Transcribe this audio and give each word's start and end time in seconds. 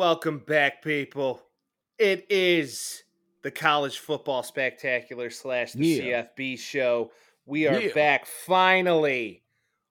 Welcome 0.00 0.40
back, 0.40 0.82
people. 0.82 1.40
It 1.98 2.26
is 2.28 3.02
the 3.40 3.50
college 3.50 3.98
football 3.98 4.42
spectacular 4.42 5.30
slash 5.30 5.72
the 5.72 5.86
Yeah. 5.86 6.02
CFB 6.36 6.58
show. 6.58 7.12
We 7.46 7.66
are 7.66 7.80
Yeah. 7.80 7.94
back 7.94 8.26
finally 8.26 9.42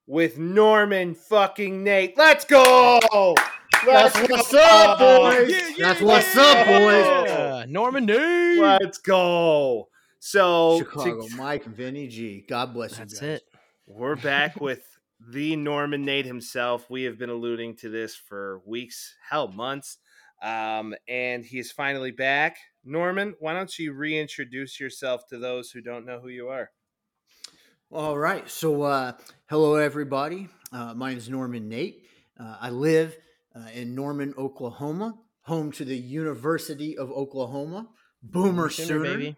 with 0.05 0.37
Norman 0.37 1.15
fucking 1.15 1.83
Nate. 1.83 2.15
Let's 2.19 2.45
go! 2.45 2.99
Let's 3.83 4.13
That's 4.13 4.29
what's 4.29 4.51
go! 4.51 4.59
up, 4.59 4.99
boys. 4.99 5.49
Yeah, 5.49 5.69
yeah, 5.69 5.87
That's 5.87 6.01
what's 6.01 6.37
up, 6.37 6.67
boys. 6.67 7.05
Yeah, 7.27 7.65
Norman 7.67 8.05
Nate. 8.05 8.59
Let's 8.59 8.99
go. 8.99 9.89
So 10.19 10.81
to- 10.81 10.85
Chicago 10.85 11.27
Mike, 11.35 11.65
Vinny 11.65 12.07
G. 12.09 12.45
God 12.47 12.75
bless 12.75 12.91
you. 12.91 12.97
That's 12.97 13.23
it. 13.23 13.43
We're 13.87 14.17
back 14.17 14.61
with 14.61 14.94
the 15.19 15.55
Norman 15.55 16.05
Nate 16.05 16.25
himself. 16.25 16.89
We 16.89 17.03
have 17.03 17.17
been 17.17 17.29
alluding 17.29 17.77
to 17.77 17.89
this 17.89 18.15
for 18.15 18.61
weeks, 18.65 19.15
hell, 19.29 19.47
months. 19.47 19.97
Um, 20.41 20.93
and 21.07 21.45
he 21.45 21.59
is 21.59 21.71
finally 21.71 22.11
back. 22.11 22.57
Norman, 22.83 23.35
why 23.39 23.53
don't 23.53 23.77
you 23.79 23.93
reintroduce 23.93 24.79
yourself 24.79 25.27
to 25.29 25.37
those 25.37 25.71
who 25.71 25.81
don't 25.81 26.05
know 26.05 26.19
who 26.19 26.27
you 26.27 26.49
are? 26.49 26.69
All 27.91 28.17
right. 28.17 28.47
So, 28.49 28.83
uh, 28.83 29.13
hello, 29.49 29.75
everybody. 29.75 30.49
Uh, 30.71 30.93
my 30.93 31.09
name 31.09 31.17
is 31.17 31.29
Norman 31.29 31.69
Nate. 31.69 32.05
Uh, 32.39 32.57
I 32.59 32.69
live 32.69 33.15
uh, 33.55 33.69
in 33.73 33.95
Norman, 33.95 34.33
Oklahoma, 34.37 35.15
home 35.41 35.71
to 35.73 35.85
the 35.85 35.97
University 35.97 36.97
of 36.97 37.09
Oklahoma. 37.09 37.87
Boomer 38.21 38.69
Sooner, 38.69 38.87
Sooner. 38.87 39.03
baby. 39.03 39.35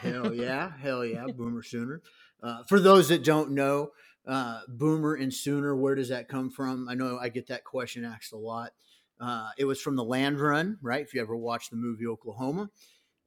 Hell 0.00 0.32
yeah. 0.32 0.70
Hell 0.80 1.04
yeah. 1.04 1.26
Boomer 1.34 1.62
Sooner. 1.62 2.02
Uh, 2.42 2.62
for 2.68 2.78
those 2.78 3.08
that 3.08 3.24
don't 3.24 3.50
know, 3.50 3.90
uh, 4.26 4.60
Boomer 4.68 5.14
and 5.14 5.32
Sooner, 5.32 5.76
where 5.76 5.94
does 5.94 6.08
that 6.08 6.28
come 6.28 6.50
from? 6.50 6.88
I 6.88 6.94
know 6.94 7.18
I 7.18 7.28
get 7.28 7.46
that 7.48 7.64
question 7.64 8.04
asked 8.04 8.32
a 8.32 8.38
lot. 8.38 8.72
Uh, 9.20 9.50
it 9.56 9.64
was 9.64 9.80
from 9.80 9.96
the 9.96 10.04
Land 10.04 10.40
Run, 10.40 10.78
right? 10.82 11.00
If 11.00 11.14
you 11.14 11.20
ever 11.20 11.36
watched 11.36 11.70
the 11.70 11.76
movie 11.76 12.06
Oklahoma. 12.06 12.70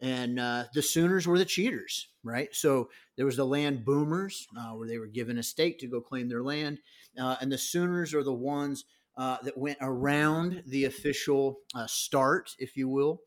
And 0.01 0.39
uh, 0.39 0.65
the 0.73 0.81
Sooners 0.81 1.27
were 1.27 1.37
the 1.37 1.45
cheaters, 1.45 2.07
right? 2.23 2.49
So 2.53 2.89
there 3.17 3.25
was 3.25 3.35
the 3.35 3.45
land 3.45 3.83
boomers 3.83 4.47
uh, 4.57 4.71
where 4.71 4.87
they 4.87 4.97
were 4.97 5.07
given 5.07 5.37
a 5.37 5.43
stake 5.43 5.79
to 5.79 5.87
go 5.87 5.99
claim 5.99 6.29
their 6.29 6.43
land. 6.43 6.79
Uh, 7.19 7.35
and 7.41 7.51
the 7.51 7.57
Sooners 7.57 8.13
are 8.13 8.23
the 8.23 8.33
ones 8.33 8.85
uh, 9.17 9.37
that 9.43 9.57
went 9.57 9.77
around 9.81 10.63
the 10.67 10.85
official 10.85 11.59
start, 11.87 12.51
if 12.59 12.77
you 12.77 12.87
will. 12.87 13.19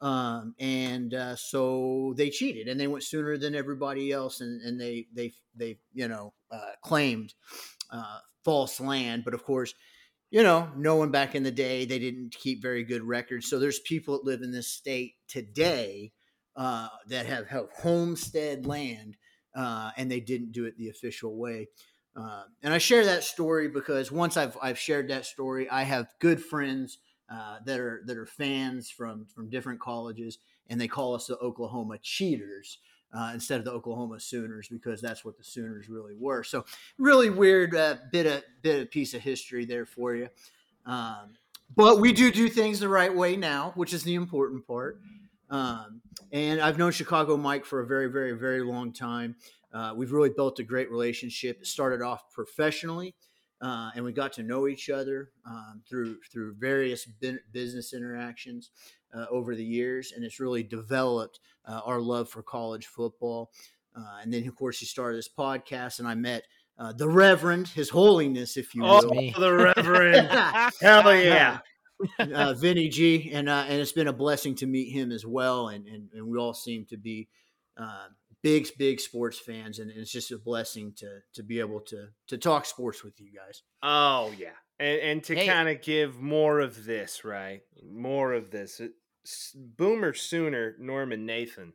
Um, 0.00 0.56
and 0.58 1.14
so 1.36 2.12
they 2.16 2.30
cheated 2.30 2.66
and 2.66 2.80
they 2.80 2.88
went 2.88 3.04
sooner 3.04 3.38
than 3.38 3.54
everybody 3.54 4.10
else. 4.10 4.40
And, 4.40 4.60
and 4.62 4.80
they, 4.80 5.06
they, 5.14 5.32
they, 5.54 5.78
you 5.92 6.08
know, 6.08 6.34
uh, 6.50 6.72
claimed 6.82 7.34
uh, 7.90 8.18
false 8.44 8.80
land. 8.80 9.24
But 9.24 9.34
of 9.34 9.44
course, 9.44 9.74
you 10.30 10.42
know, 10.42 10.70
no 10.76 10.96
one 10.96 11.10
back 11.10 11.34
in 11.34 11.42
the 11.42 11.50
day, 11.50 11.84
they 11.84 11.98
didn't 11.98 12.34
keep 12.34 12.60
very 12.60 12.84
good 12.84 13.02
records. 13.02 13.48
So 13.48 13.58
there's 13.58 13.80
people 13.80 14.14
that 14.14 14.24
live 14.24 14.42
in 14.42 14.52
this 14.52 14.70
state 14.70 15.14
today 15.28 16.12
uh, 16.56 16.88
that 17.08 17.26
have, 17.26 17.46
have 17.48 17.66
homestead 17.76 18.66
land 18.66 19.16
uh, 19.54 19.90
and 19.96 20.10
they 20.10 20.20
didn't 20.20 20.52
do 20.52 20.64
it 20.64 20.76
the 20.76 20.90
official 20.90 21.36
way. 21.36 21.68
Uh, 22.14 22.44
and 22.62 22.72
I 22.72 22.78
share 22.78 23.04
that 23.04 23.24
story 23.24 23.68
because 23.68 24.10
once 24.10 24.36
I've, 24.36 24.56
I've 24.60 24.78
shared 24.78 25.08
that 25.08 25.26
story, 25.26 25.68
I 25.68 25.82
have 25.82 26.12
good 26.18 26.42
friends 26.42 26.98
uh, 27.30 27.58
that 27.64 27.80
are 27.80 28.02
that 28.06 28.16
are 28.16 28.26
fans 28.26 28.88
from 28.88 29.26
from 29.26 29.50
different 29.50 29.80
colleges, 29.80 30.38
and 30.68 30.80
they 30.80 30.86
call 30.86 31.14
us 31.14 31.26
the 31.26 31.36
Oklahoma 31.38 31.98
Cheaters 32.00 32.78
uh, 33.12 33.30
instead 33.34 33.58
of 33.58 33.64
the 33.64 33.72
Oklahoma 33.72 34.20
Sooners 34.20 34.68
because 34.68 35.00
that's 35.00 35.24
what 35.24 35.36
the 35.36 35.44
Sooners 35.44 35.88
really 35.88 36.14
were. 36.14 36.42
So 36.42 36.64
really 36.98 37.30
weird 37.30 37.74
uh, 37.74 37.96
bit 38.12 38.26
of 38.26 38.42
bit 38.62 38.82
of 38.82 38.90
piece 38.90 39.14
of 39.14 39.22
history 39.22 39.64
there 39.64 39.86
for 39.86 40.14
you. 40.14 40.28
Um, 40.84 41.34
but 41.74 41.98
we 41.98 42.12
do 42.12 42.30
do 42.30 42.48
things 42.48 42.80
the 42.80 42.88
right 42.88 43.14
way 43.14 43.36
now, 43.36 43.72
which 43.74 43.92
is 43.92 44.04
the 44.04 44.14
important 44.14 44.66
part. 44.66 45.00
Um, 45.50 46.00
and 46.32 46.60
I've 46.60 46.78
known 46.78 46.92
Chicago 46.92 47.36
Mike 47.36 47.64
for 47.64 47.80
a 47.80 47.86
very, 47.86 48.10
very, 48.10 48.32
very 48.32 48.62
long 48.62 48.92
time. 48.92 49.36
Uh, 49.72 49.92
we've 49.94 50.12
really 50.12 50.30
built 50.30 50.58
a 50.58 50.64
great 50.64 50.90
relationship. 50.90 51.58
It 51.60 51.66
started 51.66 52.02
off 52.02 52.30
professionally, 52.30 53.14
uh, 53.60 53.90
and 53.94 54.04
we 54.04 54.12
got 54.12 54.32
to 54.34 54.42
know 54.42 54.68
each 54.68 54.90
other 54.90 55.30
um, 55.46 55.82
through 55.88 56.18
through 56.32 56.54
various 56.58 57.06
business 57.52 57.92
interactions 57.92 58.70
uh, 59.16 59.26
over 59.30 59.54
the 59.54 59.64
years, 59.64 60.12
and 60.14 60.24
it's 60.24 60.38
really 60.40 60.62
developed 60.62 61.40
uh, 61.66 61.80
our 61.84 62.00
love 62.00 62.28
for 62.28 62.42
college 62.42 62.86
football. 62.86 63.50
Uh, 63.96 64.18
and 64.22 64.32
then, 64.32 64.46
of 64.46 64.54
course, 64.54 64.78
he 64.78 64.84
started 64.86 65.16
this 65.16 65.28
podcast, 65.28 65.98
and 66.00 66.06
I 66.08 66.14
met 66.14 66.42
uh, 66.78 66.92
the 66.92 67.08
Reverend, 67.08 67.68
His 67.68 67.88
Holiness, 67.88 68.56
if 68.58 68.74
you 68.74 68.82
Oh, 68.84 69.00
will. 69.02 69.14
me. 69.14 69.34
the 69.38 69.52
Reverend. 69.52 70.28
Hell 70.82 71.14
yeah. 71.16 71.58
uh, 72.18 72.52
Vinny 72.52 72.88
G, 72.90 73.30
and 73.32 73.48
uh, 73.48 73.64
and 73.66 73.80
it's 73.80 73.92
been 73.92 74.08
a 74.08 74.12
blessing 74.12 74.54
to 74.56 74.66
meet 74.66 74.90
him 74.92 75.10
as 75.10 75.24
well, 75.24 75.68
and 75.68 75.86
and, 75.86 76.10
and 76.12 76.26
we 76.28 76.36
all 76.36 76.52
seem 76.52 76.84
to 76.90 76.98
be 76.98 77.26
uh, 77.78 78.08
big 78.42 78.68
big 78.76 79.00
sports 79.00 79.38
fans, 79.38 79.78
and 79.78 79.90
it's 79.90 80.12
just 80.12 80.30
a 80.30 80.36
blessing 80.38 80.92
to 80.98 81.20
to 81.32 81.42
be 81.42 81.58
able 81.60 81.80
to 81.80 82.08
to 82.26 82.36
talk 82.36 82.66
sports 82.66 83.02
with 83.02 83.18
you 83.18 83.30
guys. 83.34 83.62
Oh 83.82 84.30
yeah, 84.38 84.50
and 84.78 85.00
and 85.00 85.24
to 85.24 85.34
Hey. 85.34 85.46
kind 85.46 85.70
of 85.70 85.80
give 85.80 86.20
more 86.20 86.60
of 86.60 86.84
this, 86.84 87.24
right? 87.24 87.62
More 87.90 88.34
of 88.34 88.50
this. 88.50 88.78
It- 88.80 88.92
S- 88.92 88.92
Boomer 89.54 90.14
Sooner 90.14 90.74
Norman 90.78 91.26
Nathan 91.26 91.72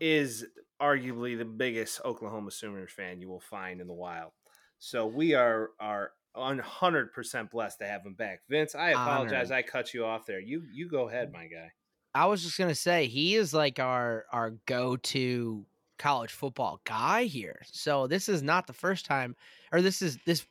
is 0.00 0.44
arguably 0.80 1.38
the 1.38 1.44
biggest 1.44 2.00
Oklahoma 2.04 2.50
Sooners 2.50 2.90
fan 2.90 3.20
you 3.20 3.28
will 3.28 3.40
find 3.40 3.80
in 3.80 3.86
the 3.86 3.94
wild. 3.94 4.32
So 4.78 5.06
we 5.06 5.34
are 5.34 5.70
are 5.78 6.12
one 6.34 6.58
hundred 6.58 7.12
percent 7.12 7.50
blessed 7.50 7.78
to 7.78 7.86
have 7.86 8.04
him 8.04 8.14
back. 8.14 8.40
Vince, 8.48 8.74
I 8.74 8.90
apologize, 8.90 9.50
Honored. 9.50 9.64
I 9.64 9.70
cut 9.70 9.94
you 9.94 10.04
off 10.04 10.26
there. 10.26 10.40
You 10.40 10.62
you 10.72 10.88
go 10.88 11.08
ahead, 11.08 11.28
mm. 11.28 11.34
my 11.34 11.46
guy. 11.46 11.70
I 12.14 12.26
was 12.26 12.42
just 12.42 12.58
gonna 12.58 12.74
say 12.74 13.06
he 13.06 13.36
is 13.36 13.54
like 13.54 13.78
our 13.78 14.24
our 14.32 14.52
go 14.66 14.96
to 14.96 15.64
college 15.98 16.32
football 16.32 16.80
guy 16.84 17.24
here. 17.24 17.62
So 17.70 18.08
this 18.08 18.28
is 18.28 18.42
not 18.42 18.66
the 18.66 18.72
first 18.72 19.06
time, 19.06 19.36
or 19.72 19.82
this 19.82 20.02
is 20.02 20.18
this 20.26 20.44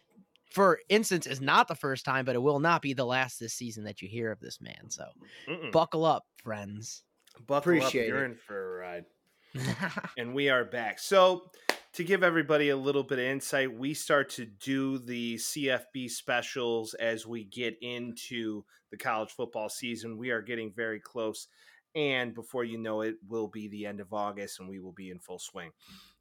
for 0.52 0.80
instance 0.90 1.26
is 1.26 1.42
not 1.42 1.68
the 1.68 1.76
first 1.76 2.06
time, 2.06 2.26
but 2.26 2.36
it 2.36 2.42
will 2.42 2.60
not 2.60 2.82
be 2.82 2.94
the 2.94 3.06
last 3.06 3.40
this 3.40 3.54
season 3.54 3.86
that 3.86 4.02
you 4.02 4.08
hear 4.08 4.32
of 4.32 4.40
this 4.40 4.60
man. 4.62 4.90
So 4.90 5.06
Mm-mm. 5.48 5.72
buckle 5.72 6.06
up, 6.06 6.26
friends. 6.44 7.04
Buckle 7.48 7.74
Appreciate 7.74 8.04
up, 8.04 8.08
you're 8.10 8.26
it. 8.26 8.32
in 8.32 8.36
for 8.36 8.76
a 8.76 8.80
ride. 8.80 9.06
and 10.18 10.34
we 10.34 10.50
are 10.50 10.66
back. 10.66 11.00
So, 11.00 11.50
to 11.94 12.04
give 12.06 12.24
everybody 12.24 12.70
a 12.70 12.78
little 12.78 13.04
bit 13.04 13.20
of 13.20 13.26
insight, 13.26 13.78
we 13.78 13.94
start 13.94 14.30
to 14.32 14.46
do 14.46 14.98
the 14.98 15.36
CFB 15.36 16.10
specials 16.10 16.94
as 16.94 17.28
we 17.28 17.44
get 17.44 17.76
into 17.82 18.64
the 18.92 18.98
college 18.98 19.32
football 19.32 19.68
season. 19.68 20.18
We 20.18 20.30
are 20.30 20.42
getting 20.42 20.72
very 20.74 21.02
close. 21.02 21.48
And 21.94 22.34
before 22.34 22.64
you 22.64 22.78
know 22.78 23.02
it, 23.02 23.16
will 23.28 23.50
be 23.50 23.68
the 23.68 23.86
end 23.86 24.00
of 24.00 24.14
August 24.14 24.62
and 24.62 24.70
we 24.70 24.80
will 24.80 24.94
be 24.94 25.10
in 25.10 25.20
full 25.20 25.40
swing. 25.40 25.72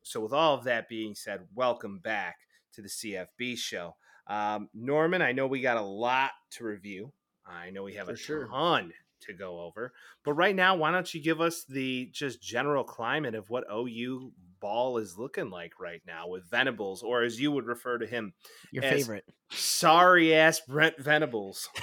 So, 0.02 0.20
with 0.20 0.32
all 0.32 0.54
of 0.54 0.64
that 0.64 0.88
being 0.88 1.14
said, 1.14 1.42
welcome 1.54 1.98
back 1.98 2.36
to 2.74 2.82
the 2.82 2.88
CFB 2.88 3.56
show. 3.56 3.94
Um, 4.26 4.68
Norman, 4.74 5.22
I 5.22 5.32
know 5.32 5.46
we 5.46 5.60
got 5.60 5.76
a 5.76 5.82
lot 5.82 6.30
to 6.52 6.64
review. 6.64 7.12
I 7.46 7.70
know 7.70 7.82
we 7.82 7.94
have 7.94 8.06
For 8.06 8.12
a 8.12 8.16
sure. 8.16 8.46
ton 8.46 8.92
to 9.22 9.32
go 9.34 9.60
over. 9.60 9.92
But 10.24 10.32
right 10.34 10.54
now, 10.54 10.76
why 10.76 10.90
don't 10.92 11.12
you 11.12 11.20
give 11.22 11.40
us 11.40 11.64
the 11.68 12.08
just 12.12 12.40
general 12.42 12.84
climate 12.84 13.34
of 13.34 13.50
what 13.50 13.64
OU 13.72 14.32
ball 14.60 14.98
is 14.98 15.18
looking 15.18 15.50
like 15.50 15.72
right 15.80 16.00
now 16.06 16.28
with 16.28 16.48
Venables, 16.50 17.02
or 17.02 17.22
as 17.22 17.40
you 17.40 17.50
would 17.52 17.66
refer 17.66 17.98
to 17.98 18.06
him, 18.06 18.32
Your 18.72 18.84
As- 18.84 18.92
favorite. 19.02 19.24
sorry 19.50 20.34
ass 20.34 20.60
Brent 20.60 20.98
Venables. 20.98 21.68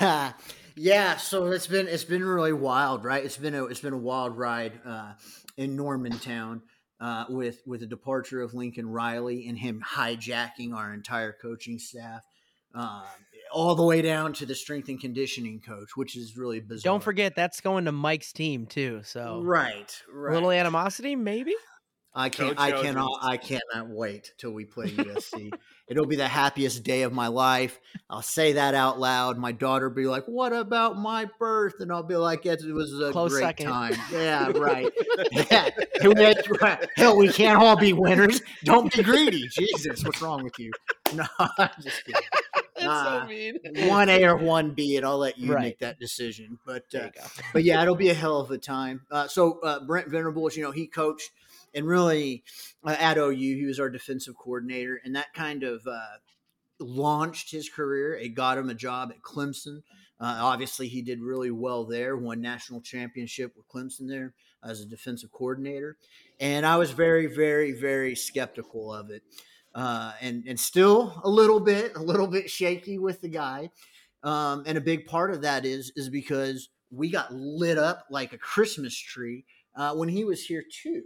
yeah, 0.76 1.16
so 1.16 1.46
it's 1.46 1.66
been 1.66 1.88
it's 1.88 2.04
been 2.04 2.24
really 2.24 2.52
wild, 2.52 3.04
right? 3.04 3.24
It's 3.24 3.36
been 3.36 3.54
a 3.54 3.64
it's 3.66 3.80
been 3.80 3.92
a 3.92 3.98
wild 3.98 4.36
ride 4.36 4.72
uh, 4.84 5.12
in 5.56 5.76
Normantown 5.76 6.62
uh, 7.02 7.24
with 7.28 7.60
with 7.66 7.80
the 7.80 7.86
departure 7.86 8.40
of 8.40 8.54
Lincoln 8.54 8.88
Riley 8.88 9.48
and 9.48 9.58
him 9.58 9.82
hijacking 9.84 10.72
our 10.72 10.94
entire 10.94 11.32
coaching 11.32 11.80
staff, 11.80 12.22
um, 12.74 13.02
all 13.52 13.74
the 13.74 13.82
way 13.82 14.02
down 14.02 14.32
to 14.34 14.46
the 14.46 14.54
strength 14.54 14.88
and 14.88 15.00
conditioning 15.00 15.60
coach, 15.60 15.96
which 15.96 16.16
is 16.16 16.36
really 16.36 16.60
bizarre. 16.60 16.92
Don't 16.92 17.02
forget 17.02 17.34
that's 17.34 17.60
going 17.60 17.86
to 17.86 17.92
Mike's 17.92 18.32
team 18.32 18.66
too. 18.66 19.00
So 19.02 19.42
right, 19.42 20.00
a 20.08 20.16
right. 20.16 20.32
little 20.32 20.52
animosity, 20.52 21.16
maybe. 21.16 21.54
I 22.14 22.28
can't. 22.28 22.56
Coach 22.56 22.58
I 22.58 22.82
cannot. 22.82 23.08
Jones. 23.08 23.18
I 23.22 23.36
cannot 23.38 23.88
wait 23.88 24.32
till 24.36 24.50
we 24.52 24.64
play 24.66 24.88
USC. 24.90 25.52
It'll 25.88 26.06
be 26.06 26.16
the 26.16 26.28
happiest 26.28 26.82
day 26.84 27.02
of 27.02 27.12
my 27.12 27.28
life. 27.28 27.80
I'll 28.10 28.22
say 28.22 28.52
that 28.54 28.74
out 28.74 29.00
loud. 29.00 29.38
My 29.38 29.52
daughter 29.52 29.88
will 29.88 29.96
be 29.96 30.06
like, 30.06 30.24
"What 30.26 30.52
about 30.52 30.98
my 30.98 31.28
birth?" 31.38 31.80
And 31.80 31.90
I'll 31.90 32.02
be 32.02 32.16
like, 32.16 32.44
"It 32.44 32.62
was 32.66 32.92
a 33.00 33.12
Close 33.12 33.32
great 33.32 33.42
second. 33.42 33.66
time." 33.66 33.94
Yeah, 34.12 34.48
right. 34.54 34.90
Yeah. 35.50 35.70
Right. 36.60 36.88
Hell, 36.96 37.16
we 37.16 37.28
can't 37.28 37.58
all 37.62 37.76
be 37.76 37.92
winners. 37.92 38.42
Don't 38.64 38.92
be 38.92 39.02
greedy. 39.02 39.48
Jesus, 39.48 40.04
what's 40.04 40.20
wrong 40.20 40.42
with 40.44 40.58
you? 40.58 40.70
No, 41.14 41.26
I'm 41.38 41.68
just 41.82 42.06
kidding. 42.06 42.22
That's 42.74 43.08
so 43.08 43.26
mean. 43.26 43.58
One 43.86 44.08
A 44.08 44.24
or 44.24 44.34
one 44.36 44.70
B, 44.70 44.96
and 44.96 45.04
I'll 45.04 45.18
let 45.18 45.36
you 45.36 45.52
Right. 45.52 45.60
make 45.62 45.78
that 45.80 45.98
decision. 46.00 46.58
But 46.64 46.84
uh, 46.94 47.10
but 47.52 47.64
yeah, 47.64 47.82
it'll 47.82 47.96
be 47.96 48.08
a 48.08 48.14
hell 48.14 48.40
of 48.40 48.50
a 48.50 48.56
time. 48.56 49.02
Uh, 49.10 49.28
so 49.28 49.60
uh, 49.60 49.80
Brent 49.84 50.08
Venables, 50.08 50.56
you 50.56 50.62
know, 50.62 50.70
he 50.70 50.86
coached 50.86 51.30
and 51.74 51.86
really 51.86 52.44
uh, 52.84 52.96
at 52.98 53.18
OU, 53.18 53.32
he 53.32 53.64
was 53.64 53.80
our 53.80 53.90
defensive 53.90 54.36
coordinator, 54.36 55.00
and 55.04 55.14
that 55.16 55.32
kind 55.34 55.62
of 55.62 55.86
uh, 55.86 56.18
launched 56.78 57.50
his 57.50 57.68
career. 57.68 58.14
It 58.14 58.30
got 58.30 58.58
him 58.58 58.70
a 58.70 58.74
job 58.74 59.10
at 59.10 59.22
Clemson. 59.22 59.82
Uh, 60.20 60.38
obviously, 60.40 60.88
he 60.88 61.02
did 61.02 61.20
really 61.20 61.50
well 61.50 61.84
there. 61.84 62.16
Won 62.16 62.40
national 62.40 62.80
championship 62.80 63.54
with 63.56 63.68
Clemson 63.68 64.08
there 64.08 64.34
as 64.64 64.80
a 64.80 64.86
defensive 64.86 65.32
coordinator, 65.32 65.96
and 66.38 66.64
I 66.64 66.76
was 66.76 66.92
very, 66.92 67.26
very, 67.26 67.72
very 67.72 68.14
skeptical 68.14 68.92
of 68.92 69.10
it, 69.10 69.22
uh, 69.74 70.12
and 70.20 70.44
and 70.46 70.58
still 70.58 71.20
a 71.24 71.28
little 71.28 71.60
bit, 71.60 71.96
a 71.96 72.02
little 72.02 72.28
bit 72.28 72.48
shaky 72.48 72.98
with 72.98 73.20
the 73.20 73.28
guy. 73.28 73.70
Um, 74.22 74.62
and 74.66 74.78
a 74.78 74.80
big 74.80 75.06
part 75.06 75.32
of 75.32 75.42
that 75.42 75.64
is 75.64 75.92
is 75.96 76.08
because 76.08 76.68
we 76.92 77.10
got 77.10 77.32
lit 77.32 77.78
up 77.78 78.06
like 78.10 78.32
a 78.32 78.38
Christmas 78.38 78.96
tree 78.96 79.44
uh, 79.74 79.94
when 79.94 80.08
he 80.08 80.24
was 80.24 80.44
here 80.44 80.62
too. 80.70 81.02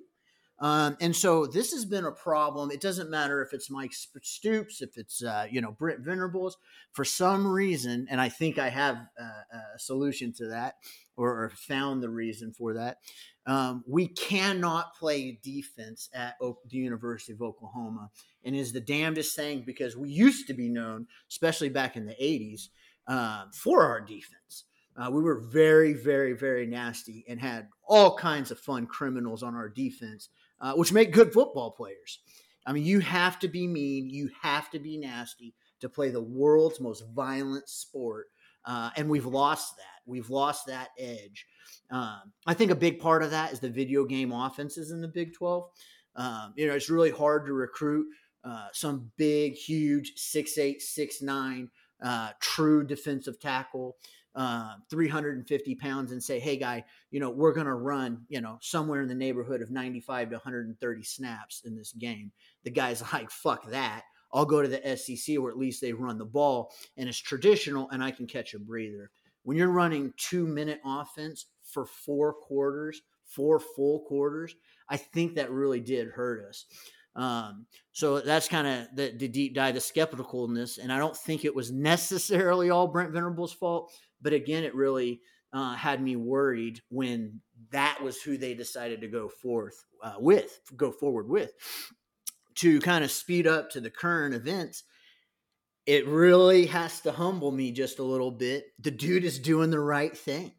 Um, 0.59 0.97
and 1.01 1.15
so 1.15 1.47
this 1.47 1.73
has 1.73 1.85
been 1.85 2.07
a 2.07 2.13
problem. 2.13 2.71
It 2.71 2.81
doesn't 2.81 3.11
matter 3.11 3.43
if 3.43 3.53
it's 3.53 3.71
Mike 3.71 3.93
Stoops, 3.93 4.81
if 4.81 4.97
it's 4.97 5.23
uh, 5.23 5.47
you 5.51 5.61
know 5.61 5.73
Brent 5.73 6.01
Venables. 6.01 6.57
For 6.93 7.05
some 7.05 7.47
reason, 7.47 8.07
and 8.11 8.21
I 8.21 8.31
think 8.31 8.59
I 8.59 8.71
have 8.71 8.97
uh, 9.21 9.59
a 9.75 9.79
solution 9.79 10.33
to 10.35 10.47
that, 10.47 10.77
or, 11.17 11.45
or 11.45 11.51
found 11.51 12.03
the 12.03 12.09
reason 12.09 12.53
for 12.53 12.73
that. 12.75 12.99
Um, 13.45 13.85
we 13.87 14.09
cannot 14.09 14.97
play 14.97 15.39
defense 15.43 16.09
at 16.15 16.37
o- 16.41 16.59
the 16.69 16.79
University 16.79 17.35
of 17.35 17.43
Oklahoma, 17.43 18.11
and 18.43 18.57
is 18.57 18.73
the 18.73 18.81
damnedest 18.81 19.37
thing 19.37 19.63
because 19.67 19.95
we 19.95 20.09
used 20.09 20.47
to 20.47 20.55
be 20.55 20.71
known, 20.71 21.07
especially 21.31 21.69
back 21.69 21.97
in 21.97 22.07
the 22.07 22.15
'80s, 22.15 22.69
uh, 23.07 23.45
for 23.53 23.83
our 23.83 24.01
defense. 24.01 24.65
Uh, 24.97 25.11
we 25.11 25.21
were 25.21 25.41
very, 25.41 25.93
very, 25.93 26.33
very 26.33 26.67
nasty 26.67 27.23
and 27.29 27.39
had 27.39 27.69
all 27.87 28.17
kinds 28.17 28.51
of 28.51 28.59
fun 28.59 28.87
criminals 28.87 29.43
on 29.43 29.55
our 29.55 29.69
defense 29.69 30.31
uh, 30.61 30.75
which 30.75 30.93
make 30.93 31.13
good 31.13 31.33
football 31.33 31.71
players. 31.71 32.21
I 32.67 32.73
mean, 32.73 32.85
you 32.85 33.01
have 33.01 33.39
to 33.41 33.49
be 33.49 33.67
mean, 33.69 34.11
you 34.11 34.31
have 34.43 34.71
to 34.71 34.79
be 34.79 34.99
nasty 34.99 35.55
to 35.81 35.89
play 35.89 36.11
the 36.11 36.23
world's 36.23 36.81
most 36.81 37.05
violent 37.15 37.69
sport. 37.69 38.27
Uh, 38.65 38.91
and 38.97 39.09
we've 39.09 39.27
lost 39.27 39.77
that. 39.77 40.03
We've 40.07 40.29
lost 40.29 40.67
that 40.67 40.89
edge. 40.99 41.47
Um, 41.91 42.33
I 42.47 42.55
think 42.55 42.73
a 42.73 42.77
big 42.77 42.99
part 42.99 43.23
of 43.23 43.31
that 43.31 43.53
is 43.53 43.61
the 43.61 43.71
video 43.71 44.05
game 44.05 44.33
offenses 44.33 44.91
in 44.91 45.01
the 45.01 45.09
Big 45.09 45.35
12. 45.35 45.69
Um, 46.17 46.55
you 46.57 46.67
know, 46.67 46.75
it's 46.75 46.91
really 46.91 47.11
hard 47.11 47.47
to 47.47 47.53
recruit 47.53 48.07
uh, 48.43 48.69
some 48.73 49.11
big, 49.17 49.55
huge 49.55 50.13
six 50.17 50.59
eight, 50.59 50.83
six 50.83 51.23
nine, 51.23 51.69
uh, 52.03 52.31
true 52.41 52.85
defensive 52.85 53.39
tackle 53.39 53.97
uh, 54.37 54.75
350 54.91 55.75
pounds 55.77 56.13
and 56.13 56.23
say, 56.23 56.39
hey, 56.39 56.59
guy, 56.59 56.85
you 57.11 57.19
know, 57.19 57.31
we're 57.31 57.55
going 57.55 57.67
to 57.67 57.75
run, 57.75 58.21
you 58.29 58.43
know, 58.43 58.59
somewhere 58.61 59.01
in 59.01 59.09
the 59.09 59.15
neighborhood 59.15 59.63
of 59.63 59.71
95 59.71 60.29
to 60.29 60.37
130 60.37 61.03
snaps 61.03 61.63
in 61.65 61.75
this 61.75 61.93
game. 61.93 62.31
The 62.63 62.71
guy's 62.71 63.03
like, 63.13 63.31
fuck 63.31 63.71
that. 63.71 64.03
I'll 64.33 64.45
go 64.45 64.61
to 64.61 64.69
the 64.69 64.97
SEC 64.97 65.39
where 65.39 65.51
at 65.51 65.57
least 65.57 65.81
they 65.81 65.95
run 65.95 66.19
the 66.19 66.27
ball 66.27 66.75
and 66.99 67.09
it's 67.09 67.19
traditional 67.19 67.89
and 67.91 68.05
I 68.05 68.11
can 68.11 68.27
catch 68.27 68.53
a 68.53 68.59
breather. 68.59 69.11
When 69.45 69.57
you're 69.57 69.69
running 69.69 70.13
two 70.19 70.47
minute 70.47 70.81
offense 70.85 71.47
for 71.65 71.87
four 71.87 72.35
quarters, 72.35 73.01
four 73.25 73.59
full 73.59 74.01
quarters, 74.01 74.55
I 74.91 74.99
think 74.99 75.37
that 75.37 75.51
really 75.51 75.81
did 75.81 76.09
hurt 76.09 76.47
us. 76.47 76.67
Um, 77.15 77.65
so 77.93 78.21
that's 78.21 78.47
kind 78.47 78.67
of 78.67 78.95
the, 78.95 79.15
the, 79.17 79.27
deep 79.27 79.55
dive, 79.55 79.75
the 79.75 79.81
skepticalness. 79.81 80.79
And 80.79 80.93
I 80.93 80.99
don't 80.99 81.17
think 81.17 81.45
it 81.45 81.55
was 81.55 81.73
necessarily 81.73 82.69
all 82.69 82.89
Brent 82.89 83.13
Venables' 83.13 83.55
fault. 83.55 83.91
But 84.21 84.33
again, 84.33 84.65
it 84.65 84.75
really 84.75 85.21
uh, 85.53 85.75
had 85.75 86.03
me 86.03 86.17
worried 86.17 86.81
when 86.89 87.41
that 87.71 88.03
was 88.03 88.21
who 88.21 88.37
they 88.37 88.55
decided 88.55 89.01
to 89.01 89.09
go 89.09 89.29
forth 89.29 89.85
uh, 90.03 90.15
with, 90.19 90.61
go 90.77 90.91
forward 90.91 91.29
with, 91.29 91.53
to 92.57 92.81
kind 92.81 93.05
of 93.05 93.11
speed 93.11 93.47
up 93.47 93.71
to 93.71 93.81
the 93.81 93.91
current 93.91 94.35
events. 94.35 94.85
It 95.87 96.07
really 96.09 96.67
has 96.67 97.01
to 97.03 97.13
humble 97.13 97.53
me 97.53 97.71
just 97.71 97.99
a 97.99 98.03
little 98.03 98.33
bit. 98.33 98.67
The 98.81 98.91
dude 98.91 99.25
is 99.25 99.39
doing 99.39 99.71
the 99.71 99.81
right 99.81 100.17
things. 100.17 100.53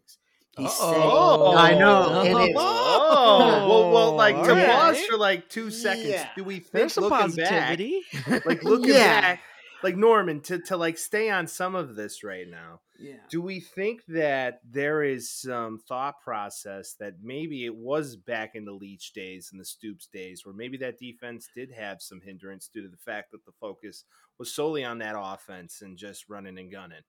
He's 0.57 0.71
oh, 0.79 1.53
saying, 1.53 1.75
I 1.75 1.77
know. 1.77 2.21
And 2.21 2.55
oh, 2.57 3.67
well, 3.69 3.91
well, 3.91 4.15
like 4.15 4.41
to 4.43 4.53
right. 4.53 4.67
pause 4.67 4.99
for 5.05 5.17
like 5.17 5.49
two 5.49 5.69
seconds. 5.69 6.07
Yeah. 6.09 6.29
Do 6.35 6.43
we 6.43 6.59
think 6.59 6.97
looking 6.97 7.09
positivity. 7.09 8.01
back, 8.27 8.45
like 8.45 8.63
looking 8.63 8.89
yeah. 8.89 9.21
back, 9.21 9.41
like 9.83 9.95
Norman 9.95 10.41
to 10.41 10.59
to 10.59 10.77
like 10.77 10.97
stay 10.97 11.29
on 11.29 11.47
some 11.47 11.75
of 11.75 11.95
this 11.95 12.23
right 12.23 12.47
now? 12.47 12.81
Yeah. 12.99 13.17
Do 13.29 13.41
we 13.41 13.59
think 13.59 14.01
that 14.07 14.59
there 14.67 15.03
is 15.03 15.31
some 15.31 15.79
thought 15.79 16.15
process 16.23 16.95
that 16.99 17.15
maybe 17.21 17.65
it 17.65 17.75
was 17.75 18.15
back 18.15 18.55
in 18.55 18.65
the 18.65 18.71
Leach 18.71 19.13
days 19.13 19.49
and 19.51 19.61
the 19.61 19.65
Stoops 19.65 20.07
days 20.07 20.45
where 20.45 20.55
maybe 20.55 20.77
that 20.77 20.97
defense 20.97 21.47
did 21.55 21.71
have 21.71 22.01
some 22.01 22.21
hindrance 22.21 22.69
due 22.73 22.81
to 22.81 22.89
the 22.89 22.97
fact 22.97 23.31
that 23.31 23.45
the 23.45 23.51
focus 23.59 24.03
was 24.39 24.53
solely 24.53 24.83
on 24.83 24.99
that 24.99 25.15
offense 25.17 25.81
and 25.81 25.97
just 25.97 26.29
running 26.29 26.57
and 26.57 26.71
gunning? 26.71 27.03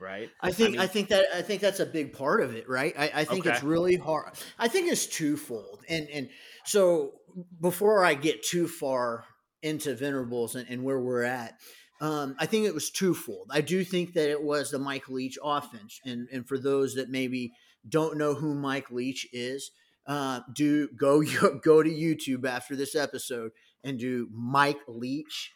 Right. 0.00 0.30
I 0.40 0.50
think 0.50 0.70
I, 0.70 0.72
mean, 0.72 0.80
I 0.80 0.86
think 0.86 1.08
that 1.08 1.26
I 1.34 1.42
think 1.42 1.60
that's 1.60 1.80
a 1.80 1.86
big 1.86 2.14
part 2.14 2.40
of 2.40 2.54
it, 2.54 2.68
right? 2.68 2.94
I, 2.98 3.10
I 3.16 3.24
think 3.24 3.46
okay. 3.46 3.54
it's 3.54 3.62
really 3.62 3.96
hard. 3.96 4.32
I 4.58 4.66
think 4.66 4.90
it's 4.90 5.06
twofold. 5.06 5.84
And 5.88 6.08
and 6.08 6.30
so 6.64 7.12
before 7.60 8.02
I 8.04 8.14
get 8.14 8.42
too 8.42 8.66
far 8.66 9.24
into 9.62 9.94
Venerables 9.94 10.54
and, 10.54 10.66
and 10.70 10.82
where 10.82 10.98
we're 10.98 11.22
at, 11.22 11.60
um, 12.00 12.34
I 12.38 12.46
think 12.46 12.66
it 12.66 12.74
was 12.74 12.90
twofold. 12.90 13.50
I 13.50 13.60
do 13.60 13.84
think 13.84 14.14
that 14.14 14.30
it 14.30 14.42
was 14.42 14.70
the 14.70 14.78
Mike 14.78 15.08
Leach 15.08 15.38
offense, 15.42 16.00
and 16.04 16.28
and 16.32 16.46
for 16.46 16.58
those 16.58 16.94
that 16.94 17.10
maybe 17.10 17.52
don't 17.88 18.16
know 18.16 18.34
who 18.34 18.54
Mike 18.54 18.90
Leach 18.90 19.26
is, 19.32 19.70
uh, 20.06 20.40
do 20.54 20.88
go 20.88 21.22
go 21.62 21.82
to 21.82 21.90
YouTube 21.90 22.46
after 22.46 22.74
this 22.74 22.94
episode 22.94 23.52
and 23.84 23.98
do 23.98 24.28
Mike 24.32 24.80
Leach 24.88 25.52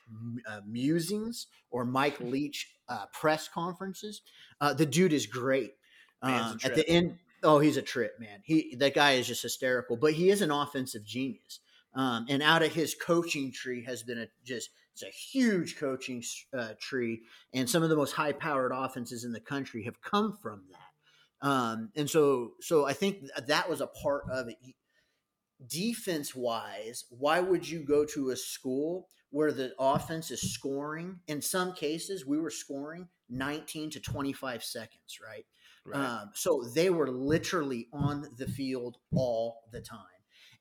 uh, 0.49 0.61
musings 0.67 1.47
or 1.71 1.85
Mike 1.85 2.21
Leach 2.21 2.75
uh, 2.89 3.07
press 3.13 3.49
conferences. 3.49 4.23
Uh, 4.61 4.75
the 4.75 4.87
dude 4.87 5.13
is 5.13 5.27
great. 5.27 5.73
Um, 6.23 6.59
at 6.65 6.75
the 6.75 6.89
end, 6.89 7.19
oh, 7.43 7.59
he's 7.59 7.77
a 7.77 7.83
trip, 7.83 8.13
man. 8.19 8.41
He 8.45 8.77
that 8.77 8.95
guy 8.95 9.13
is 9.13 9.27
just 9.27 9.43
hysterical, 9.43 9.97
but 9.97 10.13
he 10.13 10.31
is 10.31 10.43
an 10.43 10.51
offensive 10.51 11.05
genius. 11.05 11.61
Um, 11.95 12.27
and 12.29 12.43
out 12.43 12.63
of 12.63 12.73
his 12.73 12.95
coaching 12.95 13.53
tree 13.53 13.85
has 13.85 14.03
been 14.03 14.19
a 14.19 14.27
just 14.45 14.71
it's 14.95 15.03
a 15.03 15.07
huge 15.07 15.77
coaching 15.77 16.23
uh, 16.57 16.71
tree, 16.81 17.23
and 17.53 17.69
some 17.69 17.83
of 17.83 17.89
the 17.89 17.97
most 17.97 18.13
high-powered 18.13 18.71
offenses 18.73 19.25
in 19.25 19.33
the 19.33 19.41
country 19.41 19.83
have 19.85 20.01
come 20.01 20.37
from 20.41 20.63
that. 20.71 21.49
Um, 21.49 21.91
and 21.97 22.09
so, 22.09 22.53
so 22.61 22.87
I 22.87 22.93
think 22.93 23.25
that 23.49 23.69
was 23.69 23.81
a 23.81 23.89
part 23.89 24.23
of 24.31 24.49
it. 24.49 24.57
Defense 25.67 26.35
wise, 26.35 27.07
why 27.11 27.41
would 27.41 27.69
you 27.69 27.81
go 27.81 28.05
to 28.07 28.31
a 28.31 28.37
school 28.37 29.09
where 29.31 29.51
the 29.51 29.73
offense 29.81 30.31
is 30.31 30.53
scoring? 30.55 31.19
In 31.27 31.43
some 31.43 31.73
cases, 31.73 32.25
we 32.25 32.39
were 32.39 32.51
scoring 32.51 33.09
19 33.29 33.91
to 33.91 34.01
25 34.01 34.63
seconds, 34.63 35.19
right? 35.27 35.45
right. 35.85 35.99
Um, 35.99 36.31
so 36.35 36.63
they 36.73 36.89
were 36.89 37.11
literally 37.11 37.89
on 37.93 38.29
the 38.39 38.47
field 38.47 38.99
all 39.13 39.63
the 39.73 39.81
time 39.81 40.14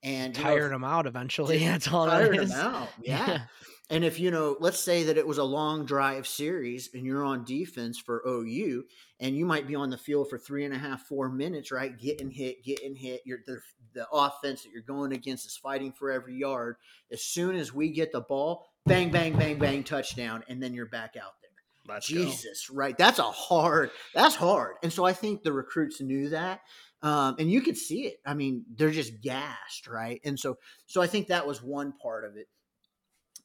and 0.03 0.35
tired 0.35 0.63
know, 0.63 0.69
them 0.69 0.83
out 0.83 1.07
eventually. 1.07 1.59
That's 1.59 1.87
all 1.87 2.07
tired 2.07 2.35
that 2.35 2.43
is. 2.43 2.49
them 2.49 2.75
out. 2.75 2.89
Yeah. 3.01 3.27
yeah. 3.27 3.41
And 3.89 4.03
if 4.03 4.19
you 4.19 4.31
know, 4.31 4.55
let's 4.59 4.79
say 4.79 5.03
that 5.03 5.17
it 5.17 5.27
was 5.27 5.37
a 5.37 5.43
long 5.43 5.85
drive 5.85 6.25
series 6.25 6.89
and 6.93 7.05
you're 7.05 7.23
on 7.23 7.43
defense 7.43 7.99
for 7.99 8.23
OU 8.25 8.85
and 9.19 9.37
you 9.37 9.45
might 9.45 9.67
be 9.67 9.75
on 9.75 9.89
the 9.89 9.97
field 9.97 10.29
for 10.29 10.37
three 10.39 10.65
and 10.65 10.73
a 10.73 10.77
half, 10.77 11.01
four 11.03 11.29
minutes, 11.29 11.71
right? 11.71 11.97
Getting 11.97 12.31
hit, 12.31 12.63
getting 12.63 12.95
hit. 12.95 13.21
You're 13.25 13.39
the, 13.45 13.59
the 13.93 14.07
offense 14.09 14.63
that 14.63 14.71
you're 14.71 14.81
going 14.83 15.11
against 15.11 15.45
is 15.45 15.57
fighting 15.57 15.91
for 15.91 16.11
every 16.11 16.35
yard. 16.35 16.77
As 17.11 17.23
soon 17.23 17.55
as 17.55 17.73
we 17.73 17.89
get 17.89 18.11
the 18.11 18.21
ball, 18.21 18.65
bang, 18.85 19.11
bang, 19.11 19.37
bang, 19.37 19.59
bang, 19.59 19.83
touchdown, 19.83 20.43
and 20.47 20.63
then 20.63 20.73
you're 20.73 20.87
back 20.87 21.15
out 21.17 21.33
there. 21.41 21.49
Let's 21.93 22.07
Jesus, 22.07 22.69
go. 22.69 22.75
right? 22.75 22.97
That's 22.97 23.19
a 23.19 23.23
hard. 23.23 23.91
That's 24.15 24.35
hard. 24.35 24.75
And 24.81 24.91
so 24.91 25.03
I 25.03 25.13
think 25.13 25.43
the 25.43 25.51
recruits 25.51 26.01
knew 26.01 26.29
that, 26.29 26.61
um, 27.03 27.35
and 27.37 27.51
you 27.51 27.61
could 27.61 27.77
see 27.77 28.05
it. 28.05 28.15
I 28.25 28.33
mean, 28.33 28.63
they're 28.75 28.89
just 28.89 29.21
gassed, 29.21 29.87
right? 29.87 30.21
And 30.23 30.39
so, 30.39 30.57
so 30.85 31.01
I 31.01 31.07
think 31.07 31.27
that 31.27 31.45
was 31.45 31.61
one 31.61 31.93
part 32.01 32.23
of 32.23 32.37
it. 32.37 32.47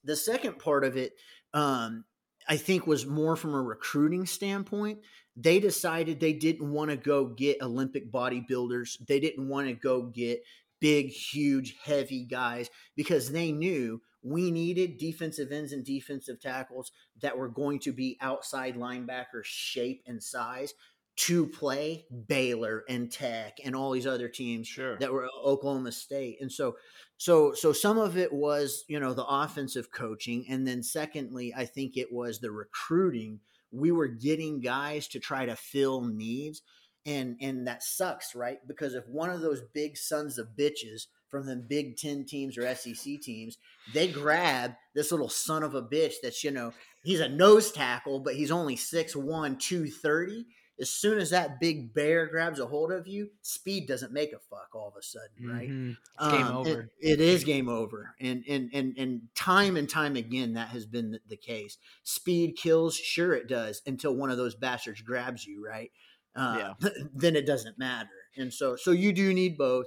The 0.05 0.15
second 0.15 0.61
part 0.61 0.85
of 0.85 0.97
it, 0.97 1.15
um, 1.53 2.05
I 2.49 2.57
think, 2.57 2.87
was 2.87 3.05
more 3.05 3.35
from 3.35 3.55
a 3.55 3.61
recruiting 3.61 4.27
standpoint. 4.27 5.01
They 5.37 5.59
decided 5.59 6.21
they 6.21 6.33
didn't 6.33 6.71
want 6.71 6.91
to 6.93 6.97
go 6.97 7.27
get 7.27 7.61
Olympic 7.61 8.13
bodybuilders. 8.13 9.05
They 9.07 9.19
didn't 9.19 9.49
want 9.49 9.67
to 9.67 9.75
go 9.75 10.03
get 10.03 10.41
big, 10.81 11.09
huge, 11.09 11.75
heavy 11.83 12.25
guys 12.25 12.71
because 12.95 13.33
they 13.33 13.51
knew 13.51 14.01
we 14.23 14.53
needed 14.53 14.99
defensive 14.99 15.51
ends 15.51 15.73
and 15.73 15.85
defensive 15.85 16.41
tackles 16.41 16.93
that 17.23 17.37
were 17.37 17.49
going 17.49 17.81
to 17.81 17.93
be 17.93 18.17
outside 18.21 18.77
linebacker 18.77 19.43
shape 19.43 20.03
and 20.07 20.23
size 20.23 20.75
to 21.19 21.49
play 21.49 22.07
Baylor 22.29 22.85
and 22.89 23.11
Tech 23.11 23.59
and 23.65 23.75
all 23.75 23.91
these 23.91 24.07
other 24.07 24.29
teams 24.29 24.69
sure. 24.69 24.97
that 24.99 25.13
were 25.13 25.29
Oklahoma 25.45 25.91
State. 25.91 26.39
And 26.41 26.51
so 26.51 26.77
so 27.17 27.53
so 27.55 27.73
some 27.73 27.99
of 27.99 28.17
it 28.17 28.33
was, 28.33 28.85
you 28.87 29.01
know, 29.01 29.13
the 29.15 29.27
offensive 29.27 29.91
coaching 29.91 30.45
and 30.49 30.65
then 30.65 30.81
secondly, 30.81 31.53
I 31.57 31.65
think 31.65 31.97
it 31.97 32.13
was 32.13 32.39
the 32.39 32.53
recruiting. 32.53 33.41
We 33.73 33.91
were 33.91 34.07
getting 34.07 34.61
guys 34.61 35.09
to 35.09 35.19
try 35.19 35.45
to 35.45 35.57
fill 35.57 36.03
needs 36.03 36.63
and 37.05 37.37
and 37.41 37.67
that 37.67 37.83
sucks, 37.83 38.37
right? 38.37 38.59
Because 38.69 38.95
if 38.95 39.09
one 39.09 39.31
of 39.31 39.41
those 39.41 39.63
big 39.75 39.97
sons 39.97 40.39
of 40.39 40.51
bitches 40.57 41.09
from 41.29 41.47
the 41.47 41.57
Big 41.57 41.97
Ten 41.97 42.27
teams 42.27 42.57
or 42.57 42.73
SEC 42.77 43.21
teams, 43.21 43.59
they 43.93 44.07
grab 44.07 44.75
this 44.95 45.11
little 45.11 45.29
son 45.29 45.65
of 45.65 45.75
a 45.75 45.83
bitch 45.83 46.15
that's 46.23 46.45
you 46.45 46.53
know 46.53 46.73
he's 47.03 47.21
a 47.21 47.29
nose 47.29 47.73
tackle, 47.73 48.21
but 48.21 48.37
he's 48.37 48.53
only 48.53 48.77
6'1", 48.77 49.59
230 49.59 50.47
as 50.81 50.91
soon 50.91 51.19
as 51.19 51.31
that 51.31 51.61
big 51.61 51.93
bear 51.93 52.27
grabs 52.27 52.61
a 52.61 52.67
hold 52.67 52.93
of 52.93 53.07
you, 53.07 53.31
speed 53.43 53.89
doesn't 53.89 54.13
make 54.13 54.33
a 54.33 54.39
fuck 54.39 54.69
all 54.75 54.89
of 54.89 54.95
a 54.97 55.03
sudden, 55.03 55.53
right? 55.53 55.69
Mm-hmm. 55.69 56.31
game 56.31 56.47
um, 56.47 56.57
over. 56.57 56.91
It, 57.01 57.19
it 57.19 57.21
is 57.21 57.45
game 57.45 57.69
over, 57.69 58.15
and 58.21 58.45
and 58.49 58.71
and 58.73 58.97
and 58.97 59.23
time 59.35 59.77
and 59.77 59.89
time 59.89 60.17
again 60.17 60.55
that 60.55 60.69
has 60.69 60.87
been 60.87 61.11
the, 61.13 61.21
the, 61.29 61.37
case. 61.37 61.79
Speed 62.05 62.57
kills, 62.57 62.97
sure 62.97 63.35
it 63.35 63.49
does, 63.49 63.83
until 63.87 64.15
one 64.15 64.31
of 64.31 64.37
those 64.37 64.55
bastards 64.55 65.01
grabs 65.01 65.47
you, 65.47 65.65
right? 65.67 65.91
Uh, 66.37 66.73
yeah. 66.81 66.91
Then 67.15 67.35
it 67.35 67.47
doesn't 67.47 67.79
matter, 67.79 68.09
and 68.37 68.53
so 68.53 68.77
so 68.77 68.93
you 68.93 69.13
do 69.13 69.35
need 69.35 69.59
both. 69.59 69.87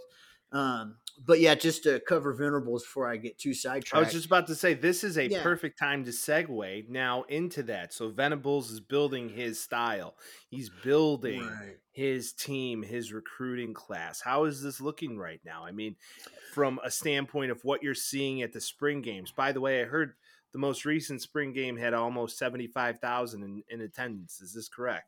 Um, 0.51 0.97
but 1.17 1.39
yeah, 1.39 1.55
just 1.55 1.83
to 1.83 1.99
cover 2.07 2.33
Venables 2.33 2.83
before 2.83 3.07
I 3.07 3.17
get 3.17 3.37
too 3.37 3.53
sidetracked. 3.53 3.95
I 3.95 3.99
was 3.99 4.13
just 4.13 4.25
about 4.25 4.47
to 4.47 4.55
say 4.55 4.73
this 4.73 5.03
is 5.03 5.17
a 5.17 5.29
yeah. 5.29 5.43
perfect 5.43 5.77
time 5.77 6.05
to 6.05 6.11
segue 6.11 6.89
now 6.89 7.23
into 7.23 7.63
that. 7.63 7.93
So 7.93 8.09
Venables 8.09 8.71
is 8.71 8.79
building 8.79 9.29
his 9.29 9.59
style. 9.59 10.15
He's 10.49 10.69
building 10.69 11.41
right. 11.41 11.77
his 11.91 12.33
team, 12.33 12.81
his 12.81 13.13
recruiting 13.13 13.73
class. 13.73 14.21
How 14.21 14.45
is 14.45 14.63
this 14.63 14.81
looking 14.81 15.17
right 15.17 15.41
now? 15.45 15.63
I 15.65 15.71
mean, 15.71 15.95
from 16.53 16.79
a 16.83 16.91
standpoint 16.91 17.51
of 17.51 17.63
what 17.63 17.83
you're 17.83 17.93
seeing 17.93 18.41
at 18.41 18.53
the 18.53 18.61
spring 18.61 19.01
games. 19.01 19.31
By 19.31 19.51
the 19.51 19.61
way, 19.61 19.81
I 19.81 19.85
heard 19.85 20.13
the 20.51 20.59
most 20.59 20.85
recent 20.85 21.21
spring 21.21 21.53
game 21.53 21.77
had 21.77 21.93
almost 21.93 22.37
75,000 22.37 23.43
in, 23.43 23.63
in 23.69 23.81
attendance. 23.81 24.41
Is 24.41 24.53
this 24.53 24.67
correct? 24.67 25.07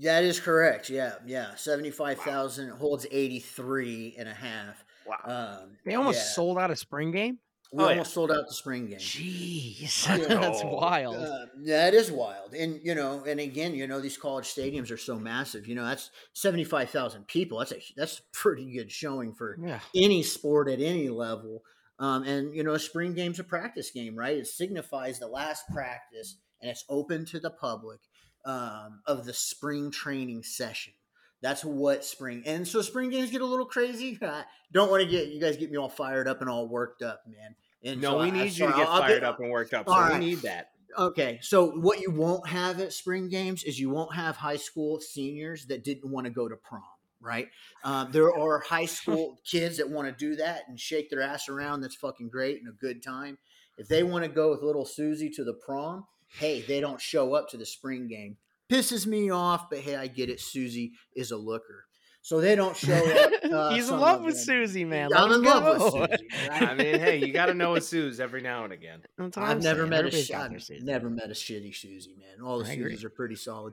That 0.00 0.22
is 0.22 0.38
correct. 0.38 0.88
Yeah. 0.88 1.14
Yeah. 1.26 1.54
75,000 1.56 2.70
wow. 2.70 2.76
holds 2.76 3.06
83 3.10 4.16
and 4.18 4.28
a 4.28 4.34
half. 4.34 4.84
Wow. 5.08 5.60
Um, 5.62 5.70
they 5.84 5.94
almost 5.94 6.18
yeah. 6.18 6.34
sold 6.34 6.58
out 6.58 6.70
a 6.70 6.76
spring 6.76 7.10
game. 7.10 7.38
We 7.72 7.84
oh, 7.84 7.88
almost 7.88 8.10
yeah. 8.10 8.14
sold 8.14 8.32
out 8.32 8.46
the 8.48 8.54
spring 8.54 8.86
game. 8.86 8.98
Jeez, 8.98 10.06
that's 10.28 10.64
wild. 10.64 11.16
Uh, 11.16 11.46
that 11.66 11.92
is 11.92 12.10
wild, 12.10 12.54
and 12.54 12.80
you 12.82 12.94
know, 12.94 13.24
and 13.26 13.38
again, 13.40 13.74
you 13.74 13.86
know, 13.86 14.00
these 14.00 14.16
college 14.16 14.46
stadiums 14.46 14.90
are 14.90 14.96
so 14.96 15.18
massive. 15.18 15.66
You 15.66 15.74
know, 15.74 15.84
that's 15.84 16.10
seventy 16.32 16.64
five 16.64 16.88
thousand 16.88 17.26
people. 17.26 17.58
That's 17.58 17.72
a 17.72 17.82
that's 17.94 18.22
pretty 18.32 18.72
good 18.72 18.90
showing 18.90 19.34
for 19.34 19.58
yeah. 19.62 19.80
any 19.94 20.22
sport 20.22 20.70
at 20.70 20.80
any 20.80 21.10
level. 21.10 21.62
Um, 21.98 22.22
and 22.22 22.54
you 22.54 22.64
know, 22.64 22.72
a 22.72 22.78
spring 22.78 23.12
game's 23.12 23.38
a 23.38 23.44
practice 23.44 23.90
game, 23.90 24.16
right? 24.16 24.38
It 24.38 24.46
signifies 24.46 25.18
the 25.18 25.28
last 25.28 25.64
practice, 25.68 26.38
and 26.62 26.70
it's 26.70 26.86
open 26.88 27.26
to 27.26 27.38
the 27.38 27.50
public 27.50 28.00
um, 28.46 29.02
of 29.06 29.26
the 29.26 29.34
spring 29.34 29.90
training 29.90 30.42
session. 30.42 30.94
That's 31.40 31.64
what 31.64 32.04
spring 32.04 32.42
and 32.46 32.66
so 32.66 32.82
spring 32.82 33.10
games 33.10 33.30
get 33.30 33.40
a 33.40 33.46
little 33.46 33.66
crazy. 33.66 34.18
I 34.22 34.44
don't 34.72 34.90
want 34.90 35.02
to 35.02 35.08
get 35.08 35.28
you 35.28 35.40
guys 35.40 35.56
get 35.56 35.70
me 35.70 35.76
all 35.76 35.88
fired 35.88 36.28
up 36.28 36.40
and 36.40 36.50
all 36.50 36.68
worked 36.68 37.02
up, 37.02 37.22
man. 37.26 37.54
And 37.84 38.00
no, 38.00 38.12
so 38.12 38.22
we 38.22 38.30
need 38.30 38.40
I, 38.40 38.44
you 38.44 38.66
to 38.66 38.72
get 38.72 38.88
I'll 38.88 39.00
fired 39.00 39.24
up 39.24 39.38
and 39.38 39.50
worked 39.50 39.72
up. 39.72 39.88
So 39.88 39.94
right. 39.94 40.14
we 40.14 40.18
need 40.18 40.38
that. 40.38 40.70
Okay, 40.96 41.38
so 41.42 41.70
what 41.70 42.00
you 42.00 42.10
won't 42.10 42.48
have 42.48 42.80
at 42.80 42.92
spring 42.92 43.28
games 43.28 43.62
is 43.62 43.78
you 43.78 43.90
won't 43.90 44.14
have 44.14 44.36
high 44.36 44.56
school 44.56 44.98
seniors 45.00 45.66
that 45.66 45.84
didn't 45.84 46.10
want 46.10 46.24
to 46.24 46.30
go 46.30 46.48
to 46.48 46.56
prom, 46.56 46.82
right? 47.20 47.48
Um, 47.84 48.10
there 48.10 48.34
are 48.34 48.58
high 48.60 48.86
school 48.86 49.38
kids 49.48 49.76
that 49.76 49.88
want 49.88 50.08
to 50.08 50.12
do 50.12 50.34
that 50.36 50.62
and 50.66 50.80
shake 50.80 51.10
their 51.10 51.20
ass 51.20 51.48
around. 51.48 51.82
That's 51.82 51.94
fucking 51.94 52.30
great 52.30 52.58
and 52.60 52.68
a 52.68 52.72
good 52.72 53.02
time. 53.02 53.38
If 53.76 53.86
they 53.86 54.02
want 54.02 54.24
to 54.24 54.30
go 54.30 54.50
with 54.50 54.62
little 54.62 54.86
Susie 54.86 55.30
to 55.30 55.44
the 55.44 55.52
prom, 55.52 56.06
hey, 56.38 56.62
they 56.62 56.80
don't 56.80 57.00
show 57.00 57.34
up 57.34 57.48
to 57.50 57.56
the 57.56 57.66
spring 57.66 58.08
game 58.08 58.38
pisses 58.70 59.06
me 59.06 59.30
off, 59.30 59.70
but 59.70 59.80
hey, 59.80 59.96
I 59.96 60.06
get 60.06 60.30
it. 60.30 60.40
Susie 60.40 60.92
is 61.14 61.30
a 61.30 61.36
looker. 61.36 61.84
So 62.22 62.40
they 62.40 62.54
don't 62.54 62.76
show 62.76 62.94
up. 62.94 63.32
Uh, 63.48 63.70
He's 63.70 63.88
in 63.88 63.98
love 63.98 64.22
with 64.22 64.34
them. 64.34 64.44
Susie, 64.44 64.84
man. 64.84 65.08
I'm 65.16 65.32
in 65.32 65.42
love 65.42 65.64
with 65.64 65.92
Susie. 66.10 66.28
Right? 66.50 66.62
I 66.68 66.74
mean, 66.74 67.00
hey, 67.00 67.16
you 67.16 67.32
got 67.32 67.46
to 67.46 67.54
know 67.54 67.74
a 67.76 67.80
Susie 67.80 68.22
every 68.22 68.42
now 68.42 68.64
and 68.64 68.74
again. 68.74 69.00
I've 69.36 69.62
never 69.62 69.86
met 69.86 70.04
a 70.04 70.10
sh- 70.10 70.32
I've 70.32 70.52
never 70.82 71.08
met 71.08 71.30
a 71.30 71.34
shitty 71.34 71.74
Susie, 71.74 72.14
man. 72.18 72.44
All 72.44 72.58
the 72.58 72.64
Susies 72.64 73.04
are 73.04 73.10
pretty 73.10 73.36
solid. 73.36 73.72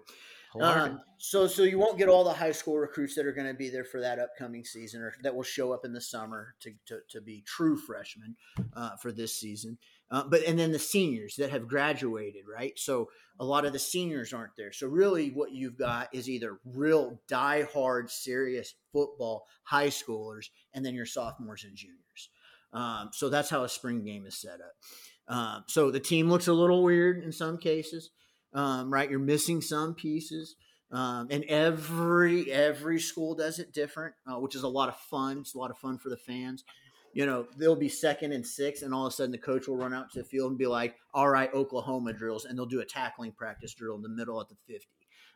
Um, 0.62 1.02
so, 1.18 1.48
so 1.48 1.64
you 1.64 1.78
won't 1.78 1.98
get 1.98 2.08
all 2.08 2.24
the 2.24 2.32
high 2.32 2.54
school 2.54 2.78
recruits 2.78 3.16
that 3.16 3.25
are 3.25 3.34
going 3.34 3.48
to 3.48 3.54
be 3.54 3.70
there 3.70 3.84
for 3.84 4.00
that 4.00 4.20
upcoming 4.20 4.64
season, 4.64 5.02
or 5.02 5.14
that 5.24 5.36
will 5.36 5.44
show 5.44 5.74
up 5.74 5.84
in 5.84 5.92
the 5.92 6.00
summer 6.00 6.56
to 6.62 6.72
to, 6.86 7.00
to 7.10 7.20
be 7.20 7.44
true 7.46 7.75
freshmen 7.75 8.38
uh, 8.78 8.96
for 9.02 9.12
this 9.12 9.38
season. 9.38 9.78
Uh, 10.12 10.24
but 10.29 10.43
and 10.43 10.57
then 10.57 10.71
the 10.71 10.79
seniors 10.79 11.35
that 11.35 11.50
have 11.50 11.67
graduated, 11.67 12.43
right? 12.51 12.77
So 12.77 13.09
a 13.39 13.45
lot 13.45 13.65
of 13.65 13.74
the 13.74 13.79
seniors 13.79 14.33
aren't 14.33 14.55
there. 14.55 14.71
So 14.71 14.88
really, 14.88 15.29
what 15.29 15.51
you've 15.51 15.77
got 15.77 16.13
is 16.13 16.29
either 16.29 16.59
real 16.63 17.19
die-hard, 17.27 18.09
serious 18.09 18.75
football 18.93 19.45
high 19.63 19.88
schoolers, 19.88 20.50
and 20.74 20.85
then 20.85 20.93
your 20.93 21.07
sophomores 21.07 21.63
and 21.63 21.75
juniors. 21.75 22.29
Um, 22.71 23.09
so 23.13 23.29
that's 23.29 23.50
how 23.50 23.63
a 23.63 23.69
spring 23.69 24.03
game 24.03 24.25
is 24.25 24.39
set 24.39 24.59
up. 24.62 25.35
Um, 25.35 25.63
so 25.67 25.89
the 25.89 26.00
team 26.00 26.29
looks 26.29 26.47
a 26.47 26.53
little 26.53 26.83
weird 26.83 27.24
in 27.24 27.31
some 27.31 27.57
cases, 27.57 28.12
um, 28.53 28.93
right? 28.93 29.09
You're 29.09 29.19
missing 29.19 29.62
some 29.62 29.95
pieces. 29.95 30.55
Um, 30.91 31.27
and 31.31 31.43
every 31.45 32.51
every 32.51 33.00
school 33.00 33.33
does 33.33 33.57
it 33.57 33.74
different, 33.74 34.13
uh, 34.27 34.39
which 34.39 34.55
is 34.55 34.62
a 34.62 34.67
lot 34.67 34.88
of 34.88 34.95
fun. 34.95 35.39
It's 35.39 35.55
a 35.55 35.57
lot 35.57 35.71
of 35.71 35.79
fun 35.79 35.97
for 35.97 36.09
the 36.09 36.17
fans 36.17 36.63
you 37.15 37.25
know, 37.25 37.48
they'll 37.57 37.77
be 37.77 37.88
second 37.88 38.34
and 38.34 38.45
six, 38.45 38.81
and 38.81 38.93
all 38.93 39.07
of 39.07 39.13
a 39.13 39.15
sudden 39.15 39.31
the 39.31 39.38
coach 39.38 39.69
will 39.69 39.77
run 39.77 39.93
out 39.93 40.12
to 40.12 40.19
the 40.19 40.25
field 40.25 40.51
and 40.51 40.60
be 40.60 40.67
like, 40.67 40.95
"All 41.13 41.29
right, 41.29 41.51
Oklahoma 41.53 42.12
drills," 42.12 42.43
and 42.43 42.60
they'll 42.60 42.65
do 42.65 42.81
a 42.81 42.86
tackling 42.86 43.31
practice 43.31 43.74
drill 43.74 43.95
in 43.95 44.01
the 44.01 44.10
middle 44.10 44.39
at 44.41 44.50
the 44.50 44.55
fifty. 44.67 44.89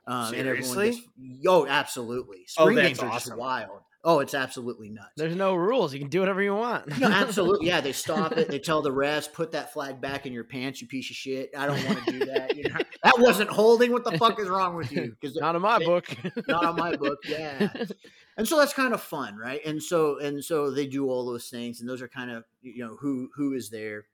Um, 0.05 0.33
Seriously? 0.33 0.91
Gets, 0.91 1.01
oh, 1.47 1.65
absolutely. 1.67 2.39
Oh, 2.57 2.63
Spring 2.65 2.77
oh, 2.79 2.81
games 2.81 2.99
are 2.99 3.07
awesome. 3.07 3.29
just 3.29 3.39
wild. 3.39 3.79
Oh, 4.03 4.19
it's 4.19 4.33
absolutely 4.33 4.89
nuts. 4.89 5.11
There's 5.17 5.35
no 5.35 5.55
rules. 5.55 5.93
You 5.93 5.99
can 5.99 6.09
do 6.09 6.21
whatever 6.21 6.41
you 6.41 6.55
want. 6.55 6.99
no, 6.99 7.07
absolutely. 7.07 7.67
Yeah, 7.67 7.81
they 7.81 7.91
stop 7.91 8.37
it. 8.37 8.49
They 8.49 8.59
tell 8.59 8.81
the 8.81 8.91
refs, 8.91 9.31
put 9.31 9.51
that 9.51 9.73
flag 9.73 10.01
back 10.01 10.25
in 10.25 10.33
your 10.33 10.45
pants, 10.45 10.81
you 10.81 10.87
piece 10.87 11.09
of 11.09 11.15
shit. 11.15 11.51
I 11.55 11.67
don't 11.67 11.85
want 11.85 12.05
to 12.05 12.11
do 12.11 12.19
that. 12.25 12.55
You 12.55 12.63
know, 12.63 12.77
that 13.03 13.19
wasn't 13.19 13.49
holding. 13.49 13.91
What 13.91 14.05
the 14.05 14.17
fuck 14.17 14.39
is 14.39 14.47
wrong 14.47 14.75
with 14.75 14.91
you? 14.91 15.15
Because 15.19 15.35
not 15.35 15.55
in 15.55 15.61
my 15.61 15.79
they, 15.79 15.85
book. 15.85 16.17
not 16.47 16.65
on 16.65 16.75
my 16.75 16.95
book. 16.95 17.19
Yeah 17.27 17.69
and 18.39 18.47
so 18.47 18.57
that's 18.57 18.71
kind 18.71 18.93
of 18.93 19.01
fun 19.01 19.35
right? 19.35 19.59
And 19.65 19.83
so 19.83 20.17
and 20.19 20.43
so 20.43 20.71
they 20.71 20.87
do 20.87 21.09
all 21.09 21.25
those 21.25 21.49
things 21.49 21.81
and 21.81 21.89
those 21.89 22.01
are 22.01 22.07
kind 22.07 22.31
of 22.31 22.45
you 22.61 22.85
know 22.85 22.95
who 22.95 23.29
who 23.35 23.53
is 23.53 23.69
there. 23.69 24.05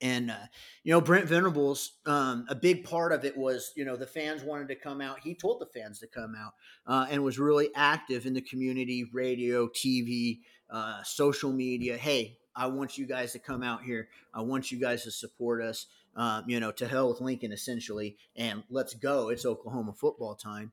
And 0.00 0.30
uh, 0.30 0.46
you 0.84 0.92
know 0.92 1.00
brent 1.00 1.26
venables 1.26 1.94
um, 2.06 2.46
a 2.48 2.54
big 2.54 2.84
part 2.84 3.10
of 3.10 3.24
it 3.24 3.36
was 3.36 3.72
you 3.76 3.84
know 3.84 3.96
the 3.96 4.06
fans 4.06 4.44
wanted 4.44 4.68
to 4.68 4.76
come 4.76 5.00
out. 5.00 5.18
He 5.18 5.34
told 5.34 5.60
the 5.60 5.66
fans 5.66 5.98
to 5.98 6.06
come 6.06 6.36
out 6.36 6.52
uh, 6.86 7.08
and 7.10 7.24
was 7.24 7.40
really 7.40 7.70
active 7.74 8.26
in 8.26 8.32
the 8.32 8.40
community 8.40 9.10
radio 9.12 9.66
tv 9.66 10.38
uh, 10.70 11.02
social 11.02 11.52
media. 11.52 11.96
Hey 11.96 12.38
i 12.54 12.66
want 12.66 12.96
you 12.96 13.06
guys 13.06 13.32
to 13.32 13.40
come 13.40 13.64
out 13.64 13.82
here. 13.82 14.08
I 14.32 14.42
want 14.42 14.70
you 14.70 14.78
guys 14.78 15.02
to 15.02 15.10
support 15.10 15.60
us 15.60 15.86
uh, 16.14 16.42
you 16.46 16.60
know 16.60 16.70
to 16.70 16.86
hell 16.86 17.08
with 17.08 17.20
lincoln 17.20 17.50
essentially 17.50 18.16
and 18.36 18.62
let's 18.70 18.94
go. 18.94 19.30
It's 19.30 19.44
oklahoma 19.44 19.94
football 19.94 20.36
time 20.36 20.70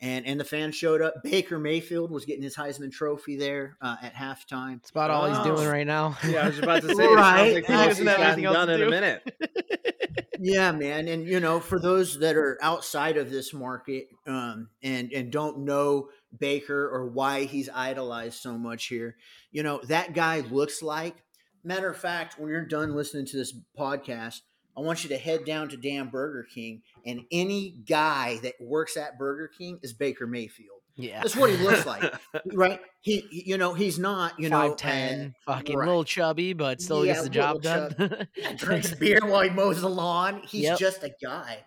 and 0.00 0.26
and 0.26 0.40
the 0.40 0.44
fans 0.44 0.74
showed 0.74 1.02
up. 1.02 1.22
Baker 1.22 1.58
Mayfield 1.58 2.10
was 2.10 2.24
getting 2.24 2.42
his 2.42 2.56
Heisman 2.56 2.90
Trophy 2.90 3.36
there 3.36 3.76
uh, 3.80 3.96
at 4.02 4.14
halftime. 4.14 4.76
That's 4.76 4.90
about 4.90 5.10
all 5.10 5.26
oh. 5.26 5.28
he's 5.28 5.44
doing 5.44 5.68
right 5.68 5.86
now. 5.86 6.16
Yeah, 6.26 6.44
I 6.44 6.46
was 6.48 6.58
about 6.58 6.82
to 6.82 6.94
say, 6.94 7.06
right? 7.06 7.54
Like 7.54 7.66
he 7.66 7.72
doesn't 7.72 8.06
have 8.06 8.20
anything 8.20 8.44
else 8.46 8.56
done 8.56 8.70
in 8.70 8.82
a 8.82 8.90
minute. 8.90 10.26
yeah, 10.40 10.72
man, 10.72 11.06
and 11.08 11.26
you 11.26 11.40
know, 11.40 11.60
for 11.60 11.78
those 11.78 12.18
that 12.20 12.36
are 12.36 12.58
outside 12.62 13.16
of 13.16 13.30
this 13.30 13.52
market 13.52 14.08
um, 14.26 14.68
and 14.82 15.12
and 15.12 15.30
don't 15.30 15.60
know 15.60 16.08
Baker 16.36 16.88
or 16.88 17.06
why 17.06 17.44
he's 17.44 17.68
idolized 17.68 18.40
so 18.40 18.56
much 18.56 18.86
here, 18.86 19.16
you 19.52 19.62
know, 19.62 19.80
that 19.88 20.14
guy 20.14 20.40
looks 20.40 20.82
like. 20.82 21.16
Matter 21.62 21.90
of 21.90 21.98
fact, 21.98 22.38
when 22.38 22.48
you're 22.48 22.64
done 22.64 22.96
listening 22.96 23.26
to 23.26 23.36
this 23.36 23.52
podcast, 23.78 24.40
I 24.76 24.80
want 24.80 25.02
you 25.02 25.10
to 25.10 25.18
head 25.18 25.44
down 25.44 25.68
to 25.70 25.76
damn 25.76 26.08
Burger 26.08 26.46
King, 26.52 26.82
and 27.04 27.24
any 27.30 27.76
guy 27.86 28.38
that 28.42 28.54
works 28.60 28.96
at 28.96 29.18
Burger 29.18 29.48
King 29.48 29.78
is 29.82 29.92
Baker 29.92 30.26
Mayfield. 30.26 30.80
Yeah, 30.96 31.20
that's 31.20 31.36
what 31.36 31.50
he 31.50 31.56
looks 31.56 31.86
like, 31.86 32.02
right? 32.52 32.80
He, 33.00 33.26
you 33.30 33.56
know, 33.56 33.74
he's 33.74 33.98
not, 33.98 34.38
you 34.38 34.50
know, 34.50 34.74
ten, 34.74 35.34
uh, 35.46 35.54
fucking 35.54 35.76
right. 35.76 35.86
little 35.86 36.04
chubby, 36.04 36.52
but 36.52 36.80
still 36.80 37.04
yeah, 37.04 37.14
gets 37.14 37.24
the 37.24 37.30
job 37.30 37.62
done. 37.62 38.26
drinks 38.56 38.94
beer 38.94 39.20
while 39.22 39.42
he 39.42 39.50
mows 39.50 39.80
the 39.80 39.88
lawn. 39.88 40.42
He's 40.46 40.64
yep. 40.64 40.78
just 40.78 41.02
a 41.02 41.12
guy, 41.22 41.58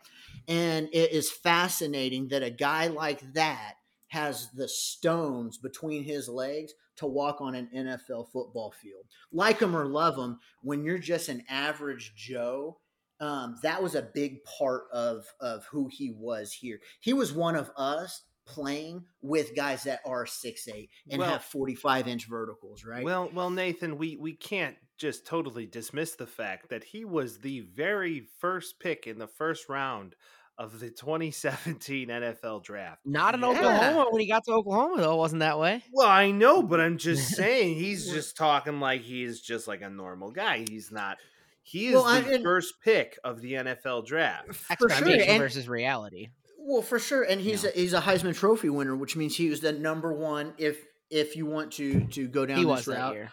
and 0.48 0.88
it 0.94 1.12
is 1.12 1.32
fascinating 1.32 2.28
that 2.30 2.44
a 2.44 2.52
guy 2.52 2.88
like 2.88 3.34
that 3.34 3.76
has 4.08 4.50
the 4.52 4.68
stones 4.68 5.58
between 5.58 6.04
his 6.04 6.30
legs 6.30 6.74
to 6.98 7.08
walk 7.08 7.42
on 7.42 7.56
an 7.56 7.68
NFL 7.76 8.32
football 8.32 8.72
field. 8.72 9.06
Like 9.32 9.60
him 9.60 9.76
or 9.76 9.88
love 9.88 10.16
him, 10.16 10.40
when 10.62 10.84
you're 10.84 11.00
just 11.00 11.30
an 11.30 11.44
average 11.50 12.14
Joe 12.16 12.78
um, 13.20 13.58
that 13.64 13.82
was 13.82 13.96
a 13.96 14.02
big 14.02 14.44
part 14.44 14.84
of 14.92 15.26
of 15.40 15.66
who 15.72 15.90
he 15.92 16.12
was 16.16 16.52
here. 16.54 16.80
He 17.00 17.14
was 17.14 17.34
one 17.34 17.56
of 17.56 17.72
us 17.78 18.24
playing 18.46 19.06
with 19.22 19.56
guys 19.56 19.84
that 19.84 20.02
are 20.06 20.26
six 20.26 20.68
eight 20.68 20.90
and 21.10 21.20
well, 21.20 21.32
have 21.32 21.44
45 21.46 22.10
inch 22.10 22.28
verticals 22.28 22.84
right 22.84 23.02
well 23.02 23.32
well 23.34 23.50
nathan 23.50 23.98
we 23.98 24.18
we 24.18 24.34
can't 24.34 24.76
just 24.98 25.26
totally 25.26 25.66
dismiss 25.66 26.16
the 26.16 26.28
fact 26.28 26.68
that 26.68 26.84
he 26.84 27.06
was 27.06 27.38
the 27.40 27.62
very 27.62 28.28
first 28.42 28.82
pick 28.82 29.08
in 29.08 29.18
the 29.18 29.28
first 29.28 29.70
round 29.70 30.16
of 30.58 30.80
the 30.80 30.90
2017 30.92 32.10
NFL 32.10 32.64
draft. 32.64 33.02
Not 33.06 33.34
in 33.34 33.42
Yeah. 33.42 33.48
Oklahoma. 33.48 34.06
When 34.12 34.22
he 34.22 34.28
got 34.28 34.44
to 34.46 34.52
Oklahoma, 34.52 35.02
though, 35.02 35.14
it 35.14 35.18
wasn't 35.18 35.40
that 35.40 35.58
way. 35.58 35.84
Well, 35.92 36.08
I 36.08 36.30
know, 36.32 36.62
but 36.62 36.80
I'm 36.80 36.98
just 37.00 37.30
saying 37.36 37.76
he's 37.76 38.08
just 38.12 38.38
talking 38.38 38.80
like 38.80 39.02
he's 39.02 39.42
just 39.42 39.68
like 39.68 39.82
a 39.82 39.90
normal 39.90 40.32
guy. 40.32 40.64
He's 40.70 40.92
not. 40.92 41.18
He 41.64 41.88
is 41.88 41.96
Well, 41.96 42.04
I- 42.06 42.22
the 42.22 42.36
and- 42.36 42.44
first 42.44 42.76
pick 42.84 43.18
of 43.24 43.42
the 43.42 43.54
NFL 43.54 44.06
draft. 44.06 44.54
For 44.56 44.90
sure, 44.90 45.08
and- 45.08 45.40
versus 45.42 45.68
reality. 45.70 46.30
Well, 46.58 46.82
for 46.82 47.00
sure, 47.00 47.24
and 47.24 47.42
he's 47.42 47.64
Yeah. 47.64 47.72
a, 47.72 47.74
he's 47.74 47.94
a 47.94 48.00
Heisman 48.02 48.36
Trophy 48.36 48.70
winner, 48.70 48.96
which 48.96 49.16
means 49.18 49.36
he 49.36 49.50
was 49.50 49.60
the 49.60 49.72
number 49.74 50.14
one. 50.14 50.54
If 50.58 50.84
if 51.10 51.36
you 51.36 51.46
want 51.46 51.74
to 51.74 52.06
to 52.08 52.28
go 52.28 52.46
down 52.46 52.58
He 52.58 52.64
this 52.64 52.70
was 52.70 52.86
that 52.86 52.96
route, 52.98 53.14
year. 53.16 53.32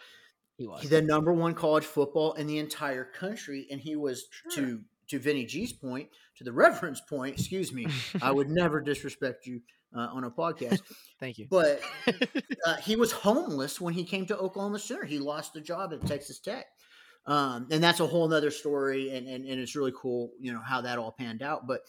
He 0.58 0.66
was. 0.66 0.88
the 0.90 1.00
number 1.00 1.32
one 1.32 1.54
college 1.54 1.84
football 1.84 2.32
in 2.34 2.46
the 2.46 2.58
entire 2.58 3.04
country, 3.04 3.66
and 3.70 3.80
he 3.80 3.94
was 3.96 4.24
Sure. 4.50 4.64
to 4.64 4.80
to 5.10 5.18
Vinny 5.18 5.44
G's 5.44 5.72
point, 5.72 6.08
to 6.36 6.44
the 6.44 6.52
Reverend's 6.52 7.00
point. 7.00 7.34
Excuse 7.38 7.72
me, 7.72 7.86
I 8.20 8.30
would 8.32 8.48
never 8.62 8.80
disrespect 8.80 9.46
you 9.46 9.60
uh, 9.96 10.00
on 10.12 10.24
a 10.24 10.30
podcast, 10.30 10.82
Thank 11.20 11.38
you. 11.38 11.46
but 11.50 11.80
uh, 12.66 12.76
he 12.76 12.96
was 12.96 13.10
homeless 13.12 13.80
when 13.80 13.94
he 13.94 14.04
came 14.04 14.26
to 14.26 14.36
Oklahoma 14.36 14.78
Center. 14.78 15.04
He 15.04 15.18
lost 15.18 15.56
a 15.56 15.60
job 15.60 15.92
at 15.92 16.04
Texas 16.06 16.38
Tech. 16.40 16.66
Um, 17.26 17.68
and 17.70 17.82
that's 17.82 18.00
a 18.00 18.06
whole 18.06 18.28
nother 18.28 18.50
story. 18.50 19.14
And, 19.14 19.26
and, 19.28 19.44
and 19.44 19.60
it's 19.60 19.76
really 19.76 19.92
cool, 19.96 20.30
you 20.40 20.52
know, 20.52 20.60
how 20.60 20.80
that 20.80 20.98
all 20.98 21.12
panned 21.12 21.42
out. 21.42 21.66
But, 21.66 21.80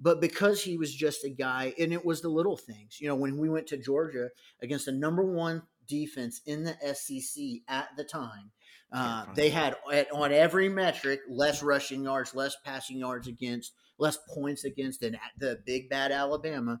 but 0.00 0.20
because 0.20 0.62
he 0.62 0.76
was 0.76 0.94
just 0.94 1.24
a 1.24 1.30
guy 1.30 1.74
and 1.78 1.92
it 1.92 2.04
was 2.04 2.22
the 2.22 2.28
little 2.28 2.56
things, 2.56 3.00
you 3.00 3.08
know, 3.08 3.14
when 3.14 3.38
we 3.38 3.48
went 3.48 3.68
to 3.68 3.76
Georgia 3.76 4.30
against 4.60 4.86
the 4.86 4.92
number 4.92 5.22
one 5.22 5.62
defense 5.86 6.40
in 6.46 6.64
the 6.64 6.76
SEC 6.94 7.42
at 7.68 7.88
the 7.96 8.04
time, 8.04 8.50
uh, 8.92 9.24
they 9.34 9.48
had 9.48 9.76
at, 9.90 10.12
on 10.12 10.32
every 10.32 10.68
metric 10.68 11.20
less 11.28 11.62
rushing 11.62 12.04
yards, 12.04 12.34
less 12.34 12.56
passing 12.62 12.98
yards 12.98 13.26
against, 13.26 13.72
less 13.98 14.18
points 14.34 14.64
against 14.64 15.00
than 15.00 15.16
the 15.38 15.58
big 15.64 15.88
bad 15.88 16.12
Alabama. 16.12 16.78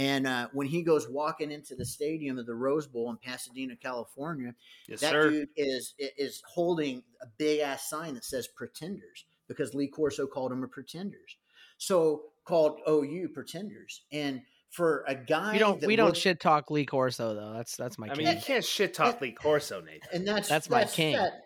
And 0.00 0.26
uh, 0.26 0.48
when 0.52 0.66
he 0.66 0.82
goes 0.82 1.08
walking 1.08 1.50
into 1.50 1.74
the 1.74 1.84
stadium 1.84 2.38
of 2.38 2.46
the 2.46 2.54
Rose 2.54 2.86
Bowl 2.86 3.10
in 3.10 3.16
Pasadena, 3.18 3.76
California, 3.76 4.54
Yes, 4.88 5.00
that 5.00 5.10
sir. 5.10 5.30
dude 5.30 5.48
is 5.56 5.94
is 5.98 6.42
holding 6.46 7.02
a 7.22 7.26
big 7.38 7.60
ass 7.60 7.88
sign 7.88 8.14
that 8.14 8.24
says 8.24 8.48
"Pretenders" 8.48 9.24
because 9.46 9.74
Lee 9.74 9.88
Corso 9.88 10.26
called 10.26 10.52
him 10.52 10.62
a 10.64 10.68
Pretenders. 10.68 11.36
So 11.76 12.22
called 12.44 12.80
OU 12.88 13.28
Pretenders, 13.34 14.02
and 14.10 14.40
for 14.70 15.04
a 15.08 15.14
guy 15.14 15.52
We 15.52 15.58
don't 15.58 15.80
that 15.80 15.86
we 15.86 15.96
don't 15.96 16.16
shit 16.16 16.40
talk 16.40 16.70
Lee 16.70 16.86
Corso 16.86 17.34
though. 17.34 17.52
That's 17.52 17.76
that's 17.76 17.98
my 17.98 18.06
I 18.06 18.14
king. 18.14 18.24
mean, 18.24 18.36
you 18.36 18.42
can't 18.42 18.64
shit 18.64 18.94
talk 18.94 19.20
Lee 19.20 19.32
Corso, 19.32 19.80
Nathan. 19.80 20.08
and 20.12 20.26
that's 20.28 20.48
That's 20.48 20.70
my 20.70 20.84
king. 20.84 21.16
that- 21.16 21.42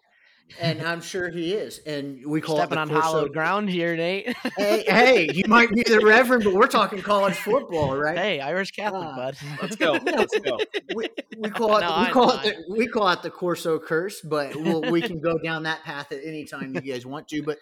and 0.60 0.82
I'm 0.82 1.00
sure 1.00 1.30
he 1.30 1.52
is. 1.54 1.78
And 1.86 2.24
we 2.26 2.40
call 2.40 2.56
Stepping 2.56 2.78
it 2.78 2.80
on 2.80 2.88
the 2.88 2.94
Corso- 2.94 3.08
hallowed 3.08 3.32
ground 3.32 3.70
here, 3.70 3.96
Nate. 3.96 4.36
Hey, 4.56 4.84
hey, 4.88 5.28
you 5.32 5.44
might 5.48 5.70
be 5.70 5.82
the 5.82 6.00
Reverend, 6.04 6.44
but 6.44 6.54
we're 6.54 6.66
talking 6.66 7.00
college 7.02 7.34
football, 7.34 7.96
right? 7.96 8.16
hey, 8.16 8.40
Irish 8.40 8.70
Catholic, 8.72 9.08
Ah. 9.10 9.16
bud. 9.16 9.36
Let's 9.62 9.76
go. 9.76 9.92
Let's 10.04 10.38
go. 10.40 10.58
we, 10.94 11.08
we 11.38 11.50
call 11.50 11.76
it 11.78 11.80
No, 11.80 12.00
we 12.06 12.10
call 12.12 12.30
it 12.32 12.42
the, 12.42 12.74
we 12.76 12.86
call 12.86 13.08
it 13.10 13.22
the 13.22 13.30
Corso 13.30 13.78
curse, 13.78 14.20
but 14.20 14.54
we'll, 14.54 14.82
we 14.90 15.00
can 15.02 15.20
go 15.20 15.38
down 15.38 15.64
that 15.64 15.82
path 15.82 16.12
at 16.12 16.20
any 16.24 16.44
time 16.44 16.74
you 16.74 16.80
guys 16.80 17.04
want 17.06 17.28
to. 17.28 17.42
But 17.42 17.58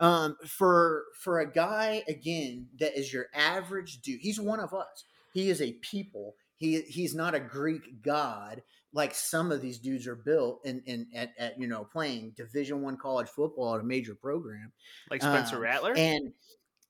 um, 0.00 0.36
for 0.46 1.04
for 1.20 1.40
a 1.40 1.50
guy 1.50 2.02
again 2.08 2.66
that 2.80 2.98
is 2.98 3.12
your 3.12 3.26
average 3.34 4.00
dude, 4.02 4.20
he's 4.20 4.40
one 4.40 4.60
of 4.60 4.74
us. 4.74 5.04
He 5.32 5.48
is 5.50 5.62
a 5.62 5.72
people. 5.74 6.34
He 6.56 6.82
he's 6.82 7.14
not 7.14 7.34
a 7.34 7.40
Greek 7.40 8.02
god 8.02 8.62
like 8.94 9.14
some 9.14 9.52
of 9.52 9.60
these 9.60 9.78
dudes 9.78 10.06
are 10.06 10.16
built 10.16 10.60
in, 10.64 10.82
in 10.86 11.06
at, 11.14 11.32
at 11.38 11.60
you 11.60 11.66
know 11.66 11.84
playing 11.84 12.32
Division 12.36 12.80
One 12.82 12.96
college 12.96 13.28
football 13.28 13.74
at 13.74 13.80
a 13.82 13.84
major 13.84 14.14
program 14.14 14.72
Like 15.10 15.20
Spencer 15.20 15.56
Um, 15.56 15.62
Rattler. 15.62 15.94
and 15.96 16.32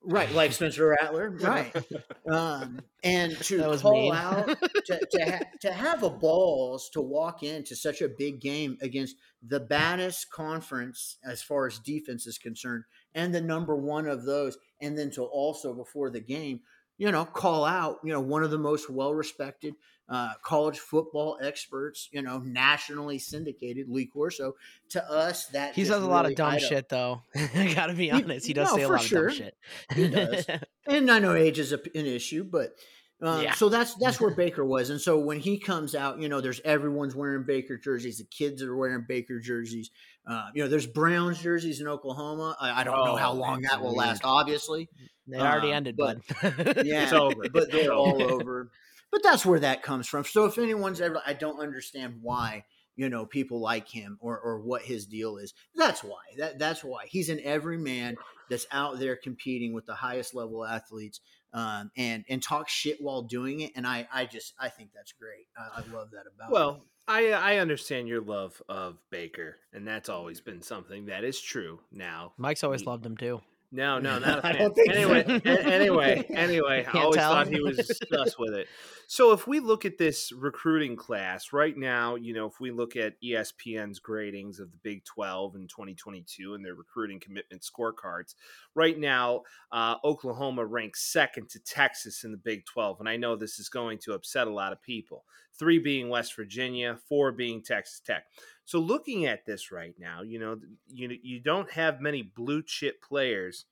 right 0.07 0.31
like 0.33 0.53
Spencer 0.53 0.95
Rattler, 1.01 1.31
right? 1.41 1.75
um, 2.31 2.79
and 3.03 3.37
to 3.45 3.57
That 3.59 3.71
was 3.71 3.83
call 3.83 3.93
mean. 3.95 4.13
out 4.15 4.47
to 4.87 5.07
to, 5.13 5.25
ha- 5.25 5.45
to 5.63 5.73
have 5.73 6.03
a 6.03 6.11
balls 6.11 6.91
to 6.93 7.01
walk 7.01 7.43
into 7.43 7.75
such 7.75 8.03
a 8.03 8.09
big 8.09 8.41
game 8.41 8.77
against 8.83 9.17
the 9.43 9.61
baddest 9.61 10.31
conference 10.31 11.17
as 11.25 11.43
far 11.43 11.67
as 11.67 11.79
defense 11.79 12.27
is 12.27 12.37
concerned, 12.39 12.85
and 13.15 13.35
the 13.35 13.41
number 13.41 13.75
one 13.77 14.07
of 14.07 14.25
those, 14.27 14.59
and 14.81 14.99
then 14.99 15.11
to 15.13 15.23
also 15.23 15.73
before 15.75 16.11
the 16.11 16.21
game, 16.21 16.61
you 16.99 17.11
know, 17.11 17.25
call 17.25 17.65
out, 17.65 17.97
you 18.05 18.13
know, 18.13 18.21
one 18.21 18.43
of 18.45 18.51
the 18.51 18.59
most 18.59 18.91
well 18.91 19.15
respected 19.15 19.75
uh, 20.09 20.33
college 20.43 20.79
football 20.79 21.39
experts, 21.43 22.09
you 22.13 22.21
know, 22.23 22.39
nationally 22.39 23.19
syndicated, 23.19 23.89
Lee 23.89 24.07
Corso. 24.07 24.53
To 24.91 25.11
us, 25.11 25.47
that 25.47 25.75
He 25.75 25.83
just 25.83 25.93
says 25.93 26.03
a 26.03 26.07
lot 26.07 26.27
of 26.27 26.35
dumb 26.35 26.53
item- 26.53 26.69
shit 26.69 26.89
though. 26.89 27.23
I 27.55 27.73
gotta 27.75 27.95
be 27.95 28.11
honest. 28.13 28.47
He 28.47 28.53
does 28.53 28.71
no, 28.71 28.77
say 28.77 28.83
a 28.83 28.87
for 28.87 28.93
lot 28.97 29.05
of 29.05 29.11
dumb 29.11 29.31
shit. 29.31 29.57
He 29.95 30.09
does. 30.09 30.47
and 30.87 31.11
I 31.11 31.19
know 31.19 31.35
age 31.35 31.59
is 31.59 31.73
a, 31.73 31.79
an 31.95 32.07
issue, 32.07 32.45
but 32.45 32.75
um, 33.23 33.43
Yeah. 33.43 33.55
so 33.55 33.69
that's 33.71 33.95
that's 34.01 34.21
where 34.21 34.35
Baker 34.35 34.65
was. 34.65 34.91
And 34.91 35.01
so 35.01 35.19
when 35.19 35.41
he 35.41 35.59
comes 35.59 35.95
out, 35.95 36.21
you 36.21 36.29
know, 36.29 36.41
there's 36.43 36.61
everyone's 36.65 37.15
wearing 37.15 37.45
Baker 37.47 37.79
jerseys. 37.79 38.19
The 38.19 38.25
kids 38.25 38.63
are 38.63 38.77
wearing 38.77 39.05
Baker 39.09 39.41
jerseys. 39.41 39.91
Uh, 40.27 40.49
you 40.55 40.63
know, 40.63 40.69
there's 40.69 40.87
Browns 40.87 41.41
jerseys 41.43 41.81
in 41.81 41.89
Oklahoma. 41.89 42.57
I, 42.61 42.81
I 42.81 42.85
don't 42.85 43.05
know 43.05 43.17
how 43.17 43.33
Oh, 43.33 43.37
long 43.37 43.63
that 43.63 43.81
will 43.81 43.89
weird. 43.95 44.09
last. 44.09 44.21
Obviously, 44.25 44.89
It 45.29 45.41
already 45.41 45.69
Um, 45.69 45.75
ended, 45.77 45.97
but- 45.97 46.19
bud. 46.43 46.83
yeah, 46.87 47.05
It's 47.05 47.13
over. 47.13 47.49
but 47.53 47.71
they're 47.73 47.93
all 47.93 48.23
over. 48.23 48.71
Over. 49.13 49.21
But 49.21 49.23
that's 49.23 49.47
where 49.47 49.61
that 49.61 49.83
comes 49.83 50.09
from. 50.09 50.25
So 50.25 50.45
if 50.47 50.59
anyone's 50.59 51.01
ever, 51.01 51.21
I 51.27 51.33
don't 51.33 51.61
understand 51.61 52.19
why 52.23 52.65
you 52.97 53.09
know 53.09 53.27
people 53.27 53.61
like 53.61 53.89
him 53.89 54.19
or 54.21 54.39
or 54.39 54.61
what 54.61 54.83
his 54.83 55.07
deal 55.07 55.37
is. 55.39 55.53
That's 55.75 56.03
why. 56.05 56.23
That 56.39 56.59
that's 56.59 56.83
why 56.85 57.07
he's 57.09 57.29
an 57.29 57.41
everyman 57.43 58.17
that's 58.51 58.67
out 58.71 58.99
there 58.99 59.17
competing 59.17 59.73
with 59.73 59.87
the 59.87 59.95
highest 59.95 60.35
level 60.35 60.65
athletes. 60.65 61.21
Um, 61.53 61.93
and 61.97 62.25
and 62.29 62.43
talk 62.43 62.69
shit 62.69 62.97
while 63.01 63.23
doing 63.23 63.61
it, 63.61 63.71
and 63.77 63.87
I 63.87 64.09
I 64.13 64.27
just 64.27 64.55
I 64.59 64.69
think 64.69 64.91
that's 64.93 65.13
great. 65.13 65.47
I, 65.57 65.81
I 65.81 65.95
love 65.95 66.11
that 66.11 66.25
about. 66.35 66.49
him. 66.49 66.53
Well, 66.53 66.85
I 67.07 67.31
I 67.31 67.59
understand 67.59 68.09
your 68.09 68.23
love 68.23 68.61
of 68.69 68.99
Baker, 69.11 69.59
and 69.73 69.87
that's 69.87 70.09
always 70.09 70.41
been 70.41 70.63
something 70.63 71.07
that 71.07 71.23
is 71.23 71.41
true. 71.41 71.79
Now, 71.93 72.33
Mike's 72.39 72.65
always 72.65 72.81
Ye- 72.81 72.87
loved 72.89 73.07
him 73.07 73.17
too. 73.17 73.41
No, 73.75 73.99
no, 73.99 74.19
not 74.21 74.39
a 74.39 74.47
I 74.47 74.53
fan. 74.53 74.61
don't 74.61 74.75
think 74.75 74.93
so. 74.93 74.99
anyway, 75.01 75.41
a- 75.45 75.65
anyway, 75.65 76.25
anyway. 76.31 76.87
I 76.93 77.01
always 77.03 77.17
tell. 77.17 77.33
thought 77.33 77.49
he 77.49 77.61
was 77.61 77.91
sus 78.13 78.39
with 78.39 78.55
it. 78.55 78.69
So 79.07 79.33
if 79.33 79.47
we 79.47 79.61
look 79.61 79.85
at 79.85 79.99
this 79.99 80.33
recruiting 80.33 80.97
class 80.97 81.53
right 81.53 81.77
now, 81.77 82.15
you 82.15 82.33
know, 82.33 82.47
if 82.47 82.61
we 82.61 82.71
look 82.71 82.97
at 82.97 83.21
ESPN's 83.21 84.01
gradings 84.01 84.61
of 84.61 84.71
the 84.71 84.79
Big 84.83 85.05
12 85.05 85.57
in 85.57 85.67
2022 85.67 86.55
and 86.55 86.65
their 86.65 86.75
recruiting 86.75 87.21
commitment 87.21 87.63
scorecards, 87.63 88.35
right 88.75 88.99
now, 88.99 89.43
uh, 89.73 89.97
Oklahoma 90.05 90.65
ranks 90.65 91.03
second 91.13 91.51
to 91.51 91.59
Texas 91.59 92.25
in 92.25 92.31
the 92.31 92.39
Big 92.39 92.65
12. 92.65 93.01
And 93.01 93.09
I 93.09 93.17
know 93.17 93.37
this 93.37 93.59
is 93.59 93.69
going 93.69 93.99
to 93.99 94.15
upset 94.15 94.47
a 94.47 94.53
lot 94.55 94.73
of 94.73 94.81
people. 94.81 95.25
Three 95.59 95.79
being 95.79 96.09
West 96.09 96.35
Virginia, 96.35 96.99
four 97.09 97.33
being 97.33 97.63
Texas 97.63 98.01
Tech. 98.01 98.25
So 98.65 98.79
looking 98.79 99.27
at 99.27 99.47
this 99.47 99.71
right 99.71 99.95
now, 99.99 100.23
you 100.23 100.39
know, 100.39 100.59
you 100.89 101.17
you 101.23 101.41
don't 101.41 101.71
have 101.71 102.01
many 102.01 102.23
blue 102.23 102.63
chip 102.63 103.03
players 103.03 103.67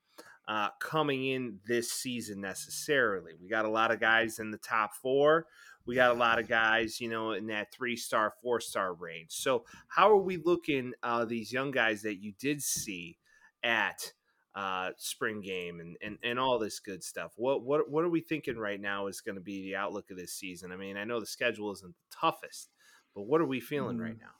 uh, 0.48 0.68
coming 0.80 1.26
in 1.26 1.58
this 1.66 1.92
season 1.92 2.40
necessarily. 2.40 3.32
We 3.40 3.48
got 3.48 3.64
a 3.64 3.70
lot 3.70 3.90
of 3.90 4.00
guys 4.00 4.38
in 4.38 4.50
the 4.50 4.58
top 4.58 4.94
four. 4.94 5.46
We 5.86 5.94
got 5.94 6.14
a 6.14 6.18
lot 6.18 6.38
of 6.38 6.48
guys, 6.48 7.00
you 7.00 7.08
know, 7.08 7.32
in 7.32 7.46
that 7.46 7.72
three 7.72 7.96
star, 7.96 8.32
four 8.42 8.60
star 8.60 8.94
range. 8.94 9.30
So 9.30 9.64
how 9.88 10.10
are 10.10 10.20
we 10.20 10.36
looking 10.36 10.92
uh, 11.02 11.24
these 11.24 11.52
young 11.52 11.70
guys 11.70 12.02
that 12.02 12.22
you 12.22 12.32
did 12.38 12.62
see 12.62 13.18
at 13.62 14.12
uh, 14.54 14.90
spring 14.96 15.40
game 15.40 15.80
and, 15.80 15.96
and 16.02 16.18
and 16.22 16.38
all 16.38 16.58
this 16.58 16.80
good 16.80 17.02
stuff? 17.02 17.32
What 17.36 17.62
what 17.62 17.90
what 17.90 18.04
are 18.04 18.10
we 18.10 18.20
thinking 18.20 18.58
right 18.58 18.80
now 18.80 19.06
is 19.06 19.20
going 19.20 19.36
to 19.36 19.40
be 19.40 19.62
the 19.62 19.76
outlook 19.76 20.10
of 20.10 20.16
this 20.16 20.34
season? 20.34 20.72
I 20.72 20.76
mean, 20.76 20.96
I 20.96 21.04
know 21.04 21.20
the 21.20 21.26
schedule 21.26 21.72
isn't 21.72 21.94
the 21.94 22.16
toughest, 22.16 22.70
but 23.14 23.22
what 23.22 23.40
are 23.40 23.46
we 23.46 23.60
feeling 23.60 23.98
right 23.98 24.18
now? 24.18 24.34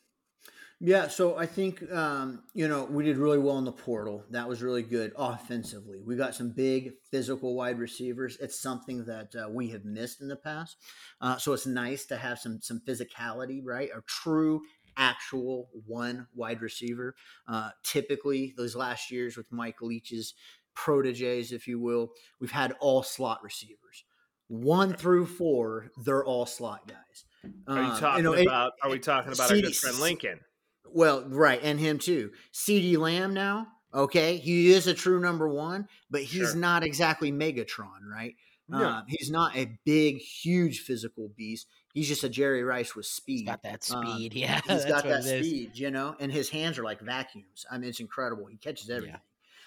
Yeah, 0.84 1.06
so 1.06 1.38
I 1.38 1.46
think 1.46 1.88
um, 1.92 2.42
you 2.54 2.66
know 2.66 2.82
we 2.86 3.04
did 3.04 3.16
really 3.16 3.38
well 3.38 3.56
in 3.58 3.64
the 3.64 3.70
portal. 3.70 4.24
That 4.30 4.48
was 4.48 4.62
really 4.62 4.82
good 4.82 5.12
offensively. 5.16 6.02
We 6.04 6.16
got 6.16 6.34
some 6.34 6.50
big 6.50 6.94
physical 7.08 7.54
wide 7.54 7.78
receivers. 7.78 8.36
It's 8.40 8.60
something 8.60 9.04
that 9.04 9.32
uh, 9.36 9.48
we 9.48 9.68
have 9.68 9.84
missed 9.84 10.20
in 10.20 10.26
the 10.26 10.34
past. 10.34 10.76
Uh, 11.20 11.36
so 11.36 11.52
it's 11.52 11.66
nice 11.66 12.04
to 12.06 12.16
have 12.16 12.40
some 12.40 12.58
some 12.60 12.80
physicality, 12.80 13.60
right? 13.64 13.90
A 13.96 14.02
true, 14.08 14.62
actual 14.96 15.68
one 15.86 16.26
wide 16.34 16.60
receiver. 16.62 17.14
Uh, 17.46 17.70
typically, 17.82 18.54
those 18.56 18.74
last 18.76 19.10
years 19.10 19.36
with 19.36 19.50
Mike 19.52 19.80
Leach's 19.82 20.34
proteges, 20.74 21.52
if 21.52 21.66
you 21.68 21.78
will, 21.78 22.12
we've 22.40 22.50
had 22.50 22.72
all 22.80 23.02
slot 23.02 23.42
receivers. 23.42 24.04
One 24.48 24.94
through 24.94 25.26
four, 25.26 25.90
they're 26.04 26.24
all 26.24 26.46
slot 26.46 26.86
guys. 26.88 27.24
Are 27.66 27.82
you 27.82 27.90
Um, 27.92 27.98
talking 28.00 28.24
know, 28.24 28.32
it- 28.34 28.46
about? 28.46 28.72
Are 28.82 28.90
we 28.90 28.98
talking 28.98 29.32
about 29.32 29.50
our 29.50 29.60
good 29.60 29.74
friend 29.76 29.98
Lincoln? 29.98 30.40
well, 30.86 31.24
right, 31.28 31.60
and 31.62 31.80
him 31.80 31.98
too. 31.98 32.32
CeeDee 32.52 32.98
Lamb 32.98 33.32
now, 33.34 33.66
okay, 33.94 34.36
he 34.36 34.72
is 34.72 34.86
a 34.86 34.94
true 34.94 35.20
number 35.20 35.48
one, 35.48 35.88
but 36.10 36.22
he's 36.22 36.50
Sure. 36.50 36.54
not 36.56 36.82
exactly 36.84 37.32
Megatron, 37.32 38.02
right? 38.10 38.36
No. 38.68 38.86
Um, 38.88 39.04
he's 39.08 39.30
not 39.30 39.56
a 39.56 39.78
big, 39.84 40.18
huge 40.18 40.80
physical 40.80 41.30
beast. 41.36 41.66
He's 41.92 42.08
just 42.08 42.24
a 42.24 42.28
Jerry 42.28 42.64
Rice 42.64 42.96
with 42.96 43.06
speed. 43.06 43.40
He's 43.40 43.46
got 43.46 43.62
that 43.62 43.90
Um, 43.90 44.04
speed. 44.06 44.34
yeah, 44.34 44.60
He's 44.66 44.84
got 44.84 45.04
that 45.04 45.24
speed, 45.24 45.78
you 45.78 45.90
know, 45.90 46.16
and 46.18 46.32
his 46.32 46.48
hands 46.48 46.78
are 46.78 46.84
like 46.84 47.00
vacuums. 47.00 47.66
I 47.70 47.78
mean, 47.78 47.90
it's 47.90 48.00
incredible. 48.00 48.46
He 48.46 48.56
catches 48.56 48.88
everything. 48.88 49.20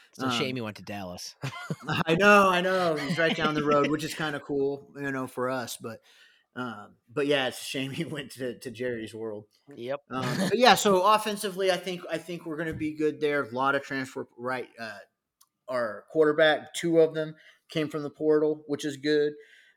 It's 0.10 0.24
a 0.24 0.32
shame 0.32 0.56
he 0.56 0.62
went 0.62 0.78
to 0.78 0.84
Dallas. 0.84 1.36
I 2.06 2.16
know, 2.16 2.48
I 2.50 2.62
know. 2.62 2.96
He's 2.96 3.18
right 3.18 3.36
down 3.36 3.54
the 3.54 3.66
road, 3.66 3.90
which 3.90 4.06
is 4.06 4.14
kind 4.14 4.34
of 4.34 4.44
cool, 4.44 4.88
you 4.96 5.12
know, 5.12 5.28
for 5.28 5.50
us. 5.50 5.76
But 5.76 6.00
um, 6.56 6.92
but 7.14 7.28
yeah, 7.28 7.48
it's 7.50 7.62
a 7.62 7.66
shame 7.66 7.92
he 7.92 8.06
went 8.06 8.32
to, 8.32 8.58
to 8.60 8.72
Jerry's 8.72 9.14
world. 9.14 9.46
Yep. 9.76 10.04
Um, 10.10 10.38
but 10.38 10.58
yeah, 10.58 10.76
so 10.76 11.02
offensively, 11.02 11.70
I 11.70 11.76
think 11.76 12.02
I 12.10 12.18
think 12.18 12.46
we're 12.46 12.56
going 12.56 12.70
to 12.70 12.74
be 12.74 12.94
good 12.94 13.20
there. 13.20 13.44
A 13.44 13.50
lot 13.54 13.76
of 13.76 13.84
transfer 13.84 14.28
right. 14.38 14.70
Uh, 14.80 15.00
our 15.68 16.06
quarterback, 16.12 16.74
two 16.74 17.00
of 17.00 17.14
them 17.14 17.36
came 17.70 17.90
from 17.90 18.04
the 18.04 18.10
portal, 18.10 18.64
which 18.68 18.86
is 18.86 18.96
good. 18.98 19.34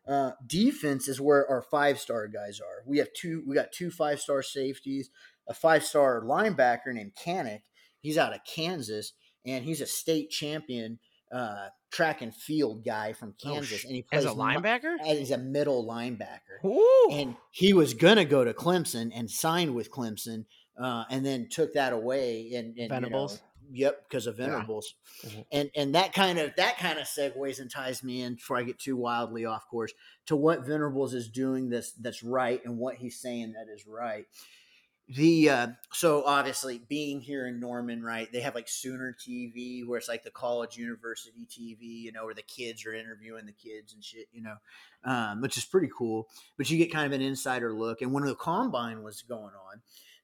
Uh, 0.09 0.33
defense 0.47 1.07
is 1.07 1.21
where 1.21 1.49
our 1.51 1.63
five 1.63 1.99
star 1.99 2.27
guys 2.29 2.61
are. 2.61 2.83
We 2.87 2.99
have 2.99 3.13
two. 3.13 3.43
We 3.47 3.55
got 3.55 3.73
two 3.73 3.91
five 3.91 4.21
star 4.21 4.43
safeties, 4.43 5.11
a 5.47 5.55
five 5.55 5.85
star 5.85 6.23
linebacker 6.23 6.93
named 6.95 7.13
Kanak. 7.23 7.61
He's 8.01 8.17
out 8.17 8.33
of 8.33 8.41
Kansas, 8.45 9.13
and 9.45 9.65
he's 9.65 9.81
a 9.81 9.87
state 9.87 10.31
champion 10.31 10.99
uh, 11.31 11.69
track 11.91 12.23
and 12.23 12.35
field 12.35 12.85
guy 12.85 13.13
from 13.13 13.35
Oh, 13.45 13.53
Kansas, 13.53 13.81
sh- 13.81 13.85
and 13.85 13.95
he 13.95 14.03
plays 14.03 14.25
As 14.25 14.33
a 14.33 14.35
linebacker? 14.35 14.97
And 14.99 15.19
he's 15.19 15.31
a 15.31 15.39
middle 15.39 15.87
linebacker. 15.87 16.65
Ooh. 16.65 17.09
And 17.13 17.37
he 17.51 17.73
was 17.73 17.95
gonna 17.95 18.25
go 18.25 18.45
to 18.45 18.55
Clemson 18.55 19.11
and 19.15 19.31
signed 19.31 19.75
with 19.75 19.91
Clemson, 19.91 20.47
uh, 20.81 21.05
and 21.11 21.25
then 21.25 21.49
took 21.51 21.75
that 21.75 21.93
away. 21.93 22.53
And, 22.55 22.79
and 22.79 22.89
Venables? 22.89 23.41
Yep, 23.71 24.09
because 24.09 24.27
of 24.27 24.39
Yeah. 24.39 24.47
Venables. 24.47 24.95
Mhm. 25.23 25.47
And 25.53 25.71
and 25.75 25.95
that 25.95 26.13
kind 26.13 26.39
of 26.39 26.55
that 26.57 26.79
kind 26.79 26.99
of 26.99 27.07
segues 27.07 27.61
and 27.61 27.71
ties 27.71 28.03
me 28.03 28.23
in 28.23 28.35
before 28.37 28.57
I 28.57 28.63
get 28.63 28.79
too 28.79 28.97
wildly 28.97 29.45
off 29.45 29.67
course 29.69 29.93
to 30.27 30.37
what 30.37 30.65
Venerables 30.65 31.15
is 31.15 31.29
doing 31.29 31.69
this 31.69 31.93
that's 31.93 32.23
right 32.23 32.65
and 32.65 32.79
what 32.79 32.97
he's 32.97 33.21
saying 33.21 33.53
that 33.53 33.69
is 33.73 33.87
right 33.87 34.27
the 35.09 35.49
uh, 35.49 35.67
so 35.91 36.23
obviously 36.27 36.83
being 36.87 37.21
here 37.21 37.47
in 37.47 37.61
Norman, 37.61 38.03
right? 38.03 38.31
They 38.31 38.41
have 38.41 38.55
like 38.55 38.69
Sooner 38.69 39.17
TV, 39.19 39.87
where 39.87 39.99
it's 39.99 40.09
like 40.09 40.23
the 40.23 40.31
college 40.31 40.77
university 40.77 41.47
TV, 41.47 41.79
you 41.81 42.13
know, 42.13 42.27
where 42.27 42.35
the 42.35 42.43
kids 42.43 42.85
are 42.85 42.93
interviewing 42.93 43.47
the 43.47 43.53
kids 43.53 43.95
and 43.95 44.05
shit, 44.05 44.27
you 44.33 44.43
know, 44.43 44.57
um, 45.05 45.41
which 45.41 45.57
is 45.57 45.65
pretty 45.65 45.89
cool. 45.97 46.29
But 46.59 46.69
you 46.69 46.77
get 46.77 46.93
kind 46.93 47.07
of 47.07 47.19
an 47.19 47.25
insider 47.27 47.73
look. 47.73 48.03
And 48.03 48.13
when 48.13 48.25
the 48.25 48.35
combine 48.35 49.03
was 49.03 49.23
going 49.23 49.55
on, 49.55 49.81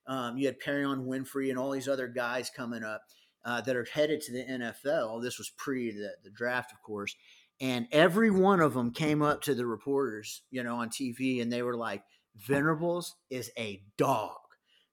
um, 0.06 0.36
you 0.36 0.46
had 0.46 0.60
Perrion 0.60 1.06
Winfrey 1.06 1.48
and 1.48 1.58
all 1.58 1.70
these 1.70 1.88
other 1.88 2.06
guys 2.06 2.50
coming 2.54 2.84
up 2.84 3.04
uh, 3.44 3.60
that 3.62 3.76
are 3.76 3.84
headed 3.92 4.20
to 4.22 4.32
the 4.32 4.44
NFL. 4.44 5.22
This 5.22 5.38
was 5.38 5.50
pre 5.56 5.90
the, 5.92 6.12
the 6.22 6.30
draft, 6.30 6.72
of 6.72 6.82
course. 6.82 7.14
And 7.60 7.86
every 7.92 8.30
one 8.30 8.60
of 8.60 8.74
them 8.74 8.92
came 8.92 9.22
up 9.22 9.42
to 9.42 9.54
the 9.54 9.64
reporters, 9.66 10.42
you 10.50 10.62
know, 10.62 10.76
on 10.76 10.88
TV, 10.90 11.40
and 11.40 11.52
they 11.52 11.62
were 11.62 11.76
like, 11.76 12.02
"Venerables 12.36 13.16
is 13.30 13.50
a 13.58 13.82
dog." 13.96 14.36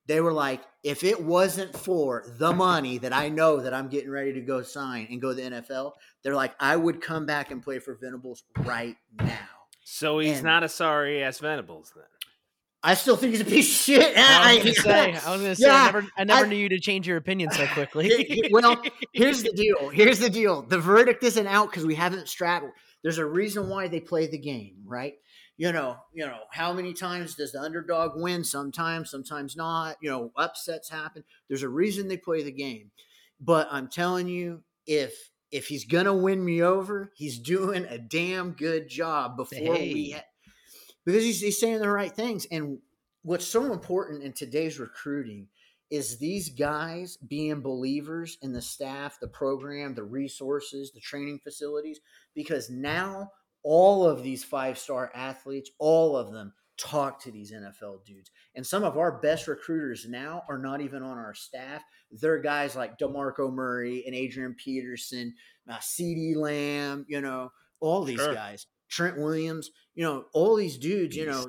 they 0.06 0.20
were 0.20 0.32
like, 0.32 0.60
if 0.82 1.04
it 1.04 1.22
wasn't 1.22 1.74
for 1.76 2.24
the 2.36 2.52
money 2.52 2.98
that 2.98 3.12
I 3.12 3.28
know 3.28 3.60
that 3.60 3.72
I'm 3.72 3.88
getting 3.88 4.10
ready 4.10 4.32
to 4.32 4.40
go 4.40 4.60
sign 4.60 5.06
and 5.08 5.20
go 5.22 5.28
to 5.28 5.34
the 5.36 5.42
NFL, 5.42 5.92
they're 6.24 6.34
like, 6.34 6.54
I 6.58 6.74
would 6.74 7.00
come 7.00 7.24
back 7.24 7.52
and 7.52 7.62
play 7.62 7.78
for 7.78 7.94
Venables 7.94 8.42
right 8.58 8.96
now. 9.20 9.38
So 9.84 10.18
he's 10.18 10.38
And- 10.38 10.44
not 10.44 10.64
a 10.64 10.68
sorry 10.68 11.22
ass 11.22 11.38
Venables 11.38 11.92
then. 11.94 12.04
I 12.84 12.94
still 12.94 13.16
think 13.16 13.32
he's 13.32 13.40
a 13.40 13.44
piece 13.44 13.70
of 13.70 13.76
shit. 13.84 14.14
I 14.16 14.56
was 14.56 14.64
gonna 14.64 14.74
say, 14.74 15.12
I 15.12 15.32
was 15.32 15.40
gonna 15.40 15.54
say, 15.56 15.70
I 15.70 15.84
never, 15.86 16.06
I 16.18 16.24
never 16.24 16.44
I- 16.46 16.48
knew 16.48 16.56
you 16.56 16.68
to 16.70 16.80
change 16.80 17.06
your 17.06 17.16
opinion 17.16 17.50
so 17.52 17.66
quickly. 17.68 18.48
Well, 18.50 18.82
here's 19.12 19.42
the 19.42 19.52
deal. 19.56 19.88
Here's 19.90 20.18
the 20.18 20.30
deal. 20.30 20.62
The 20.62 20.78
verdict 20.78 21.22
isn't 21.22 21.46
out 21.46 21.70
because 21.70 21.86
we 21.86 21.94
haven't 21.94 22.28
straddled. 22.28 22.72
There's 23.02 23.18
a 23.18 23.26
reason 23.26 23.68
why 23.68 23.88
they 23.88 24.00
play 24.00 24.26
the 24.26 24.38
game, 24.38 24.76
right? 24.84 25.14
You 25.58 25.70
know, 25.72 25.96
you 26.12 26.24
know, 26.26 26.38
how 26.50 26.72
many 26.72 26.92
times 26.92 27.34
does 27.34 27.52
the 27.52 27.60
underdog 27.60 28.12
win? 28.16 28.42
Sometimes, 28.42 29.10
sometimes 29.10 29.54
not. 29.56 29.96
You 30.00 30.10
know, 30.10 30.32
upsets 30.36 30.88
happen. 30.88 31.22
There's 31.48 31.62
a 31.62 31.68
reason 31.68 32.08
they 32.08 32.16
play 32.16 32.42
the 32.42 32.50
game. 32.52 32.90
But 33.40 33.68
I'm 33.70 33.88
telling 33.88 34.28
you, 34.28 34.62
if 34.86 35.12
if 35.50 35.66
he's 35.66 35.84
gonna 35.84 36.14
win 36.14 36.44
me 36.44 36.62
over, 36.62 37.12
he's 37.14 37.38
doing 37.38 37.84
a 37.84 37.98
damn 37.98 38.52
good 38.52 38.88
job 38.88 39.36
before 39.36 39.60
we 39.60 39.66
Hey. 39.68 40.10
ha- 40.12 40.24
because 41.04 41.22
he's, 41.22 41.40
he's 41.40 41.60
saying 41.60 41.80
the 41.80 41.88
right 41.88 42.12
things. 42.12 42.46
And 42.50 42.78
what's 43.22 43.46
so 43.46 43.72
important 43.72 44.22
in 44.22 44.32
today's 44.32 44.78
recruiting 44.78 45.48
is 45.90 46.18
these 46.18 46.48
guys 46.48 47.18
being 47.18 47.60
believers 47.60 48.38
in 48.42 48.52
the 48.52 48.62
staff, 48.62 49.18
the 49.20 49.28
program, 49.28 49.94
the 49.94 50.02
resources, 50.02 50.90
the 50.92 51.00
training 51.00 51.38
facilities, 51.44 52.00
because 52.34 52.70
now 52.70 53.30
all 53.62 54.06
of 54.06 54.22
these 54.22 54.42
five 54.42 54.78
star 54.78 55.12
athletes, 55.14 55.70
all 55.78 56.16
of 56.16 56.32
them 56.32 56.52
talk 56.78 57.20
to 57.22 57.30
these 57.30 57.52
NFL 57.52 58.04
dudes. 58.04 58.30
And 58.54 58.66
some 58.66 58.82
of 58.84 58.96
our 58.96 59.20
best 59.20 59.46
recruiters 59.46 60.06
now 60.08 60.42
are 60.48 60.58
not 60.58 60.80
even 60.80 61.02
on 61.02 61.18
our 61.18 61.34
staff. 61.34 61.82
They're 62.10 62.40
guys 62.40 62.74
like 62.74 62.98
DeMarco 62.98 63.52
Murray 63.52 64.02
and 64.06 64.14
Adrian 64.14 64.54
Peterson, 64.54 65.34
uh, 65.70 65.76
CeeDee 65.76 66.34
Lamb, 66.36 67.04
you 67.08 67.20
know, 67.20 67.52
all 67.80 68.02
these 68.04 68.18
Sure. 68.18 68.34
guys. 68.34 68.66
Trent 68.88 69.16
Williams, 69.18 69.70
you 69.94 70.04
know, 70.04 70.26
all 70.32 70.56
these 70.56 70.78
dudes, 70.78 71.16
you 71.16 71.26
know, 71.26 71.46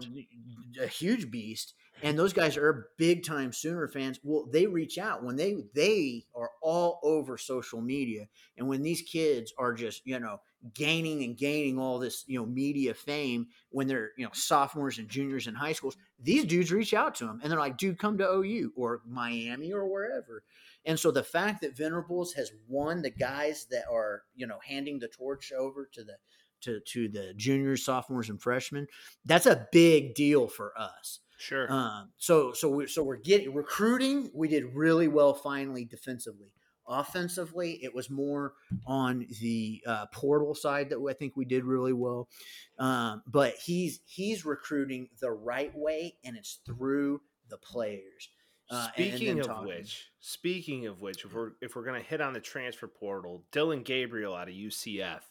a 0.82 0.88
huge 0.88 1.32
beast 1.32 1.74
and 2.04 2.20
those 2.20 2.34
guys 2.34 2.58
are 2.58 2.90
big 2.98 3.24
time 3.24 3.54
Sooner 3.54 3.88
fans. 3.88 4.20
Well, 4.24 4.48
they 4.52 4.68
reach 4.68 4.98
out 4.98 5.24
when 5.24 5.38
they 5.38 5.56
they 5.74 6.26
are 6.36 6.50
all 6.62 7.00
over 7.02 7.38
social 7.38 7.82
media, 7.82 8.28
and 8.58 8.68
when 8.68 8.82
these 8.82 9.02
kids 9.02 9.54
are 9.58 9.74
just 9.74 10.06
you 10.06 10.20
know 10.20 10.42
gaining 10.74 11.24
and 11.24 11.38
gaining 11.38 11.80
all 11.80 12.00
this 12.00 12.26
you 12.28 12.38
know 12.38 12.46
media 12.46 12.94
fame 12.94 13.48
when 13.70 13.88
they're 13.88 14.12
you 14.18 14.26
know 14.26 14.32
sophomores 14.34 14.98
and 14.98 15.08
juniors 15.08 15.48
in 15.48 15.56
high 15.56 15.72
schools, 15.72 15.96
these 16.20 16.46
dudes 16.46 16.74
reach 16.74 16.94
out 16.94 17.16
to 17.16 17.26
them 17.26 17.40
and 17.42 17.50
they're 17.50 17.60
like, 17.60 17.78
"Dude, 17.78 17.98
come 17.98 18.18
to 18.18 18.30
OU 18.30 18.74
or 18.76 19.02
Miami 19.08 19.72
or 19.72 19.88
wherever." 19.88 20.44
And 20.86 21.00
so 21.00 21.12
the 21.12 21.24
fact 21.24 21.62
that 21.62 21.78
Venerables 21.78 22.34
has 22.34 22.52
won 22.68 23.02
the 23.02 23.12
guys 23.12 23.66
that 23.72 23.86
are 23.90 24.24
you 24.36 24.46
know 24.46 24.60
handing 24.66 25.00
the 25.00 25.08
torch 25.08 25.54
over 25.58 25.90
to 25.94 26.04
the 26.04 26.18
to, 26.64 26.80
to 26.80 27.10
the 27.10 27.34
juniors, 27.36 27.86
sophomores, 27.86 28.30
and 28.30 28.42
freshmen, 28.42 28.88
that's 29.26 29.46
a 29.46 29.68
big 29.72 30.16
deal 30.16 30.48
for 30.48 30.74
us. 30.78 31.20
Sure. 31.38 31.72
Um, 31.72 32.10
so 32.18 32.54
so 32.54 32.70
we 32.70 32.88
so 32.88 33.04
we're 33.04 33.18
getting 33.18 33.54
recruiting. 33.54 34.32
We 34.34 34.48
did 34.48 34.74
really 34.74 35.08
well 35.08 35.34
finally 35.34 35.84
defensively. 35.84 36.54
Offensively, 36.88 37.80
it 37.84 37.94
was 37.94 38.10
more 38.10 38.54
on 38.86 39.26
the 39.42 39.82
uh, 39.86 40.06
portal 40.14 40.54
side 40.54 40.90
that 40.90 41.06
I 41.10 41.14
think 41.14 41.36
we 41.36 41.46
did 41.46 41.64
really 41.64 41.94
well. 41.94 42.30
Um, 42.80 43.24
but 43.28 43.56
he's 43.56 44.00
he's 44.06 44.46
recruiting 44.46 45.10
the 45.20 45.32
right 45.32 45.72
way, 45.76 46.16
and 46.24 46.38
it's 46.38 46.60
through 46.66 47.22
the 47.50 47.58
players. 47.58 48.30
Uh, 48.70 48.88
Speaking 48.94 49.40
of 49.40 49.48
talking. 49.48 49.68
which, 49.68 50.12
speaking 50.20 50.88
of 50.88 51.02
which, 51.02 51.26
if 51.26 51.34
we're 51.34 51.52
if 51.62 51.76
we're 51.76 51.84
gonna 51.86 52.00
hit 52.00 52.22
on 52.22 52.34
the 52.34 52.40
transfer 52.40 52.88
portal, 52.88 53.44
Dillon 53.52 53.84
Gabriel 53.84 54.34
out 54.34 54.48
of 54.48 54.54
UCF 54.54 55.22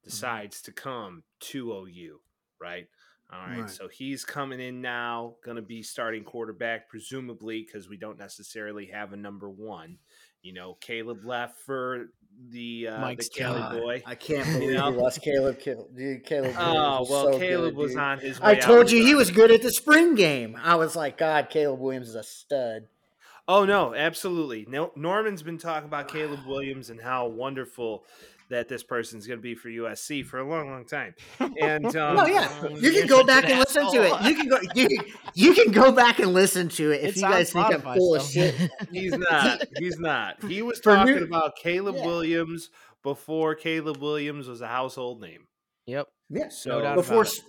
Mm-hmm. 0.00 0.10
decides 0.10 0.62
to 0.62 0.72
come 0.72 1.22
to 1.40 1.72
OU, 1.72 2.20
right? 2.60 2.86
All 3.32 3.38
right, 3.46 3.60
Right. 3.60 3.70
so 3.70 3.86
he's 3.86 4.24
coming 4.24 4.58
in 4.60 4.80
now, 4.80 5.36
gonna 5.44 5.62
be 5.62 5.82
starting 5.82 6.24
quarterback, 6.24 6.88
presumably 6.88 7.62
because 7.64 7.88
we 7.88 7.96
don't 7.96 8.18
necessarily 8.18 8.86
have 8.86 9.12
a 9.12 9.16
number 9.16 9.48
one. 9.48 9.98
You 10.42 10.54
know, 10.54 10.78
Caleb 10.80 11.24
left 11.24 11.58
for 11.60 12.06
the 12.48 12.88
uh, 12.88 12.94
the 12.94 13.00
Mike's 13.00 13.28
Kelly 13.28 13.60
God. 13.60 13.72
boy. 13.78 14.02
I 14.06 14.14
can't 14.14 14.46
You 14.48 14.52
believe 14.54 14.74
know? 14.78 14.88
you 14.88 14.96
lost 14.96 15.20
Caleb. 15.22 15.58
Kill, 15.60 15.86
dude, 15.94 16.24
Caleb. 16.24 16.54
Oh 16.58 16.72
Williams 17.02 17.10
well, 17.10 17.32
so 17.34 17.38
Caleb 17.38 17.74
good, 17.74 17.76
was 17.82 17.90
dude. 17.92 18.00
on 18.00 18.18
his. 18.20 18.40
Way 18.40 18.48
I 18.50 18.54
told 18.56 18.88
the 18.88 18.96
you 18.96 19.04
he 19.04 19.14
was 19.14 19.30
good 19.30 19.50
at 19.52 19.60
the 19.62 19.70
spring 19.70 20.14
game. 20.14 20.56
I 20.60 20.74
was 20.76 20.96
like, 20.96 21.18
God, 21.18 21.50
Caleb 21.50 21.78
Williams 21.78 22.08
is 22.08 22.14
a 22.16 22.22
stud. 22.24 22.88
Oh 23.46 23.64
no, 23.64 23.94
absolutely. 23.94 24.64
No, 24.68 24.92
Norman's 24.96 25.42
been 25.42 25.58
talking 25.58 25.86
about 25.88 26.08
Caleb 26.08 26.40
Williams 26.46 26.88
and 26.90 27.00
how 27.00 27.26
wonderful 27.28 28.04
that 28.50 28.68
this 28.68 28.82
person's 28.82 29.26
going 29.26 29.38
to 29.38 29.42
be 29.42 29.54
for 29.54 29.68
USC 29.68 30.26
for 30.26 30.38
a 30.40 30.44
long, 30.48 30.70
long 30.70 30.84
time. 30.84 31.14
And 31.60 31.86
um, 31.96 32.16
No, 32.16 32.26
yeah, 32.26 32.48
um, 32.62 32.74
you 32.76 32.92
can 32.92 33.06
go 33.06 33.24
back 33.24 33.44
an 33.44 33.52
and 33.52 33.60
listen 33.60 33.90
to 33.92 34.02
it. 34.02 34.22
You 34.28 34.34
can 34.36 34.48
go. 34.48 34.58
You, 34.74 34.88
you 35.34 35.54
can 35.54 35.72
go 35.72 35.92
back 35.92 36.18
and 36.18 36.34
listen 36.34 36.68
to 36.70 36.90
it 36.90 37.00
if 37.02 37.08
It's 37.10 37.16
you 37.18 37.22
guys 37.22 37.52
think 37.52 37.66
I'm 37.66 37.80
full 37.80 38.16
of 38.16 38.22
shit. 38.22 38.54
he's 38.92 39.16
not. 39.30 39.62
He's 39.78 39.98
not. 39.98 40.42
He 40.44 40.62
was 40.62 40.78
For 40.80 40.94
talking 40.96 41.16
new- 41.16 41.24
about 41.24 41.56
Caleb 41.56 41.94
Yeah. 41.96 42.06
Williams 42.06 42.70
before 43.02 43.54
Caleb 43.54 43.96
Williams 43.98 44.46
was 44.48 44.60
a 44.60 44.66
household 44.68 45.20
name. 45.22 45.46
Yep. 45.86 46.06
Yes. 46.28 46.58
So 46.62 46.80
doubt 46.82 46.96
before 46.96 47.22
about 47.22 47.32
it. 47.32 47.38
S- 47.38 47.44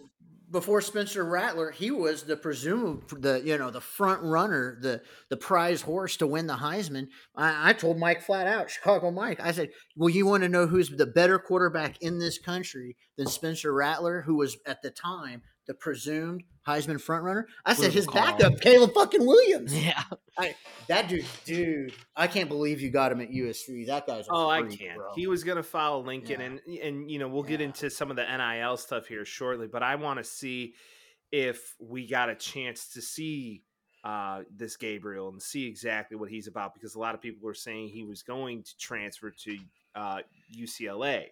before 0.51 0.81
Spencer 0.81 1.23
Rattler, 1.23 1.71
he 1.71 1.91
was 1.91 2.23
the 2.23 2.35
presumed 2.35 3.03
the 3.09 3.41
you 3.43 3.57
know 3.57 3.71
the 3.71 3.81
front 3.81 4.21
runner, 4.21 4.77
the 4.81 5.01
the 5.29 5.37
prize 5.37 5.81
horse 5.81 6.17
to 6.17 6.27
win 6.27 6.47
the 6.47 6.55
Heisman. 6.55 7.07
I, 7.35 7.69
I 7.69 7.73
told 7.73 7.97
Mike 7.97 8.21
flat 8.21 8.47
out, 8.47 8.69
Chicago 8.69 9.11
Mike. 9.11 9.39
I 9.39 9.51
said, 9.51 9.69
"Well, 9.95 10.09
you 10.09 10.25
want 10.25 10.43
to 10.43 10.49
know 10.49 10.67
who's 10.67 10.89
the 10.89 11.05
better 11.05 11.39
quarterback 11.39 12.01
in 12.01 12.19
this 12.19 12.37
country 12.37 12.97
than 13.17 13.27
Spencer 13.27 13.73
Rattler, 13.73 14.21
who 14.21 14.35
was 14.35 14.57
at 14.65 14.81
the 14.81 14.91
time 14.91 15.41
the 15.67 15.73
presumed 15.73 16.43
Heisman 16.67 16.99
front 16.99 17.23
runner?" 17.23 17.47
I 17.65 17.73
said, 17.73 17.93
"His 17.93 18.07
backup, 18.07 18.59
Caleb 18.61 18.93
fucking 18.93 19.25
Williams." 19.25 19.73
Yeah. 19.75 20.03
That 20.87 21.07
dude, 21.07 21.25
dude, 21.45 21.93
I 22.15 22.27
can't 22.27 22.49
believe 22.49 22.81
you 22.81 22.89
got 22.89 23.11
him 23.11 23.21
at 23.21 23.29
USC. 23.29 23.85
That 23.87 24.07
guy's 24.07 24.27
a 24.27 24.31
Oh, 24.31 24.49
I 24.49 24.61
freak, 24.61 24.79
can. 24.79 24.97
bro. 24.97 25.13
He 25.15 25.27
was 25.27 25.43
going 25.43 25.57
to 25.57 25.63
follow 25.63 26.01
Lincoln, 26.03 26.39
Yeah. 26.39 26.45
and 26.47 26.59
and 26.79 27.11
you 27.11 27.19
know 27.19 27.27
we'll 27.27 27.43
get 27.43 27.61
into 27.61 27.89
some 27.89 28.09
of 28.09 28.15
the 28.17 28.23
NIL 28.25 28.77
stuff 28.77 29.05
here 29.07 29.23
shortly. 29.25 29.67
But 29.67 29.83
I 29.83 29.95
want 29.95 30.17
to 30.19 30.23
see 30.23 30.73
if 31.31 31.75
we 31.79 32.07
got 32.07 32.29
a 32.29 32.35
chance 32.35 32.93
to 32.93 33.01
see 33.01 33.63
uh, 34.03 34.41
this 34.53 34.77
Gabriel 34.77 35.29
and 35.29 35.41
see 35.41 35.67
exactly 35.67 36.17
what 36.17 36.29
he's 36.29 36.47
about 36.47 36.73
because 36.73 36.95
a 36.95 36.99
lot 36.99 37.13
of 37.13 37.21
people 37.21 37.45
were 37.45 37.53
saying 37.53 37.89
he 37.89 38.03
was 38.03 38.23
going 38.23 38.63
to 38.63 38.77
transfer 38.79 39.31
to 39.43 39.57
uh, 39.95 40.19
UCLA 40.57 41.25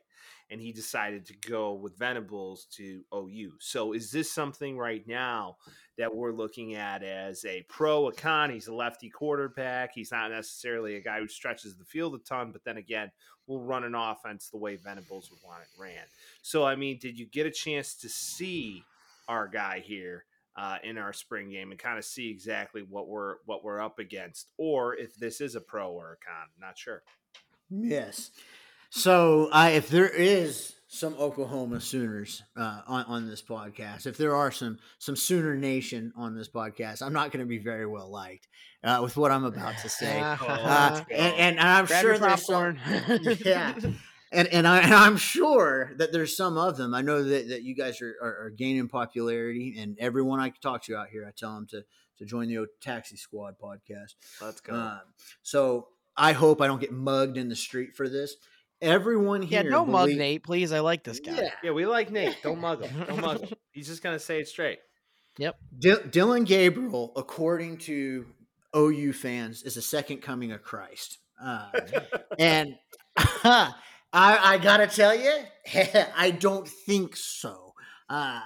and 0.52 0.60
he 0.60 0.72
decided 0.72 1.26
to 1.28 1.36
go 1.48 1.74
with 1.74 1.98
Venables 1.98 2.66
to 2.72 3.04
OU. 3.14 3.54
So 3.60 3.94
is 3.94 4.12
this 4.12 4.32
something 4.32 4.78
right 4.78 5.08
now 5.08 5.58
that 5.98 6.14
we're 6.14 6.32
looking 6.32 6.76
at 6.76 7.04
as 7.04 7.46
a 7.46 7.64
pro 7.70 8.08
a 8.08 8.14
con? 8.14 8.50
He's 8.50 8.68
a 8.68 8.74
lefty 8.74 9.10
quarterback. 9.10 9.92
He's 9.94 10.12
not 10.12 10.32
necessarily 10.32 10.96
a 10.96 11.02
guy 11.02 11.20
who 11.20 11.28
stretches 11.28 11.76
the 11.76 11.86
field 11.86 12.16
a 12.16 12.20
ton, 12.20 12.52
but 12.52 12.64
then 12.64 12.78
again, 12.78 13.12
we'll 13.48 13.62
run 13.62 13.84
an 13.84 13.96
offense 13.96 14.50
the 14.50 14.58
way 14.58 14.76
Venables 14.76 15.30
would 15.30 15.40
want 15.46 15.62
it 15.62 15.82
ran. 15.82 16.06
So 16.42 16.66
I 16.66 16.76
mean, 16.76 16.98
did 17.00 17.18
you 17.18 17.28
get 17.28 17.46
a 17.46 17.52
chance 17.52 17.94
to 17.96 18.10
see 18.10 18.84
our 19.28 19.48
guy 19.48 19.80
here? 19.80 20.26
Uh, 20.58 20.78
in 20.84 20.98
our 20.98 21.14
spring 21.14 21.50
game 21.50 21.72
and 21.72 21.80
kind 21.80 21.98
of 21.98 22.04
see 22.04 22.30
exactly 22.30 22.82
what 22.82 23.08
we're 23.08 23.36
what 23.46 23.64
we're 23.64 23.80
up 23.80 23.98
against, 23.98 24.50
or 24.58 24.94
if 24.94 25.16
this 25.16 25.40
is 25.40 25.56
a 25.56 25.62
pro 25.62 25.90
or 25.90 26.14
a 26.14 26.26
con. 26.26 26.48
Not 26.60 26.78
sure. 26.78 27.02
Yes. 27.70 28.32
So, 28.90 29.50
I, 29.52 29.72
if 29.72 29.90
there 29.90 30.10
is 30.10 30.74
some 30.88 31.14
Oklahoma 31.20 31.80
Sooners 31.80 32.42
uh, 32.58 32.82
on 32.88 33.06
on 33.06 33.28
this 33.30 33.42
podcast, 33.42 34.08
if 34.08 34.18
there 34.18 34.36
are 34.36 34.52
some 34.52 34.80
some 34.98 35.16
Sooner 35.16 35.56
Nation 35.56 36.12
on 36.16 36.36
this 36.36 36.50
podcast, 36.50 37.02
I'm 37.04 37.14
not 37.14 37.32
going 37.32 37.46
to 37.46 37.50
be 37.50 37.60
very 37.60 37.86
well 37.86 38.10
liked 38.10 38.48
uh, 38.84 39.00
with 39.04 39.16
what 39.16 39.32
I'm 39.32 39.44
about 39.46 39.78
to 39.80 39.90
say, 39.90 40.20
uh, 40.22 40.34
Uh-huh. 40.34 41.04
and, 41.12 41.36
and 41.36 41.60
I'm 41.60 41.86
Grab 41.86 42.02
sure 42.02 42.18
there's 42.18 42.46
some, 42.46 42.78
yeah. 43.46 43.76
And 44.32 44.48
and, 44.50 44.68
I, 44.68 44.82
and 44.82 44.94
I'm 44.94 45.18
sure 45.18 45.92
that 45.98 46.12
there's 46.12 46.38
some 46.38 46.56
of 46.56 46.78
them. 46.78 46.94
I 46.94 47.02
know 47.02 47.24
that, 47.24 47.50
that 47.50 47.64
you 47.64 47.74
guys 47.74 48.00
are, 48.00 48.14
are, 48.22 48.46
are 48.46 48.50
gaining 48.52 48.88
popularity, 48.88 49.76
and 49.80 49.98
everyone 50.00 50.40
I 50.40 50.54
talk 50.62 50.84
to 50.84 50.96
out 50.96 51.08
here, 51.10 51.26
I 51.28 51.32
tell 51.36 51.56
them 51.56 51.66
to 51.72 51.82
to 52.20 52.26
join 52.26 52.48
the 52.48 52.60
O 52.60 52.68
Taxi 52.80 53.18
Squad 53.18 53.56
podcast. 53.60 54.14
Let's 54.40 54.62
go. 54.62 54.76
Um, 54.76 55.00
so 55.42 55.88
I 56.16 56.34
hope 56.34 56.62
I 56.62 56.68
don't 56.68 56.80
get 56.80 56.92
mugged 56.92 57.38
in 57.38 57.50
the 57.50 57.56
street 57.56 57.96
for 57.96 58.08
this. 58.08 58.36
Everyone 58.82 59.42
here, 59.42 59.70
don't 59.70 59.90
mug 59.90 60.08
believe- 60.08 60.18
Nate, 60.18 60.44
please. 60.44 60.72
I 60.72 60.80
like 60.80 61.04
this 61.04 61.20
guy. 61.20 61.34
Yeah. 61.34 61.50
yeah, 61.64 61.72
we 61.72 61.86
like 61.86 62.12
Nate. 62.12 62.38
Don't 62.42 62.60
mug 62.60 62.84
him. 62.84 63.06
Don't 63.08 63.22
mug 63.22 63.42
him. 63.42 63.50
He's 63.72 63.88
just 63.88 64.02
gonna 64.02 64.20
say 64.20 64.40
it 64.40 64.48
straight. 64.48 64.80
D- 65.38 65.94
Dillon 66.10 66.44
Gabriel, 66.44 67.14
according 67.16 67.78
to 67.80 68.26
OU 68.76 69.14
fans, 69.14 69.64
is 69.64 69.76
the 69.76 69.82
second 69.82 70.18
coming 70.22 70.52
of 70.52 70.62
Christ. 70.64 71.18
Uh, 71.42 71.70
and 72.40 72.76
I, 73.18 73.74
I 74.14 74.58
gotta 74.62 74.88
tell 74.88 75.16
you, 75.16 75.34
I 76.16 76.32
don't 76.32 76.68
think 76.68 77.16
so. 77.16 77.74
Uh, 78.10 78.42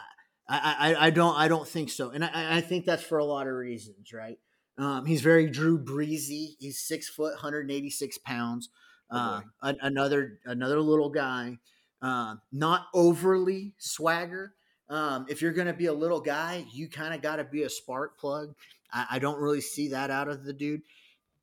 I, 0.49 0.95
I, 0.95 1.07
I 1.07 1.09
don't 1.09 1.35
I 1.35 1.47
don't 1.47 1.67
think 1.67 1.89
so, 1.89 2.09
and 2.09 2.23
I, 2.23 2.57
I 2.57 2.61
think 2.61 2.85
that's 2.85 3.03
for 3.03 3.17
a 3.17 3.25
lot 3.25 3.47
of 3.47 3.53
reasons, 3.53 4.11
right? 4.13 4.37
Um, 4.77 5.05
he's 5.05 5.21
very 5.21 5.49
Drew 5.49 5.77
Breezy. 5.77 6.57
He's 6.59 6.79
six 6.79 7.07
foot, 7.07 7.33
186 7.33 8.17
pounds. 8.19 8.69
Uh, 9.13 9.41
an- 9.61 9.77
another 9.81 10.39
another 10.45 10.79
little 10.81 11.09
guy, 11.09 11.57
uh, 12.01 12.35
not 12.51 12.87
overly 12.93 13.73
swagger. 13.77 14.53
Um, 14.89 15.25
if 15.29 15.41
you're 15.41 15.53
going 15.53 15.67
to 15.67 15.73
be 15.73 15.85
a 15.85 15.93
little 15.93 16.19
guy, 16.19 16.65
you 16.73 16.89
kind 16.89 17.13
of 17.13 17.21
got 17.21 17.37
to 17.37 17.43
be 17.43 17.63
a 17.63 17.69
spark 17.69 18.17
plug. 18.19 18.53
I, 18.91 19.05
I 19.11 19.19
don't 19.19 19.39
really 19.39 19.61
see 19.61 19.89
that 19.89 20.09
out 20.11 20.27
of 20.27 20.43
the 20.43 20.53
dude. 20.53 20.81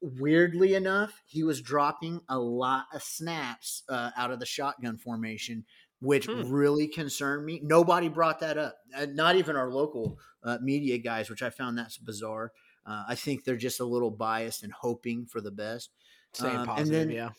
Weirdly 0.03 0.75
enough, 0.75 1.21
he 1.27 1.43
was 1.43 1.61
dropping 1.61 2.23
a 2.29 2.39
lot 2.39 2.87
of 2.95 3.03
snaps 3.03 3.83
uh, 3.89 4.11
out 4.17 4.31
of 4.31 4.41
the 4.41 4.47
shotgun 4.47 4.97
formation, 4.97 5.65
which 6.01 6.27
Hmm. 6.27 6.51
really 6.51 6.87
concerned 6.89 7.45
me. 7.45 7.61
Nobody 7.63 8.09
brought 8.09 8.41
that 8.41 8.57
up, 8.57 8.77
uh, 8.97 9.07
not 9.13 9.37
even 9.37 9.57
our 9.57 9.71
local 9.71 10.19
uh, 10.43 10.57
media 10.63 10.97
guys, 10.97 11.29
which 11.29 11.43
I 11.43 11.51
found 11.51 11.77
that's 11.77 11.99
bizarre. 11.99 12.53
Uh, 12.87 13.05
I 13.09 13.15
think 13.15 13.45
they're 13.45 13.57
just 13.57 13.79
a 13.81 13.85
little 13.85 14.11
biased 14.11 14.63
and 14.63 14.73
hoping 14.73 15.27
for 15.27 15.43
the 15.43 15.51
best. 15.51 15.91
Staying 16.33 16.55
Um, 16.55 16.61
and 16.61 16.69
positive, 16.69 16.91
then- 16.93 17.11
yeah. 17.11 17.31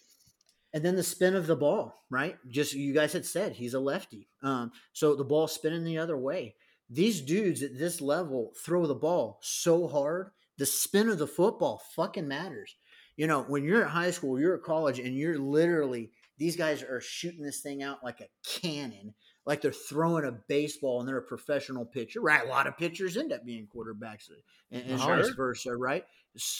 And 0.73 0.83
then 0.85 0.95
the 0.95 1.03
spin 1.03 1.35
of 1.35 1.47
the 1.47 1.55
ball, 1.55 2.05
right? 2.09 2.37
Just 2.47 2.73
you 2.73 2.93
guys 2.93 3.11
had 3.13 3.25
said 3.25 3.53
he's 3.53 3.73
a 3.73 3.79
lefty. 3.79 4.29
Um, 4.41 4.71
so 4.93 5.15
the 5.15 5.23
ball 5.23 5.47
spinning 5.47 5.83
the 5.83 5.97
other 5.97 6.17
way. 6.17 6.55
These 6.89 7.21
dudes 7.21 7.61
at 7.61 7.77
this 7.77 8.01
level 8.01 8.53
throw 8.63 8.85
the 8.85 8.95
ball 8.95 9.39
so 9.41 9.87
hard, 9.87 10.31
the 10.57 10.65
spin 10.65 11.09
of 11.09 11.17
the 11.17 11.27
football 11.27 11.81
fucking 11.95 12.27
matters. 12.27 12.75
You 13.17 13.27
know, 13.27 13.43
when 13.43 13.63
you're 13.63 13.83
at 13.83 13.91
high 13.91 14.11
school, 14.11 14.39
you're 14.39 14.55
at 14.55 14.63
college, 14.63 14.99
and 14.99 15.15
you're 15.15 15.37
literally 15.37 16.11
these 16.37 16.55
guys 16.55 16.81
are 16.81 16.99
shooting 17.01 17.43
this 17.43 17.59
thing 17.61 17.83
out 17.83 18.03
like 18.03 18.19
a 18.19 18.27
cannon, 18.43 19.13
like 19.45 19.61
they're 19.61 19.71
throwing 19.71 20.25
a 20.25 20.31
baseball 20.31 20.99
and 20.99 21.07
they're 21.07 21.17
a 21.17 21.21
professional 21.23 21.85
pitcher. 21.85 22.19
Right? 22.21 22.43
A 22.43 22.47
lot 22.49 22.65
of 22.67 22.77
pitchers 22.77 23.15
end 23.17 23.31
up 23.31 23.45
being 23.45 23.67
quarterbacks 23.67 24.29
and, 24.71 24.83
and 24.89 24.99
Sure. 24.99 25.17
vice 25.17 25.29
versa, 25.35 25.75
right? 25.75 26.03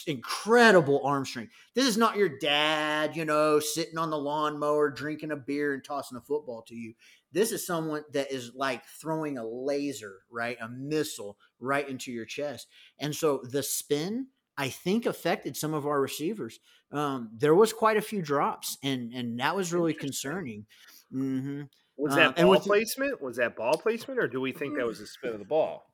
Incredible 0.06 1.00
arm 1.04 1.24
strength. 1.24 1.52
This 1.74 1.86
is 1.86 1.96
not 1.96 2.16
your 2.16 2.38
dad, 2.38 3.16
you 3.16 3.24
know, 3.24 3.58
sitting 3.58 3.96
on 3.96 4.10
the 4.10 4.18
lawnmower, 4.18 4.90
drinking 4.90 5.30
a 5.30 5.36
beer 5.36 5.72
and 5.74 5.82
tossing 5.82 6.18
a 6.18 6.20
football 6.20 6.62
to 6.62 6.74
you. 6.74 6.94
This 7.32 7.52
is 7.52 7.66
someone 7.66 8.04
that 8.12 8.30
is 8.30 8.54
like 8.54 8.84
throwing 8.84 9.38
a 9.38 9.46
laser, 9.46 10.20
right? 10.30 10.58
A 10.60 10.68
missile 10.68 11.38
right 11.60 11.88
into 11.88 12.12
your 12.12 12.26
chest. 12.26 12.68
And 12.98 13.14
so 13.14 13.42
the 13.50 13.62
spin, 13.62 14.26
I 14.58 14.68
think, 14.68 15.06
affected 15.06 15.56
some 15.56 15.72
of 15.72 15.86
our 15.86 16.00
receivers. 16.00 16.60
Um, 16.90 17.30
there 17.32 17.54
was 17.54 17.72
quite 17.72 17.96
a 17.96 18.02
few 18.02 18.20
drops, 18.20 18.76
and 18.82 19.14
and 19.14 19.40
that 19.40 19.56
was 19.56 19.72
really 19.72 19.94
concerning. 19.94 20.66
hmm 21.10 21.62
Was 21.96 22.12
Uh, 22.12 22.16
that 22.16 22.38
and 22.38 22.46
ball 22.48 22.60
placement? 22.60 23.22
Was 23.22 23.36
that 23.36 23.56
ball 23.56 23.78
placement, 23.78 24.20
or 24.20 24.28
do 24.28 24.40
we 24.40 24.52
think 24.52 24.76
that 24.76 24.86
was 24.86 24.98
the 24.98 25.06
spin 25.06 25.32
of 25.32 25.38
the 25.38 25.46
ball? 25.46 25.91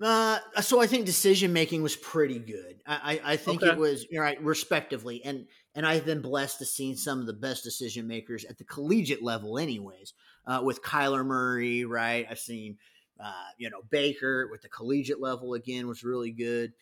Uh, 0.00 0.38
so 0.62 0.80
I 0.80 0.86
think 0.86 1.04
decision 1.04 1.52
making 1.52 1.82
was 1.82 1.94
pretty 1.96 2.38
good. 2.38 2.80
I, 2.86 3.20
I, 3.24 3.32
I 3.32 3.36
think 3.36 3.62
Okay. 3.62 3.72
it 3.72 3.78
was 3.78 4.06
you 4.10 4.16
know, 4.18 4.22
right, 4.22 4.42
respectively, 4.42 5.22
and 5.24 5.46
and 5.74 5.86
I've 5.86 6.04
been 6.06 6.22
blessed 6.22 6.58
to 6.58 6.64
see 6.64 6.96
some 6.96 7.20
of 7.20 7.26
the 7.26 7.32
best 7.34 7.64
decision 7.64 8.06
makers 8.08 8.44
at 8.46 8.56
the 8.58 8.64
collegiate 8.64 9.22
level, 9.22 9.58
anyways. 9.58 10.14
Uh, 10.46 10.62
with 10.64 10.82
Kyler 10.82 11.24
Murray, 11.24 11.84
right? 11.84 12.26
I've 12.28 12.38
seen, 12.38 12.78
uh, 13.22 13.32
you 13.58 13.68
know, 13.68 13.82
Baker 13.90 14.48
with 14.50 14.62
the 14.62 14.70
collegiate 14.70 15.20
level 15.20 15.52
again 15.54 15.86
was 15.86 16.02
really 16.02 16.30
good. 16.32 16.72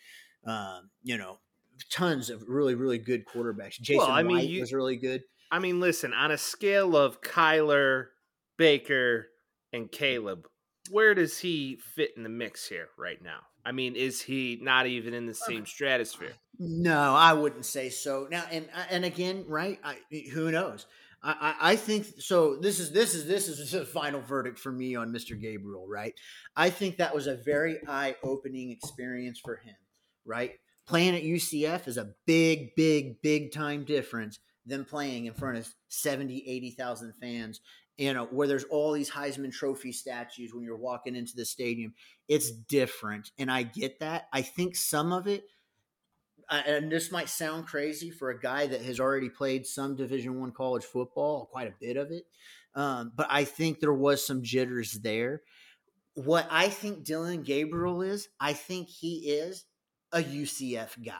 Um, 0.46 0.88
you 1.02 1.18
know, 1.18 1.38
tons 1.90 2.30
of 2.30 2.44
really 2.48 2.76
really 2.76 2.98
good 2.98 3.26
quarterbacks. 3.26 3.80
Jason 3.80 4.08
I 4.08 4.22
mean, 4.22 4.36
White 4.36 4.48
you- 4.48 4.60
was 4.60 4.72
really 4.72 4.96
good. 4.96 5.24
I 5.50 5.58
mean, 5.58 5.80
listen, 5.80 6.12
on 6.14 6.30
a 6.30 6.38
scale 6.38 6.96
of 6.96 7.20
Kyler, 7.20 8.06
Baker, 8.58 9.26
and 9.72 9.90
Caleb, 9.90 10.46
where 10.90 11.14
does 11.14 11.38
he 11.38 11.78
fit 11.94 12.12
in 12.16 12.22
the 12.22 12.28
mix 12.28 12.68
here 12.68 12.88
right 12.96 13.22
now? 13.22 13.40
I 13.64 13.72
mean, 13.72 13.96
is 13.96 14.22
he 14.22 14.58
not 14.62 14.86
even 14.86 15.14
in 15.14 15.26
the 15.26 15.34
same 15.34 15.66
stratosphere? 15.66 16.32
No, 16.58 17.14
I 17.14 17.34
wouldn't 17.34 17.66
say 17.66 17.90
so. 17.90 18.26
Now, 18.30 18.44
and 18.50 18.68
uh, 18.74 18.84
and 18.90 19.04
again, 19.04 19.44
right? 19.46 19.78
I, 19.84 19.98
who 20.32 20.50
knows? 20.50 20.86
I, 21.22 21.54
I 21.60 21.72
I 21.72 21.76
think 21.76 22.06
so. 22.18 22.56
This 22.56 22.80
is 22.80 22.92
this 22.92 23.14
is 23.14 23.26
this 23.26 23.48
is 23.48 23.70
the 23.72 23.84
final 23.84 24.20
verdict 24.20 24.58
for 24.58 24.72
me 24.72 24.96
on 24.96 25.12
Mr. 25.12 25.40
Gabriel, 25.40 25.86
right? 25.86 26.14
I 26.56 26.70
think 26.70 26.96
that 26.96 27.14
was 27.14 27.26
a 27.26 27.36
very 27.36 27.78
eye 27.86 28.16
opening 28.22 28.70
experience 28.70 29.38
for 29.38 29.56
him, 29.56 29.76
right? 30.24 30.52
Playing 30.86 31.14
at 31.14 31.22
UCF 31.22 31.86
is 31.86 31.98
a 31.98 32.14
big, 32.26 32.74
big, 32.74 33.20
big 33.20 33.52
time 33.52 33.84
difference 33.84 34.38
than 34.64 34.84
playing 34.84 35.26
in 35.26 35.34
front 35.34 35.58
of 35.58 35.68
70, 35.88 36.44
80,000 36.46 37.12
fans, 37.20 37.60
you 37.98 38.14
know, 38.14 38.26
where 38.26 38.46
there's 38.46 38.64
all 38.64 38.92
these 38.92 39.10
Heisman 39.10 39.52
Trophy 39.52 39.92
statues 39.92 40.54
when 40.54 40.62
you're 40.62 40.76
walking 40.76 41.16
into 41.16 41.34
the 41.36 41.44
stadium. 41.44 41.94
It's 42.28 42.50
different. 42.50 43.32
And 43.38 43.50
I 43.50 43.64
get 43.64 43.98
that. 44.00 44.28
I 44.32 44.42
think 44.42 44.76
some 44.76 45.12
of 45.12 45.26
it, 45.26 45.44
and 46.50 46.90
this 46.90 47.10
might 47.10 47.28
sound 47.28 47.66
crazy 47.66 48.10
for 48.10 48.30
a 48.30 48.40
guy 48.40 48.66
that 48.66 48.82
has 48.82 49.00
already 49.00 49.28
played 49.28 49.66
some 49.66 49.96
division 49.96 50.40
one 50.40 50.52
college 50.52 50.84
football 50.84 51.46
quite 51.46 51.68
a 51.68 51.74
bit 51.80 51.96
of 51.96 52.10
it 52.10 52.24
um, 52.74 53.12
but 53.14 53.26
i 53.28 53.44
think 53.44 53.80
there 53.80 53.92
was 53.92 54.26
some 54.26 54.42
jitters 54.42 54.92
there 55.00 55.42
what 56.14 56.48
i 56.50 56.68
think 56.68 57.04
dillon 57.04 57.42
gabriel 57.42 58.02
is 58.02 58.28
i 58.40 58.52
think 58.52 58.88
he 58.88 59.30
is 59.30 59.66
a 60.12 60.22
ucf 60.22 61.04
guy 61.04 61.14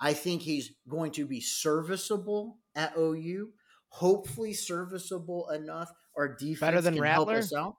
i 0.00 0.12
think 0.12 0.42
he's 0.42 0.72
going 0.88 1.12
to 1.12 1.24
be 1.26 1.40
serviceable 1.40 2.58
at 2.74 2.96
ou 2.96 3.50
hopefully 3.88 4.52
serviceable 4.52 5.48
enough 5.50 5.92
our 6.16 6.28
defense 6.36 6.84
than 6.84 6.94
can 6.94 7.02
help 7.04 7.28
Rattler? 7.28 7.38
us 7.38 7.52
out. 7.54 7.76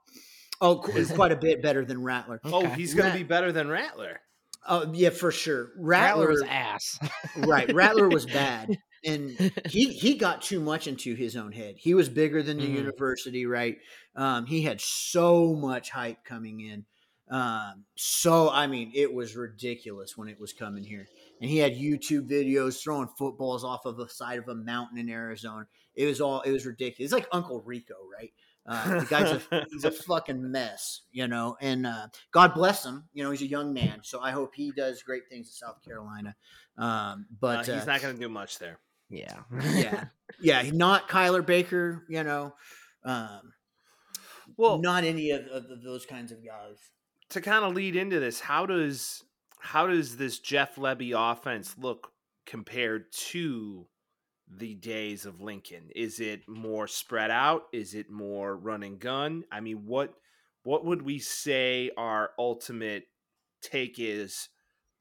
Oh 0.61 0.77
qu- 0.79 1.05
quite 1.07 1.31
a 1.31 1.35
bit 1.35 1.61
better 1.61 1.83
than 1.83 2.01
rattler. 2.03 2.39
Oh, 2.45 2.65
he's 2.67 2.93
going 2.93 3.11
to 3.11 3.17
be 3.17 3.23
better 3.23 3.51
than 3.51 3.67
Rattler. 3.67 4.19
oh 4.67 4.91
yeah 4.93 5.09
for 5.09 5.31
sure. 5.31 5.69
Rattler 5.77 6.27
rattler, 6.27 6.29
was 6.31 6.43
ass. 6.43 6.99
right 7.37 7.73
rattler 7.73 8.07
was 8.09 8.25
bad. 8.25 8.77
And 9.07 9.37
he 9.69 9.89
he 9.93 10.15
got 10.15 10.41
too 10.41 10.59
much 10.59 10.87
into 10.87 11.13
his 11.13 11.35
own 11.35 11.51
head. 11.51 11.75
He 11.77 11.93
was 11.93 12.09
bigger 12.09 12.41
than 12.41 12.57
the 12.57 12.65
Mhm. 12.67 12.75
university 12.77 13.45
right? 13.45 13.77
Um 14.15 14.47
he 14.47 14.63
had 14.63 14.81
so 14.81 15.53
much 15.53 15.91
hype 15.91 16.23
coming 16.23 16.61
in. 16.61 16.85
Um 17.29 17.83
so 17.95 18.49
i 18.49 18.65
mean 18.65 18.91
it 18.95 19.13
was 19.13 19.35
ridiculous 19.35 20.17
when 20.17 20.27
it 20.27 20.39
was 20.39 20.53
coming 20.53 20.83
here. 20.83 21.05
And 21.39 21.47
he 21.51 21.57
had 21.59 21.73
youtube 21.73 22.27
videos 22.27 22.81
throwing 22.81 23.07
footballs 23.17 23.63
off 23.63 23.85
of 23.85 23.97
the 23.97 24.07
side 24.09 24.39
of 24.39 24.47
a 24.47 24.55
mountain 24.55 24.97
in 24.97 25.09
arizona 25.09 25.67
it 25.95 26.05
was 26.05 26.21
all 26.21 26.41
it 26.41 26.51
was 26.51 26.65
ridiculous 26.65 27.11
it's 27.11 27.13
like 27.13 27.27
uncle 27.31 27.61
rico 27.61 27.95
right 28.11 28.31
Uh, 28.67 28.99
the 29.01 29.05
guy's 29.05 29.29
a 29.31 29.65
he's 29.71 29.83
a 29.83 29.91
fucking 29.91 30.51
mess, 30.51 31.01
you 31.11 31.27
know. 31.27 31.55
And 31.61 31.85
uh, 31.85 32.07
God 32.31 32.55
bless 32.55 32.83
him. 32.83 33.03
You 33.13 33.23
know, 33.23 33.29
he's 33.29 33.43
a 33.43 33.47
young 33.47 33.73
man, 33.73 33.99
so 34.01 34.19
I 34.21 34.31
hope 34.31 34.55
he 34.55 34.71
does 34.71 35.03
great 35.03 35.29
things 35.29 35.45
in 35.49 35.53
South 35.53 35.83
Carolina. 35.83 36.35
Um, 36.75 37.27
but 37.39 37.69
uh, 37.69 37.73
he's 37.75 37.83
uh, 37.83 37.85
not 37.85 38.01
going 38.01 38.15
to 38.15 38.19
do 38.19 38.27
much 38.27 38.57
there. 38.57 38.79
Yeah. 39.07 39.37
yeah, 39.75 40.05
yeah, 40.41 40.63
not 40.73 41.07
Kyler 41.07 41.45
Baker. 41.45 42.05
You 42.09 42.23
know, 42.23 42.55
um, 43.03 43.53
Well, 44.57 44.79
not 44.79 45.03
any 45.03 45.29
of, 45.29 45.45
of 45.45 45.83
those 45.83 46.07
kinds 46.07 46.31
of 46.31 46.43
guys. 46.43 46.77
to 47.29 47.41
kind 47.41 47.65
of 47.65 47.75
lead 47.75 47.95
into 47.95 48.19
this, 48.19 48.39
how 48.39 48.65
does 48.65 49.23
how 49.59 49.85
does 49.85 50.17
this 50.17 50.39
Jeff 50.39 50.75
Lebby 50.75 51.13
offense 51.15 51.75
look 51.77 52.11
compared 52.47 53.11
to 53.29 53.85
the 54.49 54.75
days 54.75 55.25
of 55.25 55.41
Lincoln? 55.41 55.89
Is 55.95 56.19
it 56.19 56.47
more 56.47 56.87
spread 56.87 57.31
out? 57.31 57.63
Is 57.73 57.93
it 57.93 58.09
more 58.09 58.55
run 58.55 58.83
and 58.83 58.99
gun? 58.99 59.43
I 59.51 59.59
mean, 59.59 59.85
what 59.85 60.13
what 60.63 60.85
would 60.85 61.03
we 61.03 61.19
say 61.19 61.91
our 61.95 62.31
ultimate 62.39 63.03
take 63.61 63.95
is 63.99 64.49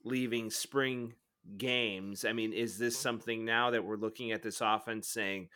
leaving 0.05 0.51
spring 0.51 1.15
games? 1.57 2.25
I 2.25 2.33
mean, 2.33 2.53
is 2.53 2.79
this 2.79 2.95
mm-hmm. 2.95 3.03
something 3.03 3.45
now 3.45 3.71
that 3.71 3.85
we're 3.85 3.97
looking 3.97 4.33
at 4.33 4.43
this 4.43 4.61
offense 4.61 5.09
saying 5.09 5.49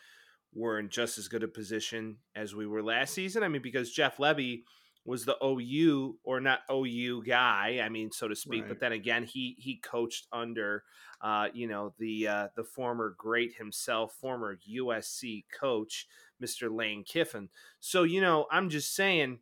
we're 0.54 0.78
in 0.78 0.88
just 0.88 1.18
as 1.18 1.28
good 1.28 1.42
a 1.42 1.48
position 1.48 2.16
as 2.34 2.54
we 2.54 2.66
were 2.66 2.82
last 2.82 3.14
season? 3.14 3.42
I 3.42 3.48
mean, 3.48 3.62
because 3.62 3.92
Jeff 3.92 4.16
Lebby 4.16 4.62
was 5.08 5.24
the 5.24 5.42
OU 5.42 6.18
or 6.22 6.38
not 6.38 6.60
OU 6.70 7.22
guy, 7.24 7.80
I 7.82 7.88
mean, 7.88 8.12
so 8.12 8.28
to 8.28 8.36
speak. 8.36 8.62
Right. 8.62 8.68
But 8.68 8.80
then 8.80 8.92
again, 8.92 9.24
he 9.24 9.56
he 9.58 9.76
coached 9.76 10.26
under, 10.30 10.84
uh, 11.22 11.48
you 11.54 11.66
know, 11.66 11.94
the 11.98 12.28
uh, 12.28 12.48
the 12.56 12.62
former 12.62 13.14
great 13.16 13.54
himself, 13.54 14.12
former 14.20 14.58
USC 14.70 15.44
coach, 15.58 16.06
Mr. 16.42 16.70
Lane 16.70 17.04
Kiffin. 17.04 17.48
So 17.80 18.02
you 18.02 18.20
know, 18.20 18.46
I'm 18.50 18.68
just 18.68 18.94
saying, 18.94 19.38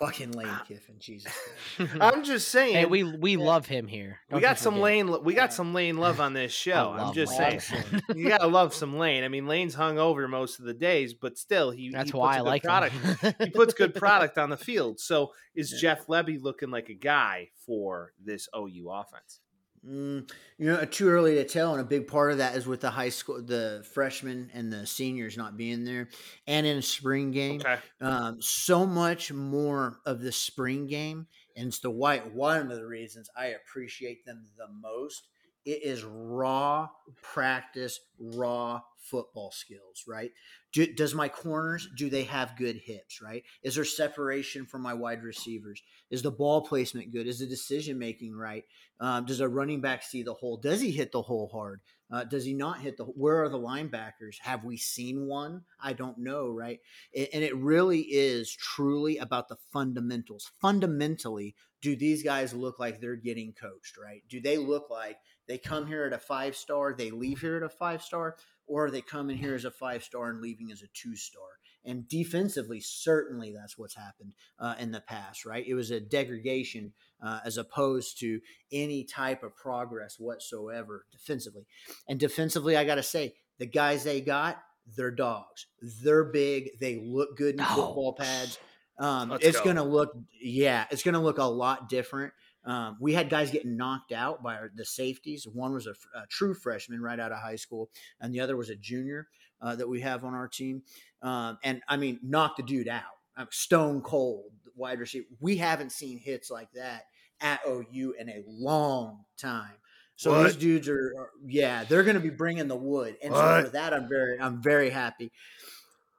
Fucking 0.00 0.32
Lane 0.32 0.48
ah. 0.48 0.64
Kiffin, 0.66 0.94
Jesus. 0.98 1.30
Christ. 1.76 1.92
I'm 2.00 2.24
just 2.24 2.48
saying, 2.48 2.74
hey, 2.74 2.86
we 2.86 3.04
we 3.04 3.36
love 3.36 3.66
him 3.66 3.86
here. 3.86 4.18
we 4.30 4.32
Don't 4.34 4.40
got 4.40 4.58
some 4.58 4.74
forget. 4.74 4.82
Lane. 4.84 5.24
We 5.24 5.34
Yeah. 5.34 5.40
got 5.42 5.52
some 5.52 5.74
Lane 5.74 5.98
love 5.98 6.20
on 6.20 6.32
this 6.32 6.52
show. 6.66 6.94
I'm 6.98 7.12
just 7.12 7.38
Lane. 7.38 7.60
saying, 7.60 7.84
you 8.16 8.28
gotta 8.28 8.46
love 8.46 8.72
some 8.74 8.96
Lane. 8.98 9.24
I 9.24 9.28
mean, 9.28 9.46
Lane's 9.46 9.74
hung 9.74 9.98
over 9.98 10.26
most 10.26 10.58
of 10.58 10.64
the 10.64 10.72
days, 10.74 11.12
but 11.12 11.36
still, 11.36 11.70
he 11.70 11.90
That's 11.90 12.10
he 12.12 12.16
why 12.18 12.28
puts 12.28 12.36
I 12.36 12.40
a 12.40 12.42
good 12.42 12.48
like 12.48 12.62
product. 12.62 12.94
him. 12.94 13.34
he 13.40 13.50
puts 13.54 13.74
good 13.74 13.94
product 13.94 14.38
on 14.38 14.48
the 14.50 14.56
field. 14.56 14.98
So 15.00 15.32
is 15.54 15.70
Yeah. 15.72 15.78
Jeff 15.94 16.06
Lebby 16.06 16.40
looking 16.42 16.70
like 16.70 16.88
a 16.88 16.94
guy 16.94 17.50
for 17.66 18.12
this 18.18 18.48
OU 18.56 18.88
offense? 18.90 19.40
Mm, 19.86 20.30
you 20.58 20.66
know, 20.66 20.84
too 20.84 21.08
early 21.08 21.36
to 21.36 21.44
tell, 21.44 21.72
and 21.72 21.80
a 21.80 21.84
big 21.84 22.06
part 22.06 22.32
of 22.32 22.38
that 22.38 22.54
is 22.54 22.66
with 22.66 22.82
the 22.82 22.90
high 22.90 23.08
school, 23.08 23.42
the 23.42 23.82
freshmen 23.94 24.50
and 24.52 24.70
the 24.70 24.86
seniors 24.86 25.38
not 25.38 25.56
being 25.56 25.84
there, 25.84 26.08
and 26.46 26.66
in 26.66 26.76
a 26.76 26.82
spring 26.82 27.30
game. 27.30 27.60
Okay. 27.60 27.78
Um, 28.00 28.42
so 28.42 28.84
much 28.84 29.32
more 29.32 30.00
of 30.04 30.20
the 30.20 30.32
spring 30.32 30.86
game, 30.86 31.26
and 31.56 31.68
it's 31.68 31.78
the 31.78 31.90
white. 31.90 32.34
One 32.34 32.70
of 32.70 32.76
the 32.76 32.86
reasons 32.86 33.30
I 33.34 33.46
appreciate 33.46 34.26
them 34.26 34.44
the 34.58 34.68
most. 34.68 35.28
It 35.64 35.82
is 35.84 36.04
raw 36.04 36.88
practice, 37.22 38.00
raw 38.18 38.80
football 38.96 39.50
skills, 39.50 40.04
right? 40.06 40.30
Do, 40.72 40.86
does 40.92 41.14
my 41.14 41.28
corners 41.28 41.88
do 41.96 42.08
they 42.08 42.24
have 42.24 42.56
good 42.56 42.76
hips, 42.76 43.20
right? 43.20 43.42
Is 43.62 43.74
there 43.74 43.84
separation 43.84 44.66
from 44.66 44.82
my 44.82 44.94
wide 44.94 45.22
receivers? 45.22 45.82
Is 46.10 46.22
the 46.22 46.30
ball 46.30 46.62
placement 46.62 47.12
good? 47.12 47.26
Is 47.26 47.40
the 47.40 47.46
decision 47.46 47.98
making 47.98 48.34
right? 48.36 48.64
Um, 49.00 49.24
does 49.24 49.40
a 49.40 49.48
running 49.48 49.80
back 49.80 50.02
see 50.02 50.22
the 50.22 50.34
hole? 50.34 50.58
Does 50.58 50.80
he 50.80 50.90
hit 50.90 51.12
the 51.12 51.22
hole 51.22 51.48
hard? 51.52 51.80
Uh, 52.12 52.24
does 52.24 52.44
he 52.44 52.54
not 52.54 52.80
hit 52.80 52.96
the? 52.96 53.04
Where 53.04 53.42
are 53.42 53.48
the 53.48 53.58
linebackers? 53.58 54.36
Have 54.40 54.64
we 54.64 54.76
seen 54.76 55.26
one? 55.26 55.62
I 55.80 55.92
don't 55.92 56.18
know, 56.18 56.48
right? 56.48 56.80
And 57.14 57.44
it 57.44 57.56
really 57.56 58.00
is 58.00 58.52
truly 58.52 59.18
about 59.18 59.48
the 59.48 59.56
fundamentals. 59.72 60.50
Fundamentally, 60.60 61.54
do 61.80 61.94
these 61.96 62.22
guys 62.22 62.52
look 62.52 62.78
like 62.78 63.00
they're 63.00 63.16
getting 63.16 63.52
coached, 63.52 63.96
right? 63.96 64.22
Do 64.28 64.40
they 64.40 64.58
look 64.58 64.90
like 64.90 65.18
they 65.50 65.58
come 65.58 65.84
here 65.88 66.04
at 66.04 66.12
a 66.12 66.18
five 66.18 66.54
star, 66.54 66.94
they 66.96 67.10
leave 67.10 67.40
here 67.40 67.56
at 67.56 67.64
a 67.64 67.68
five 67.68 68.02
star, 68.02 68.36
or 68.68 68.88
they 68.88 69.00
come 69.00 69.30
in 69.30 69.36
here 69.36 69.56
as 69.56 69.64
a 69.64 69.70
five 69.72 70.04
star 70.04 70.30
and 70.30 70.40
leaving 70.40 70.70
as 70.70 70.80
a 70.80 70.86
two 70.94 71.16
star? 71.16 71.42
And 71.84 72.06
defensively, 72.08 72.78
certainly 72.80 73.52
that's 73.52 73.76
what's 73.76 73.96
happened 73.96 74.34
uh, 74.60 74.76
in 74.78 74.92
the 74.92 75.00
past, 75.00 75.44
right? 75.44 75.66
It 75.66 75.74
was 75.74 75.90
a 75.90 75.98
degradation 75.98 76.92
uh, 77.20 77.40
as 77.44 77.56
opposed 77.58 78.20
to 78.20 78.38
any 78.70 79.02
type 79.02 79.42
of 79.42 79.56
progress 79.56 80.20
whatsoever 80.20 81.06
defensively. 81.10 81.66
And 82.06 82.20
defensively, 82.20 82.76
I 82.76 82.84
got 82.84 82.94
to 82.94 83.02
say, 83.02 83.34
the 83.58 83.66
guys 83.66 84.04
they 84.04 84.20
got, 84.20 84.62
they're 84.96 85.10
dogs. 85.10 85.66
They're 85.82 86.24
big. 86.30 86.78
They 86.78 86.96
look 86.96 87.36
good 87.36 87.56
in 87.56 87.60
Oh. 87.60 87.74
football 87.74 88.12
pads. 88.12 88.58
Um, 89.00 89.36
it's 89.40 89.58
go. 89.58 89.64
going 89.64 89.76
to 89.76 89.82
look, 89.82 90.12
yeah, 90.40 90.84
it's 90.90 91.02
going 91.02 91.14
to 91.14 91.20
look 91.20 91.38
a 91.38 91.44
lot 91.44 91.88
different. 91.88 92.34
Um, 92.64 92.96
we 93.00 93.14
had 93.14 93.30
guys 93.30 93.50
getting 93.50 93.76
knocked 93.76 94.12
out 94.12 94.42
by 94.42 94.56
our, 94.56 94.70
the 94.74 94.84
safeties. 94.84 95.46
One 95.46 95.72
was 95.72 95.86
a, 95.86 95.94
a 96.14 96.26
true 96.28 96.54
freshman 96.54 97.00
right 97.00 97.18
out 97.18 97.32
of 97.32 97.38
high 97.38 97.56
school, 97.56 97.90
and 98.20 98.34
the 98.34 98.40
other 98.40 98.56
was 98.56 98.68
a 98.70 98.76
junior 98.76 99.28
uh, 99.62 99.76
that 99.76 99.88
we 99.88 100.00
have 100.00 100.24
on 100.24 100.34
our 100.34 100.48
team. 100.48 100.82
Um, 101.22 101.58
and 101.64 101.82
I 101.88 101.96
mean, 101.96 102.18
knocked 102.22 102.58
the 102.58 102.62
dude 102.62 102.88
out. 102.88 103.02
I'm 103.36 103.48
stone 103.50 104.02
cold 104.02 104.52
wide 104.76 104.98
receiver. 105.00 105.26
We 105.40 105.56
haven't 105.56 105.92
seen 105.92 106.18
hits 106.18 106.50
like 106.50 106.70
that 106.72 107.04
at 107.40 107.60
OU 107.66 108.14
in 108.18 108.28
a 108.28 108.42
long 108.46 109.24
time. 109.38 109.72
So 110.16 110.32
What? 110.32 110.44
these 110.44 110.56
dudes 110.56 110.88
are, 110.88 111.14
are- 111.18 111.30
yeah, 111.46 111.84
they're 111.84 112.02
going 112.02 112.14
to 112.16 112.20
be 112.20 112.28
bringing 112.28 112.68
the 112.68 112.76
wood, 112.76 113.16
and 113.22 113.32
so 113.32 113.40
What? 113.40 113.64
for 113.64 113.70
that, 113.70 113.94
I'm 113.94 114.06
very, 114.06 114.38
I'm 114.38 114.62
very 114.62 114.90
happy. 114.90 115.32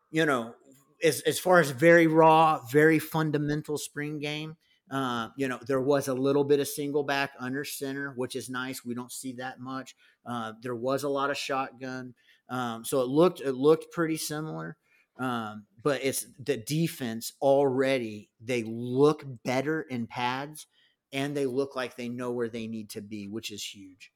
You 0.09 0.25
know, 0.25 0.55
as 1.03 1.21
as 1.21 1.39
far 1.39 1.59
as 1.59 1.69
very 1.71 2.07
raw, 2.07 2.59
very 2.71 2.97
fundamental 2.99 3.77
spring 3.77 4.19
game. 4.19 4.57
Uh, 4.91 5.29
you 5.37 5.47
know, 5.47 5.57
there 5.65 5.81
was 5.81 6.09
a 6.09 6.13
little 6.13 6.43
bit 6.43 6.59
of 6.59 6.67
single 6.67 7.03
back 7.03 7.31
under 7.39 7.63
center, 7.63 8.11
which 8.17 8.35
is 8.35 8.49
nice. 8.49 8.83
We 8.83 8.93
don't 8.93 9.11
see 9.11 9.33
that 9.33 9.59
much. 9.59 9.95
Uh, 10.25 10.53
there 10.61 10.75
was 10.75 11.03
a 11.03 11.09
lot 11.09 11.29
of 11.29 11.37
shotgun, 11.37 12.13
um, 12.49 12.83
so 12.83 13.01
it 13.01 13.07
looked 13.07 13.39
it 13.39 13.53
looked 13.53 13.91
pretty 13.91 14.17
similar. 14.17 14.77
Um, 15.17 15.65
but 15.81 16.03
it's 16.03 16.25
the 16.39 16.57
defense 16.57 17.33
already. 17.41 18.29
They 18.41 18.63
look 18.63 19.23
better 19.45 19.81
in 19.81 20.07
pads, 20.07 20.67
and 21.13 21.35
they 21.35 21.45
look 21.45 21.75
like 21.75 21.95
they 21.95 22.09
know 22.09 22.31
where 22.31 22.49
they 22.49 22.67
need 22.67 22.89
to 22.91 23.01
be, 23.01 23.27
which 23.27 23.51
is 23.51 23.63
huge. 23.63 24.11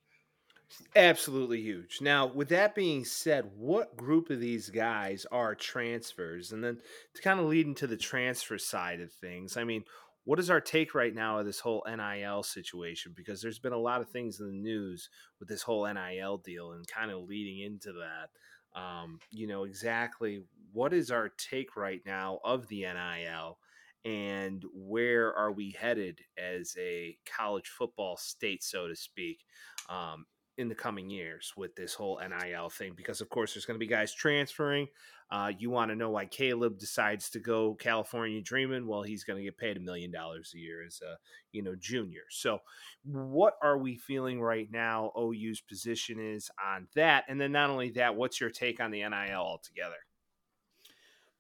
Absolutely 0.96 1.62
huge. 1.62 2.00
Now, 2.02 2.26
with 2.26 2.50
that 2.50 2.76
being 2.76 3.06
said, 3.06 3.52
what 3.56 3.96
group 3.96 4.30
of 4.30 4.40
these 4.40 4.70
guys 4.70 5.26
are 5.32 5.56
transfers? 5.56 6.52
And 6.52 6.64
then 6.64 6.80
to 7.14 7.22
kind 7.22 7.40
of 7.40 7.46
lead 7.46 7.68
into 7.68 7.88
the 7.88 7.98
transfer 7.98 8.58
side 8.58 9.00
of 9.00 9.12
things, 9.12 9.58
I 9.58 9.64
mean, 9.64 9.84
what 10.26 10.40
is 10.40 10.50
our 10.50 10.60
take 10.60 10.94
right 10.94 11.14
now 11.14 11.40
of 11.40 11.46
this 11.46 11.60
whole 11.60 11.86
NIL 11.88 12.44
situation? 12.44 13.14
Because 13.16 13.42
there's 13.42 13.60
been 13.60 13.74
a 13.74 13.78
lot 13.78 14.02
of 14.02 14.10
things 14.10 14.40
in 14.40 14.48
the 14.48 14.54
news 14.54 15.10
with 15.40 15.48
this 15.48 15.62
whole 15.62 15.88
NIL 15.92 16.40
deal 16.40 16.72
and 16.72 16.88
kind 16.88 17.12
of 17.12 17.24
leading 17.24 17.60
into 17.60 17.94
that. 17.94 18.80
Um, 18.80 19.20
you 19.32 19.48
know, 19.48 19.64
exactly 19.64 20.44
what 20.74 20.94
is 20.94 21.12
our 21.12 21.30
take 21.30 21.78
right 21.78 22.02
now 22.06 22.40
of 22.44 22.68
the 22.68 22.82
NIL 22.82 23.58
and 24.04 24.64
where 24.74 25.34
are 25.34 25.52
we 25.52 25.72
headed 25.72 26.20
as 26.38 26.76
a 26.78 27.18
college 27.26 27.68
football 27.68 28.18
state, 28.18 28.64
so 28.64 28.88
to 28.88 28.96
speak? 28.96 29.46
Um, 29.90 30.26
in 30.58 30.70
the 30.70 30.76
coming 30.76 31.10
years 31.10 31.54
with 31.58 31.76
this 31.76 31.94
whole 31.94 32.20
NIL 32.20 32.70
thing 32.70 32.94
because 32.96 33.22
of 33.22 33.30
course 33.30 33.54
there's 33.54 33.66
going 33.66 33.76
to 33.76 33.84
be 33.84 33.88
guys 33.88 34.14
transferring. 34.14 34.88
Uh, 35.32 35.52
you 35.58 35.70
want 35.72 35.90
to 35.90 35.96
know 35.96 36.12
why 36.12 36.26
Caleb 36.26 36.78
decides 36.78 37.30
to 37.32 37.40
go 37.40 37.74
California 37.76 38.42
dreaming? 38.42 38.88
Well, 38.88 39.02
he's 39.02 39.24
going 39.24 39.38
to 39.38 39.44
get 39.44 39.58
paid 39.58 39.76
a 39.76 39.80
million 39.80 40.12
dollars 40.12 40.52
a 40.56 40.60
year 40.60 40.86
as 40.86 41.02
a 41.02 41.18
you 41.52 41.64
know 41.64 41.76
junior. 41.76 42.24
So, 42.30 42.60
what 43.04 43.56
are 43.62 43.78
we 43.78 43.98
feeling 43.98 44.40
right 44.40 44.70
now? 44.72 45.12
OU's 45.18 45.62
position 45.62 46.20
is 46.20 46.52
on 46.64 46.88
that, 46.96 47.26
and 47.28 47.42
then 47.42 47.52
not 47.52 47.70
only 47.70 47.90
that, 47.92 48.16
what's 48.16 48.40
your 48.40 48.52
take 48.52 48.80
on 48.80 48.92
the 48.92 49.00
NIL 49.00 49.36
altogether? 49.36 49.96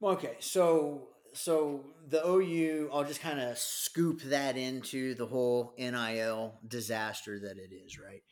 Okay, 0.02 0.36
so 0.40 1.10
so 1.36 1.84
the 2.08 2.26
OU, 2.26 2.90
I'll 2.92 3.04
just 3.04 3.22
kind 3.22 3.40
of 3.40 3.58
scoop 3.58 4.22
that 4.24 4.58
into 4.58 5.16
the 5.16 5.26
whole 5.26 5.74
NIL 5.78 6.60
disaster 6.68 7.40
that 7.40 7.58
it 7.58 7.74
is, 7.74 8.00
right? 8.00 8.24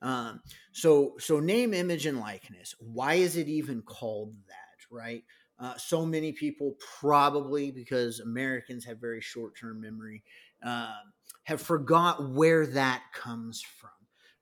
Um, 0.00 0.40
so 0.72 1.14
so 1.18 1.40
name, 1.40 1.74
image, 1.74 2.06
and 2.06 2.20
likeness. 2.20 2.74
Why 2.78 3.14
is 3.14 3.36
it 3.36 3.48
even 3.48 3.82
called 3.82 4.34
that, 4.48 4.86
right? 4.90 5.24
Uh, 5.58 5.76
so 5.76 6.06
many 6.06 6.32
people 6.32 6.76
probably 7.00 7.72
because 7.72 8.20
Americans 8.20 8.84
have 8.84 8.98
very 9.00 9.20
short 9.20 9.56
term 9.58 9.80
memory, 9.80 10.22
um, 10.62 11.12
have 11.44 11.60
forgot 11.60 12.30
where 12.30 12.64
that 12.64 13.02
comes 13.12 13.60
from, 13.60 13.90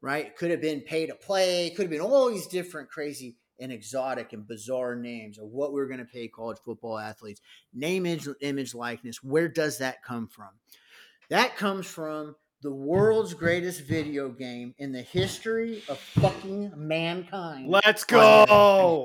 right? 0.03 0.27
It 0.27 0.37
could 0.37 0.51
have 0.51 0.61
been 0.61 0.83
pay 0.83 1.07
to 1.07 1.15
play, 1.15 1.71
could 1.71 1.85
have 1.85 1.91
been 1.91 2.01
all 2.03 2.29
these 2.29 2.47
different 2.47 2.91
crazy 2.91 3.37
and 3.59 3.73
exotic 3.73 4.35
and 4.35 4.47
bizarre 4.47 4.95
names 4.95 5.39
of 5.39 5.49
what 5.49 5.73
we're 5.73 5.87
going 5.87 5.99
to 5.99 6.05
pay 6.05 6.29
college 6.29 6.59
football 6.63 6.99
athletes. 6.99 7.41
Name, 7.73 8.05
image, 8.05 8.29
image, 8.41 8.75
likeness. 8.75 9.23
Where 9.23 9.49
does 9.49 9.79
that 9.79 10.03
come 10.03 10.29
from? 10.29 10.51
That 11.31 11.57
comes 11.57 11.87
from 11.87 12.37
the 12.67 12.73
world's 12.75 13.33
greatest 13.33 13.83
video 13.83 14.29
game 14.29 14.75
in 14.79 14.91
the 14.91 15.01
history 15.03 15.85
of 15.89 15.97
fucking 15.99 16.73
mankind 16.77 17.69
Let's 17.71 18.03
go. 18.03 18.19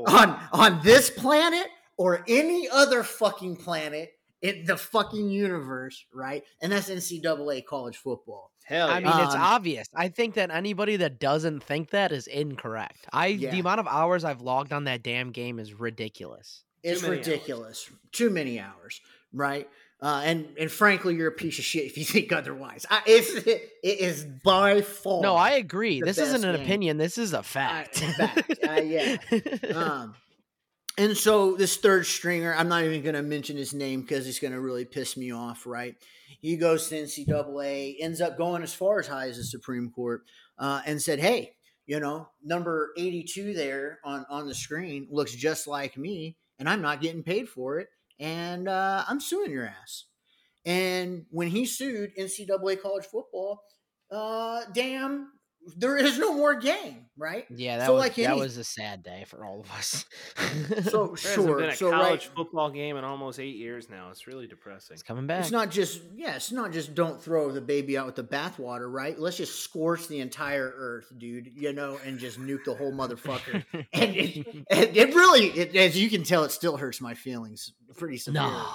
on 0.08 0.40
on 0.52 0.82
this 0.84 1.12
planet 1.12 1.68
or 1.96 2.24
any 2.28 2.68
other 2.70 3.04
fucking 3.04 3.58
planet 3.58 4.10
in 4.42 4.66
the 4.66 4.76
fucking 4.78 5.30
universe, 5.30 6.04
right? 6.12 6.44
And 6.60 6.72
that's 6.72 6.90
NCAA 6.90 7.64
college 7.64 7.98
football. 7.98 8.50
Hell 8.64 8.88
yeah. 8.88 8.94
I 8.96 9.00
mean, 9.00 9.26
it's 9.26 9.36
Um, 9.36 9.42
obvious. 9.42 9.88
I 9.94 10.08
think 10.08 10.34
that 10.34 10.50
anybody 10.50 10.96
that 10.96 11.20
doesn't 11.20 11.62
think 11.64 11.92
that 11.92 12.12
is 12.12 12.26
incorrect. 12.26 13.06
I 13.14 13.28
Yeah. 13.28 13.52
the 13.52 13.60
amount 13.60 13.80
of 13.80 13.88
hours 13.88 14.24
I've 14.24 14.42
logged 14.42 14.74
on 14.74 14.86
that 14.86 15.04
damn 15.04 15.32
game 15.32 15.60
is 15.60 15.76
ridiculous. 15.76 16.64
It's 16.82 17.04
many 17.04 17.18
hours. 17.18 17.28
ridiculous. 17.28 17.92
Too 18.12 18.32
many 18.32 18.60
hours, 18.60 19.02
right? 19.32 19.70
Uh, 20.02 20.22
and 20.26 20.48
and 20.60 20.72
frankly, 20.72 21.16
you're 21.16 21.28
a 21.28 21.32
piece 21.34 21.60
of 21.60 21.66
shit 21.66 21.86
if 21.86 21.98
you 21.98 22.06
think 22.06 22.32
otherwise. 22.32 22.86
I, 22.90 23.02
it's 23.06 23.32
it 23.46 23.72
is 23.84 24.26
by 24.44 24.82
far. 24.82 25.22
No, 25.22 25.36
I 25.36 25.52
agree. 25.52 26.02
This 26.02 26.18
isn't 26.18 26.44
an 26.44 26.56
game. 26.56 26.66
opinion. 26.66 26.98
This 26.98 27.18
is 27.18 27.34
a 27.34 27.44
fact. 27.44 28.00
fact. 28.00 28.60
Uh, 28.68 28.82
yeah. 28.82 29.18
um, 29.76 30.16
and 30.98 31.16
so 31.16 31.56
this 31.56 31.78
third 31.78 32.06
stringer, 32.06 32.54
I'm 32.54 32.68
not 32.68 32.84
even 32.84 33.02
going 33.02 33.16
to 33.16 33.22
mention 33.22 33.58
his 33.58 33.74
name 33.74 34.02
because 34.02 34.26
he's 34.26 34.40
going 34.40 34.54
to 34.54 34.60
really 34.60 34.86
piss 34.86 35.16
me 35.16 35.32
off, 35.32 35.66
right? 35.66 35.96
He 36.42 36.58
goes 36.58 36.90
to 36.90 36.96
NCAA, 36.96 37.96
ends 38.00 38.22
up 38.22 38.38
going 38.38 38.64
as 38.64 38.74
far 38.74 39.00
as 39.00 39.08
high 39.08 39.28
as 39.28 39.38
the 39.38 39.44
Supreme 39.44 39.92
Court, 39.92 40.24
uh, 40.58 40.82
and 40.86 41.02
said, 41.02 41.20
"Hey, 41.20 41.54
you 41.86 42.00
know, 42.00 42.30
number 42.44 42.92
82 42.98 43.54
there 43.54 44.00
on 44.04 44.26
on 44.30 44.48
the 44.48 44.56
screen 44.56 45.08
looks 45.12 45.36
just 45.36 45.68
like 45.68 45.96
me, 45.96 46.38
and 46.58 46.68
I'm 46.68 46.82
not 46.82 47.02
getting 47.02 47.22
paid 47.22 47.48
for 47.48 47.80
it, 47.80 47.90
and 48.22 48.70
uh, 48.70 49.04
I'm 49.10 49.20
suing 49.20 49.52
your 49.52 49.66
ass." 49.68 50.06
And 50.66 51.26
when 51.32 51.50
he 51.50 51.66
sued 51.66 52.16
NCAA 52.18 52.82
college 52.82 53.06
football, 53.06 53.64
uh, 54.12 54.64
damn, 54.74 55.32
there 55.78 55.96
is 55.98 56.18
no 56.18 56.34
more 56.34 56.56
game, 56.56 57.06
right? 57.18 57.46
yeah, 57.50 57.78
that 57.78 57.86
So, 57.86 57.94
was 57.94 58.00
like 58.02 58.16
that 58.16 58.32
any- 58.32 58.40
was 58.40 58.58
a 58.58 58.64
sad 58.64 59.04
day 59.04 59.26
for 59.28 59.46
all 59.46 59.62
of 59.62 59.72
us. 59.72 60.06
So 60.38 60.44
There 60.68 61.08
hasn't 61.08 61.20
sure, 61.20 61.58
been 61.60 61.70
a 61.70 61.76
so 61.76 61.92
college 61.92 62.26
right, 62.28 62.36
football 62.36 62.72
game 62.72 62.98
in 62.98 63.04
almost 63.04 63.40
eight 63.40 63.56
years 63.58 63.90
now. 63.90 64.10
It's 64.10 64.26
really 64.28 64.48
depressing. 64.48 64.94
it's 64.96 65.04
coming 65.04 65.28
back. 65.28 65.42
it's 65.42 65.52
not 65.52 65.70
just 65.70 66.02
yeah, 66.16 66.36
it's 66.36 66.52
not 66.52 66.72
just 66.72 66.96
don't 66.96 67.22
throw 67.22 67.52
the 67.52 67.62
baby 67.62 67.98
out 67.98 68.06
with 68.08 68.16
the 68.16 68.24
bathwater, 68.24 68.92
right? 68.92 69.18
Let's 69.20 69.38
just 69.38 69.60
scorch 69.64 70.08
the 70.08 70.20
entire 70.20 70.74
earth, 70.76 71.12
dude, 71.18 71.52
you 71.56 71.74
know, 71.74 72.00
and 72.06 72.18
just 72.18 72.40
nuke 72.40 72.64
the 72.66 72.74
whole 72.74 72.92
motherfucker. 72.92 73.64
and 73.94 74.16
it, 74.16 74.48
and 74.72 74.98
it 74.98 75.14
really, 75.16 75.48
it, 75.48 75.76
as 75.76 76.00
you 76.02 76.10
can 76.10 76.24
tell, 76.24 76.44
it 76.44 76.52
still 76.52 76.78
hurts 76.78 77.00
my 77.02 77.14
feelings 77.14 77.74
pretty 77.98 78.18
severely. 78.18 78.50
no. 78.52 78.68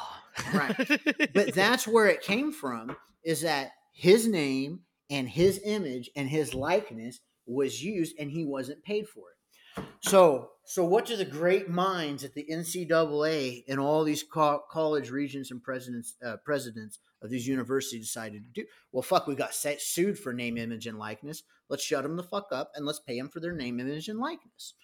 Right. 0.52 0.76
But 1.34 1.54
that's 1.54 1.86
where 1.88 2.06
it 2.06 2.20
came 2.22 2.52
from. 2.52 2.94
Is 3.24 3.40
that 3.42 3.72
his 3.92 4.28
name 4.28 4.80
and 5.10 5.28
his 5.28 5.60
image 5.64 6.10
and 6.16 6.28
his 6.28 6.54
likeness 6.54 7.20
was 7.46 7.82
used, 7.82 8.16
and 8.18 8.30
he 8.30 8.44
wasn't 8.44 8.82
paid 8.82 9.08
for 9.08 9.30
it. 9.30 9.84
So, 10.00 10.50
so 10.64 10.84
what 10.84 11.06
do 11.06 11.16
the 11.16 11.24
great 11.24 11.68
minds 11.68 12.24
at 12.24 12.34
the 12.34 12.46
NCAA 12.50 13.64
and 13.68 13.78
all 13.78 14.04
these 14.04 14.22
co- 14.22 14.62
college 14.70 15.10
regents 15.10 15.50
and 15.50 15.62
presidents, 15.62 16.14
uh, 16.24 16.36
presidents 16.44 16.98
of 17.22 17.30
these 17.30 17.46
universities 17.46 18.06
decided 18.06 18.44
to 18.44 18.62
do? 18.62 18.66
Well, 18.92 19.02
fuck, 19.02 19.26
we 19.26 19.34
got 19.34 19.54
set, 19.54 19.80
sued 19.80 20.18
for 20.18 20.32
name, 20.32 20.56
image, 20.56 20.86
and 20.86 20.98
likeness. 20.98 21.42
Let's 21.68 21.84
shut 21.84 22.02
them 22.02 22.16
the 22.16 22.22
fuck 22.22 22.48
up 22.52 22.72
and 22.74 22.86
let's 22.86 23.00
pay 23.00 23.18
them 23.18 23.28
for 23.28 23.40
their 23.40 23.52
name, 23.52 23.80
image, 23.80 24.08
and 24.08 24.18
likeness. 24.18 24.74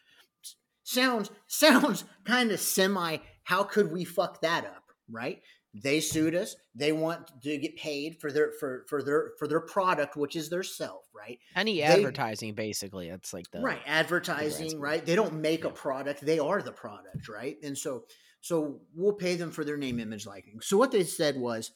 Sounds 0.85 1.31
sounds 1.47 2.05
kind 2.25 2.51
of 2.51 2.61
semi. 2.61 3.19
How 3.45 3.63
could 3.63 3.93
we 3.93 4.05
fuck 4.05 4.41
that 4.43 4.65
up, 4.65 4.85
right? 5.11 5.41
They 5.75 6.01
sued 6.01 6.35
us. 6.35 6.55
They 6.75 6.93
want 6.93 7.31
to 7.43 7.57
get 7.59 7.77
paid 7.77 8.21
for 8.21 8.31
their 8.31 8.53
for 8.61 8.85
for 8.89 9.03
their 9.03 9.33
for 9.39 9.49
their 9.49 9.61
product, 9.61 10.17
which 10.17 10.37
is 10.37 10.51
their 10.51 10.63
self, 10.63 11.07
right? 11.15 11.39
Any 11.57 11.77
They- 11.77 11.83
advertising, 11.83 12.55
basically, 12.55 13.09
it's 13.09 13.33
like 13.33 13.51
the 13.51 13.61
right 13.61 13.81
advertising 13.87 14.79
right? 14.79 15.05
They 15.05 15.15
don't 15.17 15.41
make 15.41 15.65
a 15.65 15.71
product. 15.71 16.21
They 16.21 16.39
are 16.39 16.61
the 16.63 16.73
product 16.73 17.29
right? 17.29 17.57
And 17.63 17.77
so 17.77 18.05
so 18.41 18.81
we'll 18.95 19.15
pay 19.15 19.37
them 19.37 19.51
for 19.51 19.65
their 19.65 19.77
name 19.77 19.99
image 20.01 20.27
liking. 20.27 20.61
So 20.61 20.77
what 20.77 20.91
they 20.93 21.05
said 21.05 21.37
was 21.37 21.71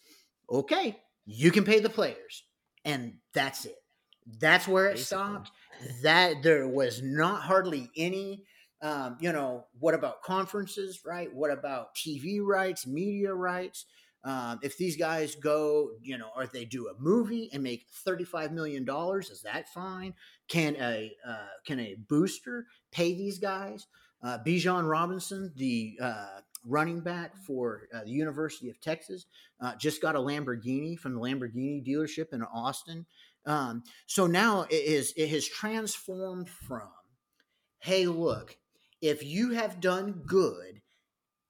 okay 0.50 1.00
you 1.28 1.50
can 1.50 1.64
pay 1.64 1.80
the 1.80 1.90
players. 1.90 2.44
And 2.84 3.14
that's 3.34 3.64
it. 3.64 3.74
That's 4.38 4.68
where 4.68 4.86
it 4.86 4.92
Basically. 4.96 5.04
stopped. 5.04 5.50
That 6.02 6.42
there 6.42 6.68
was 6.68 7.02
not 7.02 7.42
hardly 7.42 7.90
any 7.96 8.44
um, 8.82 9.16
you 9.20 9.32
know 9.32 9.64
what 9.78 9.94
about 9.94 10.22
conferences 10.22 11.00
right 11.04 11.34
what 11.34 11.50
about 11.50 11.94
tv 11.94 12.40
rights 12.42 12.86
media 12.86 13.32
rights 13.32 13.86
um, 14.24 14.58
if 14.62 14.76
these 14.76 14.96
guys 14.96 15.34
go 15.36 15.90
you 16.02 16.18
know 16.18 16.28
or 16.36 16.42
if 16.42 16.52
they 16.52 16.64
do 16.64 16.88
a 16.88 17.00
movie 17.00 17.48
and 17.52 17.62
make 17.62 17.86
35 18.04 18.52
million 18.52 18.84
dollars 18.84 19.30
is 19.30 19.42
that 19.42 19.68
fine 19.68 20.12
can 20.48 20.76
a 20.76 21.12
uh, 21.26 21.46
can 21.64 21.80
a 21.80 21.96
booster 22.08 22.66
pay 22.92 23.14
these 23.14 23.38
guys? 23.38 23.86
Uh, 24.22 24.38
Bijan 24.44 24.88
Robinson, 24.88 25.52
the 25.56 25.98
uh, 26.00 26.40
running 26.64 27.00
back 27.00 27.36
for 27.36 27.88
uh, 27.94 28.04
the 28.04 28.10
University 28.10 28.70
of 28.70 28.80
Texas, 28.80 29.26
uh, 29.60 29.74
just 29.76 30.00
got 30.00 30.16
a 30.16 30.18
Lamborghini 30.18 30.98
from 30.98 31.14
the 31.14 31.20
Lamborghini 31.20 31.86
dealership 31.86 32.32
in 32.32 32.42
Austin. 32.42 33.06
Um, 33.44 33.84
so 34.06 34.26
now 34.26 34.62
it 34.62 34.74
is 34.74 35.12
it 35.16 35.28
has 35.30 35.46
transformed 35.46 36.48
from, 36.48 36.88
hey, 37.78 38.06
look, 38.06 38.56
if 39.00 39.24
you 39.24 39.50
have 39.52 39.80
done 39.80 40.22
good 40.26 40.80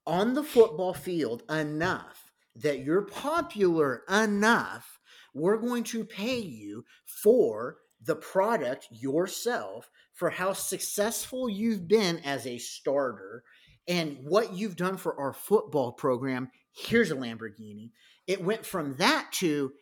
on 0.07 0.35
the 0.35 0.43
football 0.43 0.95
field 0.95 1.43
enough 1.51 2.33
that 2.55 2.81
you're 2.81 3.03
popular 3.03 4.03
enough, 4.09 4.99
we're 5.35 5.59
going 5.59 5.85
to 5.85 6.05
pay 6.05 6.39
you 6.39 6.85
for 7.05 7.77
the 8.03 8.17
product 8.17 8.89
yourself 8.91 9.91
for 10.13 10.31
how 10.31 10.53
successful 10.53 11.49
you've 11.49 11.87
been 11.87 12.19
as 12.21 12.47
a 12.47 12.59
starter 12.59 13.43
and 13.89 14.17
what 14.23 14.53
you've 14.55 14.77
done 14.77 14.97
for 14.97 15.19
our 15.19 15.33
football 15.33 15.93
program. 15.93 16.51
Here's 16.73 17.11
a 17.11 17.17
Lamborghini. 17.17 17.91
It 18.27 18.43
went 18.43 18.65
from 18.65 18.97
that 18.97 19.29
to, 19.35 19.73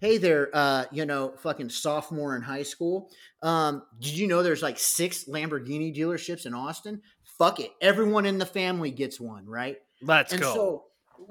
hey 0.00 0.18
there, 0.18 0.50
uh, 0.52 0.84
you 0.92 1.06
know, 1.06 1.34
fucking 1.38 1.70
sophomore 1.70 2.36
in 2.36 2.42
high 2.42 2.62
school. 2.62 3.10
Um, 3.42 3.82
did 4.00 4.16
you 4.16 4.26
know 4.26 4.42
there's 4.42 4.62
like 4.62 4.78
six 4.78 5.24
Lamborghini 5.24 5.94
dealerships 5.94 6.46
in 6.46 6.54
Austin? 6.54 7.02
Fuck 7.38 7.60
it. 7.60 7.70
Everyone 7.80 8.26
in 8.26 8.38
the 8.38 8.46
family 8.46 8.90
gets 8.90 9.20
one, 9.20 9.46
right? 9.46 9.76
Let's 10.02 10.32
and 10.32 10.42
go. 10.42 10.54
so 10.54 10.84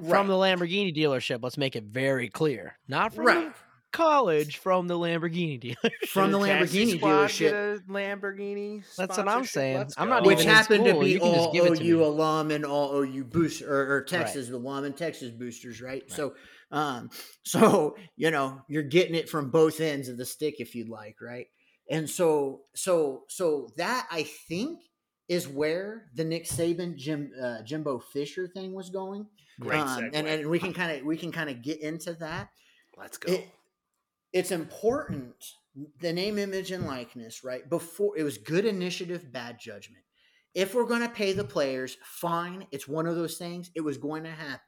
from 0.08 0.28
the 0.28 0.34
Lamborghini 0.34 0.96
dealership. 0.96 1.40
Let's 1.42 1.58
make 1.58 1.76
it 1.76 1.86
very 1.86 2.30
clear, 2.30 2.78
not 2.88 3.14
from 3.14 3.26
right. 3.26 3.48
the 3.48 3.54
college, 3.92 4.58
from 4.58 4.88
the 4.88 4.96
Lamborghini 4.96 5.62
dealership. 5.62 6.08
From 6.10 6.32
the 6.32 6.40
Lamborghini 6.40 7.00
dealership. 7.00 7.86
Lamborghini. 7.88 8.84
That's 8.98 9.18
what 9.18 9.28
I'm 9.28 9.46
saying. 9.46 9.92
I'm 9.98 10.10
not 10.10 10.26
which 10.26 10.40
even 10.40 10.50
in 10.50 10.56
happened 10.56 10.86
to 10.86 10.90
school, 10.92 11.02
be 11.02 11.12
you 11.12 11.20
all 11.22 11.54
give 11.54 11.66
it 11.66 11.76
to 11.78 11.84
OU 11.84 11.98
me. 11.98 12.04
alum 12.04 12.52
and 12.52 12.66
all 12.66 12.96
OU 12.96 13.24
boost 13.26 13.62
or, 13.62 13.96
or 13.96 14.04
Texas 14.04 14.50
alum 14.50 14.84
and 14.84 14.96
Texas 14.98 15.32
boosters, 15.32 15.82
right? 15.82 16.04
So, 16.12 16.34
um, 16.74 17.10
so 17.44 17.96
you 18.18 18.32
know 18.32 18.62
you're 18.68 18.84
getting 18.84 19.16
it 19.16 19.30
from 19.30 19.50
both 19.50 19.80
ends 19.80 20.10
of 20.10 20.18
the 20.18 20.26
stick 20.26 20.60
if 20.60 20.76
you'd 20.76 20.90
like, 20.90 21.22
right? 21.22 21.48
And 21.90 22.10
so, 22.10 22.62
so, 22.76 23.24
so 23.28 23.70
that 23.78 24.08
I 24.10 24.24
think 24.24 24.80
is 25.28 25.48
where 25.48 26.06
the 26.16 26.24
Nick 26.24 26.46
Saban 26.46 26.96
Jim 26.96 27.32
uh, 27.42 27.62
Jimbo 27.64 28.00
Fisher 28.00 28.48
thing 28.48 28.74
was 28.74 28.90
going. 28.90 29.28
Great 29.60 29.82
Um, 29.82 30.10
and 30.14 30.28
and 30.28 30.50
we 30.50 30.60
can 30.60 30.74
kind 30.74 31.00
of 31.00 31.06
we 31.06 31.18
can 31.18 31.32
kind 31.32 31.50
of 31.50 31.62
get 31.62 31.80
into 31.80 32.14
that 32.16 32.50
Let's 32.98 33.18
go. 33.18 33.32
it, 33.32 33.48
it's 34.32 34.52
important 34.52 35.36
the 36.00 36.12
name 36.12 36.38
image 36.38 36.72
and 36.72 36.86
likeness 36.86 37.44
right 37.44 37.70
before 37.70 38.18
it 38.18 38.24
was 38.24 38.38
good 38.38 38.66
initiative 38.66 39.32
bad 39.32 39.60
judgment 39.60 40.04
if 40.54 40.74
we're 40.74 40.86
going 40.86 41.02
to 41.02 41.10
pay 41.10 41.34
the 41.34 41.44
players 41.44 41.98
fine 42.04 42.66
it's 42.72 42.88
one 42.88 43.08
of 43.08 43.16
those 43.16 43.38
things 43.38 43.72
it 43.76 43.82
was 43.82 43.98
going 43.98 44.24
to 44.24 44.32
happen 44.32 44.60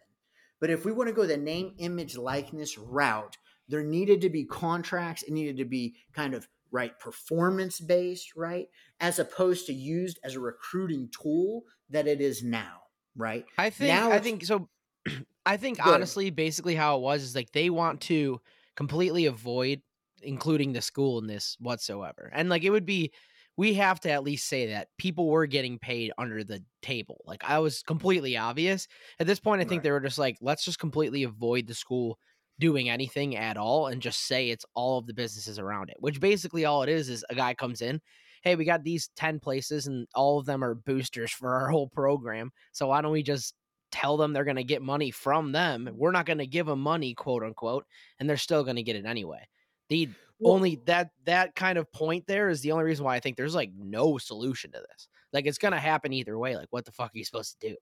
but 0.60 0.70
if 0.70 0.86
we 0.86 0.92
want 0.92 1.08
to 1.08 1.14
go 1.14 1.26
the 1.26 1.38
name 1.38 1.74
image 1.78 2.18
likeness 2.18 2.78
route 2.78 3.38
there 3.68 3.84
needed 3.84 4.22
to 4.22 4.30
be 4.30 4.46
contracts 4.46 5.24
it 5.24 5.32
needed 5.32 5.58
to 5.58 5.66
be 5.66 5.96
kind 6.14 6.34
of 6.34 6.48
right 6.72 7.00
performance 7.00 7.80
based 7.80 8.36
right 8.36 8.68
as 9.00 9.20
opposed 9.20 9.66
to 9.66 9.74
used 9.74 10.20
as 10.24 10.36
a 10.36 10.40
recruiting 10.40 11.10
tool 11.10 11.64
that 11.90 12.08
it 12.08 12.22
is 12.22 12.44
now 12.44 12.82
right 13.16 13.46
I 13.58 13.70
think 13.70 13.94
Now 13.94 14.12
I 14.12 14.20
think 14.20 14.46
so 14.46 14.70
I 15.46 15.58
think 15.58 15.78
Go 15.78 15.84
ahead. 15.84 15.96
honestly 15.96 16.30
basically 16.32 16.76
how 16.76 16.98
it 16.98 17.02
was 17.02 17.24
is 17.24 17.36
like 17.36 17.52
they 17.52 17.70
want 17.70 18.02
to 18.02 18.42
completely 18.76 19.26
avoid 19.26 19.82
including 20.22 20.74
the 20.74 20.82
school 20.82 21.20
in 21.20 21.28
this 21.28 21.56
whatsoever. 21.60 22.30
And 22.34 22.50
like 22.50 22.64
it 22.64 22.72
would 22.72 22.86
be 22.86 23.12
we 23.58 23.74
have 23.76 24.00
to 24.02 24.12
at 24.12 24.24
least 24.24 24.48
say 24.48 24.68
that 24.68 24.90
people 24.98 25.30
were 25.30 25.46
getting 25.46 25.80
paid 25.80 26.12
under 26.18 26.44
the 26.44 26.64
table. 26.82 27.22
Like 27.26 27.44
I 27.44 27.60
was 27.60 27.82
completely 27.84 28.38
obvious. 28.38 28.88
At 29.20 29.28
this 29.28 29.40
point 29.40 29.62
I 29.62 29.66
think 29.66 29.80
Right. 29.80 29.84
they 29.84 29.92
were 29.92 30.00
just 30.02 30.18
like 30.18 30.38
let's 30.42 30.66
just 30.66 30.80
completely 30.80 31.24
avoid 31.24 31.68
the 31.68 31.74
school 31.74 32.20
doing 32.60 32.90
anything 32.90 33.36
at 33.36 33.58
all 33.58 33.88
and 33.88 34.02
just 34.02 34.28
say 34.28 34.50
it's 34.50 34.66
all 34.76 34.98
of 34.98 35.08
the 35.08 35.14
businesses 35.14 35.60
around 35.60 35.90
it. 35.90 35.98
Which 36.00 36.20
basically 36.20 36.66
all 36.66 36.84
it 36.84 36.90
is 36.90 37.10
is 37.10 37.26
a 37.30 37.36
guy 37.36 37.54
comes 37.54 37.82
in 37.82 38.02
hey, 38.46 38.56
we 38.56 38.64
got 38.64 38.84
these 38.84 39.10
10 39.16 39.40
places 39.40 39.88
and 39.88 40.08
all 40.14 40.40
of 40.40 40.46
them 40.46 40.64
are 40.64 40.76
boosters 40.76 41.32
for 41.32 41.56
our 41.56 41.70
whole 41.70 41.90
program. 41.90 42.52
So 42.72 42.88
why 42.88 43.02
don't 43.02 43.12
we 43.12 43.24
just 43.24 43.54
tell 43.92 44.18
them 44.18 44.32
they're 44.32 44.44
going 44.46 44.56
to 44.56 44.64
get 44.64 44.82
money 44.82 45.12
from 45.12 45.52
them? 45.52 45.90
We're 45.94 46.12
not 46.12 46.28
going 46.28 46.38
to 46.38 46.48
give 46.48 46.68
them 46.68 46.80
money, 46.80 47.14
quote 47.14 47.44
unquote, 47.44 47.86
and 48.20 48.30
they're 48.30 48.38
still 48.38 48.64
going 48.64 48.76
to 48.78 48.84
get 48.84 48.96
it 48.96 49.06
anyway. 49.06 49.48
The 49.90 50.10
Well- 50.40 50.54
only 50.54 50.82
that 50.86 51.12
that 51.26 51.56
kind 51.56 51.78
of 51.78 51.92
point 51.92 52.28
there 52.28 52.50
is 52.50 52.62
the 52.62 52.72
only 52.72 52.86
reason 52.86 53.06
why 53.06 53.16
I 53.16 53.20
think 53.20 53.38
there's 53.38 53.56
like 53.56 53.72
no 53.78 54.18
solution 54.18 54.72
to 54.72 54.80
this. 54.80 55.08
Like 55.34 55.46
it's 55.46 55.58
going 55.58 55.74
to 55.74 55.80
happen 55.80 56.14
either 56.14 56.38
way. 56.38 56.56
Like 56.56 56.68
what 56.72 56.86
the 56.86 56.92
fuck 56.92 57.14
are 57.14 57.18
you 57.18 57.26
supposed 57.26 57.60
to 57.60 57.70
do? 57.70 57.76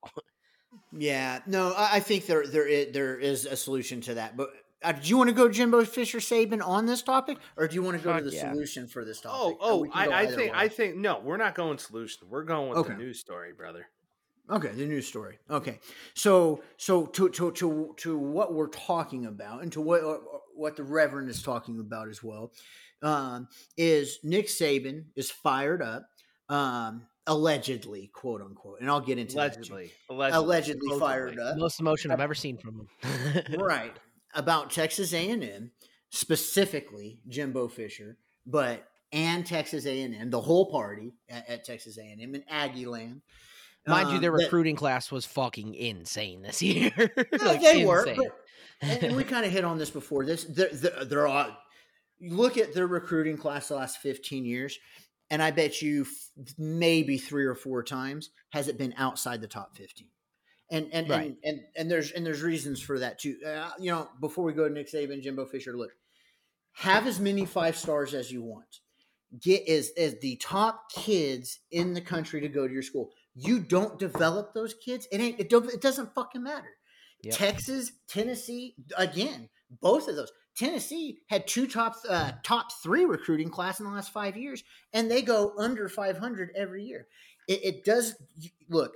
Yeah, 0.91 1.39
no, 1.45 1.73
I 1.73 1.95
I 1.95 1.99
think 1.99 2.25
there 2.25 2.45
there 2.47 2.67
is, 2.67 2.93
there 2.93 3.19
is 3.19 3.45
a 3.45 3.55
solution 3.55 4.01
to 4.01 4.15
that. 4.15 4.35
But 4.35 4.49
uh, 4.81 4.91
do 4.91 5.07
you 5.07 5.17
want 5.17 5.29
to 5.29 5.35
go 5.35 5.47
Jimbo 5.49 5.85
Fisher 5.85 6.17
Saban 6.17 6.65
on 6.65 6.85
this 6.85 7.01
topic, 7.01 7.37
or 7.57 7.67
do 7.67 7.75
you 7.75 7.83
want 7.83 7.97
to 7.97 8.03
go 8.03 8.17
to 8.17 8.23
the 8.23 8.35
yeah. 8.35 8.51
solution 8.51 8.87
for 8.87 9.05
this 9.05 9.21
topic? 9.21 9.39
Oh, 9.39 9.57
oh, 9.61 9.77
we 9.81 9.89
can 9.89 10.05
go 10.05 10.11
I, 10.11 10.21
I 10.21 10.25
think 10.25 10.51
way. 10.51 10.51
I 10.53 10.67
think 10.67 10.95
no, 10.95 11.19
we're 11.23 11.37
not 11.37 11.55
going 11.55 11.77
solution. 11.77 12.27
We're 12.29 12.43
going 12.43 12.69
with 12.69 12.79
Okay. 12.79 12.93
the 12.93 12.99
news 12.99 13.19
story, 13.19 13.53
brother. 13.53 13.87
Okay, 14.49 14.69
the 14.69 14.85
news 14.85 15.07
story. 15.07 15.39
Okay, 15.49 15.79
so 16.15 16.61
so 16.77 17.05
to 17.05 17.29
to 17.29 17.51
to 17.51 17.93
to 17.97 18.17
what 18.17 18.53
we're 18.53 18.67
talking 18.67 19.25
about, 19.25 19.61
and 19.63 19.71
to 19.71 19.79
what 19.79 20.03
uh, 20.03 20.17
what 20.55 20.75
the 20.75 20.83
Reverend 20.83 21.29
is 21.29 21.41
talking 21.43 21.79
about 21.79 22.07
as 22.09 22.23
well, 22.23 22.51
um, 23.01 23.47
is 23.77 24.19
Nick 24.23 24.47
Saban 24.47 25.05
is 25.15 25.29
fired 25.31 25.81
up, 25.81 26.05
um, 26.49 27.07
allegedly, 27.27 28.09
quote 28.13 28.41
unquote, 28.41 28.79
and 28.81 28.89
I'll 28.89 29.01
get 29.01 29.17
into 29.17 29.35
that. 29.35 29.55
Allegedly, 29.57 29.91
allegedly, 30.09 30.43
allegedly 30.45 30.99
fired 30.99 31.29
supposedly. 31.31 31.51
up, 31.51 31.57
Most 31.57 31.79
emotion 31.79 32.11
I've 32.11 32.19
ever 32.21 32.35
seen 32.35 32.57
from 32.57 32.87
him. 33.03 33.43
right 33.59 33.95
about 34.35 34.71
Texas 34.71 35.13
A 35.13 35.29
and 35.29 35.43
M, 35.43 35.71
specifically 36.09 37.19
Jimbo 37.27 37.67
Fisher, 37.67 38.17
but 38.45 38.87
and 39.11 39.45
Texas 39.45 39.85
A 39.85 40.01
and 40.01 40.15
M, 40.15 40.29
the 40.29 40.41
whole 40.41 40.71
party 40.71 41.13
at, 41.29 41.47
at 41.49 41.63
Texas 41.65 41.97
A 41.97 42.03
and 42.03 42.21
M 42.21 42.33
and 42.35 42.43
Aggie 42.49 42.85
Land. 42.85 43.21
Mind 43.85 44.09
you, 44.09 44.15
um, 44.15 44.21
their 44.21 44.31
that- 44.31 44.43
recruiting 44.45 44.75
class 44.77 45.11
was 45.11 45.25
fucking 45.25 45.75
insane 45.75 46.41
this 46.41 46.61
year. 46.61 46.91
No, 47.33 47.45
Like, 47.45 47.61
they 47.61 47.85
were, 47.85 47.99
insane. 47.99 48.15
but 48.17 48.35
and, 48.83 49.03
and 49.03 49.15
we 49.15 49.23
kind 49.23 49.45
of 49.45 49.51
hit 49.51 49.63
on 49.63 49.77
this 49.77 49.89
before. 49.89 50.25
This 50.25 50.43
they're, 50.45 51.05
they're 51.05 51.27
all. 51.27 51.57
You 52.19 52.35
look 52.35 52.57
at 52.57 52.73
their 52.73 52.87
recruiting 52.87 53.37
class 53.37 53.67
the 53.67 53.75
last 53.75 53.97
fifteen 53.97 54.45
years, 54.45 54.77
and 55.29 55.41
I 55.41 55.51
bet 55.51 55.81
you 55.81 56.01
f- 56.03 56.53
maybe 56.57 57.17
three 57.17 57.45
or 57.45 57.55
four 57.55 57.83
times 57.83 58.29
has 58.49 58.67
it 58.67 58.77
been 58.77 58.93
outside 58.97 59.41
the 59.41 59.47
top 59.47 59.75
fifteen. 59.75 60.07
And 60.71 60.89
and 60.93 61.09
Right. 61.09 61.25
and, 61.25 61.37
and 61.43 61.59
and 61.75 61.91
there's 61.91 62.11
and 62.11 62.25
there's 62.25 62.41
reasons 62.41 62.81
for 62.81 62.99
that 62.99 63.19
too. 63.19 63.37
Uh, 63.45 63.71
you 63.79 63.91
know, 63.91 64.09
before 64.21 64.43
we 64.43 64.53
go 64.53 64.67
to 64.67 64.73
Nick 64.73 64.91
Saban, 64.91 65.21
Jimbo 65.21 65.45
Fisher, 65.45 65.73
look, 65.75 65.91
have 66.73 67.05
as 67.07 67.19
many 67.19 67.45
five 67.45 67.75
stars 67.77 68.13
as 68.13 68.31
you 68.31 68.41
want. 68.41 68.79
Get 69.41 69.67
as 69.67 69.91
as 69.97 70.19
the 70.19 70.35
top 70.37 70.91
kids 70.91 71.59
in 71.71 71.93
the 71.93 72.01
country 72.01 72.39
to 72.41 72.47
go 72.47 72.67
to 72.67 72.73
your 72.73 72.83
school. 72.83 73.11
You 73.35 73.59
don't 73.59 73.97
develop 73.99 74.53
those 74.53 74.75
kids, 74.75 75.07
it 75.11 75.19
ain't 75.19 75.39
it, 75.39 75.49
don't, 75.49 75.67
it 75.71 75.81
doesn't 75.81 76.13
fucking 76.13 76.43
matter. 76.43 76.69
Yep. 77.23 77.35
Texas, 77.35 77.91
Tennessee, 78.07 78.75
again, 78.97 79.49
both 79.81 80.07
of 80.07 80.15
those. 80.15 80.31
Tennessee 80.55 81.19
had 81.27 81.47
two 81.47 81.67
top 81.67 81.95
uh, 82.07 82.33
top 82.43 82.71
three 82.83 83.05
recruiting 83.05 83.49
class 83.49 83.79
in 83.79 83.85
the 83.85 83.91
last 83.91 84.11
five 84.11 84.37
years, 84.37 84.63
and 84.93 85.09
they 85.09 85.21
go 85.21 85.53
under 85.57 85.89
500 85.89 86.51
every 86.55 86.83
year. 86.83 87.07
It, 87.47 87.65
it 87.65 87.85
does 87.85 88.15
look. 88.69 88.93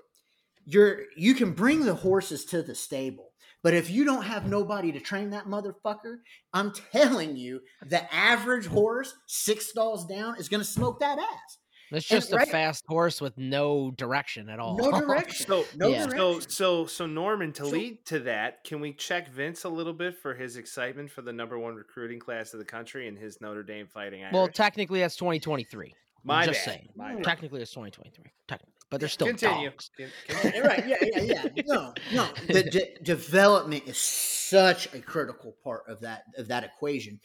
You're 0.65 1.03
you 1.15 1.33
can 1.33 1.53
bring 1.53 1.83
the 1.83 1.95
horses 1.95 2.45
to 2.45 2.61
the 2.61 2.75
stable, 2.75 3.31
but 3.63 3.73
if 3.73 3.89
you 3.89 4.03
don't 4.03 4.23
have 4.23 4.47
nobody 4.47 4.91
to 4.91 4.99
train 4.99 5.31
that 5.31 5.45
motherfucker, 5.45 6.17
I'm 6.53 6.73
telling 6.91 7.35
you, 7.37 7.61
the 7.85 8.13
average 8.13 8.67
horse 8.67 9.15
six 9.25 9.67
stalls 9.67 10.05
down 10.05 10.37
is 10.37 10.49
going 10.49 10.61
to 10.61 10.69
smoke 10.69 10.99
that 10.99 11.17
ass. 11.17 11.57
It's 11.91 12.11
and 12.11 12.21
just 12.21 12.33
right- 12.33 12.47
a 12.47 12.51
fast 12.51 12.85
horse 12.87 13.21
with 13.21 13.37
no 13.37 13.91
direction 13.91 14.49
at 14.49 14.59
all. 14.59 14.77
No 14.77 14.91
direction. 14.99 15.45
So 15.47 15.65
No 15.75 15.89
Yeah. 15.89 16.03
so 16.03 16.09
direction. 16.33 16.49
so 16.49 16.85
so 16.85 17.05
Norman, 17.05 17.53
to 17.53 17.65
So- 17.65 17.71
lead 17.71 18.05
to 18.07 18.19
that, 18.19 18.63
can 18.63 18.79
we 18.81 18.93
check 18.93 19.29
Vince 19.29 19.63
a 19.63 19.69
little 19.69 19.93
bit 19.93 20.17
for 20.17 20.33
his 20.35 20.57
excitement 20.57 21.11
for 21.11 21.21
the 21.21 21.31
number 21.33 21.57
one 21.57 21.75
recruiting 21.75 22.19
class 22.19 22.53
of 22.53 22.59
the 22.59 22.65
country 22.65 23.07
and 23.07 23.17
his 23.17 23.39
Notre 23.41 23.63
Dame 23.63 23.87
Fighting 23.87 24.21
Irish? 24.23 24.33
well, 24.33 24.47
technically, 24.47 24.99
that's 24.99 25.15
2023. 25.15 25.93
my 26.23 26.45
just 26.45 26.59
bad. 26.65 26.73
saying. 26.73 26.89
My 26.95 27.15
bad. 27.15 27.23
Technically, 27.23 27.61
it's 27.61 27.71
2023. 27.71 28.25
Technically, 28.49 28.73
but 28.89 28.99
they're 28.99 29.07
still 29.09 29.27
Continue. 29.27 29.69
dogs. 29.69 29.89
Con- 29.97 30.07
Yeah, 30.27 30.35
continue. 30.41 30.67
right. 30.67 30.87
Yeah, 30.87 30.97
yeah, 31.01 31.45
yeah. 31.55 31.63
No, 31.67 31.93
no. 32.13 32.27
The 32.47 32.63
de- 32.63 32.97
development 33.03 33.83
is 33.87 33.97
such 33.97 34.93
a 34.93 34.99
critical 34.99 35.55
part 35.63 35.83
of 35.87 36.01
that 36.01 36.23
of 36.37 36.47
that 36.49 36.63
equation. 36.65 37.19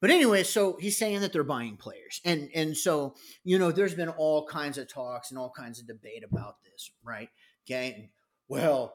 But 0.00 0.10
anyway, 0.10 0.42
so 0.42 0.76
he's 0.80 0.98
saying 0.98 1.20
that 1.20 1.32
they're 1.32 1.44
buying 1.44 1.76
players, 1.76 2.20
and 2.24 2.50
and 2.54 2.76
so 2.76 3.14
you 3.42 3.58
know, 3.58 3.72
there's 3.72 3.94
been 3.94 4.10
all 4.10 4.46
kinds 4.46 4.76
of 4.78 4.88
talks 4.88 5.30
and 5.30 5.38
all 5.38 5.50
kinds 5.56 5.80
of 5.80 5.86
debate 5.86 6.22
about 6.24 6.56
this, 6.62 6.90
right? 7.02 7.28
Okay, 7.66 8.10
well, 8.48 8.94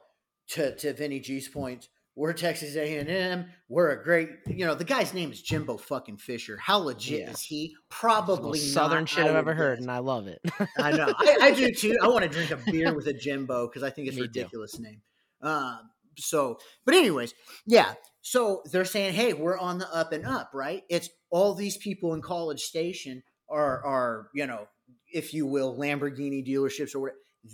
to 0.50 0.76
to 0.76 0.94
Vinny 0.94 1.20
G's 1.20 1.48
point, 1.48 1.88
we're 2.16 2.34
Texas 2.34 2.76
A 2.76 2.98
and 2.98 3.10
M. 3.10 3.46
We're 3.70 3.90
a 3.92 4.04
great, 4.04 4.30
you 4.48 4.66
know, 4.68 4.76
the 4.76 4.84
guy's 4.84 5.14
name 5.14 5.32
is 5.32 5.42
Jimbo 5.42 5.78
fucking 5.78 6.18
Fisher. 6.18 6.58
How 6.58 6.78
legit 6.78 7.22
Yeah. 7.22 7.30
is 7.32 7.42
he? 7.42 7.76
Probably 7.90 8.60
southern 8.60 9.06
shit 9.08 9.26
I've 9.26 9.36
ever 9.36 9.56
heard, 9.56 9.80
and 9.80 9.90
I 9.90 10.00
love 10.00 10.28
it. 10.28 10.40
I 10.78 10.92
know. 10.92 11.12
I, 11.18 11.38
I 11.42 11.52
do 11.52 11.72
too. 11.74 11.96
I 12.04 12.08
want 12.08 12.24
to 12.24 12.30
drink 12.30 12.52
a 12.52 12.58
beer 12.72 12.94
with 12.94 13.08
a 13.08 13.14
Jimbo 13.14 13.68
because 13.68 13.82
I 13.84 13.90
think 13.90 14.08
it's 14.10 14.18
a 14.18 14.22
Me 14.22 14.28
too. 14.28 14.32
ridiculous 14.40 14.78
name. 14.80 15.02
Um, 15.42 15.80
so, 16.20 16.60
but 16.86 16.96
anyways, 16.96 17.34
yeah. 17.66 17.94
So 18.22 18.62
they're 18.72 18.86
saying, 18.86 19.14
hey, 19.14 19.34
we're 19.34 19.58
on 19.58 19.78
the 19.80 19.94
up 19.94 20.12
and 20.12 20.26
up, 20.26 20.52
right? 20.54 20.84
It's 20.90 21.10
all 21.30 21.54
these 21.54 21.78
people 21.78 22.14
in 22.14 22.22
College 22.22 22.62
Station 22.62 23.24
are 23.50 23.84
are 23.86 24.30
you 24.34 24.46
know, 24.46 24.68
if 25.14 25.34
you 25.34 25.46
will, 25.46 25.76
Lamborghini 25.78 26.46
dealerships 26.48 26.96
or 26.96 27.00
what. 27.00 27.14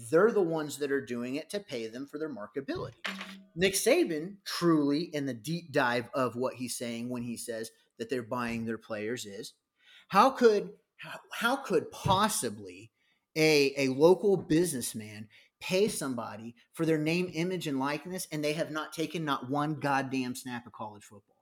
They're 0.10 0.32
the 0.32 0.42
ones 0.42 0.78
that 0.80 0.92
are 0.92 1.06
doing 1.06 1.36
it 1.36 1.52
to 1.52 1.60
pay 1.60 1.86
them 1.86 2.08
for 2.08 2.18
their 2.18 2.28
markability. 2.28 2.96
Nick 3.56 3.76
Saban, 3.76 4.38
truly 4.44 5.04
in 5.14 5.28
the 5.28 5.34
deep 5.34 5.72
dive 5.72 6.10
of 6.12 6.36
what 6.36 6.56
he's 6.56 6.76
saying 6.76 7.10
when 7.10 7.22
he 7.22 7.38
says 7.38 7.70
that 8.00 8.10
they're 8.10 8.24
buying 8.24 8.66
their 8.66 8.80
players, 8.80 9.28
is 9.28 9.54
how 10.08 10.32
could 10.32 10.72
how 11.32 11.56
could 11.56 11.92
possibly 11.92 12.92
a, 13.36 13.74
a 13.78 13.88
local 13.90 14.38
businessman 14.38 15.28
pay 15.60 15.88
somebody 15.88 16.56
for 16.74 16.86
their 16.86 16.98
name, 16.98 17.30
image, 17.34 17.68
and 17.68 17.80
likeness, 17.80 18.28
and 18.32 18.44
they 18.44 18.54
have 18.54 18.72
not 18.72 18.94
taken 18.94 19.26
not 19.26 19.50
one 19.50 19.76
goddamn 19.76 20.36
snap 20.36 20.66
of 20.66 20.74
college 20.74 21.04
football? 21.04 21.36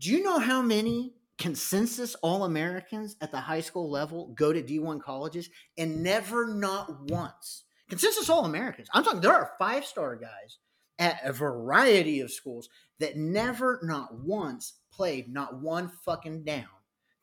Do 0.00 0.10
you 0.10 0.22
know 0.22 0.38
how 0.38 0.62
many 0.62 1.14
consensus 1.38 2.14
All 2.16 2.44
Americans 2.44 3.16
at 3.20 3.30
the 3.30 3.40
high 3.40 3.60
school 3.60 3.90
level 3.90 4.34
go 4.36 4.52
to 4.52 4.62
D1 4.62 5.02
colleges 5.02 5.50
and 5.76 6.02
never, 6.02 6.54
not 6.54 7.10
once, 7.10 7.64
consensus 7.88 8.28
All 8.28 8.44
Americans? 8.44 8.88
I'm 8.92 9.04
talking, 9.04 9.20
there 9.20 9.34
are 9.34 9.52
five 9.58 9.84
star 9.84 10.16
guys 10.16 10.58
at 10.98 11.20
a 11.24 11.32
variety 11.32 12.20
of 12.20 12.32
schools 12.32 12.68
that 12.98 13.16
never, 13.16 13.80
not 13.82 14.20
once, 14.20 14.74
played 14.90 15.28
not 15.28 15.60
one 15.60 15.90
fucking 16.04 16.44
down 16.44 16.66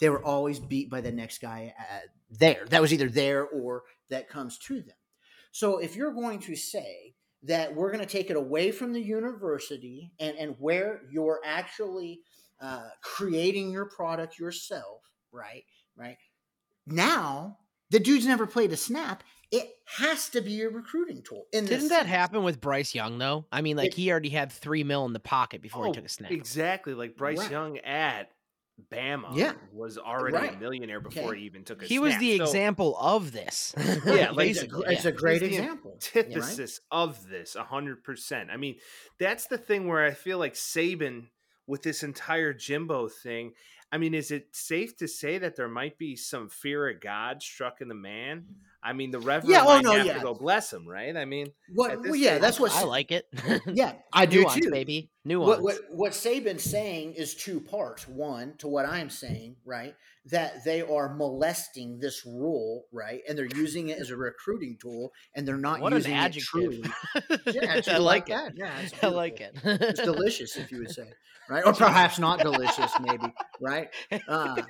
they 0.04 0.10
were 0.10 0.24
always 0.24 0.60
beat 0.60 0.90
by 0.90 1.00
the 1.00 1.14
next 1.14 1.40
guy 1.40 1.74
uh, 1.80 2.00
there. 2.30 2.66
That 2.70 2.82
was 2.82 2.92
either 2.92 3.08
there 3.08 3.46
or 3.46 3.84
that 4.10 4.28
comes 4.28 4.58
to 4.60 4.82
them. 4.82 4.98
So 5.54 5.78
if 5.78 5.96
you're 5.96 6.12
going 6.12 6.40
to 6.40 6.56
say 6.56 7.14
that 7.44 7.74
we're 7.74 7.92
going 7.92 8.04
to 8.04 8.10
take 8.12 8.30
it 8.32 8.36
away 8.36 8.72
from 8.72 8.92
the 8.92 9.00
university 9.02 10.12
and, 10.20 10.36
and 10.38 10.56
where 10.58 11.02
you're 11.12 11.40
actually 11.46 12.22
uh, 12.60 12.90
creating 13.02 13.72
your 13.72 13.86
product 13.86 14.40
yourself, 14.40 15.02
right? 15.32 15.64
Right. 15.96 16.18
Now, 16.88 17.60
the 17.92 18.00
dude's 18.00 18.26
never 18.26 18.48
played 18.48 18.72
a 18.72 18.78
snap. 18.78 19.24
It 19.52 19.70
has 19.86 20.28
to 20.30 20.42
be 20.42 20.62
a 20.64 20.70
recruiting 20.70 21.22
tool. 21.22 21.46
In 21.54 21.66
Didn't 21.66 21.90
that 21.90 22.00
sense. 22.00 22.10
happen 22.10 22.44
with 22.44 22.60
Bryce 22.60 22.96
Young 22.96 23.20
though? 23.20 23.46
I 23.52 23.62
mean, 23.62 23.78
like 23.78 23.90
It- 23.90 23.94
he 23.94 24.10
already 24.12 24.30
had 24.30 24.52
three 24.52 24.84
mil 24.84 25.06
in 25.06 25.14
the 25.14 25.20
pocket 25.20 25.62
before 25.62 25.84
Oh, 25.86 25.88
he 25.90 25.94
took 25.94 26.06
a 26.06 26.10
snap. 26.10 26.32
Exactly, 26.32 26.96
like 26.96 27.16
Bryce 27.16 27.38
Right. 27.38 27.52
Young 27.52 27.78
at 27.80 28.32
Bama 28.92 29.36
Yeah. 29.36 29.54
was 29.72 29.98
already 29.98 30.48
a 30.48 30.58
millionaire 30.60 31.00
before 31.00 31.30
Okay. 31.32 31.40
he 31.40 31.46
even 31.46 31.64
took 31.64 31.82
a 31.84 31.86
He 31.86 32.00
was 32.00 32.18
the 32.18 32.38
So, 32.38 32.44
example 32.44 32.98
of 33.00 33.32
this. 33.32 33.74
Yeah, 34.06 34.32
like, 34.32 34.50
it's 34.50 34.60
a, 34.62 34.66
basically. 34.66 34.94
it's 34.94 35.04
yeah. 35.06 35.10
a 35.10 35.14
great 35.14 35.42
example. 35.44 35.92
antithesis 35.94 36.80
of 36.92 37.28
this 37.30 37.56
100% 37.56 38.50
i 38.52 38.58
mean 38.58 38.76
that's 39.20 39.48
the 39.48 39.58
thing 39.58 39.88
where 39.88 40.04
i 40.06 40.12
feel 40.12 40.38
like 40.38 40.54
saban 40.54 41.28
with 41.68 41.82
this 41.84 42.04
entire 42.04 42.54
jimbo 42.54 43.08
thing 43.08 43.54
i 43.92 43.98
mean 43.98 44.14
is 44.14 44.32
it 44.32 44.48
safe 44.56 44.96
to 44.98 45.08
say 45.08 45.38
that 45.38 45.56
there 45.56 45.68
might 45.70 45.98
be 45.98 46.16
some 46.16 46.50
fear 46.50 46.90
of 46.90 47.00
god 47.02 47.42
struck 47.42 47.82
in 47.82 47.88
the 47.88 47.96
man 47.96 48.46
i 48.84 48.94
mean 48.94 49.12
the 49.12 49.20
reverend 49.20 49.50
Yeah, 49.52 49.62
oh, 49.64 49.76
might 49.76 49.84
no, 49.84 49.92
have 49.94 50.06
yeah. 50.06 50.14
to 50.16 50.20
go 50.20 50.34
bless 50.34 50.72
him 50.74 50.88
right 50.88 51.16
i 51.16 51.26
mean 51.26 51.48
What? 51.74 52.02
Well, 52.02 52.16
yeah, 52.16 52.32
stage, 52.32 52.42
that's 52.42 52.60
what 52.60 52.72
I 52.74 52.84
like 52.84 53.12
it. 53.12 53.26
Yeah, 53.68 53.94
I 54.12 54.26
do 54.26 54.42
Nuance, 54.42 54.62
too. 54.66 54.70
baby. 54.72 55.10
Nuance. 55.26 55.48
What, 55.48 55.62
what 55.64 55.76
what 55.90 56.12
Saban's 56.12 56.64
saying 56.64 57.14
is 57.14 57.34
two 57.34 57.60
parts. 57.62 58.08
One, 58.08 58.56
to 58.60 58.68
what 58.68 58.86
I'm 58.86 59.10
saying, 59.10 59.56
right? 59.66 59.96
That 60.28 60.64
they 60.66 60.82
are 60.82 61.14
molesting 61.16 62.00
this 62.00 62.26
rule, 62.26 62.84
right? 62.92 63.22
And 63.28 63.38
they're 63.38 63.46
using 63.56 63.88
it 63.90 63.98
as 64.00 64.10
a 64.12 64.16
recruiting 64.18 64.78
tool, 64.80 65.12
and 65.36 65.48
they're 65.48 65.58
not 65.58 65.80
What 65.82 65.94
an 65.94 65.98
using 66.00 66.14
it 66.14 66.16
adjective. 66.18 66.44
truly. 66.48 66.84
Yeah, 67.48 67.76
it's 67.78 67.88
I 67.88 67.94
just 67.94 68.02
like 68.02 68.30
it. 68.30 68.34
that. 68.34 68.54
Yeah, 68.56 68.74
I 69.02 69.08
like 69.08 69.40
it. 69.42 69.58
It's 69.64 70.02
delicious, 70.12 70.56
if 70.58 70.72
you 70.72 70.80
would 70.80 70.92
say, 70.92 71.10
right? 71.50 71.66
Or 71.66 71.74
perhaps 71.74 72.20
not 72.20 72.40
delicious, 72.40 72.92
maybe, 73.02 73.34
right? 73.62 73.88
Uh, 74.28 74.62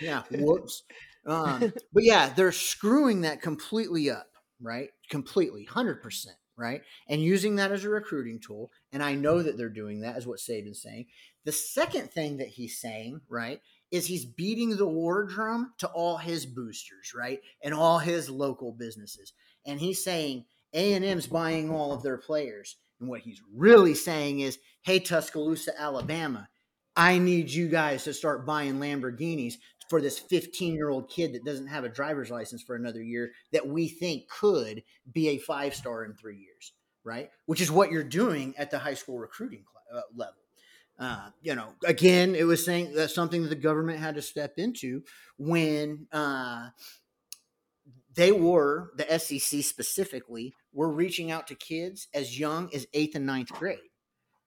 yeah, 0.00 0.22
whoops. 0.30 0.82
Um, 1.26 1.72
but 1.92 2.04
yeah, 2.04 2.32
they're 2.34 2.52
screwing 2.52 3.22
that 3.22 3.42
completely 3.42 4.10
up, 4.10 4.28
right? 4.60 4.90
Completely, 5.08 5.64
hundred 5.64 6.02
percent, 6.02 6.36
right? 6.56 6.82
And 7.08 7.22
using 7.22 7.56
that 7.56 7.72
as 7.72 7.84
a 7.84 7.90
recruiting 7.90 8.40
tool. 8.40 8.70
And 8.92 9.02
I 9.02 9.14
know 9.14 9.42
that 9.42 9.56
they're 9.56 9.68
doing 9.68 10.00
that, 10.00 10.16
is 10.16 10.26
what 10.26 10.38
Saban's 10.38 10.82
saying. 10.82 11.06
The 11.44 11.52
second 11.52 12.10
thing 12.10 12.36
that 12.38 12.48
he's 12.48 12.78
saying, 12.78 13.20
right, 13.28 13.60
is 13.90 14.06
he's 14.06 14.24
beating 14.24 14.76
the 14.76 14.86
war 14.86 15.24
drum 15.24 15.72
to 15.78 15.88
all 15.88 16.16
his 16.16 16.46
boosters, 16.46 17.12
right, 17.14 17.40
and 17.62 17.74
all 17.74 17.98
his 17.98 18.30
local 18.30 18.72
businesses, 18.72 19.32
and 19.66 19.80
he's 19.80 20.04
saying 20.04 20.44
A&M's 20.74 21.26
buying 21.26 21.70
all 21.70 21.92
of 21.92 22.02
their 22.02 22.18
players. 22.18 22.76
And 23.00 23.08
what 23.08 23.22
he's 23.22 23.40
really 23.54 23.94
saying 23.94 24.40
is, 24.40 24.58
hey, 24.82 25.00
Tuscaloosa, 25.00 25.72
Alabama, 25.80 26.48
I 26.96 27.18
need 27.18 27.50
you 27.50 27.68
guys 27.68 28.04
to 28.04 28.12
start 28.12 28.46
buying 28.46 28.74
Lamborghinis 28.74 29.54
for 29.90 30.00
this 30.00 30.18
15 30.18 30.74
year 30.74 30.88
old 30.88 31.10
kid 31.10 31.34
that 31.34 31.44
doesn't 31.44 31.66
have 31.66 31.84
a 31.84 31.88
driver's 31.88 32.30
license 32.30 32.62
for 32.62 32.76
another 32.76 33.02
year 33.02 33.32
that 33.52 33.66
we 33.66 33.88
think 33.88 34.28
could 34.28 34.82
be 35.12 35.30
a 35.30 35.38
five 35.38 35.74
star 35.74 36.04
in 36.04 36.14
three 36.14 36.38
years, 36.38 36.72
right? 37.02 37.28
Which 37.46 37.60
is 37.60 37.72
what 37.72 37.90
you're 37.90 38.04
doing 38.04 38.54
at 38.56 38.70
the 38.70 38.78
high 38.78 38.94
school 38.94 39.18
recruiting 39.18 39.64
uh, 39.92 40.02
level. 40.14 40.34
Uh, 40.96 41.30
you 41.42 41.54
know, 41.54 41.72
again, 41.84 42.34
it 42.34 42.44
was 42.44 42.64
saying 42.64 42.92
that's 42.94 43.14
something 43.14 43.42
that 43.42 43.48
the 43.48 43.56
government 43.56 43.98
had 43.98 44.14
to 44.14 44.22
step 44.22 44.54
into 44.58 45.02
when 45.38 46.06
uh, 46.12 46.68
they 48.14 48.30
were 48.30 48.92
the 48.96 49.18
SEC 49.18 49.64
specifically 49.64 50.54
were 50.72 50.92
reaching 50.92 51.30
out 51.30 51.46
to 51.48 51.54
kids 51.54 52.06
as 52.14 52.38
young 52.38 52.70
as 52.74 52.86
eighth 52.92 53.16
and 53.16 53.26
ninth 53.26 53.48
grade. 53.48 53.78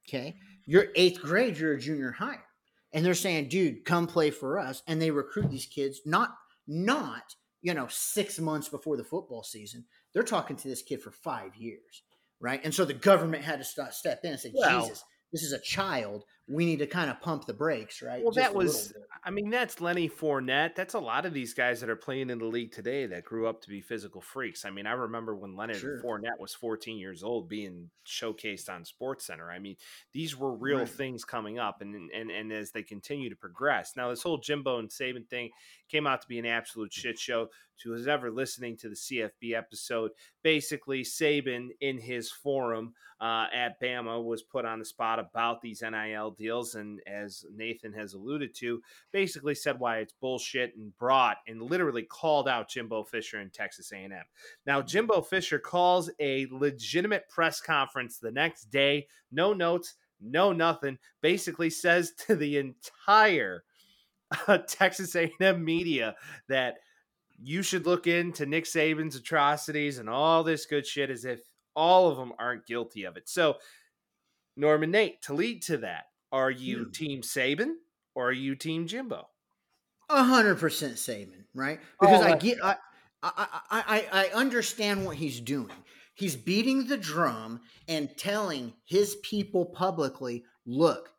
Okay, 0.08 0.36
you're 0.66 0.88
eighth 0.96 1.22
grade, 1.22 1.58
you're 1.58 1.74
a 1.74 1.80
junior 1.80 2.12
higher, 2.12 2.46
and 2.94 3.06
they're 3.06 3.14
saying, 3.14 3.50
"Dude, 3.50 3.86
come 3.86 4.08
play 4.08 4.32
for 4.32 4.60
us," 4.60 4.84
and 4.88 5.02
they 5.02 5.12
recruit 5.12 5.50
these 5.50 5.66
kids 5.66 6.02
not 6.06 6.36
not 6.68 7.36
you 7.62 7.74
know 7.74 7.88
six 7.90 8.40
months 8.40 8.70
before 8.70 8.98
the 8.98 9.04
football 9.04 9.44
season. 9.44 9.86
They're 10.14 10.24
talking 10.24 10.56
to 10.58 10.68
this 10.68 10.82
kid 10.82 11.02
for 11.02 11.12
five 11.12 11.56
years, 11.56 12.04
right? 12.40 12.62
And 12.64 12.74
so 12.74 12.86
the 12.86 12.94
government 12.94 13.44
had 13.44 13.60
to 13.60 13.66
st- 13.66 13.94
step 13.94 14.22
in 14.24 14.32
and 14.32 14.40
say, 14.40 14.52
"Jesus, 14.52 15.04
this 15.32 15.44
is 15.44 15.54
a 15.54 15.60
child 15.60 16.24
we 16.48 16.66
need 16.66 16.80
to 16.80 16.88
kind 16.88 17.10
of 17.10 17.22
pump 17.22 17.46
the 17.46 17.54
brakes, 17.54 18.02
right? 18.02 18.22
Well, 18.22 18.34
Just 18.34 18.48
that 18.48 18.54
was, 18.54 18.94
I 19.24 19.32
mean, 19.32 19.50
that's 19.50 19.80
Lenny 19.80 20.10
Fournette. 20.10 20.76
That's 20.76 20.94
a 20.94 21.00
lot 21.00 21.26
of 21.26 21.34
these 21.34 21.54
guys 21.54 21.80
that 21.80 21.90
are 21.90 21.96
playing 21.96 22.30
in 22.30 22.40
the 22.40 22.46
league 22.46 22.74
today 22.74 23.06
that 23.06 23.24
grew 23.24 23.48
up 23.48 23.62
to 23.62 23.70
be 23.70 23.80
physical 23.80 24.20
freaks. 24.20 24.66
I 24.66 24.70
mean, 24.70 24.86
I 24.86 24.92
remember 24.92 25.36
when 25.36 25.56
Leonard 25.56 25.78
sure. 25.78 26.02
Fournette 26.04 26.40
was 26.40 26.54
14 26.54 26.98
years 26.98 27.24
old 27.24 27.48
being 27.48 27.90
showcased 28.06 28.70
on 28.70 28.84
Sports 28.84 29.26
Center. 29.26 29.50
I 29.50 29.60
mean, 29.60 29.78
these 30.12 30.38
were 30.38 30.54
real 30.54 30.80
right. 30.80 30.90
things 30.90 31.24
coming 31.24 31.60
up, 31.60 31.82
and, 31.82 32.12
and 32.12 32.30
and 32.30 32.52
as 32.52 32.72
they 32.72 32.84
continue 32.84 33.30
to 33.30 33.36
progress. 33.38 33.94
Now, 33.96 34.10
this 34.10 34.24
whole 34.24 34.38
Jimbo 34.38 34.80
and 34.80 34.90
Saban 34.90 35.28
thing 35.30 35.50
came 35.90 36.06
out 36.06 36.22
to 36.24 36.28
be 36.28 36.40
an 36.40 36.46
absolute 36.46 36.92
shit 36.92 37.18
show. 37.18 37.48
To 37.80 37.90
who's 37.90 38.08
ever 38.08 38.30
listening 38.30 38.78
to 38.78 38.90
the 38.90 38.96
CFB 38.96 39.58
episode, 39.58 40.12
basically 40.44 41.02
Saban 41.02 41.70
in 41.82 41.98
his 41.98 42.32
forum 42.32 42.94
uh, 43.20 43.48
at 43.54 43.82
Bama 43.82 44.24
was 44.24 44.44
put 44.44 44.66
on 44.66 44.80
the 44.80 44.86
spot 44.86 45.18
about 45.18 45.62
these 45.62 45.82
NIL 45.82 46.33
deals, 46.38 46.76
and 46.76 47.00
as 47.08 47.46
Nathan 47.54 47.94
has 47.94 48.14
alluded 48.14 48.54
to, 48.56 48.82
basically 49.12 49.56
said 49.56 49.80
why 49.80 49.98
it's 49.98 50.14
bullshit 50.20 50.76
and 50.76 50.98
brought 50.98 51.38
and 51.48 51.62
literally 51.62 52.04
called 52.04 52.48
out 52.48 52.70
Jimbo 52.70 53.04
Fisher 53.04 53.40
in 53.40 53.50
Texas 53.50 53.92
A&M. 53.92 54.12
Now 54.66 54.82
Jimbo 54.82 55.22
Fisher 55.22 55.60
calls 55.60 56.10
a 56.20 56.48
legitimate 56.52 57.30
press 57.30 57.62
conference 57.62 58.18
the 58.18 58.32
next 58.32 58.66
day, 58.66 59.08
no 59.32 59.54
notes, 59.54 59.96
no 60.22 60.54
nothing. 60.54 60.98
Basically 61.22 61.70
says 61.70 62.14
to 62.28 62.36
the 62.36 62.58
entire 62.58 63.64
uh, 64.48 64.60
Texas 64.68 65.16
A&M 65.16 65.64
media 65.64 66.16
that 66.48 66.76
you 67.42 67.62
should 67.62 67.86
look 67.86 68.08
into 68.08 68.46
Nick 68.46 68.66
Saban's 68.66 69.16
atrocities 69.16 69.98
and 69.98 70.10
all 70.10 70.44
this 70.44 70.66
good 70.66 70.86
shit 70.86 71.10
as 71.10 71.26
if 71.26 71.42
all 71.76 72.10
of 72.10 72.18
them 72.18 72.34
aren't 72.40 72.66
guilty 72.66 73.04
of 73.04 73.18
it. 73.18 73.28
So, 73.28 73.56
Norman 74.56 74.92
Nate, 74.92 75.22
to 75.24 75.34
lead 75.34 75.64
to 75.64 75.78
that, 75.78 76.06
are 76.34 76.52
you 76.52 76.86
hmm. 76.86 76.92
Team 76.92 77.22
Saban 77.22 77.76
or 78.16 78.30
are 78.30 78.34
you 78.34 78.56
Team 78.56 78.88
Jimbo? 78.88 79.28
A 80.10 80.24
hundred 80.24 80.60
percent 80.60 80.96
Saban, 80.96 81.46
right? 81.54 81.80
Because 82.02 82.22
oh, 82.22 82.28
I 82.28 82.36
get, 82.36 82.58
I, 82.62 82.76
I, 83.24 83.48
I, 83.72 84.08
I 84.12 84.26
understand 84.34 85.06
what 85.06 85.16
he's 85.16 85.40
doing. 85.40 85.72
He's 86.16 86.36
beating 86.36 86.88
the 86.88 86.98
drum 86.98 87.62
and 87.88 88.16
telling 88.18 88.74
his 88.86 89.16
people 89.24 89.66
publicly, 89.66 90.44
look, 90.66 91.10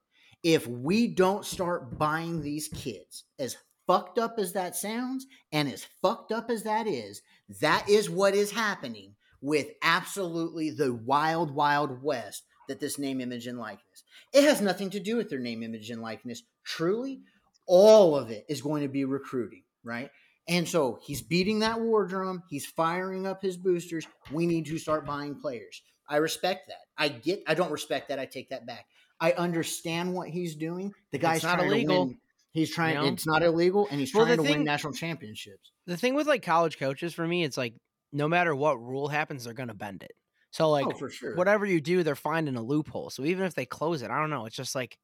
if 0.43 0.67
we 0.67 1.09
don't 1.09 1.45
start 1.45 1.99
buying 1.99 2.43
these 2.43 2.69
kids, 2.69 3.25
as 3.39 3.57
fucked 3.87 4.19
up 4.19 4.35
as 4.39 4.53
that 4.53 4.77
sounds 4.77 5.27
and 5.53 5.69
as 5.69 5.87
fucked 6.03 6.33
up 6.33 6.51
as 6.51 6.63
that 6.65 6.87
is, 6.87 7.23
that 7.61 7.89
is 7.89 8.11
what 8.11 8.35
is 8.35 8.51
happening 8.51 9.15
with 9.41 9.69
absolutely 9.83 10.71
the 10.71 10.93
wild, 10.93 11.51
wild 11.51 12.03
west 12.03 12.45
that 12.69 12.81
this 12.81 12.99
name, 12.99 13.21
image, 13.21 13.47
and 13.47 13.59
likeness. 13.59 13.94
It 14.33 14.45
has 14.45 14.61
nothing 14.61 14.91
to 14.91 15.01
do 15.01 15.17
with 15.17 15.31
their 15.31 15.39
name, 15.39 15.63
image, 15.63 15.91
and 15.91 16.03
likeness. 16.03 16.43
Truly, 16.65 17.21
all 17.67 18.17
of 18.17 18.31
it 18.31 18.45
is 18.49 18.63
going 18.63 18.83
to 18.83 18.89
be 18.89 19.05
recruiting, 19.05 19.63
right? 19.83 20.11
And 20.49 20.69
so 20.69 20.99
he's 21.03 21.23
beating 21.23 21.61
that 21.61 21.81
war 21.81 22.07
drum. 22.07 22.43
He's 22.49 22.67
firing 22.67 23.27
up 23.27 23.43
his 23.43 23.57
boosters. 23.57 24.07
We 24.31 24.47
need 24.47 24.67
to 24.67 24.79
start 24.79 25.07
buying 25.07 25.41
players. 25.41 25.83
I 26.09 26.17
respect 26.17 26.69
that. 26.69 26.81
I 26.99 27.09
get. 27.09 27.43
I 27.47 27.55
don't 27.55 27.73
respect 27.73 28.09
that. 28.09 28.19
I 28.19 28.27
take 28.27 28.51
that 28.51 28.67
back. 28.67 28.87
I 29.21 29.33
understand 29.33 30.13
what 30.13 30.29
he's 30.29 30.55
doing. 30.55 30.93
The 31.13 31.19
guy's 31.19 31.37
it's 31.37 31.45
not 31.45 31.59
trying 31.59 31.71
illegal. 31.71 31.95
to 31.95 32.09
win. 32.09 32.19
He's 32.53 32.71
trying. 32.71 32.97
You 32.97 33.03
know? 33.03 33.09
It's 33.09 33.27
not 33.27 33.43
illegal, 33.43 33.89
and 33.91 33.99
he's 33.99 34.11
trying 34.11 34.37
to 34.37 34.43
thing, 34.43 34.59
win 34.59 34.65
national 34.65 34.93
championships. 34.93 35.73
The 35.87 35.97
thing 35.97 36.15
with 36.15 36.27
like 36.27 36.43
college 36.43 36.79
coaches 36.79 37.15
for 37.15 37.27
me, 37.27 37.43
it's 37.43 37.57
like 37.57 37.75
no 38.13 38.29
matter 38.29 38.55
what 38.55 38.81
rule 38.81 39.09
happens, 39.09 39.45
they're 39.45 39.55
gonna 39.55 39.75
bend 39.75 40.03
it. 40.03 40.13
So 40.55 40.71
like, 40.71 40.87
oh, 40.87 41.09
sure. 41.09 41.35
whatever 41.35 41.67
you 41.67 41.81
do, 41.81 42.05
they're 42.05 42.15
finding 42.15 42.55
a 42.55 42.63
loophole. 42.63 43.11
So 43.11 43.25
even 43.25 43.45
if 43.45 43.57
they 43.57 43.67
close 43.67 44.03
it, 44.03 44.13
I 44.13 44.21
don't 44.21 44.31
know. 44.31 44.47
It's 44.47 44.55
just 44.55 44.77
like, 44.77 44.97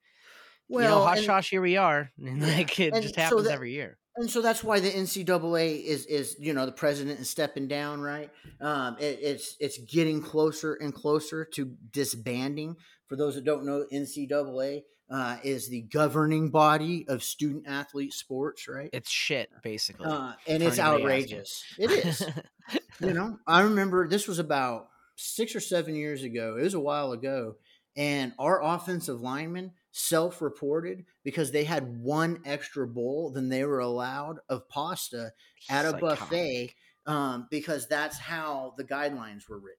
well, 0.68 0.84
you 0.84 0.88
know, 0.88 1.04
hush 1.04 1.26
hush, 1.26 1.50
here 1.50 1.60
we 1.60 1.76
are, 1.76 2.08
and 2.24 2.40
like 2.40 2.78
it 2.78 2.94
and 2.94 3.02
just 3.02 3.16
happens 3.16 3.42
so 3.42 3.48
that, 3.48 3.52
every 3.52 3.72
year. 3.72 3.98
And 4.14 4.30
so 4.30 4.42
that's 4.42 4.62
why 4.62 4.78
the 4.78 4.88
NCAA 4.88 5.82
is 5.82 6.06
is 6.06 6.36
you 6.38 6.52
know 6.52 6.66
the 6.66 6.72
president 6.72 7.18
is 7.18 7.28
stepping 7.28 7.66
down, 7.66 8.00
right? 8.00 8.30
Um, 8.60 8.96
it, 9.00 9.18
it's 9.20 9.56
it's 9.58 9.78
getting 9.78 10.22
closer 10.22 10.74
and 10.74 10.94
closer 10.94 11.44
to 11.46 11.72
disbanding. 11.90 12.76
For 13.08 13.16
those 13.16 13.34
that 13.34 13.44
don't 13.44 13.64
know, 13.64 13.84
NCAA 13.92 14.82
uh, 15.10 15.38
is 15.42 15.68
the 15.68 15.80
governing 15.80 16.50
body 16.50 17.06
of 17.08 17.24
student 17.24 17.64
athlete 17.66 18.12
sports, 18.12 18.68
right? 18.68 18.90
It's 18.92 19.10
shit, 19.10 19.50
basically, 19.64 20.06
uh, 20.06 20.34
and 20.46 20.62
it's 20.62 20.78
outrageous. 20.78 21.64
It 21.76 21.90
is. 21.90 22.24
you 23.00 23.14
know, 23.14 23.40
I 23.48 23.62
remember 23.62 24.06
this 24.06 24.28
was 24.28 24.38
about 24.38 24.86
six 25.20 25.54
or 25.54 25.60
seven 25.60 25.94
years 25.94 26.22
ago. 26.22 26.56
It 26.58 26.62
was 26.62 26.74
a 26.74 26.80
while 26.80 27.12
ago. 27.12 27.56
And 27.96 28.32
our 28.38 28.62
offensive 28.62 29.20
linemen 29.20 29.72
self 29.92 30.40
reported 30.40 31.04
because 31.24 31.50
they 31.50 31.64
had 31.64 31.98
one 31.98 32.40
extra 32.44 32.86
bowl 32.86 33.30
than 33.30 33.48
they 33.48 33.64
were 33.64 33.80
allowed 33.80 34.38
of 34.48 34.68
pasta 34.68 35.32
at 35.68 35.84
a 35.84 35.96
buffet 35.96 36.74
um, 37.06 37.48
because 37.50 37.88
that's 37.88 38.18
how 38.18 38.74
the 38.78 38.84
guidelines 38.84 39.48
were 39.48 39.58
written. 39.58 39.76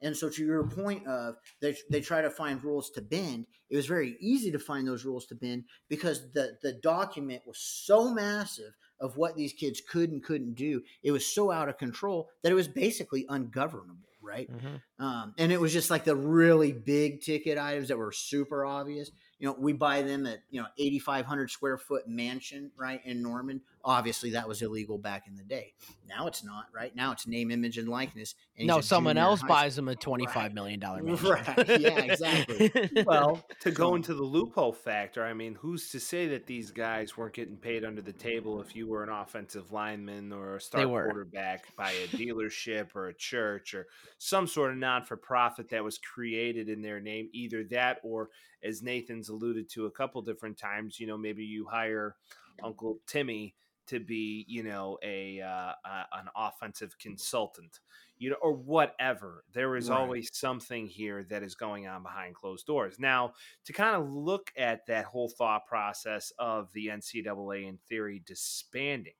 And 0.00 0.16
so, 0.16 0.28
to 0.28 0.44
your 0.44 0.66
point 0.66 1.06
of 1.06 1.36
they, 1.60 1.76
they 1.90 2.00
try 2.00 2.22
to 2.22 2.30
find 2.30 2.62
rules 2.62 2.90
to 2.90 3.02
bend, 3.02 3.46
it 3.70 3.76
was 3.76 3.86
very 3.86 4.16
easy 4.20 4.50
to 4.50 4.58
find 4.58 4.86
those 4.86 5.04
rules 5.04 5.26
to 5.26 5.34
bend 5.34 5.64
because 5.88 6.32
the, 6.32 6.56
the 6.62 6.72
document 6.72 7.42
was 7.46 7.58
so 7.58 8.12
massive 8.12 8.72
of 9.00 9.16
what 9.16 9.36
these 9.36 9.52
kids 9.52 9.80
could 9.80 10.10
and 10.10 10.22
couldn't 10.22 10.54
do. 10.54 10.82
It 11.02 11.12
was 11.12 11.26
so 11.26 11.50
out 11.50 11.68
of 11.68 11.78
control 11.78 12.30
that 12.42 12.52
it 12.52 12.56
was 12.56 12.68
basically 12.68 13.26
ungovernable 13.28 14.11
right? 14.32 14.50
Mm-hmm. 14.50 15.04
Um, 15.04 15.34
and 15.38 15.52
it 15.52 15.60
was 15.60 15.72
just 15.72 15.90
like 15.90 16.04
the 16.04 16.16
really 16.16 16.72
big 16.72 17.20
ticket 17.20 17.58
items 17.58 17.88
that 17.88 17.98
were 17.98 18.12
super 18.12 18.64
obvious. 18.64 19.10
You 19.38 19.48
know, 19.48 19.56
we 19.58 19.72
buy 19.72 20.02
them 20.02 20.26
at 20.26 20.38
you 20.50 20.60
know 20.60 20.68
eighty 20.78 20.98
five 20.98 21.26
hundred 21.26 21.50
square 21.50 21.78
foot 21.78 22.08
mansion, 22.08 22.70
right 22.76 23.00
in 23.04 23.22
Norman. 23.22 23.60
Obviously, 23.84 24.30
that 24.30 24.46
was 24.46 24.62
illegal 24.62 24.96
back 24.96 25.26
in 25.26 25.34
the 25.34 25.42
day. 25.42 25.74
Now 26.08 26.26
it's 26.28 26.44
not, 26.44 26.66
right? 26.72 26.94
Now 26.94 27.12
it's 27.12 27.26
name, 27.26 27.50
image, 27.50 27.78
and 27.78 27.88
likeness. 27.88 28.34
And 28.56 28.68
no, 28.68 28.80
someone 28.80 29.18
else 29.18 29.42
buys 29.42 29.74
them 29.74 29.88
a 29.88 29.96
twenty 29.96 30.26
five 30.26 30.36
right. 30.36 30.54
million 30.54 30.78
dollar 30.78 31.02
mansion. 31.02 31.28
Right? 31.30 31.68
Yeah, 31.82 31.98
exactly. 31.98 32.70
well, 33.06 33.44
to 33.60 33.70
go 33.70 33.94
into 33.94 34.14
the 34.14 34.22
loophole 34.22 34.72
factor, 34.72 35.24
I 35.24 35.32
mean, 35.32 35.54
who's 35.54 35.90
to 35.90 36.00
say 36.00 36.28
that 36.28 36.46
these 36.46 36.70
guys 36.70 37.16
weren't 37.16 37.34
getting 37.34 37.56
paid 37.56 37.84
under 37.84 38.02
the 38.02 38.12
table 38.12 38.60
if 38.60 38.76
you 38.76 38.86
were 38.86 39.02
an 39.02 39.08
offensive 39.08 39.72
lineman 39.72 40.32
or 40.32 40.56
a 40.56 40.60
star 40.60 40.86
quarterback 40.86 41.74
by 41.76 41.90
a 41.90 42.06
dealership 42.08 42.94
or 42.94 43.08
a 43.08 43.14
church 43.14 43.74
or 43.74 43.86
some 44.18 44.46
sort 44.46 44.70
of 44.70 44.76
non 44.76 45.04
for 45.04 45.16
profit 45.16 45.70
that 45.70 45.82
was 45.82 45.98
created 45.98 46.68
in 46.68 46.82
their 46.82 47.00
name? 47.00 47.28
Either 47.32 47.64
that 47.64 47.98
or 48.04 48.30
as 48.62 48.82
Nathan's 48.82 49.28
alluded 49.28 49.68
to 49.70 49.86
a 49.86 49.90
couple 49.90 50.22
different 50.22 50.56
times, 50.56 51.00
you 51.00 51.06
know, 51.06 51.18
maybe 51.18 51.44
you 51.44 51.66
hire 51.66 52.16
Uncle 52.62 52.98
Timmy 53.06 53.54
to 53.88 54.00
be, 54.00 54.44
you 54.48 54.62
know, 54.62 54.98
a 55.02 55.40
uh, 55.40 55.72
uh, 55.84 56.04
an 56.12 56.28
offensive 56.36 56.96
consultant, 56.98 57.80
you 58.18 58.30
know, 58.30 58.36
or 58.42 58.52
whatever. 58.52 59.44
There 59.52 59.76
is 59.76 59.88
right. 59.88 59.98
always 59.98 60.30
something 60.32 60.86
here 60.86 61.24
that 61.30 61.42
is 61.42 61.54
going 61.54 61.86
on 61.86 62.02
behind 62.02 62.34
closed 62.34 62.66
doors. 62.66 62.98
Now, 62.98 63.32
to 63.64 63.72
kind 63.72 63.96
of 63.96 64.12
look 64.12 64.52
at 64.56 64.86
that 64.86 65.04
whole 65.04 65.28
thought 65.28 65.66
process 65.66 66.32
of 66.38 66.72
the 66.72 66.86
NCAA 66.86 67.68
in 67.68 67.78
theory 67.88 68.22
disbanding. 68.24 69.14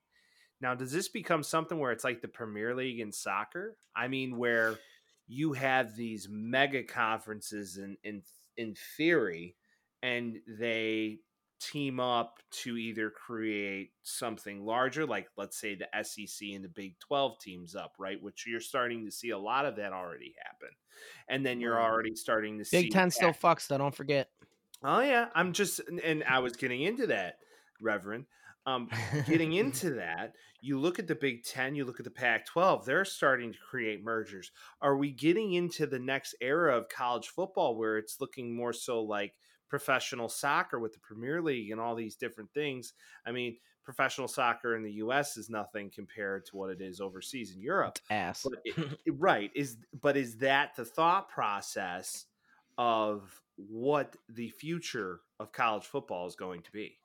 Now, 0.61 0.75
does 0.75 0.91
this 0.91 1.09
become 1.09 1.43
something 1.43 1.77
where 1.77 1.91
it's 1.91 2.05
like 2.05 2.21
the 2.21 2.27
Premier 2.29 2.73
League 2.73 3.01
in 3.01 3.11
soccer? 3.11 3.75
I 3.95 4.07
mean, 4.07 4.37
where 4.37 4.79
you 5.27 5.53
have 5.53 5.95
these 5.95 6.27
mega 6.29 6.83
conferences 6.83 7.77
in 7.77 7.97
in 8.03 8.21
in 8.55 8.75
theory, 8.95 9.55
and 10.01 10.37
they 10.47 11.19
team 11.71 11.99
up 11.99 12.39
to 12.51 12.77
either 12.77 13.09
create 13.09 13.91
something 14.03 14.65
larger, 14.65 15.05
like 15.05 15.27
let's 15.37 15.59
say 15.59 15.75
the 15.75 15.87
SEC 16.03 16.49
and 16.53 16.63
the 16.63 16.69
Big 16.69 16.99
12 16.99 17.39
teams 17.39 17.75
up, 17.75 17.93
right? 17.97 18.21
Which 18.21 18.45
you're 18.47 18.59
starting 18.59 19.05
to 19.05 19.11
see 19.11 19.29
a 19.29 19.37
lot 19.37 19.65
of 19.65 19.75
that 19.77 19.93
already 19.93 20.35
happen. 20.43 20.69
And 21.27 21.45
then 21.45 21.59
you're 21.59 21.81
already 21.81 22.15
starting 22.15 22.57
to 22.59 22.65
see 22.65 22.77
Big 22.77 22.85
see 22.85 22.89
Ten 22.89 23.11
still 23.11 23.31
fucks 23.31 23.67
though. 23.67 23.77
Don't 23.77 23.95
forget. 23.95 24.29
Oh 24.83 25.01
yeah, 25.01 25.27
I'm 25.33 25.53
just 25.53 25.81
and 26.03 26.23
I 26.25 26.39
was 26.39 26.55
getting 26.55 26.81
into 26.81 27.07
that, 27.07 27.35
Reverend. 27.81 28.25
Um, 28.65 28.89
getting 29.27 29.53
into 29.53 29.95
that, 29.95 30.33
you 30.61 30.79
look 30.79 30.99
at 30.99 31.07
the 31.07 31.15
Big 31.15 31.43
Ten, 31.43 31.75
you 31.75 31.83
look 31.85 31.99
at 31.99 32.05
the 32.05 32.11
Pac 32.11 32.45
12, 32.45 32.85
they're 32.85 33.05
starting 33.05 33.51
to 33.51 33.57
create 33.69 34.03
mergers. 34.03 34.51
Are 34.81 34.95
we 34.95 35.11
getting 35.11 35.53
into 35.53 35.85
the 35.85 35.99
next 35.99 36.35
era 36.39 36.77
of 36.77 36.87
college 36.87 37.27
football 37.27 37.77
where 37.77 37.97
it's 37.97 38.21
looking 38.21 38.55
more 38.55 38.71
so 38.71 39.01
like 39.01 39.33
professional 39.69 40.29
soccer 40.29 40.79
with 40.79 40.93
the 40.93 40.99
Premier 40.99 41.41
League 41.41 41.71
and 41.71 41.79
all 41.79 41.95
these 41.95 42.15
different 42.15 42.51
things? 42.53 42.93
I 43.25 43.31
mean, 43.31 43.57
professional 43.83 44.27
soccer 44.27 44.75
in 44.75 44.83
the 44.83 44.93
US 44.93 45.37
is 45.37 45.49
nothing 45.49 45.91
compared 45.93 46.45
to 46.47 46.55
what 46.55 46.69
it 46.69 46.81
is 46.81 47.01
overseas 47.01 47.53
in 47.55 47.61
Europe. 47.61 47.99
Ass. 48.09 48.45
But 48.49 48.59
it, 49.05 49.13
right. 49.17 49.51
Is 49.55 49.77
but 49.99 50.17
is 50.17 50.37
that 50.37 50.75
the 50.75 50.85
thought 50.85 51.29
process 51.29 52.25
of 52.77 53.41
what 53.55 54.15
the 54.29 54.49
future 54.49 55.21
of 55.39 55.51
college 55.51 55.85
football 55.85 56.27
is 56.27 56.35
going 56.35 56.61
to 56.63 56.71
be? 56.71 56.97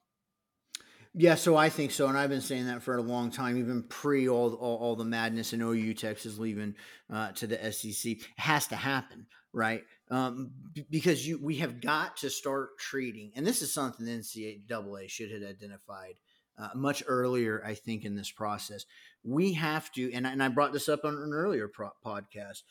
Yeah, 1.14 1.34
so 1.36 1.56
I 1.56 1.70
think 1.70 1.90
so, 1.90 2.06
and 2.06 2.18
I've 2.18 2.28
been 2.28 2.42
saying 2.42 2.66
that 2.66 2.82
for 2.82 2.96
a 2.96 3.02
long 3.02 3.30
time, 3.30 3.58
even 3.58 3.82
pre 3.82 4.28
all 4.28 4.54
all, 4.54 4.76
all 4.76 4.96
the 4.96 5.04
madness 5.04 5.52
and 5.52 5.62
OU 5.62 5.94
Texas 5.94 6.38
leaving 6.38 6.74
uh, 7.12 7.32
to 7.32 7.46
the 7.46 7.72
SEC 7.72 8.12
it 8.12 8.22
has 8.36 8.66
to 8.68 8.76
happen, 8.76 9.26
right? 9.52 9.84
Um, 10.10 10.52
because 10.90 11.26
you 11.26 11.38
we 11.42 11.56
have 11.56 11.80
got 11.80 12.16
to 12.18 12.30
start 12.30 12.78
treating, 12.78 13.32
and 13.36 13.46
this 13.46 13.60
is 13.60 13.72
something 13.72 14.06
the 14.06 14.12
NCAA 14.12 15.08
should 15.10 15.30
have 15.30 15.42
identified 15.42 16.14
uh, 16.58 16.68
much 16.74 17.02
earlier, 17.06 17.62
I 17.64 17.74
think, 17.74 18.04
in 18.04 18.14
this 18.14 18.30
process. 18.30 18.86
We 19.22 19.52
have 19.54 19.92
to, 19.92 20.12
and 20.12 20.26
and 20.26 20.42
I 20.42 20.48
brought 20.48 20.72
this 20.72 20.88
up 20.88 21.04
on 21.04 21.14
an 21.14 21.32
earlier 21.32 21.68
pro- 21.68 21.92
podcast. 22.04 22.62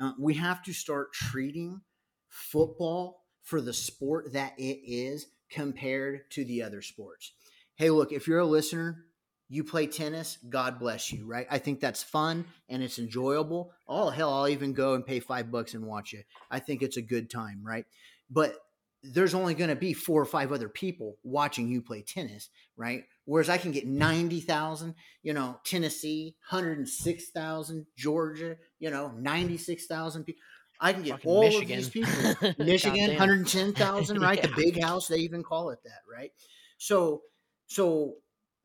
Uh, 0.00 0.12
we 0.18 0.34
have 0.34 0.62
to 0.64 0.72
start 0.72 1.12
treating 1.12 1.80
football 2.28 3.24
for 3.42 3.60
the 3.60 3.72
sport 3.72 4.32
that 4.32 4.54
it 4.58 4.80
is 4.84 5.26
compared 5.50 6.30
to 6.30 6.44
the 6.44 6.62
other 6.62 6.82
sports 6.82 7.32
hey, 7.80 7.88
look, 7.88 8.12
if 8.12 8.28
you're 8.28 8.40
a 8.40 8.44
listener, 8.44 9.06
you 9.50 9.64
play 9.64 9.88
tennis, 9.88 10.38
God 10.48 10.78
bless 10.78 11.12
you, 11.12 11.26
right? 11.26 11.46
I 11.50 11.58
think 11.58 11.80
that's 11.80 12.04
fun 12.04 12.46
and 12.68 12.84
it's 12.84 13.00
enjoyable. 13.00 13.72
Oh, 13.88 14.08
hell, 14.08 14.32
I'll 14.32 14.48
even 14.48 14.72
go 14.72 14.94
and 14.94 15.04
pay 15.04 15.18
five 15.18 15.50
bucks 15.50 15.74
and 15.74 15.84
watch 15.84 16.14
it. 16.14 16.24
I 16.50 16.60
think 16.60 16.82
it's 16.82 16.96
a 16.96 17.02
good 17.02 17.28
time, 17.28 17.60
right? 17.64 17.84
But 18.30 18.54
there's 19.02 19.34
only 19.34 19.54
going 19.54 19.70
to 19.70 19.76
be 19.76 19.92
four 19.92 20.22
or 20.22 20.26
five 20.26 20.52
other 20.52 20.68
people 20.68 21.16
watching 21.24 21.68
you 21.68 21.82
play 21.82 22.02
tennis, 22.02 22.48
right? 22.76 23.04
Whereas 23.24 23.48
I 23.48 23.58
can 23.58 23.72
get 23.72 23.88
90,000, 23.88 24.94
you 25.24 25.32
know, 25.32 25.58
Tennessee, 25.64 26.36
106,000, 26.48 27.86
Georgia, 27.96 28.56
you 28.78 28.90
know, 28.90 29.12
96,000 29.18 30.24
people. 30.24 30.42
I 30.80 30.92
can 30.92 31.02
get 31.02 31.12
Fucking 31.14 31.30
all 31.30 31.40
Michigan. 31.40 31.62
of 31.62 31.76
these 31.76 31.88
people. 31.90 32.54
Michigan, 32.64 33.08
110,000, 33.08 34.20
right? 34.20 34.40
The 34.42 34.48
big 34.54 34.80
house, 34.80 35.08
they 35.08 35.18
even 35.18 35.42
call 35.42 35.70
it 35.70 35.80
that, 35.82 36.02
right? 36.10 36.30
So, 36.78 37.22
so 37.66 38.14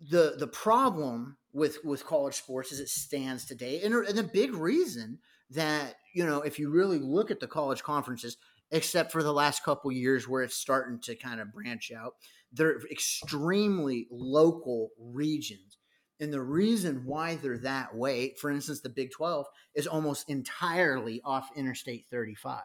the 0.10 0.36
the 0.38 0.48
problem 0.48 1.38
with 1.54 1.80
with 1.84 2.06
college 2.06 2.36
sports 2.36 2.72
as 2.72 2.80
it 2.80 2.90
stands 2.90 3.46
today, 3.46 3.82
and, 3.84 3.94
and 3.94 4.18
the 4.18 4.24
big 4.24 4.54
reason 4.54 5.20
that 5.52 5.96
you 6.14 6.26
know, 6.26 6.42
if 6.42 6.60
you 6.60 6.70
really 6.70 7.00
look 7.00 7.32
at 7.32 7.40
the 7.40 7.48
college 7.48 7.84
conferences, 7.84 8.38
except 8.72 9.12
for 9.12 9.22
the 9.22 9.34
last 9.34 9.64
couple 9.64 9.92
years 9.92 10.28
where 10.28 10.42
it's 10.42 10.56
starting 10.56 11.00
to 11.02 11.16
kind 11.16 11.40
of 11.40 11.54
branch 11.54 11.92
out, 11.92 12.14
they're 12.52 12.80
extremely 12.92 14.08
local 14.10 14.90
regions. 15.00 15.78
And 16.20 16.32
the 16.32 16.42
reason 16.42 17.04
why 17.06 17.36
they're 17.36 17.58
that 17.60 17.94
way, 17.94 18.34
for 18.40 18.50
instance, 18.50 18.80
the 18.80 18.90
Big 18.90 19.12
12 19.12 19.46
is 19.76 19.88
almost 19.88 20.30
entirely 20.30 21.22
off 21.26 21.50
Interstate 21.56 22.06
35. 22.10 22.62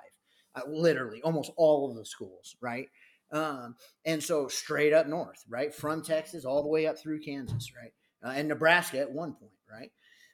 Uh, 0.54 0.60
literally, 0.68 1.20
almost 1.22 1.50
all 1.56 1.90
of 1.90 1.96
the 1.96 2.04
schools, 2.04 2.56
right? 2.60 2.86
Um, 3.32 3.76
and 4.04 4.22
so 4.22 4.48
straight 4.48 4.92
up 4.92 5.06
north, 5.06 5.44
right, 5.48 5.74
from 5.74 6.02
Texas 6.02 6.44
all 6.44 6.62
the 6.62 6.68
way 6.68 6.86
up 6.86 6.98
through 6.98 7.20
Kansas, 7.20 7.72
right, 7.76 7.92
uh, 8.24 8.34
and 8.34 8.48
Nebraska 8.48 8.98
at 8.98 9.12
one 9.12 9.34
point, 9.34 9.52
right. 9.70 9.90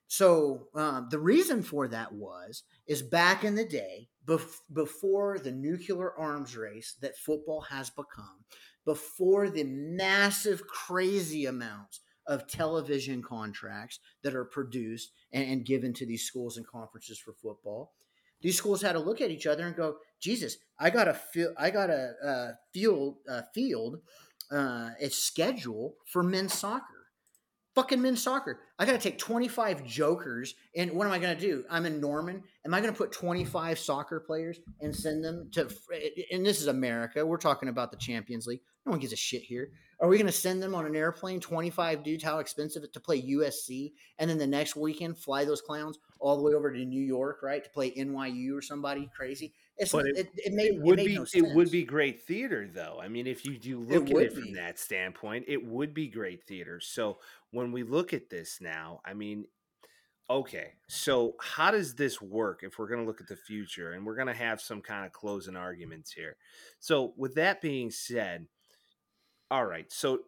So 0.09 0.69
um, 0.75 1.09
the 1.11 1.19
reason 1.19 1.63
for 1.63 1.89
that 1.89 2.13
was 2.13 2.63
is 2.87 3.03
back 3.03 3.45
in 3.45 3.55
the 3.55 3.65
day, 3.65 4.09
bef- 4.25 4.61
before 4.73 5.39
the 5.39 5.53
nuclear 5.53 6.13
arms 6.17 6.57
race 6.57 6.97
that 7.01 7.19
football 7.19 7.63
has 7.63 7.91
become, 7.91 8.45
before 8.85 9.51
the 9.51 9.65
massive, 9.65 10.67
crazy 10.67 11.47
amounts 11.47 12.01
of 12.27 12.49
television 12.49 13.23
contracts 13.23 13.99
that 14.23 14.35
are 14.35 14.45
produced 14.45 15.13
and, 15.33 15.49
and 15.49 15.67
given 15.67 15.93
to 15.95 16.07
these 16.07 16.25
schools 16.25 16.57
and 16.57 16.67
conferences 16.67 17.19
for 17.19 17.33
football, 17.33 17.93
these 18.43 18.57
schools 18.57 18.83
had 18.83 18.93
to 18.93 18.99
look 18.99 19.21
at 19.21 19.31
each 19.31 19.47
other 19.47 19.67
and 19.67 19.77
go, 19.77 19.97
Jesus, 20.21 20.57
I 20.79 20.91
got 20.91 21.09
a 21.09 21.15
feel, 21.15 21.53
I 21.59 21.71
got 21.71 21.91
a 21.91 22.13
uh, 22.25 22.53
field, 22.73 23.17
uh, 23.31 23.43
field, 23.55 24.01
uh, 24.51 24.91
a 25.01 25.09
schedule 25.11 25.95
for 26.13 26.23
men's 26.23 26.55
soccer. 26.55 26.85
Fucking 27.75 28.01
men's 28.01 28.23
soccer. 28.23 28.61
I 28.79 28.87
got 28.87 28.93
to 28.93 28.99
take 28.99 29.19
25 29.19 29.85
jokers. 29.85 30.55
And 30.75 30.93
what 30.93 31.07
am 31.07 31.13
I 31.13 31.19
going 31.19 31.37
to 31.37 31.41
do? 31.41 31.65
I'm 31.69 31.85
in 31.85 32.01
Norman. 32.01 32.43
Am 32.65 32.73
I 32.73 32.81
going 32.81 32.93
to 32.93 32.97
put 32.97 33.13
25 33.13 33.79
soccer 33.79 34.19
players 34.19 34.59
and 34.81 34.97
send 34.97 35.23
them 35.23 35.51
to, 35.53 35.69
and 36.33 36.45
this 36.45 36.63
is 36.63 36.69
America. 36.69 37.27
We're 37.27 37.37
talking 37.37 37.69
about 37.69 37.91
the 37.91 37.99
Champions 37.99 38.47
League. 38.47 38.61
No 38.87 38.93
one 38.93 39.01
gives 39.01 39.13
a 39.13 39.17
shit 39.17 39.43
here. 39.43 39.73
Are 40.01 40.09
we 40.09 40.17
going 40.17 40.27
to 40.27 40.33
send 40.33 40.63
them 40.63 40.75
on 40.75 40.87
an 40.87 40.95
airplane, 40.95 41.41
25 41.41 42.03
dudes, 42.05 42.23
how 42.23 42.39
expensive 42.39 42.85
it 42.85 42.93
to 42.93 43.01
play 43.01 43.21
USC? 43.21 43.93
And 44.19 44.31
then 44.31 44.39
the 44.39 44.47
next 44.47 44.77
weekend, 44.77 45.19
fly 45.19 45.45
those 45.45 45.61
clowns 45.61 45.99
all 46.21 46.37
the 46.37 46.43
way 46.43 46.53
over 46.55 46.73
to 46.73 46.85
New 46.85 47.03
York, 47.03 47.41
right? 47.43 47.65
To 47.65 47.71
play 47.71 47.91
NYU 47.91 48.57
or 48.57 48.63
somebody 48.63 49.11
crazy. 49.17 49.55
It's, 49.77 49.91
But 49.93 50.07
it, 50.07 50.17
it- 50.19 50.31
it, 50.37 50.53
made, 50.53 50.75
it 50.75 50.83
would 50.83 50.97
made 50.99 51.07
be 51.07 51.15
no 51.17 51.27
it 51.35 51.55
would 51.55 51.71
be 51.71 51.85
great 51.85 52.23
theater 52.23 52.67
though 52.73 52.99
i 52.99 53.09
mean 53.09 53.27
if 53.27 53.45
you 53.45 53.59
do 53.59 53.83
It 53.83 53.89
look 53.91 54.11
at 54.11 54.17
it 54.17 54.33
from 54.33 54.45
be. 54.45 54.55
that 54.55 54.79
standpoint 54.79 55.45
it 55.49 55.67
would 55.67 55.93
be 55.93 56.09
great 56.09 56.45
theater 56.45 56.81
so 56.81 57.19
when 57.51 57.73
we 57.73 57.83
look 57.83 58.15
at 58.15 58.31
this 58.31 58.59
now 58.63 59.01
i 59.05 59.13
mean 59.13 59.45
okay 60.31 60.73
so 60.89 61.35
how 61.43 61.71
does 61.71 61.95
this 61.95 62.23
work 62.23 62.61
if 62.63 62.79
we're 62.79 62.89
going 62.89 63.01
to 63.03 63.07
look 63.07 63.21
at 63.21 63.29
the 63.29 63.37
future 63.37 63.93
and 63.93 64.07
we're 64.07 64.17
going 64.17 64.27
to 64.29 64.33
have 64.35 64.63
some 64.63 64.81
kind 64.81 65.05
of 65.05 65.13
closing 65.13 65.57
arguments 65.57 66.11
here 66.11 66.37
so 66.81 67.13
with 67.19 67.35
that 67.35 67.61
being 67.61 67.91
said 67.91 68.47
all 69.51 69.65
right 69.65 69.91
so 69.93 70.21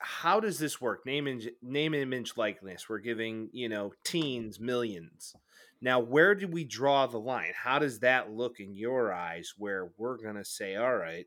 how 0.00 0.40
does 0.40 0.58
this 0.58 0.80
work? 0.80 1.04
Name 1.04 1.26
and 1.26 1.50
name 1.62 1.92
and 1.92 2.02
image 2.02 2.32
likeness. 2.36 2.88
We're 2.88 2.98
giving 2.98 3.50
you 3.52 3.68
know 3.68 3.92
teens 4.04 4.58
millions. 4.58 5.34
Now 5.80 6.00
where 6.00 6.34
do 6.34 6.48
we 6.48 6.64
draw 6.64 7.06
the 7.06 7.18
line? 7.18 7.52
How 7.54 7.78
does 7.78 8.00
that 8.00 8.32
look 8.32 8.60
in 8.60 8.74
your 8.74 9.12
eyes 9.12 9.54
where 9.56 9.90
we're 9.98 10.16
going 10.16 10.36
to 10.36 10.44
say 10.44 10.76
all 10.76 10.96
right 10.96 11.26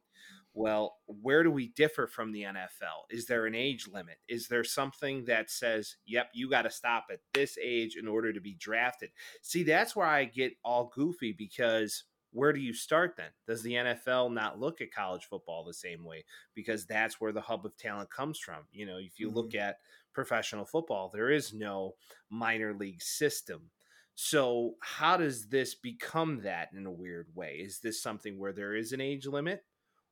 well 0.56 0.98
where 1.08 1.42
do 1.42 1.50
we 1.50 1.70
differ 1.70 2.06
from 2.06 2.32
the 2.32 2.44
nfl 2.44 3.02
is 3.10 3.26
there 3.26 3.48
an 3.48 3.56
age 3.56 3.88
limit? 3.92 4.18
Is 4.30 4.48
there 4.48 4.64
something 4.64 5.26
that 5.26 5.50
says 5.50 5.96
yep 6.06 6.28
you 6.34 6.48
got 6.48 6.62
to 6.64 6.70
stop 6.70 7.06
at 7.12 7.22
this 7.34 7.58
age 7.62 7.96
in 7.96 8.08
order 8.08 8.32
to 8.32 8.40
be 8.40 8.54
drafted 8.60 9.10
see 9.42 9.64
that's 9.64 9.96
where 9.96 10.06
i 10.06 10.26
get 10.26 10.54
all 10.64 10.92
goofy 10.94 11.34
because 11.36 12.04
where 12.34 12.52
do 12.52 12.60
you 12.60 12.74
start 12.74 13.16
then 13.16 13.30
does 13.48 13.64
the 13.64 13.74
nfl 13.74 14.32
not 14.34 14.60
look 14.60 14.82
at 14.82 14.92
college 14.92 15.26
football 15.26 15.64
the 15.64 15.74
same 15.74 16.04
way 16.04 16.24
because 16.54 16.86
that's 16.86 17.22
where 17.22 17.32
the 17.32 17.42
hub 17.42 17.66
of 17.66 17.76
talent 17.78 18.10
comes 18.10 18.40
from. 18.40 18.64
You 18.72 18.86
know, 18.86 18.98
if 18.98 19.20
you 19.20 19.30
look 19.30 19.52
mm-hmm. 19.52 19.68
at 19.68 19.80
professional 20.14 20.66
football, 20.66 21.10
there 21.14 21.30
is 21.30 21.54
no 21.54 21.96
minor 22.30 22.74
league 22.74 23.02
system. 23.02 23.70
So, 24.16 24.76
how 24.80 25.18
does 25.18 25.48
this 25.48 25.74
become 25.74 26.42
that 26.42 26.70
in 26.76 26.86
a 26.86 26.92
weird 26.92 27.28
way? 27.34 27.56
Is 27.56 27.80
this 27.80 28.02
something 28.02 28.38
where 28.38 28.54
there 28.54 28.76
is 28.76 28.92
an 28.92 29.02
age 29.02 29.26
limit, 29.26 29.64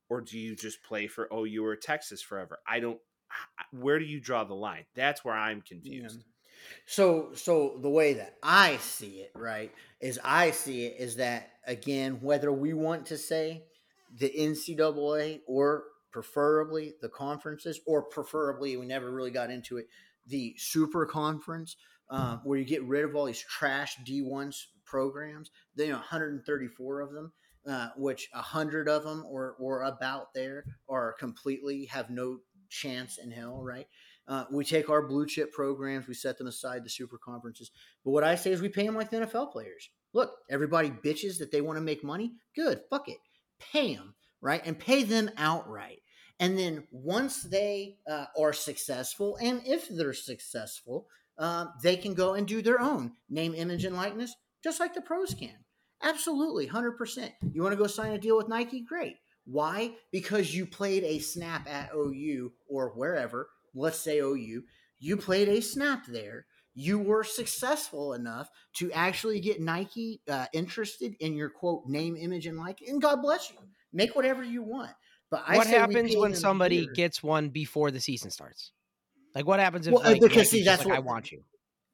or 0.08 0.20
do 0.20 0.38
you 0.38 0.56
just 0.56 0.82
play 0.82 1.06
for 1.06 1.32
oh, 1.32 1.44
OU 1.44 1.64
or 1.64 1.76
Texas 1.76 2.20
forever? 2.20 2.58
I 2.66 2.80
don't. 2.80 2.98
Where 3.70 3.98
do 3.98 4.04
you 4.04 4.20
draw 4.20 4.44
the 4.44 4.54
line? 4.54 4.84
That's 4.94 5.24
where 5.24 5.36
I'm 5.36 5.62
confused. 5.62 6.24
So, 6.86 7.30
so 7.34 7.78
the 7.80 7.90
way 7.90 8.14
that 8.14 8.36
I 8.42 8.76
see 8.78 9.20
it, 9.20 9.32
right, 9.34 9.72
is 10.00 10.18
I 10.24 10.50
see 10.50 10.86
it 10.86 10.96
is 10.98 11.16
that 11.16 11.50
again, 11.66 12.18
whether 12.20 12.52
we 12.52 12.72
want 12.72 13.06
to 13.06 13.18
say 13.18 13.64
the 14.18 14.30
NCAA 14.30 15.40
or 15.46 15.84
preferably 16.10 16.94
the 17.00 17.08
conferences, 17.08 17.80
or 17.86 18.02
preferably 18.02 18.76
we 18.76 18.86
never 18.86 19.10
really 19.10 19.30
got 19.30 19.50
into 19.50 19.78
it, 19.78 19.86
the 20.26 20.54
super 20.58 21.06
conference, 21.06 21.76
uh, 22.10 22.36
where 22.44 22.58
you 22.58 22.64
get 22.64 22.84
rid 22.84 23.04
of 23.04 23.16
all 23.16 23.24
these 23.24 23.40
trash 23.40 23.96
D1 24.06 24.54
programs. 24.84 25.50
Then 25.74 25.86
you 25.86 25.92
know, 25.92 25.98
134 25.98 27.00
of 27.00 27.12
them, 27.12 27.32
uh, 27.66 27.88
which 27.96 28.28
100 28.34 28.88
of 28.88 29.04
them 29.04 29.24
or 29.26 29.56
or 29.58 29.82
about 29.82 30.34
there 30.34 30.64
are 30.88 31.14
completely 31.14 31.86
have 31.86 32.10
no 32.10 32.38
chance 32.68 33.18
in 33.18 33.30
hell, 33.30 33.62
right? 33.62 33.86
Uh, 34.28 34.44
we 34.50 34.64
take 34.64 34.88
our 34.88 35.06
blue 35.06 35.26
chip 35.26 35.52
programs, 35.52 36.06
we 36.06 36.14
set 36.14 36.38
them 36.38 36.46
aside, 36.46 36.84
the 36.84 36.90
super 36.90 37.18
conferences. 37.18 37.70
But 38.04 38.12
what 38.12 38.24
I 38.24 38.36
say 38.36 38.52
is 38.52 38.60
we 38.60 38.68
pay 38.68 38.86
them 38.86 38.94
like 38.94 39.10
the 39.10 39.18
NFL 39.18 39.52
players. 39.52 39.90
Look, 40.12 40.32
everybody 40.50 40.90
bitches 40.90 41.38
that 41.38 41.50
they 41.50 41.60
want 41.60 41.76
to 41.76 41.82
make 41.82 42.04
money. 42.04 42.32
Good, 42.54 42.82
fuck 42.90 43.08
it, 43.08 43.18
pay 43.58 43.94
them 43.94 44.14
right 44.42 44.60
and 44.64 44.78
pay 44.78 45.04
them 45.04 45.30
outright. 45.38 46.00
And 46.40 46.58
then 46.58 46.84
once 46.90 47.42
they 47.44 47.98
uh, 48.10 48.26
are 48.38 48.52
successful, 48.52 49.38
and 49.40 49.62
if 49.64 49.88
they're 49.88 50.12
successful, 50.12 51.06
uh, 51.38 51.66
they 51.82 51.96
can 51.96 52.14
go 52.14 52.34
and 52.34 52.46
do 52.46 52.60
their 52.60 52.80
own 52.80 53.12
name, 53.30 53.54
image, 53.54 53.84
and 53.84 53.96
likeness, 53.96 54.34
just 54.62 54.80
like 54.80 54.92
the 54.94 55.00
pros 55.00 55.34
can. 55.34 55.56
Absolutely, 56.02 56.66
100%. 56.66 57.30
You 57.52 57.62
want 57.62 57.72
to 57.72 57.78
go 57.80 57.86
sign 57.86 58.12
a 58.12 58.18
deal 58.18 58.36
with 58.36 58.48
Nike? 58.48 58.80
Great. 58.82 59.16
Why? 59.44 59.92
Because 60.10 60.54
you 60.54 60.66
played 60.66 61.04
a 61.04 61.20
snap 61.20 61.68
at 61.68 61.90
OU 61.94 62.52
or 62.68 62.88
wherever, 62.96 63.48
let's 63.74 63.98
say 63.98 64.18
OU, 64.18 64.34
you 64.34 64.62
you 64.98 65.16
played 65.16 65.48
a 65.48 65.60
snap 65.60 66.06
there. 66.06 66.46
You 66.74 66.98
were 66.98 67.24
successful 67.24 68.14
enough 68.14 68.48
to 68.76 68.90
actually 68.92 69.40
get 69.40 69.60
Nike 69.60 70.20
uh, 70.28 70.46
interested 70.54 71.14
in 71.20 71.34
your 71.34 71.50
quote 71.50 71.86
name, 71.86 72.16
image, 72.16 72.46
and 72.46 72.56
like, 72.56 72.78
and 72.86 73.02
God 73.02 73.20
bless 73.20 73.50
you. 73.50 73.56
Make 73.92 74.16
whatever 74.16 74.42
you 74.42 74.62
want. 74.62 74.90
But 75.30 75.44
I 75.46 75.56
what 75.56 75.66
happens 75.66 76.16
when 76.16 76.34
somebody 76.34 76.86
gets 76.94 77.22
one 77.22 77.48
before 77.48 77.90
the 77.90 78.00
season 78.00 78.30
starts? 78.30 78.72
Like 79.34 79.46
what 79.46 79.60
happens 79.60 79.86
if 79.86 79.94
Well, 79.94 80.02
like, 80.02 80.20
because 80.20 80.36
Nike's 80.36 80.50
see, 80.50 80.62
that's 80.62 80.84
like, 80.84 80.96
I 80.96 81.00
want 81.00 81.32
you. 81.32 81.42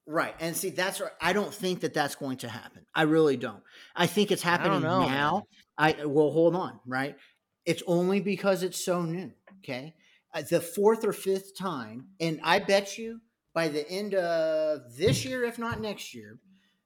Right. 0.07 0.35
And 0.41 0.57
see, 0.57 0.71
that's 0.71 1.01
right. 1.01 1.13
I 1.21 1.33
don't 1.33 1.53
think 1.53 1.81
that 1.81 1.95
that's 1.95 2.15
going 2.15 2.39
to 2.39 2.49
happen. 2.49 2.85
I 2.95 3.03
really 3.03 3.37
don't. 3.37 3.63
I 3.95 4.07
think 4.07 4.33
it's 4.33 4.45
I 4.45 4.51
happening 4.51 4.83
know, 4.83 5.07
now. 5.07 5.43
I 5.77 6.05
well, 6.05 6.31
hold 6.31 6.57
on. 6.57 6.81
Right. 6.87 7.17
It's 7.65 7.83
only 7.87 8.21
because 8.21 8.63
it's 8.63 8.85
so 8.85 9.03
new. 9.03 9.31
Okay. 9.59 9.95
Uh, 10.39 10.43
the 10.49 10.61
fourth 10.61 11.05
or 11.05 11.13
fifth 11.13 11.57
time, 11.57 12.07
and 12.21 12.41
I 12.43 12.59
bet 12.59 12.97
you 12.97 13.21
by 13.55 13.69
the 13.69 13.89
end 13.91 14.15
of 14.15 14.97
this 14.97 15.25
year, 15.25 15.45
if 15.45 15.59
not 15.59 15.81
next 15.81 16.15
year, 16.15 16.39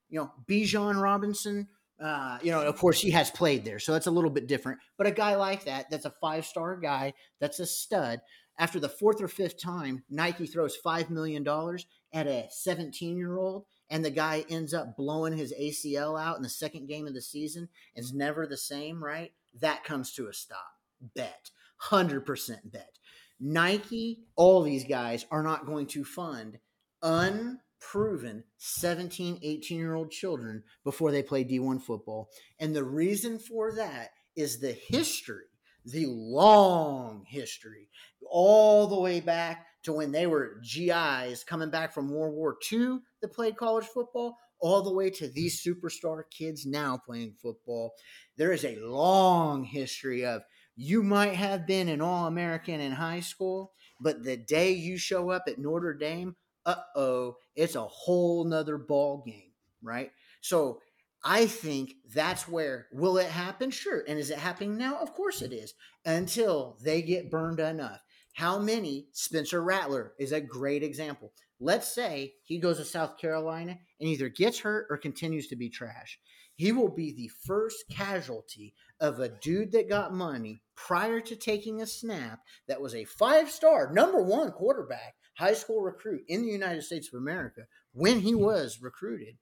you 0.08 0.18
know, 0.18 0.32
Bijan 0.48 1.00
Robinson. 1.00 1.68
Uh, 2.02 2.38
you 2.42 2.50
know, 2.50 2.62
of 2.62 2.76
course, 2.76 3.00
he 3.00 3.10
has 3.10 3.30
played 3.30 3.64
there, 3.64 3.78
so 3.78 3.92
that's 3.92 4.08
a 4.08 4.10
little 4.10 4.30
bit 4.30 4.48
different. 4.48 4.78
But 4.98 5.06
a 5.06 5.12
guy 5.12 5.36
like 5.36 5.64
that, 5.66 5.88
that's 5.88 6.04
a 6.04 6.14
five 6.20 6.44
star 6.44 6.76
guy, 6.76 7.12
that's 7.40 7.60
a 7.60 7.66
stud. 7.66 8.20
After 8.58 8.80
the 8.80 8.88
fourth 8.88 9.22
or 9.22 9.28
fifth 9.28 9.60
time, 9.60 10.02
Nike 10.10 10.46
throws 10.46 10.76
five 10.76 11.10
million 11.10 11.44
dollars 11.44 11.86
at 12.12 12.26
a 12.26 12.46
17 12.50 13.16
year 13.16 13.38
old 13.38 13.64
and 13.90 14.04
the 14.04 14.10
guy 14.10 14.44
ends 14.48 14.72
up 14.72 14.96
blowing 14.96 15.36
his 15.36 15.52
ACL 15.52 16.20
out 16.20 16.36
in 16.36 16.42
the 16.42 16.48
second 16.48 16.86
game 16.86 17.06
of 17.06 17.14
the 17.14 17.20
season 17.20 17.68
is 17.94 18.14
never 18.14 18.46
the 18.46 18.56
same, 18.56 19.02
right? 19.02 19.32
That 19.60 19.84
comes 19.84 20.12
to 20.14 20.28
a 20.28 20.32
stop. 20.32 20.78
Bet. 21.14 21.50
100% 21.90 22.72
bet. 22.72 22.98
Nike, 23.44 24.20
all 24.36 24.62
these 24.62 24.84
guys 24.84 25.26
are 25.32 25.42
not 25.42 25.66
going 25.66 25.86
to 25.88 26.04
fund 26.04 26.58
unproven 27.02 28.44
17, 28.58 29.40
18 29.42 29.78
year 29.78 29.94
old 29.94 30.12
children 30.12 30.62
before 30.84 31.10
they 31.10 31.24
play 31.24 31.44
D1 31.44 31.82
football. 31.82 32.30
And 32.60 32.74
the 32.74 32.84
reason 32.84 33.40
for 33.40 33.74
that 33.74 34.10
is 34.36 34.60
the 34.60 34.72
history, 34.72 35.46
the 35.84 36.06
long 36.06 37.24
history, 37.26 37.88
all 38.30 38.86
the 38.86 39.00
way 39.00 39.18
back 39.18 39.66
to 39.82 39.92
when 39.92 40.12
they 40.12 40.28
were 40.28 40.60
GIs 40.62 41.42
coming 41.42 41.70
back 41.70 41.92
from 41.92 42.12
World 42.12 42.34
War 42.34 42.56
II 42.72 42.98
that 43.20 43.32
played 43.32 43.56
college 43.56 43.86
football, 43.86 44.36
all 44.60 44.82
the 44.82 44.94
way 44.94 45.10
to 45.10 45.26
these 45.26 45.64
superstar 45.66 46.22
kids 46.30 46.64
now 46.64 46.96
playing 47.04 47.34
football. 47.42 47.92
There 48.36 48.52
is 48.52 48.64
a 48.64 48.78
long 48.78 49.64
history 49.64 50.24
of 50.24 50.42
you 50.76 51.02
might 51.02 51.34
have 51.34 51.66
been 51.66 51.88
an 51.88 52.00
All 52.00 52.26
American 52.26 52.80
in 52.80 52.92
high 52.92 53.20
school, 53.20 53.72
but 54.00 54.24
the 54.24 54.36
day 54.36 54.72
you 54.72 54.96
show 54.96 55.30
up 55.30 55.44
at 55.46 55.58
Notre 55.58 55.94
Dame, 55.94 56.36
uh 56.64 56.76
oh, 56.96 57.36
it's 57.54 57.74
a 57.74 57.82
whole 57.82 58.44
nother 58.44 58.78
ball 58.78 59.22
game, 59.26 59.52
right? 59.82 60.10
So 60.40 60.80
I 61.24 61.46
think 61.46 61.94
that's 62.12 62.48
where 62.48 62.88
will 62.92 63.18
it 63.18 63.28
happen? 63.28 63.70
Sure. 63.70 64.02
And 64.08 64.18
is 64.18 64.30
it 64.30 64.38
happening 64.38 64.76
now? 64.76 64.96
Of 64.96 65.12
course 65.14 65.42
it 65.42 65.52
is. 65.52 65.74
Until 66.04 66.76
they 66.82 67.02
get 67.02 67.30
burned 67.30 67.60
enough. 67.60 68.00
How 68.34 68.58
many? 68.58 69.08
Spencer 69.12 69.62
Rattler 69.62 70.14
is 70.18 70.32
a 70.32 70.40
great 70.40 70.82
example. 70.82 71.32
Let's 71.60 71.94
say 71.94 72.34
he 72.42 72.58
goes 72.58 72.78
to 72.78 72.84
South 72.84 73.18
Carolina 73.18 73.78
and 74.00 74.08
either 74.08 74.28
gets 74.28 74.58
hurt 74.60 74.86
or 74.90 74.96
continues 74.96 75.46
to 75.48 75.56
be 75.56 75.68
trash. 75.68 76.18
He 76.56 76.72
will 76.72 76.88
be 76.88 77.12
the 77.12 77.30
first 77.46 77.84
casualty 77.90 78.74
of 79.02 79.18
a 79.18 79.28
dude 79.28 79.72
that 79.72 79.88
got 79.88 80.14
money 80.14 80.62
prior 80.76 81.20
to 81.20 81.36
taking 81.36 81.82
a 81.82 81.86
snap 81.86 82.38
that 82.68 82.80
was 82.80 82.94
a 82.94 83.04
five 83.04 83.50
star, 83.50 83.92
number 83.92 84.22
one 84.22 84.52
quarterback, 84.52 85.16
high 85.34 85.54
school 85.54 85.82
recruit 85.82 86.22
in 86.28 86.42
the 86.42 86.48
United 86.48 86.82
States 86.82 87.08
of 87.12 87.18
America 87.18 87.62
when 87.92 88.20
he 88.20 88.30
hmm. 88.30 88.40
was 88.40 88.78
recruited 88.80 89.36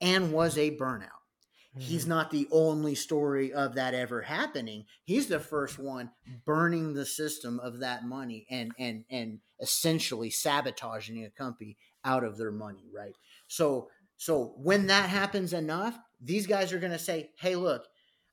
and 0.00 0.32
was 0.32 0.56
a 0.56 0.76
burnout. 0.76 1.08
He's 1.76 2.04
hmm. 2.04 2.10
not 2.10 2.30
the 2.30 2.48
only 2.52 2.94
story 2.94 3.52
of 3.52 3.74
that 3.74 3.94
ever 3.94 4.22
happening. 4.22 4.86
He's 5.04 5.26
the 5.26 5.40
first 5.40 5.78
one 5.78 6.10
burning 6.46 6.94
the 6.94 7.06
system 7.06 7.60
of 7.60 7.80
that 7.80 8.04
money 8.04 8.46
and 8.48 8.72
and 8.78 9.04
and 9.10 9.40
essentially 9.60 10.30
sabotaging 10.30 11.24
a 11.24 11.30
company 11.30 11.76
out 12.04 12.22
of 12.22 12.38
their 12.38 12.52
money, 12.52 12.88
right? 12.94 13.16
So 13.48 13.88
so 14.16 14.54
when 14.56 14.86
that 14.86 15.08
happens 15.08 15.52
enough, 15.52 15.98
these 16.20 16.46
guys 16.46 16.72
are 16.72 16.78
going 16.78 16.92
to 16.92 16.98
say, 16.98 17.30
"Hey, 17.38 17.56
look, 17.56 17.86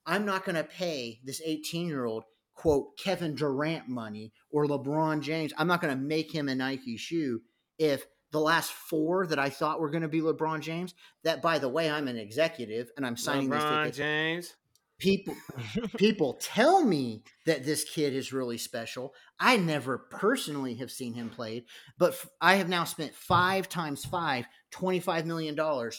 I'm 0.08 0.26
not 0.26 0.46
going 0.46 0.56
to 0.56 0.64
pay 0.64 1.20
this 1.24 1.42
18-year-old 1.46 2.24
quote 2.56 2.98
Kevin 2.98 3.36
Durant 3.36 3.88
money 3.88 4.32
or 4.50 4.66
LeBron 4.66 5.22
James. 5.22 5.54
I'm 5.58 5.68
not 5.68 5.82
going 5.82 5.94
to 5.94 6.02
make 6.02 6.32
him 6.34 6.50
a 6.50 6.56
Nike 6.56 6.98
shoe 6.98 7.42
if 7.78 8.06
the 8.32 8.40
last 8.40 8.72
four 8.72 9.28
that 9.28 9.38
I 9.38 9.50
thought 9.50 9.80
were 9.80 9.90
going 9.90 10.02
to 10.02 10.08
be 10.08 10.22
LeBron 10.22 10.62
James. 10.62 10.96
That, 11.24 11.42
by 11.42 11.60
the 11.60 11.70
way, 11.70 11.90
I'm 11.90 12.08
an 12.08 12.18
executive 12.18 12.90
and 12.98 13.06
I'm 13.06 13.18
signing 13.18 13.50
this 13.50 13.62
LeBron 13.62 13.84
ticket. 13.84 13.96
James. 13.96 14.56
People, 14.98 15.36
people 15.98 16.34
tell 16.42 16.84
me 16.84 17.24
that 17.46 17.64
this 17.64 17.84
kid 17.84 18.14
is 18.14 18.34
really 18.34 18.58
special. 18.58 19.14
I 19.40 19.58
never 19.58 19.98
personally 19.98 20.76
have 20.76 20.90
seen 20.90 21.14
him 21.14 21.30
played, 21.30 21.66
but 22.00 22.14
f- 22.14 22.28
I 22.42 22.56
have 22.56 22.68
now 22.68 22.84
spent 22.86 23.14
five 23.14 23.70
times 23.70 24.04
five, 24.06 24.48
$25 24.74 25.26
million 25.26 25.56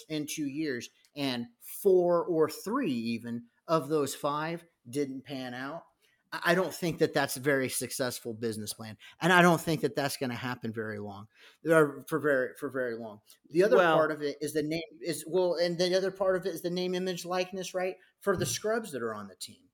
in 0.09 0.27
two 0.29 0.47
years, 0.47 0.89
and 1.15 1.47
four 1.83 2.25
or 2.25 2.51
three 2.51 2.91
even 2.91 3.45
of 3.69 3.89
those 3.89 4.15
five 4.15 4.65
didn't 4.89 5.25
pan 5.25 5.55
out. 5.55 5.85
I 6.31 6.55
don't 6.55 6.75
think 6.75 6.99
that 6.99 7.15
that's 7.15 7.39
a 7.39 7.41
very 7.41 7.71
successful 7.71 8.35
business 8.35 8.75
plan, 8.75 8.99
and 9.23 9.33
I 9.33 9.41
don't 9.41 9.61
think 9.61 9.81
that 9.81 9.97
that's 9.97 10.19
going 10.19 10.29
to 10.29 10.37
happen 10.37 10.73
very 10.73 10.99
long, 10.99 11.27
or 11.67 12.05
for 12.07 12.19
very 12.19 12.51
for 12.59 12.69
very 12.69 12.97
long. 12.97 13.21
The 13.51 13.65
other 13.65 13.77
Well- 13.77 13.97
part 13.97 14.11
of 14.11 14.21
it 14.21 14.37
is 14.43 14.53
the 14.53 14.63
name 14.63 14.83
is 15.01 15.25
well, 15.27 15.55
and 15.55 15.79
the 15.79 15.97
other 15.97 16.11
part 16.11 16.37
of 16.37 16.45
it 16.45 16.55
is 16.55 16.61
the 16.61 16.69
name, 16.69 16.95
image, 16.95 17.25
likeness, 17.25 17.73
right? 17.73 17.97
For 18.21 18.37
the 18.37 18.45
scrubs 18.45 18.93
that 18.93 19.03
are 19.03 19.15
on 19.15 19.29
the 19.29 19.37
team, 19.37 19.71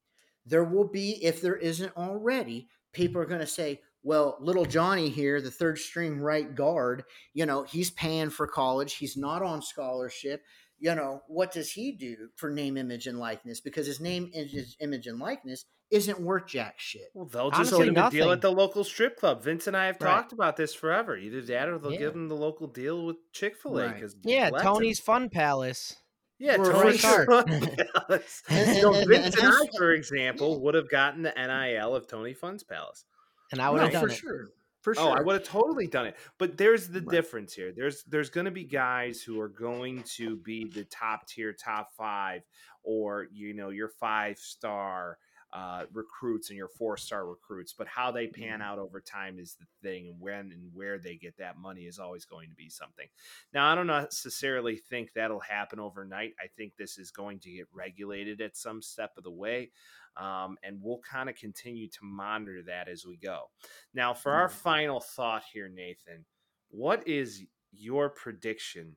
there 0.46 0.62
will 0.62 0.86
be 0.86 1.24
if 1.24 1.40
there 1.40 1.56
isn't 1.56 1.96
already, 1.96 2.68
people 2.92 3.20
are 3.20 3.26
going 3.26 3.40
to 3.40 3.46
say, 3.48 3.80
well, 4.04 4.36
little 4.38 4.66
Johnny 4.66 5.08
here, 5.08 5.40
the 5.40 5.50
third 5.50 5.78
string 5.78 6.20
right 6.20 6.54
guard, 6.54 7.04
you 7.32 7.46
know, 7.46 7.62
he's 7.64 7.90
paying 7.90 8.30
for 8.30 8.46
college, 8.46 8.94
he's 8.94 9.16
not 9.16 9.42
on 9.42 9.60
scholarship. 9.62 10.44
You 10.84 10.94
know, 10.94 11.22
what 11.28 11.50
does 11.50 11.72
he 11.72 11.92
do 11.92 12.28
for 12.36 12.50
name, 12.50 12.76
image, 12.76 13.06
and 13.06 13.18
likeness? 13.18 13.58
Because 13.58 13.86
his 13.86 14.00
name, 14.00 14.26
mm-hmm. 14.26 14.54
his 14.54 14.76
image, 14.80 15.06
and 15.06 15.18
likeness 15.18 15.64
isn't 15.90 16.20
worth 16.20 16.46
jack 16.46 16.74
shit. 16.76 17.08
Well, 17.14 17.24
they'll 17.24 17.48
just 17.48 17.72
Honestly, 17.72 17.86
give 17.86 17.96
him 17.96 18.04
a 18.04 18.10
deal 18.10 18.32
at 18.32 18.42
the 18.42 18.52
local 18.52 18.84
strip 18.84 19.16
club. 19.16 19.42
Vince 19.42 19.66
and 19.66 19.74
I 19.74 19.86
have 19.86 19.96
Right. 19.98 20.10
talked 20.10 20.34
about 20.34 20.58
this 20.58 20.74
forever. 20.74 21.16
Either 21.16 21.40
that 21.40 21.70
or 21.70 21.78
they'll 21.78 21.92
Yeah. 21.92 21.98
give 22.00 22.14
him 22.14 22.28
the 22.28 22.36
local 22.36 22.66
deal 22.66 23.06
with 23.06 23.16
Chick 23.32 23.56
Fil 23.56 23.78
A 23.78 23.86
Right. 23.86 23.94
because 23.94 24.14
Yeah, 24.24 24.50
Tony's 24.50 25.00
Fun 25.00 25.30
Palace. 25.30 25.96
Yeah, 26.38 26.58
Tony's 26.58 27.00
sure. 27.00 27.24
Fun 27.24 27.46
Palace. 28.08 28.42
And- 28.50 28.76
so 28.78 28.88
and- 28.92 28.96
and- 28.98 29.08
Vince 29.08 29.36
and 29.36 29.44
and 29.46 29.54
I, 29.54 29.78
for 29.78 29.90
example, 29.92 30.60
would 30.64 30.74
have 30.74 30.90
gotten 30.90 31.22
the 31.22 31.32
NIL 31.34 31.96
of 31.96 32.06
Tony 32.08 32.34
Fun's 32.34 32.62
Palace. 32.62 33.06
And 33.52 33.62
I 33.62 33.70
would 33.70 33.78
No, 33.78 33.84
have 33.84 33.92
done 33.92 34.02
for 34.02 34.08
it. 34.12 34.16
sure. 34.16 34.48
For 34.84 34.94
sure. 34.94 35.08
Oh, 35.08 35.12
I 35.12 35.22
would 35.22 35.34
have 35.34 35.44
totally 35.48 35.86
done 35.86 36.06
it. 36.06 36.16
But 36.38 36.58
there's 36.58 36.88
the 36.88 37.00
Right. 37.00 37.10
difference 37.10 37.54
here. 37.54 37.72
There's 37.74 38.04
there's 38.04 38.30
going 38.30 38.44
to 38.44 38.50
be 38.50 38.64
guys 38.64 39.22
who 39.22 39.40
are 39.40 39.48
going 39.48 40.02
to 40.16 40.36
be 40.36 40.66
the 40.66 40.84
top 40.84 41.26
tier, 41.26 41.54
top 41.54 41.90
five, 41.96 42.42
or 42.82 43.26
you 43.32 43.54
know 43.54 43.70
your 43.70 43.88
five 43.88 44.38
star 44.38 45.18
uh, 45.54 45.84
recruits 45.92 46.50
and 46.50 46.58
your 46.58 46.68
four 46.68 46.96
star 46.98 47.26
recruits. 47.26 47.72
But 47.72 47.86
how 47.88 48.10
they 48.10 48.26
pan 48.26 48.60
out 48.60 48.78
over 48.78 49.00
time 49.00 49.38
is 49.38 49.54
the 49.58 49.66
thing, 49.82 50.08
and 50.08 50.20
when 50.20 50.52
and 50.52 50.70
where 50.74 50.98
they 50.98 51.16
get 51.16 51.36
that 51.38 51.56
money 51.56 51.82
is 51.82 51.98
always 51.98 52.24
going 52.26 52.50
to 52.50 52.56
be 52.56 52.68
something. 52.68 53.06
Now, 53.54 53.70
I 53.72 53.74
don't 53.74 53.86
necessarily 53.86 54.76
think 54.76 55.12
that'll 55.14 55.40
happen 55.40 55.80
overnight. 55.80 56.32
I 56.42 56.48
think 56.58 56.72
this 56.76 56.98
is 56.98 57.10
going 57.10 57.38
to 57.40 57.50
get 57.50 57.68
regulated 57.72 58.40
at 58.42 58.56
some 58.56 58.82
step 58.82 59.12
of 59.16 59.24
the 59.24 59.30
way. 59.30 59.70
Um, 60.16 60.56
and 60.62 60.80
we'll 60.82 61.00
kind 61.00 61.28
of 61.28 61.34
continue 61.36 61.88
to 61.88 61.98
monitor 62.04 62.62
that 62.62 62.88
as 62.88 63.04
we 63.06 63.16
go. 63.16 63.50
Now, 63.94 64.14
for 64.14 64.32
our 64.32 64.48
Mhm. 64.48 64.52
final 64.52 65.00
thought 65.00 65.44
here, 65.52 65.68
Nathan, 65.68 66.24
what 66.68 67.06
is 67.08 67.44
your 67.72 68.10
prediction 68.10 68.96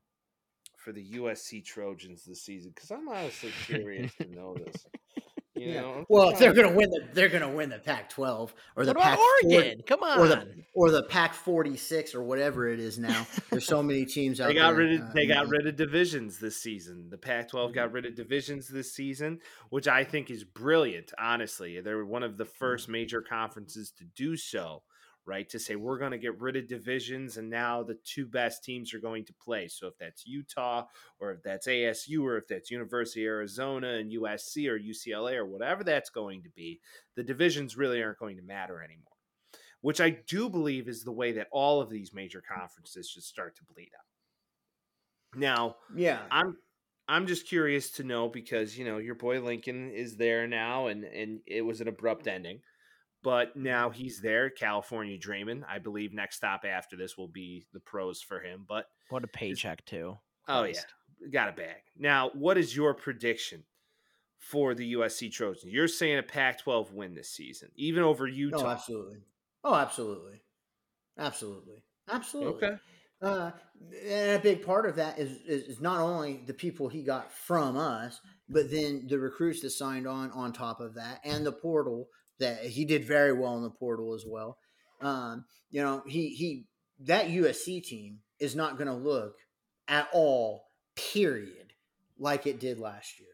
for 0.78 0.92
the 0.92 1.02
USC 1.04 1.62
Trojans 1.62 2.24
this 2.24 2.44
season? 2.44 2.72
Because 2.72 2.92
I'm 2.92 3.08
honestly 3.10 3.52
curious 3.66 4.14
to 4.16 4.28
know 4.28 4.56
this. 4.56 4.86
You 5.60 5.72
Yeah. 5.72 5.82
know, 5.82 6.06
Well, 6.10 6.30
if 6.30 6.40
they're 6.40 6.54
gonna 6.54 6.74
win 6.74 6.90
the 6.90 7.04
they're 7.14 7.30
gonna 7.30 7.52
win 7.52 7.70
the 7.70 7.80
Pac-12 7.80 8.52
or 8.76 8.86
the 8.86 8.94
Pac 8.96 9.18
Oregon? 9.20 9.82
Come 9.86 10.04
on. 10.04 10.20
or 10.20 10.28
the 10.28 10.48
or 10.74 10.92
the 10.92 11.04
Pac 11.04 11.34
46 11.34 12.14
or 12.16 12.24
whatever 12.24 12.68
it 12.70 12.80
is 12.80 12.98
now. 13.00 13.26
There's 13.50 13.66
so 13.66 13.82
many 13.82 14.06
teams 14.06 14.40
out 14.40 14.48
They 14.48 14.54
got 14.54 14.70
there. 14.76 14.86
rid 14.86 15.02
of 15.02 15.08
uh, 15.08 15.12
they 15.14 15.26
got 15.26 15.46
yeah. 15.46 15.52
rid 15.52 15.68
of 15.68 15.76
divisions 15.76 16.40
this 16.40 16.58
season. 16.58 17.10
The 17.10 17.18
Pac-12 17.18 17.52
Mm-hmm. 17.68 17.74
got 17.76 17.92
rid 17.92 18.06
of 18.06 18.16
divisions 18.16 18.68
this 18.68 18.94
season, 18.94 19.40
which 19.70 19.88
I 19.88 20.04
think 20.04 20.30
is 20.30 20.44
brilliant. 20.44 21.12
Honestly, 21.20 21.80
they're 21.82 22.06
one 22.06 22.24
of 22.24 22.38
the 22.38 22.44
Mm-hmm. 22.46 22.58
first 22.58 22.90
major 22.90 23.22
conferences 23.22 23.92
to 23.98 24.04
do 24.16 24.36
so. 24.38 24.84
Right 25.28 25.50
to 25.50 25.60
say 25.60 25.76
we're 25.76 26.00
going 26.00 26.12
to 26.12 26.18
get 26.18 26.40
rid 26.40 26.56
of 26.56 26.68
divisions, 26.68 27.36
and 27.38 27.50
now 27.50 27.84
the 27.84 27.98
two 28.06 28.26
best 28.26 28.64
teams 28.64 28.94
are 28.94 29.00
going 29.00 29.26
to 29.26 29.34
play. 29.34 29.68
So 29.68 29.88
if 29.88 29.98
that's 29.98 30.26
Utah, 30.26 30.86
or 31.20 31.34
if 31.34 31.44
that's 31.44 31.68
ASU, 31.68 32.24
or 32.24 32.38
if 32.38 32.48
that's 32.48 32.72
University 32.72 33.26
of 33.26 33.32
Arizona 33.32 33.96
and 33.96 34.12
USC 34.12 34.70
or 34.70 34.80
UCLA 34.80 35.36
or 35.36 35.46
whatever 35.46 35.84
that's 35.84 36.10
going 36.10 36.44
to 36.44 36.50
be, 36.50 36.80
the 37.16 37.24
divisions 37.24 37.76
really 37.76 38.02
aren't 38.02 38.20
going 38.20 38.38
to 38.38 38.44
matter 38.44 38.82
anymore. 38.82 39.12
Which 39.82 40.00
I 40.00 40.12
do 40.12 40.50
believe 40.50 40.88
is 40.88 41.04
the 41.04 41.12
way 41.12 41.34
that 41.34 41.48
all 41.52 41.82
of 41.82 41.90
these 41.90 42.14
major 42.14 42.42
conferences 42.42 43.10
should 43.10 43.24
start 43.24 43.56
to 43.58 43.64
bleed 43.66 43.92
out. 43.98 45.40
Now, 45.40 45.76
Yeah. 45.94 46.22
I'm 46.32 46.58
I'm 47.10 47.26
just 47.26 47.48
curious 47.48 47.92
to 47.92 48.04
know 48.04 48.28
because 48.28 48.78
you 48.78 48.86
know 48.86 48.98
your 48.98 49.16
boy 49.16 49.42
Lincoln 49.42 49.92
is 49.92 50.18
there 50.18 50.48
now, 50.48 50.88
and 50.88 51.04
and 51.04 51.40
it 51.46 51.62
was 51.62 51.80
an 51.80 51.88
abrupt 51.88 52.28
ending, 52.28 52.62
but 53.24 53.56
now 53.56 53.90
he's 53.90 54.22
there, 54.22 54.50
California 54.50 55.18
dreaming. 55.18 55.64
I 55.70 55.80
believe 55.80 56.14
next 56.14 56.38
stop 56.38 56.66
after 56.66 56.96
this 56.96 57.18
will 57.18 57.28
be 57.28 57.66
the 57.74 57.80
pros 57.80 58.22
for 58.22 58.40
him. 58.40 58.66
But 58.68 58.86
what 59.10 59.24
a 59.24 59.28
paycheck 59.28 59.86
too. 59.86 60.18
oh 60.48 60.64
yeah, 60.64 60.82
got 61.32 61.50
a 61.50 61.54
bag. 61.54 61.82
Now, 61.98 62.32
what 62.34 62.58
is 62.58 62.76
your 62.76 62.94
prediction 62.94 63.64
for 64.38 64.76
the 64.76 64.94
USC 64.94 65.32
Trojans? 65.32 65.66
You're 65.66 65.88
saying 65.88 66.20
a 66.20 66.24
Pac-12 66.24 66.94
win 66.94 67.16
this 67.16 67.30
season, 67.30 67.70
even 67.76 68.04
over 68.04 68.28
Utah. 68.28 68.64
Oh, 68.64 68.68
absolutely. 68.68 69.18
Oh, 69.64 69.76
absolutely. 69.76 70.42
Absolutely. 71.18 71.84
Absolutely. 72.10 72.68
Okay. 72.68 72.78
Uh, 73.22 73.52
and 74.06 74.38
a 74.38 74.40
big 74.40 74.64
part 74.64 74.88
of 74.88 74.96
that 74.96 75.18
is, 75.18 75.42
is 75.48 75.64
is 75.64 75.82
not 75.82 76.00
only 76.00 76.44
the 76.46 76.54
people 76.54 76.88
he 76.88 77.02
got 77.02 77.32
from 77.32 77.76
us, 77.76 78.22
but 78.48 78.70
then 78.70 79.08
the 79.10 79.18
recruits 79.18 79.62
that 79.62 79.72
signed 79.72 80.08
on 80.08 80.30
on 80.32 80.54
top 80.54 80.80
of 80.80 80.94
that, 80.94 81.20
and 81.24 81.44
the 81.44 81.52
portal 81.52 82.08
that 82.40 82.64
he 82.64 82.86
did 82.86 83.06
very 83.06 83.34
well 83.34 83.56
in 83.58 83.64
the 83.64 83.70
portal 83.70 84.14
as 84.14 84.26
well. 84.28 84.58
Um, 85.02 85.46
you 85.70 85.82
know, 85.82 86.04
he 86.06 86.30
he 86.30 86.66
that 87.02 87.28
USC 87.28 87.84
team 87.84 88.20
is 88.40 88.56
not 88.56 88.78
going 88.78 88.88
to 88.88 88.94
look 88.94 89.36
at 89.88 90.08
all, 90.14 90.66
period, 90.96 91.74
like 92.20 92.48
it 92.48 92.60
did 92.60 92.80
last 92.80 93.20
year. 93.20 93.28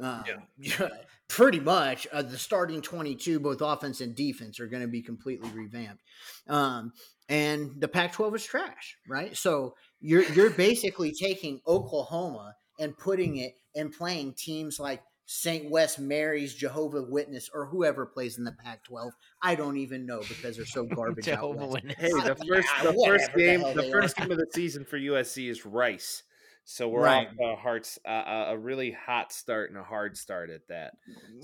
Um, 0.00 0.24
pretty 1.28 1.60
much 1.60 2.08
uh, 2.12 2.22
the 2.22 2.36
starting 2.36 2.82
22 2.82 3.38
both 3.38 3.60
offense 3.60 4.00
and 4.00 4.16
defense 4.16 4.58
are 4.58 4.66
going 4.66 4.82
to 4.82 4.88
be 4.88 5.00
completely 5.00 5.48
revamped 5.50 6.02
um, 6.48 6.92
and 7.28 7.70
the 7.78 7.86
pac 7.86 8.12
12 8.12 8.34
is 8.34 8.44
trash 8.44 8.96
right 9.06 9.36
so 9.36 9.74
you're 10.00 10.24
you're 10.32 10.50
basically 10.50 11.12
taking 11.12 11.60
oklahoma 11.68 12.54
and 12.80 12.96
putting 12.98 13.36
it 13.36 13.54
and 13.76 13.92
playing 13.92 14.32
teams 14.32 14.80
like 14.80 15.02
st 15.32 15.70
west 15.70 16.00
mary's 16.00 16.54
jehovah 16.54 17.02
witness 17.08 17.48
or 17.54 17.66
whoever 17.66 18.04
plays 18.04 18.36
in 18.36 18.42
the 18.42 18.50
pac 18.50 18.82
12 18.82 19.12
i 19.42 19.54
don't 19.54 19.76
even 19.76 20.04
know 20.04 20.18
because 20.28 20.56
they're 20.56 20.66
so 20.66 20.82
garbage 20.96 21.28
out 21.28 21.36
Jehovah 21.36 21.58
west. 21.68 21.72
Witness. 21.72 21.96
Hey, 21.98 22.10
the 22.10 22.36
Yeah, 22.44 22.54
first 22.56 22.68
the 22.82 23.04
first 23.06 23.34
game 23.36 23.60
hell 23.60 23.74
the 23.74 23.90
first 23.92 24.18
are. 24.18 24.22
game 24.22 24.32
of 24.32 24.38
the 24.38 24.46
season 24.52 24.84
for 24.84 24.98
USC 24.98 25.48
is 25.48 25.64
Rice. 25.64 26.24
So 26.64 26.88
we're 26.88 27.02
Right. 27.04 27.26
off 27.28 27.34
to 27.36 27.44
a 27.44 27.56
hard, 27.56 27.86
uh, 28.06 28.44
a 28.48 28.58
really 28.58 28.90
hot 28.92 29.32
start 29.32 29.70
and 29.70 29.78
a 29.78 29.82
hard 29.82 30.16
start 30.16 30.50
at 30.50 30.66
that. 30.68 30.94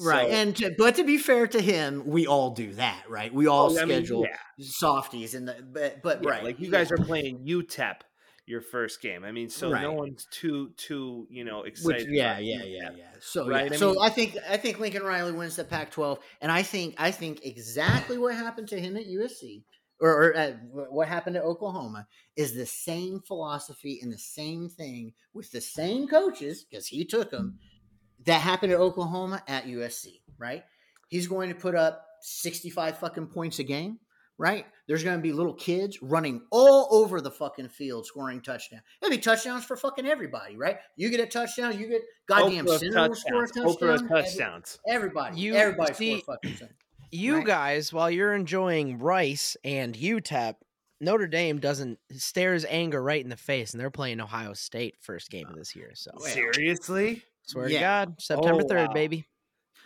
right 0.01 0.27
So- 0.29 0.35
and 0.35 0.57
to, 0.57 0.75
but 0.77 0.97
to 0.97 1.05
be 1.05 1.17
fair 1.17 1.47
to 1.47 1.61
him 1.61 2.03
we 2.07 2.27
all 2.27 2.51
do 2.51 2.73
that 2.75 3.05
right 3.09 3.33
we 3.33 3.47
all 3.47 3.73
Oh, 3.73 3.81
I 3.81 3.85
mean, 3.85 3.99
schedule 4.05 4.23
yeah. 4.29 4.37
softies 4.61 5.35
in 5.35 5.45
the 5.47 5.55
but 5.73 6.03
but 6.03 6.23
Yeah, 6.25 6.31
right 6.31 6.43
like 6.45 6.59
you 6.61 6.71
guys 6.73 6.91
are 6.91 6.97
playing 6.99 7.45
UTEP 7.47 8.01
your 8.47 8.61
first 8.61 9.03
game. 9.03 9.25
I 9.25 9.33
mean, 9.33 9.51
so 9.51 9.71
no 9.71 9.93
one's 9.93 10.27
too 10.31 10.71
too 10.77 11.27
you 11.29 11.45
know 11.45 11.63
Which, 11.63 11.73
excited. 11.73 12.09
yeah, 12.11 12.39
yeah, 12.39 12.63
yeah, 12.65 12.91
yeah. 12.97 13.05
So, 13.21 13.49
Right, 13.49 13.67
yeah. 13.67 13.75
I 13.75 13.77
so 13.77 13.91
mean- 13.91 14.03
I 14.03 14.09
think 14.09 14.37
I 14.49 14.57
think 14.57 14.79
Lincoln 14.79 15.03
Riley 15.03 15.33
wins 15.33 15.57
the 15.57 15.65
Pac-12, 15.65 16.19
and 16.41 16.51
I 16.51 16.63
think 16.63 16.95
I 16.99 17.11
think 17.11 17.45
exactly 17.45 18.19
what 18.19 18.35
happened 18.35 18.69
to 18.69 18.81
him 18.81 18.97
at 18.97 19.07
USC 19.07 19.65
or, 20.01 20.11
or 20.11 20.37
uh, 20.37 20.41
at, 20.41 20.61
what 20.71 21.09
happened 21.09 21.35
to 21.35 21.43
Oklahoma 21.43 22.07
is 22.37 22.55
the 22.55 22.67
same 22.67 23.21
philosophy 23.21 23.99
and 24.01 24.13
the 24.13 24.19
same 24.19 24.69
thing 24.69 25.13
with 25.35 25.51
the 25.51 25.61
same 25.61 26.07
coaches 26.07 26.65
because 26.65 26.87
he 26.87 27.05
took 27.05 27.31
them 27.31 27.59
mm. 27.59 28.25
that 28.27 28.41
happened 28.41 28.73
at 28.73 28.79
Oklahoma 28.79 29.43
at 29.49 29.67
USC. 29.67 30.21
Right? 30.39 30.63
He's 31.09 31.27
going 31.27 31.49
to 31.49 31.55
put 31.55 31.75
up 31.75 32.07
sixty-five 32.21 32.99
fucking 32.99 33.27
points 33.27 33.59
a 33.59 33.65
game. 33.65 33.99
Right? 34.39 34.67
There's 34.87 35.03
going 35.03 35.17
to 35.17 35.23
be 35.23 35.33
little 35.33 35.55
kids 35.55 36.03
running 36.03 36.43
all 36.51 36.89
over 36.91 37.21
the 37.23 37.31
fucking 37.31 37.69
field 37.71 38.05
scoring 38.07 38.43
touchdowns. 38.43 38.83
It'll 39.01 39.11
be 39.11 39.19
touchdowns 39.19 39.65
for 39.65 39.77
fucking 39.77 40.07
everybody, 40.07 40.57
right? 40.57 40.77
You 40.97 41.09
get 41.09 41.21
a 41.21 41.27
touchdown, 41.27 41.79
you 41.79 41.89
get 41.89 42.03
goddamn 42.29 42.67
Okra 42.69 42.79
Center 42.79 43.09
will 43.09 43.15
score 43.15 43.43
a 43.45 43.47
touchdowns. 43.49 43.77
Touchdown. 43.77 44.23
Touchdowns. 44.25 44.79
Everybody, 44.89 45.41
You- 45.41 45.55
everybody 45.55 45.95
see- 45.95 46.21
score 46.21 46.35
fucking 46.37 46.51
touchdown. 46.53 46.69
You 47.11 47.37
Right. 47.37 47.47
guys, 47.47 47.93
while 47.93 48.11
you're 48.11 48.35
enjoying 48.35 48.99
Rice 48.99 49.57
and 49.65 49.95
UTEP, 49.97 50.57
Notre 51.01 51.27
Dame 51.27 51.59
doesn't 51.61 51.99
stares 52.13 52.65
anger 52.69 53.03
right 53.03 53.23
in 53.23 53.29
the 53.31 53.37
face, 53.37 53.73
and 53.73 53.81
they're 53.81 53.91
playing 53.91 54.21
Ohio 54.21 54.53
State 54.55 54.97
first 55.01 55.31
game 55.31 55.47
of 55.47 55.55
this 55.57 55.75
year. 55.77 55.93
So 55.95 56.11
Seriously? 56.19 57.23
swear 57.43 57.69
yeah. 57.69 57.79
to 57.79 57.85
God, 57.85 58.21
September 58.21 58.63
Oh, 58.65 58.69
third, 58.69 58.89
wow. 58.89 58.95
baby. 58.95 59.27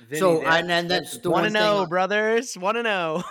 Vinny, 0.09 0.18
So, 0.18 0.38
that- 0.40 0.46
I- 0.46 0.59
and 0.61 0.90
that's 0.90 1.18
the 1.18 1.30
one 1.30 1.44
to 1.44 1.51
thing. 1.51 1.61
Oh, 1.61 1.82
know, 1.82 1.86
brothers? 1.86 2.57
Want 2.57 2.76
to 2.76 2.82
know? 2.82 3.22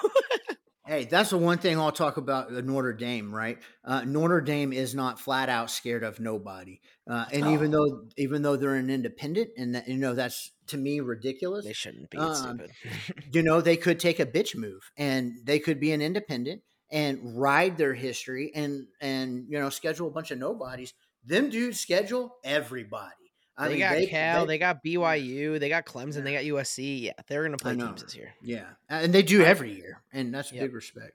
Hey, 0.89 1.05
that's 1.05 1.29
the 1.29 1.37
one 1.37 1.59
thing 1.59 1.77
I'll 1.77 1.91
talk 1.91 2.17
about 2.17 2.51
uh, 2.51 2.61
Notre 2.61 2.93
Dame, 2.93 3.31
right? 3.31 3.59
Uh, 3.85 4.03
Notre 4.05 4.41
Dame 4.41 4.73
is 4.73 4.95
not 4.95 5.19
flat 5.19 5.47
out 5.47 5.69
scared 5.69 6.03
of 6.03 6.19
nobody, 6.19 6.81
uh, 7.07 7.25
and 7.31 7.45
even 7.45 7.69
though 7.69 8.07
even 8.17 8.41
though 8.41 8.55
they're 8.55 8.73
an 8.73 8.89
independent, 8.89 9.51
and 9.55 9.75
that, 9.75 9.87
you 9.87 9.97
know 9.97 10.15
that's 10.15 10.49
to 10.67 10.77
me 10.77 10.99
ridiculous. 10.99 11.63
they 11.63 11.73
shouldn't 11.73 12.09
be. 12.09 12.17
Um, 12.17 12.33
stupid. 12.33 12.71
you 13.31 13.43
know 13.43 13.61
they 13.61 13.77
could 13.77 13.99
take 13.99 14.19
a 14.19 14.25
bitch 14.25 14.55
move 14.55 14.81
and 14.97 15.33
they 15.43 15.59
could 15.59 15.79
be 15.79 15.91
an 15.91 16.01
independent 16.01 16.63
and 16.91 17.19
ride 17.39 17.77
their 17.77 17.93
history 17.93 18.51
and 18.55 18.87
and 18.99 19.45
you 19.47 19.59
know 19.59 19.69
schedule 19.69 20.07
a 20.07 20.11
bunch 20.11 20.31
of 20.31 20.39
nobodies 20.39 20.95
them 21.23 21.51
dudes 21.51 21.79
schedule 21.79 22.37
everybody 22.43 23.28
i 23.59 23.65
they 23.67 23.73
mean 23.75 23.79
got 23.81 23.91
they, 23.95 24.05
Cal, 24.07 24.45
they, 24.45 24.53
they- 24.53 24.57
got 24.57 24.83
BYU, 24.83 25.59
they 25.59 25.69
got 25.69 25.85
Clemson, 25.85 26.23
they 26.23 26.33
got 26.33 26.43
USC. 26.43 27.01
Yeah, 27.01 27.11
they're 27.27 27.43
gonna 27.43 27.57
play 27.57 27.75
know. 27.75 27.87
teams 27.87 28.03
this 28.03 28.15
year. 28.15 28.33
yeah 28.41 28.65
and 28.89 29.13
they 29.13 29.21
do 29.21 29.43
every 29.43 29.73
year 29.73 30.01
and 30.13 30.33
that's 30.33 30.51
Yep. 30.51 30.61
big 30.63 30.73
respect 30.73 31.13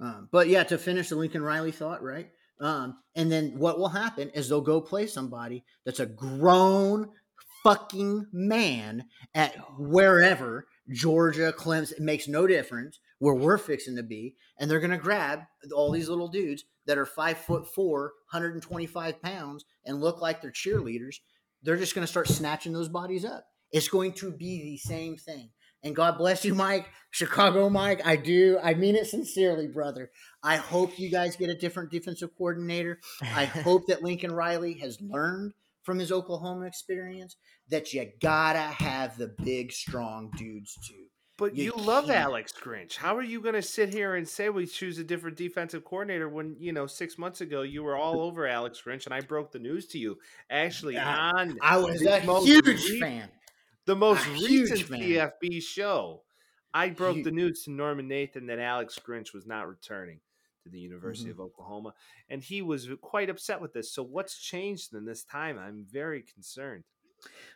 um, 0.00 0.28
but 0.30 0.48
yeah 0.48 0.62
to 0.64 0.78
finish 0.78 1.08
the 1.08 1.16
lincoln 1.16 1.42
riley 1.42 1.72
thought 1.72 2.02
right 2.02 2.30
um, 2.60 2.98
and 3.16 3.32
then 3.32 3.58
what 3.58 3.78
will 3.78 3.88
happen 3.88 4.28
is 4.30 4.48
they'll 4.48 4.60
go 4.60 4.80
play 4.80 5.06
somebody 5.08 5.64
that's 5.84 5.98
a 6.00 6.06
grown 6.06 7.08
fucking 7.64 8.26
man 8.32 9.04
at 9.34 9.54
wherever 9.78 10.66
Georgia, 10.90 11.52
Clemson, 11.56 11.92
it 11.92 12.00
makes 12.00 12.26
no 12.28 12.46
difference 12.46 12.98
where 13.20 13.34
we're 13.34 13.56
fixing 13.58 13.94
to 13.96 14.02
be. 14.02 14.34
And 14.58 14.68
they're 14.70 14.80
going 14.80 14.90
to 14.90 14.96
grab 14.98 15.40
all 15.74 15.92
these 15.92 16.08
little 16.08 16.26
dudes 16.28 16.64
that 16.86 16.98
are 16.98 17.06
five 17.06 17.38
foot 17.38 17.72
four, 17.72 18.12
125 18.32 19.22
pounds, 19.22 19.64
and 19.86 20.00
look 20.00 20.20
like 20.20 20.42
they're 20.42 20.50
cheerleaders. 20.50 21.16
They're 21.62 21.76
just 21.76 21.94
going 21.94 22.06
to 22.06 22.10
start 22.10 22.28
snatching 22.28 22.72
those 22.72 22.88
bodies 22.88 23.24
up. 23.24 23.44
It's 23.70 23.88
going 23.88 24.12
to 24.14 24.30
be 24.30 24.62
the 24.62 24.76
same 24.76 25.16
thing. 25.16 25.50
And 25.84 25.96
God 25.96 26.16
bless 26.16 26.44
you, 26.44 26.54
Mike, 26.54 26.88
Chicago 27.10 27.68
Mike. 27.68 28.06
I 28.06 28.14
do. 28.16 28.58
I 28.62 28.74
mean 28.74 28.94
it 28.94 29.06
sincerely, 29.06 29.66
brother. 29.66 30.10
I 30.42 30.56
hope 30.56 30.98
you 30.98 31.10
guys 31.10 31.34
get 31.34 31.50
a 31.50 31.56
different 31.56 31.90
defensive 31.90 32.30
coordinator. 32.36 33.00
I 33.20 33.44
hope 33.46 33.86
that 33.88 34.02
Lincoln 34.02 34.32
Riley 34.32 34.74
has 34.74 35.00
learned 35.00 35.54
from 35.82 35.98
his 35.98 36.12
Oklahoma 36.12 36.66
experience 36.66 37.36
that 37.68 37.92
you 37.92 38.06
gotta 38.20 38.60
have 38.60 39.18
the 39.18 39.34
big, 39.42 39.72
strong 39.72 40.30
dudes 40.36 40.78
too. 40.86 41.01
But 41.42 41.56
You 41.56 41.64
you, 41.64 41.72
love 41.72 42.06
can't. 42.06 42.18
Alex 42.18 42.52
Grinch. 42.52 42.96
How 42.96 43.16
are 43.16 43.22
you 43.22 43.40
going 43.40 43.56
to 43.56 43.62
sit 43.62 43.92
here 43.92 44.14
and 44.14 44.28
say 44.28 44.48
we 44.48 44.64
choose 44.64 44.98
a 44.98 45.04
different 45.04 45.36
defensive 45.36 45.84
coordinator 45.84 46.28
when 46.28 46.54
you 46.60 46.72
know 46.72 46.86
six 46.86 47.18
months 47.18 47.40
ago 47.40 47.62
you 47.62 47.82
were 47.82 47.96
all 47.96 48.20
over 48.20 48.46
Alex 48.46 48.80
Grinch 48.86 49.06
and 49.06 49.12
I 49.14 49.22
broke 49.22 49.50
the 49.50 49.58
news 49.58 49.86
to 49.88 49.98
you 49.98 50.18
actually 50.48 50.94
Yeah, 50.94 51.30
on 51.34 51.58
I 51.60 51.78
was 51.78 52.00
a 52.06 52.22
most 52.24 52.46
huge 52.46 52.64
re- 52.66 53.00
fan. 53.00 53.28
the 53.86 53.96
most 53.96 54.24
a 54.26 54.30
recent. 54.30 54.88
CFB 54.88 55.60
show. 55.62 56.22
I 56.72 56.90
broke 56.90 57.16
Huge. 57.16 57.24
the 57.24 57.32
news 57.32 57.64
to 57.64 57.72
Norman 57.72 58.06
Nathan 58.08 58.46
that 58.46 58.58
Alex 58.60 58.98
Grinch 59.04 59.34
was 59.34 59.44
not 59.46 59.68
returning 59.68 60.20
to 60.62 60.68
the 60.70 60.78
University 60.78 61.28
Mm-hmm. 61.30 61.40
of 61.40 61.46
Oklahoma, 61.46 61.92
and 62.30 62.40
he 62.40 62.62
was 62.62 62.88
quite 63.00 63.28
upset 63.28 63.60
with 63.60 63.72
this. 63.72 63.92
So 63.92 64.04
what's 64.04 64.38
changed 64.38 64.94
in 64.94 65.04
this 65.04 65.24
time? 65.24 65.58
I'm 65.58 65.84
very 65.90 66.22
concerned. 66.22 66.84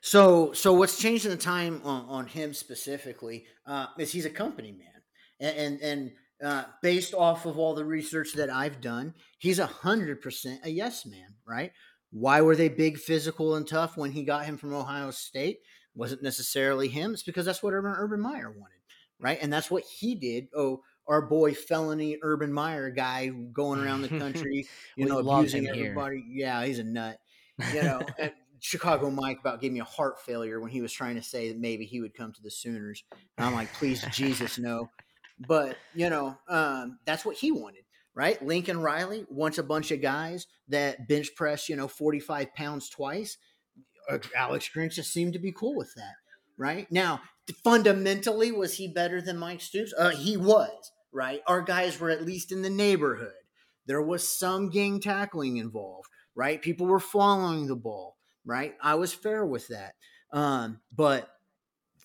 So, 0.00 0.52
so 0.52 0.72
what's 0.72 0.98
changed 0.98 1.24
in 1.24 1.30
the 1.30 1.36
time 1.36 1.80
on, 1.84 2.04
on 2.08 2.26
him 2.26 2.54
specifically 2.54 3.46
uh, 3.66 3.86
is 3.98 4.12
he's 4.12 4.26
a 4.26 4.30
company 4.30 4.72
man, 4.72 5.02
and 5.40 5.56
and, 5.56 5.80
and 5.80 6.10
uh, 6.44 6.64
based 6.82 7.14
off 7.14 7.46
of 7.46 7.58
all 7.58 7.74
the 7.74 7.84
research 7.84 8.34
that 8.34 8.50
I've 8.50 8.80
done, 8.80 9.14
he's 9.38 9.58
a 9.58 9.66
hundred 9.66 10.20
percent 10.20 10.60
a 10.64 10.70
yes 10.70 11.06
man, 11.06 11.34
right? 11.46 11.72
Why 12.12 12.40
were 12.40 12.56
they 12.56 12.68
big, 12.68 12.98
physical, 12.98 13.56
and 13.56 13.66
tough 13.66 13.96
when 13.96 14.12
he 14.12 14.22
got 14.22 14.46
him 14.46 14.56
from 14.56 14.72
Ohio 14.72 15.10
State? 15.10 15.58
wasn't 15.96 16.22
necessarily 16.22 16.88
him. 16.88 17.12
It's 17.12 17.22
because 17.22 17.46
that's 17.46 17.62
what 17.62 17.72
Urban 17.72 17.94
Urban 17.96 18.20
Meyer 18.20 18.50
wanted, 18.50 18.78
right? 19.18 19.38
And 19.40 19.52
that's 19.52 19.70
what 19.70 19.82
he 19.82 20.14
did. 20.14 20.48
Oh, 20.54 20.82
our 21.08 21.22
boy 21.22 21.54
felony 21.54 22.18
Urban 22.22 22.52
Meyer 22.52 22.90
guy 22.90 23.28
going 23.28 23.80
around 23.80 24.02
the 24.02 24.08
country, 24.18 24.68
you 24.96 25.06
know, 25.06 25.18
abusing 25.18 25.64
him 25.64 25.74
here. 25.74 25.84
everybody. 25.86 26.22
Yeah, 26.28 26.64
he's 26.64 26.78
a 26.78 26.84
nut. 26.84 27.18
You 27.72 27.82
know, 27.82 28.02
and 28.18 28.32
Chicago 28.61 29.11
Mike 29.11 29.38
about 29.40 29.61
gave 29.61 29.72
me 29.72 29.80
a 29.80 29.84
heart 29.84 30.20
failure 30.20 30.61
when 30.61 30.70
he 30.70 30.80
was 30.80 30.92
trying 30.92 31.16
to 31.16 31.22
say 31.22 31.48
that 31.48 31.59
maybe 31.59 31.84
he 31.84 32.00
would 32.00 32.14
come 32.14 32.32
to 32.32 32.42
the 32.42 32.50
Sooners. 32.50 33.04
And 33.36 33.46
I'm 33.46 33.54
like, 33.54 33.72
please, 33.74 34.04
Jesus, 34.12 34.59
no. 34.59 34.90
But 35.38 35.76
you 35.94 36.11
know, 36.11 36.38
um, 36.48 36.98
that's 37.04 37.24
what 37.24 37.36
he 37.36 37.52
wanted, 37.52 37.84
right? 38.14 38.40
Lincoln 38.44 38.80
Riley 38.80 39.26
wants 39.28 39.59
a 39.59 39.62
bunch 39.62 39.90
of 39.90 40.00
guys 40.00 40.46
that 40.68 41.09
bench 41.09 41.34
press, 41.34 41.68
you 41.68 41.76
know, 41.76 41.88
45 41.88 42.54
pounds 42.54 42.88
twice. 42.88 43.36
Uh, 44.11 44.18
Alex 44.36 44.70
Grinch 44.74 44.94
just 44.94 45.12
seemed 45.12 45.32
to 45.34 45.38
be 45.38 45.52
cool 45.52 45.74
with 45.74 45.92
that, 45.94 46.14
right? 46.57 46.90
Now, 46.90 47.20
fundamentally, 47.64 48.52
was 48.52 48.74
he 48.74 48.88
better 48.88 49.20
than 49.20 49.38
Mike 49.38 49.61
Stoops? 49.61 49.92
Uh, 49.96 50.11
he 50.11 50.36
was, 50.36 50.92
right? 51.12 51.42
Our 51.46 51.62
guys 51.62 52.00
were 52.00 52.11
at 52.11 52.24
least 52.24 52.52
in 52.52 52.62
the 52.62 52.70
neighborhood. 52.70 53.32
There 53.86 54.02
was 54.02 54.26
some 54.26 54.70
gang 54.70 55.00
tackling 55.00 55.59
involved, 55.59 56.09
right? 56.34 56.61
People 56.61 56.86
were 56.86 57.00
following 57.00 57.66
the 57.66 57.76
ball, 57.76 58.15
right? 58.47 58.74
I 58.80 58.94
was 58.94 59.12
fair 59.12 59.44
with 59.44 59.68
that. 59.68 59.94
Um, 60.32 60.80
but 60.94 61.28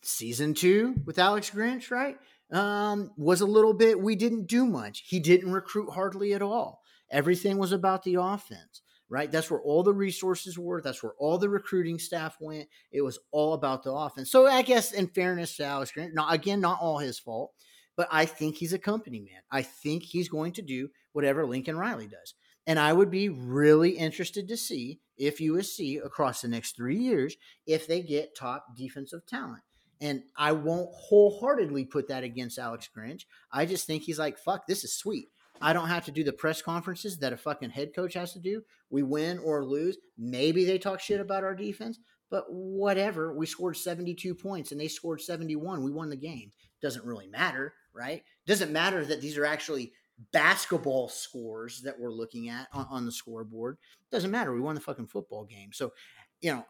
season 0.03 0.53
two 0.53 0.95
with 1.05 1.19
Alex 1.19 1.51
Grinch, 1.51 1.91
right? 1.91 2.17
Um, 2.51 3.11
was 3.15 3.39
a 3.39 3.45
little 3.45 3.73
bit, 3.73 4.01
we 4.01 4.15
didn't 4.15 4.47
do 4.47 4.65
much. 4.65 5.03
He 5.07 5.19
didn't 5.19 5.53
recruit 5.53 5.91
hardly 5.91 6.33
at 6.33 6.41
all. 6.41 6.81
Everything 7.09 7.57
was 7.57 7.71
about 7.71 8.03
the 8.03 8.15
offense, 8.15 8.81
right? 9.09 9.31
That's 9.31 9.49
where 9.49 9.61
all 9.61 9.83
the 9.83 9.93
resources 9.93 10.57
were. 10.57 10.81
That's 10.81 11.01
where 11.01 11.13
all 11.17 11.37
the 11.37 11.49
recruiting 11.49 11.99
staff 11.99 12.37
went. 12.41 12.67
It 12.91 13.01
was 13.01 13.19
all 13.31 13.53
about 13.53 13.83
the 13.83 13.93
offense. 13.93 14.31
So 14.31 14.47
I 14.47 14.63
guess 14.63 14.91
in 14.91 15.07
fairness 15.07 15.55
to 15.57 15.65
Alex 15.65 15.91
Grinch, 15.95 16.13
not 16.13 16.33
again, 16.33 16.59
not 16.59 16.79
all 16.81 16.97
his 16.97 17.19
fault, 17.19 17.53
but 17.95 18.07
I 18.11 18.25
think 18.25 18.57
he's 18.57 18.73
a 18.73 18.79
company 18.79 19.19
man. 19.19 19.41
I 19.51 19.61
think 19.61 20.03
he's 20.03 20.29
going 20.29 20.53
to 20.53 20.61
do 20.61 20.89
whatever 21.13 21.45
Lincoln 21.45 21.77
Riley 21.77 22.07
does. 22.07 22.33
And 22.67 22.79
I 22.79 22.93
would 22.93 23.09
be 23.09 23.29
really 23.29 23.91
interested 23.91 24.47
to 24.47 24.57
see 24.57 24.99
if 25.21 25.37
USC 25.37 26.03
across 26.03 26.41
the 26.41 26.47
next 26.47 26.75
three 26.75 26.97
years, 26.97 27.37
if 27.67 27.85
they 27.85 28.01
get 28.01 28.35
top 28.35 28.75
defensive 28.75 29.23
talent. 29.27 29.61
And 30.01 30.23
I 30.35 30.51
won't 30.51 30.89
wholeheartedly 30.91 31.85
put 31.85 32.07
that 32.07 32.23
against 32.23 32.57
Alex 32.57 32.89
Grinch. 32.97 33.25
I 33.51 33.67
just 33.67 33.85
think 33.85 34.01
he's 34.01 34.17
like, 34.17 34.39
fuck, 34.39 34.65
this 34.65 34.83
is 34.83 34.95
sweet. 34.95 35.27
I 35.61 35.73
don't 35.73 35.89
have 35.89 36.05
to 36.05 36.11
do 36.11 36.23
the 36.23 36.33
press 36.33 36.63
conferences 36.63 37.19
that 37.19 37.33
a 37.33 37.37
fucking 37.37 37.69
head 37.69 37.93
coach 37.95 38.15
has 38.15 38.33
to 38.33 38.39
do. 38.39 38.63
We 38.89 39.03
win 39.03 39.37
or 39.37 39.63
lose. 39.63 39.99
Maybe 40.17 40.65
they 40.65 40.79
talk 40.79 40.99
shit 40.99 41.21
about 41.21 41.43
our 41.43 41.53
defense, 41.53 41.99
but 42.31 42.45
whatever. 42.49 43.31
We 43.35 43.45
scored 43.45 43.77
72 43.77 44.33
points 44.33 44.71
and 44.71 44.81
they 44.81 44.87
scored 44.87 45.21
71. 45.21 45.83
We 45.83 45.91
won 45.91 46.09
the 46.09 46.15
game. 46.15 46.51
Doesn't 46.81 47.05
really 47.05 47.27
matter, 47.27 47.75
right? 47.93 48.23
Doesn't 48.47 48.71
matter 48.71 49.05
that 49.05 49.21
these 49.21 49.37
are 49.37 49.45
actually 49.45 49.93
basketball 50.31 51.09
scores 51.09 51.81
that 51.81 51.99
we're 51.99 52.11
looking 52.11 52.49
at 52.49 52.67
on, 52.73 52.87
on 52.89 53.05
the 53.05 53.11
scoreboard. 53.11 53.77
Doesn't 54.11 54.31
matter. 54.31 54.53
We 54.53 54.61
won 54.61 54.75
the 54.75 54.81
fucking 54.81 55.07
football 55.07 55.45
game. 55.45 55.71
So, 55.73 55.93
you 56.41 56.51
know, 56.51 56.65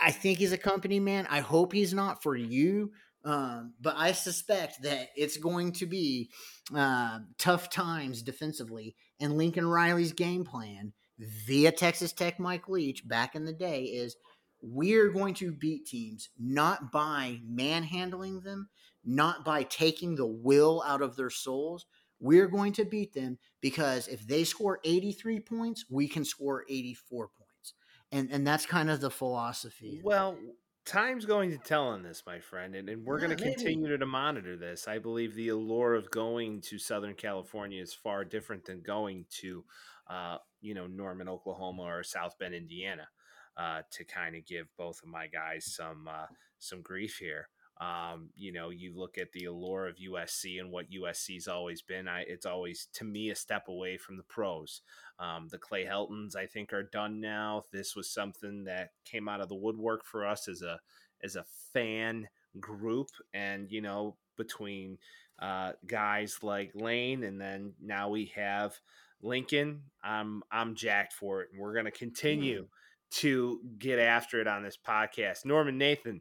I 0.00 0.10
think 0.10 0.38
he's 0.38 0.52
a 0.52 0.58
company 0.58 1.00
man. 1.00 1.26
I 1.28 1.40
hope 1.40 1.72
he's 1.72 1.94
not 1.94 2.22
for 2.22 2.36
you. 2.36 2.92
Um, 3.24 3.74
but 3.80 3.96
I 3.96 4.12
suspect 4.12 4.82
that 4.82 5.08
it's 5.16 5.36
going 5.36 5.72
to 5.72 5.86
be 5.86 6.30
uh, 6.74 7.18
tough 7.38 7.70
times 7.70 8.22
defensively. 8.22 8.94
And 9.18 9.36
Lincoln 9.36 9.66
Riley's 9.66 10.12
game 10.12 10.44
plan 10.44 10.92
via 11.18 11.72
Texas 11.72 12.12
Tech 12.12 12.38
Mike 12.38 12.68
Leach 12.68 13.06
back 13.08 13.34
in 13.34 13.44
the 13.44 13.52
day 13.52 13.82
is 13.84 14.16
we're 14.62 15.08
going 15.08 15.34
to 15.34 15.52
beat 15.52 15.86
teams 15.86 16.28
not 16.38 16.92
by 16.92 17.40
manhandling 17.44 18.42
them, 18.42 18.68
not 19.04 19.44
by 19.44 19.64
taking 19.64 20.14
the 20.14 20.26
will 20.26 20.82
out 20.86 21.02
of 21.02 21.16
their 21.16 21.30
souls. 21.30 21.86
We're 22.18 22.48
going 22.48 22.72
to 22.74 22.84
beat 22.84 23.12
them 23.14 23.38
because 23.60 24.08
if 24.08 24.26
they 24.26 24.44
score 24.44 24.80
83 24.84 25.40
points, 25.40 25.84
we 25.90 26.08
can 26.08 26.24
score 26.24 26.64
84 26.68 27.28
points. 27.28 27.74
And 28.12 28.30
and 28.30 28.46
that's 28.46 28.66
kind 28.66 28.90
of 28.90 29.00
the 29.00 29.10
philosophy. 29.10 30.02
Well, 30.02 30.38
time's 30.84 31.26
going 31.26 31.50
to 31.50 31.58
tell 31.58 31.88
on 31.88 32.02
this, 32.02 32.22
my 32.26 32.40
friend, 32.40 32.74
and, 32.74 32.88
and 32.88 33.04
we're 33.04 33.18
Yeah, 33.18 33.20
going 33.20 33.30
to 33.30 33.36
continue 33.36 33.96
to 33.96 34.06
monitor 34.06 34.56
this. 34.56 34.88
I 34.88 34.98
believe 34.98 35.34
the 35.34 35.48
allure 35.48 35.94
of 35.94 36.10
going 36.10 36.60
to 36.62 36.78
Southern 36.78 37.14
California 37.14 37.80
is 37.80 37.94
far 37.94 38.24
different 38.24 38.64
than 38.64 38.82
going 38.82 39.26
to, 39.40 39.64
uh, 40.08 40.38
you 40.60 40.74
know, 40.74 40.86
Norman, 40.86 41.28
Oklahoma, 41.28 41.82
or 41.82 42.02
South 42.02 42.38
Bend, 42.38 42.54
Indiana, 42.54 43.08
uh, 43.56 43.82
to 43.92 44.04
kind 44.04 44.36
of 44.36 44.44
give 44.44 44.66
both 44.76 45.02
of 45.02 45.08
my 45.08 45.26
guys 45.28 45.74
some 45.74 46.08
uh, 46.08 46.26
some 46.58 46.82
grief 46.82 47.18
here. 47.18 47.48
Um, 47.78 48.30
you 48.36 48.52
know, 48.52 48.70
you 48.70 48.92
look 48.96 49.18
at 49.18 49.32
the 49.32 49.44
allure 49.44 49.86
of 49.86 49.96
USC 49.96 50.58
and 50.60 50.70
what 50.70 50.90
USC's 50.90 51.46
always 51.46 51.82
been. 51.82 52.08
I, 52.08 52.20
it's 52.22 52.46
always 52.46 52.88
to 52.94 53.04
me 53.04 53.30
a 53.30 53.36
step 53.36 53.68
away 53.68 53.98
from 53.98 54.16
the 54.16 54.22
pros. 54.22 54.80
Um, 55.18 55.48
the 55.50 55.58
Clay 55.58 55.84
Heltons, 55.84 56.36
I 56.36 56.46
think, 56.46 56.72
are 56.72 56.82
done 56.82 57.20
now. 57.20 57.64
This 57.72 57.94
was 57.94 58.10
something 58.10 58.64
that 58.64 58.90
came 59.04 59.28
out 59.28 59.40
of 59.40 59.48
the 59.48 59.54
woodwork 59.54 60.04
for 60.04 60.26
us 60.26 60.48
as 60.48 60.62
a 60.62 60.80
as 61.22 61.36
a 61.36 61.44
fan 61.72 62.28
group, 62.60 63.08
and 63.34 63.70
you 63.70 63.82
know, 63.82 64.16
between 64.36 64.98
uh, 65.38 65.72
guys 65.86 66.38
like 66.42 66.72
Lane, 66.74 67.24
and 67.24 67.40
then 67.40 67.74
now 67.82 68.08
we 68.08 68.32
have 68.34 68.78
Lincoln. 69.22 69.82
I'm 70.02 70.42
I'm 70.50 70.74
jacked 70.74 71.12
for 71.12 71.42
it, 71.42 71.50
and 71.52 71.60
we're 71.60 71.74
going 71.74 71.84
to 71.84 71.90
continue 71.90 72.68
to 73.08 73.60
get 73.78 73.98
after 73.98 74.40
it 74.40 74.46
on 74.46 74.62
this 74.62 74.76
podcast. 74.76 75.44
Norman 75.44 75.78
Nathan, 75.78 76.20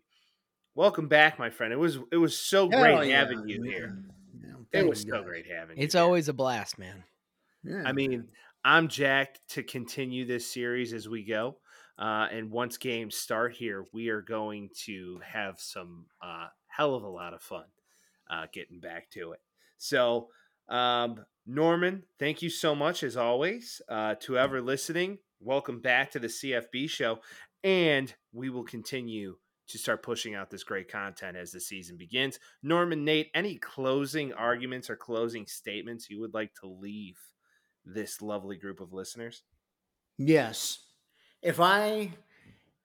welcome 0.75 1.07
back, 1.07 1.39
my 1.39 1.49
friend. 1.49 1.73
It 1.73 1.79
was 1.79 1.97
it 2.11 2.17
was 2.17 2.37
so 2.37 2.69
Hell 2.69 2.81
great 2.81 3.09
yeah, 3.09 3.19
having 3.19 3.47
you 3.47 3.61
man. 3.61 3.71
here. 3.71 3.97
Yeah, 4.43 4.79
It 4.81 4.87
was 4.87 5.01
so 5.01 5.09
guys. 5.11 5.23
great 5.25 5.47
having 5.47 5.77
you. 5.77 5.83
It's 5.83 5.93
here. 5.93 6.03
always 6.03 6.29
a 6.29 6.33
blast, 6.33 6.77
man. 6.77 7.03
Yeah, 7.63 7.83
I 7.85 7.93
mean, 7.93 8.27
I'm 8.63 8.87
jacked 8.87 9.39
to 9.49 9.63
continue 9.63 10.25
this 10.25 10.47
series 10.51 10.93
as 10.93 11.09
we 11.09 11.23
go. 11.23 11.57
Uh, 11.97 12.27
and 12.31 12.51
once 12.51 12.77
games 12.77 13.15
start 13.15 13.53
here, 13.53 13.85
we 13.93 14.09
are 14.09 14.21
going 14.21 14.69
to 14.83 15.19
have 15.25 15.59
some 15.59 16.05
uh, 16.21 16.47
hell 16.67 16.93
of 16.93 17.03
a 17.03 17.07
lot 17.07 17.33
of 17.33 17.41
fun 17.41 17.63
uh, 18.29 18.45
getting 18.51 18.79
back 18.81 19.09
to 19.11 19.31
it. 19.31 19.39
So, 19.77 20.27
um, 20.67 21.23
Norman, 21.47 22.03
thank 22.19 22.41
you 22.41 22.49
so 22.49 22.75
much 22.75 23.01
as 23.03 23.15
always. 23.15 23.81
Uh, 23.87 24.15
to 24.21 24.37
ever 24.37 24.61
listening, 24.61 25.19
welcome 25.39 25.79
back 25.79 26.11
to 26.11 26.19
the 26.19 26.27
CFB 26.27 26.89
show. 26.89 27.19
And 27.63 28.13
we 28.33 28.49
will 28.49 28.63
continue 28.65 29.37
to 29.67 29.77
start 29.77 30.03
pushing 30.03 30.35
out 30.35 30.49
this 30.49 30.63
great 30.63 30.91
content 30.91 31.35
as 31.37 31.51
the 31.51 31.59
season 31.59 31.97
begins. 31.97 32.39
Norman, 32.61 33.03
Nate, 33.03 33.31
any 33.33 33.55
closing 33.57 34.33
arguments 34.33 34.89
or 34.89 34.95
closing 34.95 35.47
statements 35.47 36.09
you 36.09 36.19
would 36.19 36.33
like 36.33 36.53
to 36.61 36.67
leave 36.67 37.17
this 37.85 38.21
lovely 38.21 38.57
group 38.57 38.79
of 38.79 38.93
listeners? 38.93 39.43
Yes. 40.17 40.79
If 41.41 41.59
I 41.59 42.11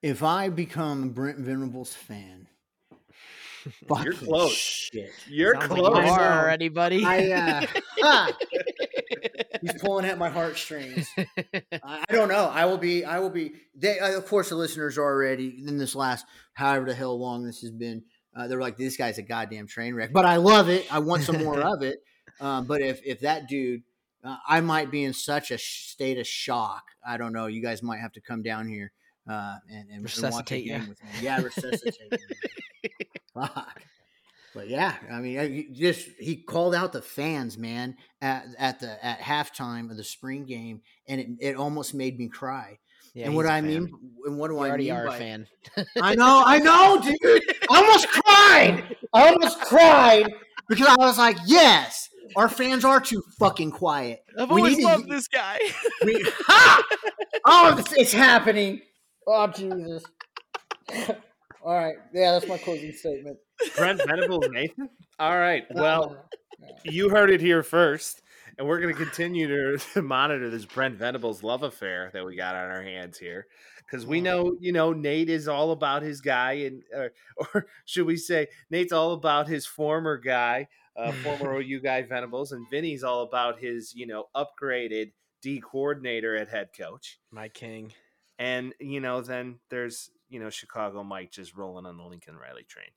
if 0.01 0.23
I 0.23 0.49
become 0.49 1.09
Brent 1.09 1.39
Venables 1.39 1.93
fan, 1.93 2.47
You're 4.03 4.13
close. 4.13 4.53
Shit. 4.53 5.11
You're 5.29 5.55
Sounds 5.55 5.71
like 5.71 5.79
close. 5.79 6.05
you 6.05 6.11
are 6.11 6.29
know. 6.29 6.41
already, 6.41 6.69
buddy. 6.69 7.03
I 7.05 7.67
uh, 8.01 8.27
he's 9.61 9.73
pulling 9.73 10.05
at 10.05 10.17
my 10.17 10.29
heartstrings. 10.29 11.09
I, 11.17 12.03
I 12.09 12.13
don't 12.13 12.29
know. 12.29 12.45
I 12.45 12.65
will 12.65 12.77
be. 12.77 13.05
I 13.05 13.19
will 13.19 13.29
be. 13.29 13.53
They, 13.75 13.99
uh, 13.99 14.17
of 14.17 14.25
course, 14.27 14.49
the 14.49 14.55
listeners 14.55 14.97
are 14.97 15.03
already 15.03 15.63
in 15.67 15.77
this 15.77 15.95
last, 15.95 16.25
however 16.53 16.85
the 16.85 16.93
hell 16.93 17.19
long 17.19 17.45
this 17.45 17.61
has 17.61 17.71
been. 17.71 18.03
Uh, 18.35 18.47
they're 18.47 18.61
like, 18.61 18.77
this 18.77 18.95
guy's 18.95 19.17
a 19.17 19.23
goddamn 19.23 19.67
train 19.67 19.93
wreck. 19.93 20.13
But 20.13 20.25
I 20.25 20.37
love 20.37 20.69
it. 20.69 20.91
I 20.91 20.99
want 20.99 21.23
some 21.23 21.43
more 21.43 21.59
of 21.59 21.83
it. 21.83 21.99
Um, 22.39 22.65
but 22.65 22.81
if 22.81 23.01
if 23.05 23.21
that 23.21 23.47
dude, 23.47 23.83
uh, 24.23 24.37
I 24.47 24.61
might 24.61 24.89
be 24.89 25.03
in 25.03 25.13
such 25.13 25.51
a 25.51 25.57
state 25.57 26.17
of 26.17 26.25
shock. 26.25 26.83
I 27.05 27.17
don't 27.17 27.33
know. 27.33 27.47
You 27.47 27.61
guys 27.61 27.83
might 27.83 27.99
have 27.99 28.13
to 28.13 28.21
come 28.21 28.41
down 28.41 28.67
here 28.67 28.91
uh, 29.31 29.55
and, 29.69 29.89
and 29.89 29.89
and 29.91 30.01
watch 30.03 30.17
a 30.17 30.21
Resuscitate 30.27 30.65
ya. 30.65 30.77
game. 30.79 30.95
Yeah, 31.21 31.41
resuscitate. 31.41 32.11
me. 32.11 32.89
Fuck. 33.33 33.81
But 34.53 34.67
yeah, 34.67 34.95
I 35.09 35.19
mean, 35.21 35.39
I- 35.39 35.47
he 35.47 35.63
just 35.71 36.09
he 36.19 36.35
called 36.35 36.75
out 36.75 36.91
the 36.91 37.01
fans, 37.01 37.57
man, 37.57 37.95
at 38.21 38.45
at 38.59 38.79
the 38.81 39.03
at 39.05 39.19
halftime 39.19 39.89
of 39.89 39.97
the 39.97 40.03
spring 40.03 40.45
game, 40.45 40.81
and 41.07 41.21
it, 41.21 41.27
it 41.39 41.55
almost 41.55 41.93
made 41.93 42.17
me 42.19 42.27
cry. 42.27 42.77
Yeah, 43.13 43.25
and 43.27 43.35
what 43.35 43.43
he's 43.45 43.49
a 43.51 43.53
I 43.53 43.61
fan. 43.61 43.67
mean, 43.67 43.93
and 44.25 44.37
what 44.37 44.49
do 44.49 44.55
You 44.55 44.59
I 44.61 44.67
already 44.69 44.83
mean 44.85 44.93
are 44.93 45.07
a 45.07 45.11
fan. 45.13 45.47
I 46.01 46.15
know, 46.15 46.43
I 46.45 46.59
know, 46.59 47.01
dude. 47.01 47.41
I 47.69 47.77
almost 47.77 48.07
cried. 48.09 48.95
I 49.13 49.27
almost 49.29 49.59
cried 49.61 50.33
because 50.69 50.87
I 50.87 50.95
was 50.97 51.17
like, 51.17 51.35
yes, 51.45 52.07
our 52.37 52.47
fans 52.47 52.85
are 52.85 53.01
too 53.01 53.21
fucking 53.37 53.71
quiet. 53.71 54.23
I've 54.39 54.49
We 54.49 54.55
always 54.61 54.77
need 54.77 54.83
to- 54.83 54.89
loved 54.89 55.09
this 55.09 55.27
guy. 55.27 55.59
We, 56.05 56.21
ha! 56.47 56.81
Oh, 57.43 57.75
it's, 57.77 57.91
it's 57.93 58.13
happening. 58.13 58.81
Oh, 59.27 59.47
Jesus. 59.47 60.03
All 61.63 61.75
right. 61.75 61.95
Yeah, 62.13 62.31
that's 62.33 62.47
my 62.47 62.57
closing 62.57 62.91
statement. 62.91 63.37
Brent 63.77 64.01
Venables 64.05 64.47
Nathan? 64.49 64.89
All 65.19 65.37
right. 65.37 65.63
Well, 65.71 66.25
you 66.83 67.09
heard 67.09 67.29
it 67.29 67.41
here 67.41 67.61
first. 67.63 68.21
and 68.57 68.67
we're 68.67 68.79
going 68.79 68.93
to 68.93 68.99
continue 68.99 69.47
to, 69.47 69.77
to 69.93 70.01
monitor 70.01 70.49
this 70.49 70.65
Brent 70.65 70.95
Venables 70.95 71.43
love 71.43 71.63
affair 71.63 72.09
that 72.13 72.25
we 72.25 72.35
got 72.35 72.55
on 72.55 72.71
our 72.71 72.81
hands 72.81 73.17
here 73.17 73.47
because 73.91 74.05
we 74.05 74.21
know 74.21 74.55
you 74.59 74.71
know 74.71 74.93
Nate 74.93 75.29
is 75.29 75.47
all 75.47 75.71
about 75.71 76.01
his 76.01 76.21
guy, 76.21 76.53
and 76.53 76.83
or, 76.95 77.11
or 77.53 77.67
should 77.85 78.05
we 78.05 78.17
say 78.17 78.47
Nate's 78.69 78.93
all 78.93 79.13
about 79.13 79.47
his 79.47 79.65
former 79.65 80.17
guy, 80.17 80.67
uh, 80.95 81.11
former 81.11 81.59
OU 81.59 81.81
guy 81.81 82.01
Venables, 82.03 82.51
and 82.51 82.69
Vinny's 82.69 83.03
all 83.03 83.23
about 83.23 83.59
his 83.59 83.93
you 83.95 84.07
know 84.07 84.25
upgraded 84.35 85.11
D 85.41 85.59
coordinator 85.59 86.35
at 86.35 86.49
head 86.49 86.69
coach, 86.77 87.19
my 87.31 87.49
king. 87.49 87.93
And 88.41 88.73
you 88.79 88.99
know 88.99 89.21
then 89.21 89.59
there's 89.69 90.09
you 90.27 90.39
know 90.39 90.49
Chicago 90.49 91.03
Mike 91.03 91.31
just 91.31 91.55
rolling 91.55 91.85
on 91.85 91.97
the 91.97 92.03
Lincoln 92.03 92.35
Riley 92.35 92.63
train, 92.63 92.89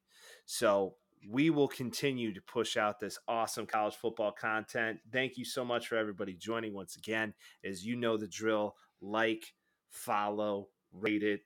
so 0.46 0.94
we 1.30 1.50
will 1.50 1.68
continue 1.68 2.32
to 2.32 2.40
push 2.40 2.78
out 2.78 2.98
this 2.98 3.18
awesome 3.28 3.66
college 3.66 3.94
football 3.94 4.32
content. 4.32 5.00
Thank 5.12 5.36
you 5.36 5.44
so 5.44 5.62
much 5.62 5.86
for 5.86 5.96
everybody 5.96 6.32
joining 6.32 6.72
once 6.72 6.96
again. 6.96 7.34
As 7.62 7.84
you 7.84 7.94
know 7.94 8.16
the 8.16 8.26
drill, 8.26 8.74
like, 9.02 9.52
follow, 9.90 10.68
rate 10.92 11.22
it, 11.22 11.40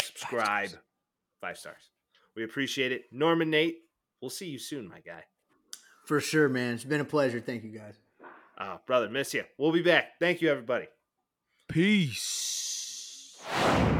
subscribe, 0.00 0.46
five 0.46 0.68
stars. 0.68 0.82
Five 1.40 1.58
stars. 1.58 1.90
We 2.36 2.44
appreciate 2.44 2.92
it. 2.92 3.02
Norman 3.10 3.50
Nate, 3.50 3.78
we'll 4.20 4.30
see 4.30 4.46
you 4.46 4.60
soon, 4.60 4.88
my 4.88 5.00
guy. 5.00 5.24
For 6.06 6.20
sure, 6.20 6.48
man. 6.48 6.74
It's 6.74 6.84
been 6.84 7.00
a 7.00 7.04
pleasure. 7.04 7.40
Thank 7.40 7.64
you, 7.64 7.70
guys. 7.70 7.94
Oh, 8.60 8.78
brother, 8.86 9.08
miss 9.08 9.34
you. 9.34 9.42
We'll 9.58 9.72
be 9.72 9.82
back. 9.82 10.20
Thank 10.20 10.40
you, 10.40 10.50
everybody. 10.50 10.86
Peace 11.68 12.53
you 13.52 13.93